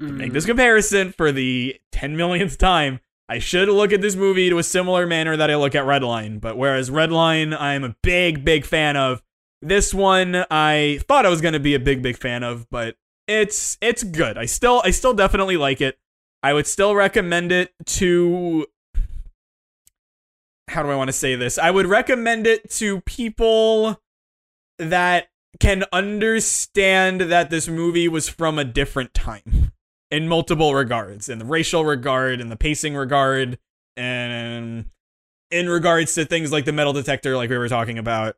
to 0.00 0.12
make 0.12 0.32
this 0.32 0.44
mm. 0.44 0.48
comparison 0.48 1.12
for 1.12 1.30
the 1.30 1.80
10 1.92 2.16
millionth 2.16 2.58
time, 2.58 3.00
I 3.28 3.38
should 3.38 3.68
look 3.68 3.92
at 3.92 4.00
this 4.00 4.16
movie 4.16 4.50
to 4.50 4.58
a 4.58 4.62
similar 4.62 5.06
manner 5.06 5.36
that 5.36 5.50
I 5.50 5.56
look 5.56 5.74
at 5.74 5.84
Redline. 5.84 6.40
But 6.40 6.56
whereas 6.56 6.90
Redline, 6.90 7.58
I'm 7.58 7.84
a 7.84 7.94
big, 8.02 8.44
big 8.44 8.64
fan 8.64 8.96
of. 8.96 9.22
This 9.62 9.92
one, 9.92 10.44
I 10.50 11.00
thought 11.06 11.26
I 11.26 11.28
was 11.28 11.42
gonna 11.42 11.60
be 11.60 11.74
a 11.74 11.78
big, 11.78 12.02
big 12.02 12.16
fan 12.16 12.42
of, 12.42 12.68
but 12.70 12.96
it's 13.28 13.76
it's 13.82 14.02
good. 14.02 14.38
I 14.38 14.46
still, 14.46 14.80
I 14.84 14.90
still 14.90 15.12
definitely 15.12 15.58
like 15.58 15.82
it. 15.82 15.98
I 16.42 16.54
would 16.54 16.66
still 16.66 16.94
recommend 16.94 17.52
it 17.52 17.72
to. 17.86 18.66
How 20.68 20.82
do 20.82 20.88
I 20.88 20.96
want 20.96 21.08
to 21.08 21.12
say 21.12 21.34
this? 21.34 21.58
I 21.58 21.70
would 21.70 21.86
recommend 21.86 22.46
it 22.46 22.70
to 22.72 23.02
people 23.02 24.00
that 24.78 25.28
can 25.58 25.84
understand 25.92 27.20
that 27.22 27.50
this 27.50 27.68
movie 27.68 28.08
was 28.08 28.28
from 28.28 28.58
a 28.58 28.64
different 28.64 29.12
time. 29.12 29.72
In 30.10 30.28
multiple 30.28 30.74
regards, 30.74 31.28
in 31.28 31.38
the 31.38 31.44
racial 31.44 31.84
regard, 31.84 32.40
in 32.40 32.48
the 32.48 32.56
pacing 32.56 32.94
regard, 32.94 33.58
and 33.96 34.86
in 35.50 35.68
regards 35.68 36.14
to 36.14 36.24
things 36.24 36.52
like 36.52 36.64
the 36.64 36.72
metal 36.72 36.92
detector, 36.92 37.36
like 37.36 37.50
we 37.50 37.58
were 37.58 37.68
talking 37.68 37.98
about. 37.98 38.36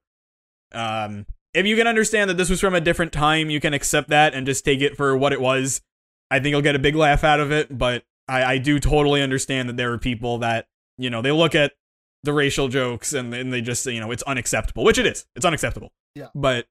Um, 0.72 1.26
if 1.54 1.66
you 1.66 1.76
can 1.76 1.86
understand 1.86 2.30
that 2.30 2.36
this 2.36 2.48
was 2.48 2.60
from 2.60 2.74
a 2.74 2.80
different 2.80 3.12
time, 3.12 3.50
you 3.50 3.60
can 3.60 3.74
accept 3.74 4.08
that 4.08 4.34
and 4.34 4.46
just 4.46 4.64
take 4.64 4.80
it 4.80 4.96
for 4.96 5.16
what 5.16 5.32
it 5.32 5.40
was. 5.40 5.82
I 6.30 6.40
think 6.40 6.52
you'll 6.52 6.62
get 6.62 6.74
a 6.74 6.78
big 6.78 6.94
laugh 6.94 7.24
out 7.24 7.40
of 7.40 7.52
it, 7.52 7.76
but 7.76 8.04
I, 8.26 8.44
I 8.54 8.58
do 8.58 8.80
totally 8.80 9.20
understand 9.22 9.68
that 9.68 9.76
there 9.76 9.92
are 9.92 9.98
people 9.98 10.38
that, 10.38 10.66
you 10.96 11.10
know, 11.10 11.20
they 11.20 11.32
look 11.32 11.54
at 11.54 11.72
the 12.22 12.32
racial 12.32 12.68
jokes 12.68 13.12
and, 13.12 13.34
and 13.34 13.52
they 13.52 13.60
just 13.60 13.84
you 13.84 14.00
know, 14.00 14.10
it's 14.10 14.22
unacceptable, 14.22 14.84
which 14.84 14.96
it 14.96 15.06
is. 15.06 15.26
It's 15.36 15.44
unacceptable. 15.44 15.92
Yeah. 16.14 16.28
But 16.34 16.66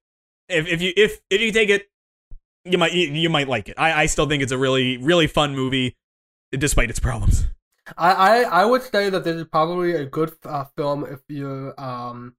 if, 0.50 0.68
if 0.68 0.82
you 0.82 0.94
if 0.98 1.20
if 1.30 1.42
you 1.42 1.52
take 1.52 1.70
it, 1.70 1.91
you 2.66 2.78
might 2.78 2.94
you, 2.94 3.30
might 3.30 3.48
like 3.48 3.70
it. 3.70 3.76
I, 3.78 4.04
I 4.04 4.06
still 4.06 4.28
think 4.28 4.44
it's 4.44 4.52
a 4.52 4.58
really, 4.58 4.98
really 4.98 5.28
fun 5.28 5.56
movie, 5.56 5.96
despite 6.52 6.90
its 6.90 7.00
problems. 7.00 7.48
I, 7.98 8.12
I, 8.12 8.42
I 8.62 8.66
would 8.66 8.84
say 8.84 9.10
that 9.10 9.24
this 9.24 9.36
is 9.36 9.46
probably 9.46 9.94
a 9.94 10.06
good 10.06 10.34
uh, 10.46 10.66
film 10.78 11.06
if 11.06 11.20
you 11.28 11.74
um 11.78 12.36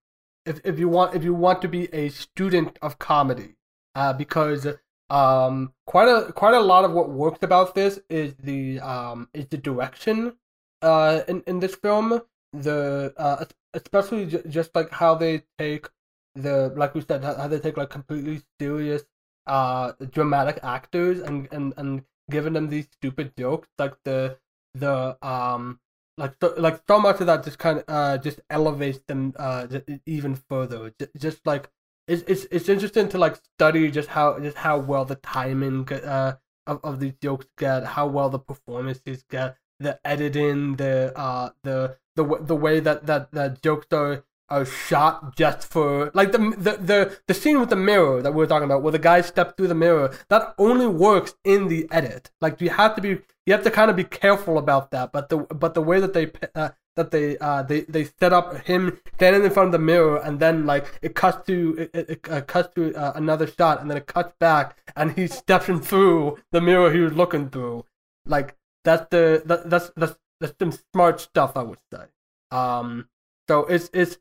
if, 0.47 0.61
if 0.65 0.79
you 0.79 0.89
want 0.89 1.15
if 1.15 1.25
you 1.25 1.35
want 1.35 1.61
to 1.63 1.69
be 1.69 1.93
a 1.93 2.09
student 2.09 2.79
of 2.81 2.99
comedy 2.99 3.57
uh, 3.95 4.13
because 4.13 4.67
um 5.11 5.73
quite 5.87 6.09
a 6.09 6.33
quite 6.33 6.55
a 6.55 6.61
lot 6.61 6.85
of 6.85 6.93
what 6.93 7.11
works 7.11 7.43
about 7.43 7.75
this 7.75 8.01
is 8.09 8.35
the 8.37 8.81
um 8.81 9.29
is 9.35 9.47
the 9.49 9.59
direction 9.59 10.37
uh 10.81 11.21
in, 11.29 11.43
in 11.47 11.61
this 11.61 11.75
film 11.75 12.21
the 12.53 13.13
uh 13.17 13.45
especially 13.75 14.27
j- 14.27 14.43
just 14.49 14.75
like 14.75 14.91
how 14.91 15.15
they 15.15 15.43
take 15.59 15.89
the 16.35 16.73
like 16.77 16.95
we 16.95 17.03
said 17.03 17.23
how 17.23 17.49
they 17.49 17.59
take 17.59 17.77
like 17.77 17.91
completely 17.91 18.41
serious 18.61 19.03
uh 19.47 19.93
dramatic 20.11 20.59
actors 20.63 21.21
and 21.21 21.49
and 21.53 21.75
and 21.77 22.05
giving 22.31 22.53
them 22.53 22.69
these 22.69 22.87
stupid 22.93 23.33
jokes 23.37 23.69
like 23.79 23.95
the 24.05 24.39
the 24.75 25.17
um 25.27 25.79
like 26.19 26.35
so, 26.41 26.55
like 26.57 26.81
so 26.89 26.99
much 27.01 27.21
of 27.21 27.27
that 27.27 27.45
just 27.45 27.59
kind 27.59 27.79
of 27.79 27.85
uh 27.89 28.19
just 28.19 28.41
elevates 28.51 29.01
them 29.09 29.33
uh 29.39 29.67
even 30.07 30.35
further. 30.49 30.93
J- 30.99 31.09
just 31.17 31.45
like 31.47 31.71
it's 32.07 32.23
it's 32.27 32.47
it's 32.51 32.69
interesting 32.69 33.09
to 33.11 33.19
like 33.19 33.37
study 33.57 33.91
just 33.91 34.09
how 34.11 34.39
just 34.39 34.59
how 34.59 34.79
well 34.79 35.05
the 35.05 35.17
timing 35.17 35.91
uh 35.93 36.35
of, 36.67 36.81
of 36.85 37.01
these 37.01 37.15
jokes 37.23 37.47
get 37.59 37.85
how 37.85 38.07
well 38.07 38.29
the 38.29 38.39
performances 38.39 39.25
get 39.29 39.57
the 39.81 39.99
editing 40.05 40.77
the 40.77 41.13
uh 41.17 41.51
the 41.65 41.97
the 42.17 42.25
the 42.41 42.57
way 42.57 42.81
that 42.81 43.07
that 43.07 43.31
that 43.33 43.63
jokes 43.63 43.87
are 43.93 44.25
are 44.53 44.65
shot 44.65 45.37
just 45.37 45.61
for 45.73 46.11
like 46.15 46.33
the 46.33 46.39
the 46.67 46.73
the 46.91 47.19
the 47.29 47.35
scene 47.35 47.59
with 47.59 47.71
the 47.71 47.83
mirror 47.91 48.23
that 48.23 48.33
we 48.33 48.39
were 48.39 48.47
talking 48.47 48.71
about 48.71 48.83
where 48.83 48.93
the 48.93 48.99
guy 49.11 49.21
stepped 49.21 49.57
through 49.57 49.69
the 49.69 49.83
mirror 49.87 50.15
that 50.29 50.55
only 50.59 50.87
works 50.87 51.35
in 51.45 51.69
the 51.69 51.89
edit. 51.91 52.31
Like 52.41 52.61
you 52.61 52.71
have 52.71 52.95
to 52.97 53.01
be 53.01 53.21
you 53.47 53.53
have 53.53 53.65
to 53.65 53.71
kind 53.71 53.91
of 53.91 53.97
be 53.97 54.05
careful 54.05 54.59
about 54.59 54.91
that 54.91 55.13
but 55.13 55.29
the 55.31 55.39
but 55.39 55.75
the 55.75 55.83
way 55.83 55.99
that 56.01 56.13
they 56.13 56.31
uh, 56.55 56.71
that 56.97 57.11
they 57.11 57.39
uh 57.39 57.63
they 57.63 57.81
they 57.83 58.05
set 58.05 58.33
up 58.33 58.67
him 58.67 58.99
standing 59.15 59.45
in 59.45 59.51
front 59.51 59.69
of 59.69 59.73
the 59.73 59.79
mirror 59.79 60.19
and 60.19 60.39
then 60.41 60.67
like 60.67 60.99
it 61.03 61.15
cuts 61.15 61.47
to 61.47 61.77
it, 61.79 61.91
it, 61.95 62.11
it 62.11 62.31
uh, 62.31 62.41
cuts 62.43 62.75
to 62.75 62.95
uh, 62.95 63.13
another 63.15 63.47
shot 63.47 63.81
and 63.81 63.91
then 63.91 63.97
it 63.97 64.07
cuts 64.07 64.35
back 64.39 64.77
and 64.95 65.13
he's 65.13 65.35
stepping 65.35 65.81
through 65.81 66.39
the 66.51 66.61
mirror 66.61 66.93
he 66.93 67.01
was 67.01 67.15
looking 67.15 67.49
through. 67.49 67.85
Like 68.27 68.57
that's 68.85 69.09
the 69.11 69.43
that, 69.47 69.71
that's 69.71 69.91
that's 69.97 70.17
that's 70.41 70.55
some 70.59 70.73
smart 70.93 71.21
stuff 71.21 71.57
i 71.57 71.63
would 71.63 71.79
say. 71.93 72.05
Um 72.51 73.09
so 73.49 73.65
it's 73.67 73.91
it's 73.93 74.19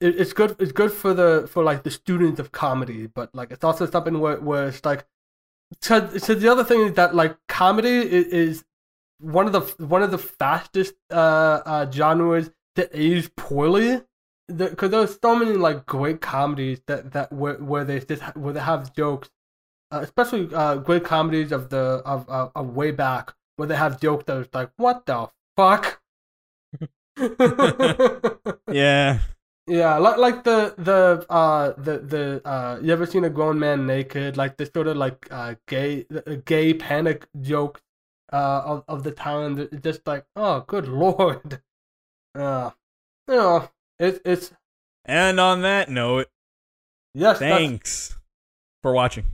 it, 0.00 0.20
it's 0.20 0.32
good 0.32 0.56
it's 0.58 0.72
good 0.72 0.92
for 0.92 1.14
the 1.14 1.48
for 1.50 1.62
like 1.62 1.82
the 1.82 1.90
students 1.90 2.40
of 2.40 2.52
comedy 2.52 3.06
but 3.06 3.34
like 3.34 3.50
it's 3.50 3.64
also 3.64 3.86
something 3.86 4.18
where, 4.20 4.40
where 4.40 4.68
it's 4.68 4.84
like 4.84 5.06
so, 5.80 6.08
so 6.16 6.34
the 6.34 6.50
other 6.50 6.64
thing 6.64 6.80
is 6.80 6.94
that 6.94 7.14
like 7.14 7.36
comedy 7.46 7.90
is, 7.90 8.26
is 8.26 8.64
one 9.20 9.46
of 9.46 9.52
the 9.52 9.60
one 9.84 10.02
of 10.02 10.10
the 10.10 10.18
fastest 10.18 10.94
uh, 11.10 11.60
uh 11.66 11.90
genres 11.90 12.50
to 12.76 12.88
age 12.98 13.34
poorly 13.36 14.02
because 14.54 14.90
there's 14.90 15.18
so 15.20 15.36
many 15.36 15.52
like 15.52 15.84
great 15.84 16.20
comedies 16.20 16.80
that 16.86 17.12
that 17.12 17.32
where, 17.32 17.54
where 17.54 17.84
they 17.84 18.00
just 18.00 18.22
where 18.36 18.54
they 18.54 18.60
have 18.60 18.94
jokes 18.94 19.28
uh, 19.90 20.00
especially 20.02 20.48
uh 20.54 20.76
great 20.76 21.04
comedies 21.04 21.52
of 21.52 21.68
the 21.70 22.02
of, 22.06 22.28
of 22.28 22.50
of 22.54 22.74
way 22.74 22.90
back 22.90 23.34
where 23.56 23.68
they 23.68 23.76
have 23.76 24.00
jokes 24.00 24.24
that 24.24 24.36
are 24.36 24.46
like 24.54 24.70
what 24.76 25.04
the 25.06 25.28
fuck 25.56 26.00
Yeah. 28.70 29.20
Yeah, 29.68 29.98
like 29.98 30.16
like 30.16 30.44
the 30.44 30.74
the 30.78 31.26
uh 31.28 31.72
the 31.76 31.98
the 31.98 32.48
uh 32.48 32.78
you 32.82 32.90
ever 32.92 33.04
seen 33.04 33.24
a 33.24 33.30
grown 33.30 33.58
man 33.58 33.86
naked? 33.86 34.36
Like 34.36 34.56
the 34.56 34.64
sort 34.66 34.86
of 34.86 34.96
like 34.96 35.28
uh 35.30 35.56
gay 35.66 36.06
gay 36.46 36.72
panic 36.72 37.28
joke 37.42 37.82
uh 38.32 38.62
of 38.64 38.84
of 38.88 39.02
the 39.04 39.10
time. 39.12 39.58
It's 39.58 39.82
just 39.82 40.06
like 40.06 40.24
oh 40.36 40.64
good 40.66 40.88
lord, 41.02 41.60
uh 42.34 42.70
you 43.28 43.34
know 43.34 43.68
it's 43.98 44.20
it's 44.24 44.52
And 45.04 45.38
on 45.38 45.60
that 45.62 45.90
note, 45.90 46.28
yes 47.14 47.38
thanks 47.38 48.16
for 48.82 48.92
watching. 48.94 49.24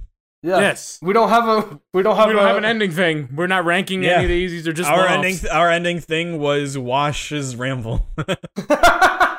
yes. 0.42 0.60
Yes. 0.60 0.98
we 1.00 1.12
don't 1.12 1.28
have 1.28 1.46
a 1.48 1.80
we 1.92 2.02
don't 2.02 2.16
have 2.16 2.26
we 2.26 2.34
don't 2.34 2.42
a, 2.44 2.48
have 2.48 2.56
an 2.56 2.64
ending 2.64 2.90
thing. 2.90 3.28
We're 3.36 3.46
not 3.46 3.64
ranking 3.64 4.02
Yeah. 4.02 4.14
any 4.16 4.24
of 4.24 4.28
these. 4.30 4.50
These 4.50 4.66
are 4.66 4.72
just 4.72 4.90
our 4.90 5.06
one-offs. 5.06 5.14
ending 5.44 5.50
our 5.52 5.70
ending 5.70 6.00
thing 6.00 6.38
was 6.40 6.76
Wash's 6.76 7.54
ramble. 7.54 8.08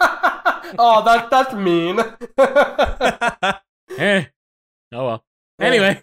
oh 0.79 1.03
that 1.05 1.29
that's 1.29 1.53
mean. 1.53 1.99
Eh. 3.97 4.25
Oh 4.93 5.05
well. 5.05 5.23
Anyway, 5.59 6.01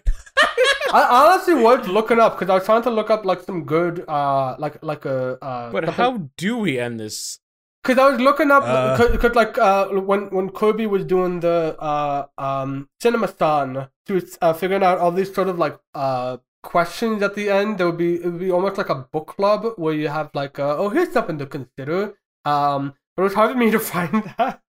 I 0.91 1.03
honestly 1.31 1.53
was 1.53 1.87
looking 1.87 2.19
up 2.19 2.37
because 2.39 2.49
I 2.49 2.55
was 2.55 2.65
trying 2.65 2.81
to 2.83 2.89
look 2.89 3.09
up 3.11 3.23
like 3.25 3.41
some 3.41 3.65
good 3.65 4.03
uh 4.07 4.55
like 4.57 4.81
like 4.83 5.05
a 5.05 5.37
uh 5.43 5.71
but 5.71 5.85
something- 5.85 5.93
how 5.93 6.29
do 6.37 6.57
we 6.57 6.79
end 6.79 6.99
this? 6.99 7.39
Cause 7.83 7.97
I 7.97 8.09
was 8.11 8.19
looking 8.21 8.49
up, 8.49 8.63
Uh. 8.63 8.95
cause, 8.95 9.17
'cause, 9.17 9.35
like 9.35 9.57
uh, 9.57 9.87
when 9.89 10.29
when 10.31 10.49
Kirby 10.49 10.87
was 10.87 11.03
doing 11.03 11.41
the 11.41 11.75
uh 11.79 12.25
um 12.37 12.87
CinemaSon, 13.03 13.89
she 14.07 14.13
was 14.13 14.37
uh, 14.41 14.53
figuring 14.53 14.83
out 14.83 14.99
all 14.99 15.11
these 15.11 15.33
sort 15.33 15.49
of 15.49 15.59
like 15.59 15.77
uh 15.93 16.37
questions 16.63 17.21
at 17.21 17.35
the 17.35 17.49
end. 17.49 17.77
There 17.77 17.87
would 17.87 17.97
be 17.97 18.15
it 18.15 18.25
would 18.25 18.39
be 18.39 18.51
almost 18.51 18.77
like 18.77 18.87
a 18.89 18.95
book 18.95 19.27
club 19.35 19.65
where 19.75 19.93
you 19.93 20.07
have 20.07 20.31
like 20.33 20.57
uh, 20.59 20.77
oh 20.77 20.89
here's 20.89 21.11
something 21.11 21.37
to 21.39 21.45
consider. 21.45 22.15
Um, 22.45 22.93
but 22.93 23.02
it 23.17 23.21
was 23.21 23.33
hard 23.33 23.51
for 23.51 23.57
me 23.57 23.71
to 23.71 23.79
find 23.79 24.23
that 24.37 24.61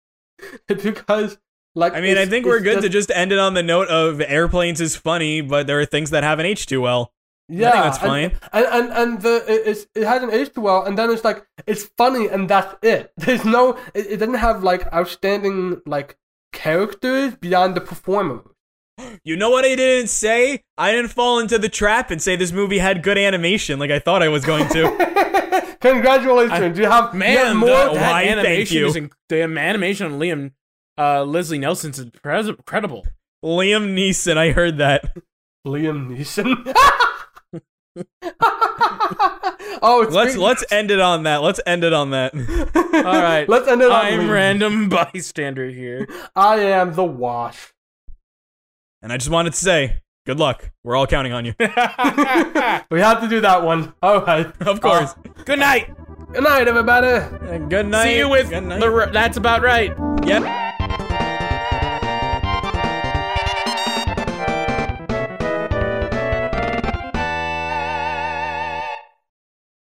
because 0.67 1.39
like 1.75 1.95
I 1.95 2.01
mean, 2.01 2.17
I 2.17 2.27
think 2.27 2.47
we're 2.47 2.61
good 2.61 2.83
to 2.83 2.89
just 2.89 3.11
end 3.11 3.33
it 3.33 3.39
on 3.39 3.55
the 3.55 3.63
note 3.63 3.89
of 3.89 4.21
airplanes 4.21 4.81
is 4.81 4.95
funny, 4.95 5.41
but 5.41 5.67
there 5.67 5.81
are 5.81 5.87
things 5.87 6.11
that 6.11 6.23
have 6.23 6.39
an 6.39 6.47
H 6.47 6.67
too 6.67 6.81
well. 6.81 7.13
Yeah, 7.49 7.73
that's 7.73 7.99
fine. 7.99 8.39
And 8.53 8.67
and 8.67 8.93
and 8.93 9.23
the 9.23 9.45
it, 9.47 9.87
it 9.95 10.05
hasn't 10.05 10.33
aged 10.33 10.57
well, 10.57 10.85
and 10.85 10.97
then 10.97 11.11
it's 11.11 11.25
like 11.25 11.45
it's 11.67 11.85
funny, 11.97 12.29
and 12.29 12.49
that's 12.49 12.75
it. 12.83 13.13
There's 13.17 13.45
no, 13.45 13.77
it, 13.93 14.07
it 14.07 14.17
doesn't 14.19 14.35
have 14.35 14.63
like 14.63 14.91
outstanding 14.93 15.83
like 15.85 16.17
characters 16.53 17.35
beyond 17.35 17.75
the 17.75 17.81
performer. 17.81 18.43
You 19.25 19.37
know 19.37 19.51
what 19.51 19.65
I 19.65 19.75
didn't 19.75 20.09
say? 20.09 20.63
I 20.79 20.93
didn't 20.93 21.11
fall 21.11 21.41
into 21.41 21.59
the 21.59 21.69
trap 21.69 22.13
and 22.13 22.23
say 22.23 22.37
this 22.37 22.53
movie 22.53 22.79
had 22.79 23.03
good 23.03 23.19
animation 23.19 23.81
like 23.81 23.91
I 23.91 23.99
thought 23.99 24.23
I 24.23 24.29
was 24.29 24.45
going 24.45 24.69
to. 24.69 24.85
Congratulations, 25.85 26.79
you 26.79 26.87
have 26.87 27.13
Man, 27.15 27.37
have 27.47 27.57
more. 27.57 27.69
the, 27.69 27.95
that 27.95 28.25
animation 28.25 28.85
is 28.85 28.95
the 29.29 29.43
animation 29.43 30.13
on 30.13 30.19
Liam 30.19 30.53
uh, 30.97 31.25
Leslie 31.25 31.59
Nielsen's 31.59 32.03
incre- 32.03 32.49
incredible. 32.49 33.07
Liam 33.45 33.95
Neeson, 33.95 34.37
I 34.39 34.53
heard 34.53 34.79
that. 34.79 35.15
Liam 35.67 36.09
Neeson. 36.17 36.75
oh, 39.83 40.07
Let's 40.11 40.37
let's 40.37 40.65
end 40.73 40.91
it 40.91 41.01
on 41.01 41.25
that. 41.25 41.43
Let's 41.43 41.61
end 41.67 41.85
it 41.85 41.93
on 41.93 42.11
that. 42.11 42.35
All 42.95 43.03
right, 43.03 43.49
Let's 43.49 43.69
end 43.69 43.83
it 43.83 43.91
on 43.91 44.05
that. 44.05 44.13
I'm 44.13 44.21
Liam. 44.21 44.33
random 44.33 44.89
bystander 44.89 45.69
here. 45.69 46.09
I 46.35 46.61
am 46.61 46.95
the 46.95 47.05
wash. 47.05 47.73
And 49.03 49.13
I 49.13 49.19
just 49.19 49.31
wanted 49.31 49.53
to 49.53 49.59
say, 49.59 50.01
good 50.27 50.39
luck. 50.39 50.71
We're 50.83 50.97
all 50.97 51.07
counting 51.07 51.33
on 51.33 51.45
you. 51.45 51.55
We 52.91 53.01
have 53.01 53.21
to 53.23 53.29
do 53.29 53.41
that 53.41 53.63
one. 53.63 53.93
All 54.03 54.21
right. 54.21 54.47
of 54.67 54.81
course. 54.81 55.13
Uh, 55.13 55.43
good 55.45 55.59
night. 55.59 55.95
Good 56.33 56.45
night, 56.45 56.69
everybody. 56.69 57.69
good 57.69 57.87
night. 57.87 58.05
See 58.05 58.17
you 58.19 58.29
with 58.29 58.51
good 58.51 58.63
night. 58.65 58.81
the. 58.81 59.11
That's 59.13 59.37
about 59.37 59.63
right. 59.63 59.93
Yep. 60.25 60.64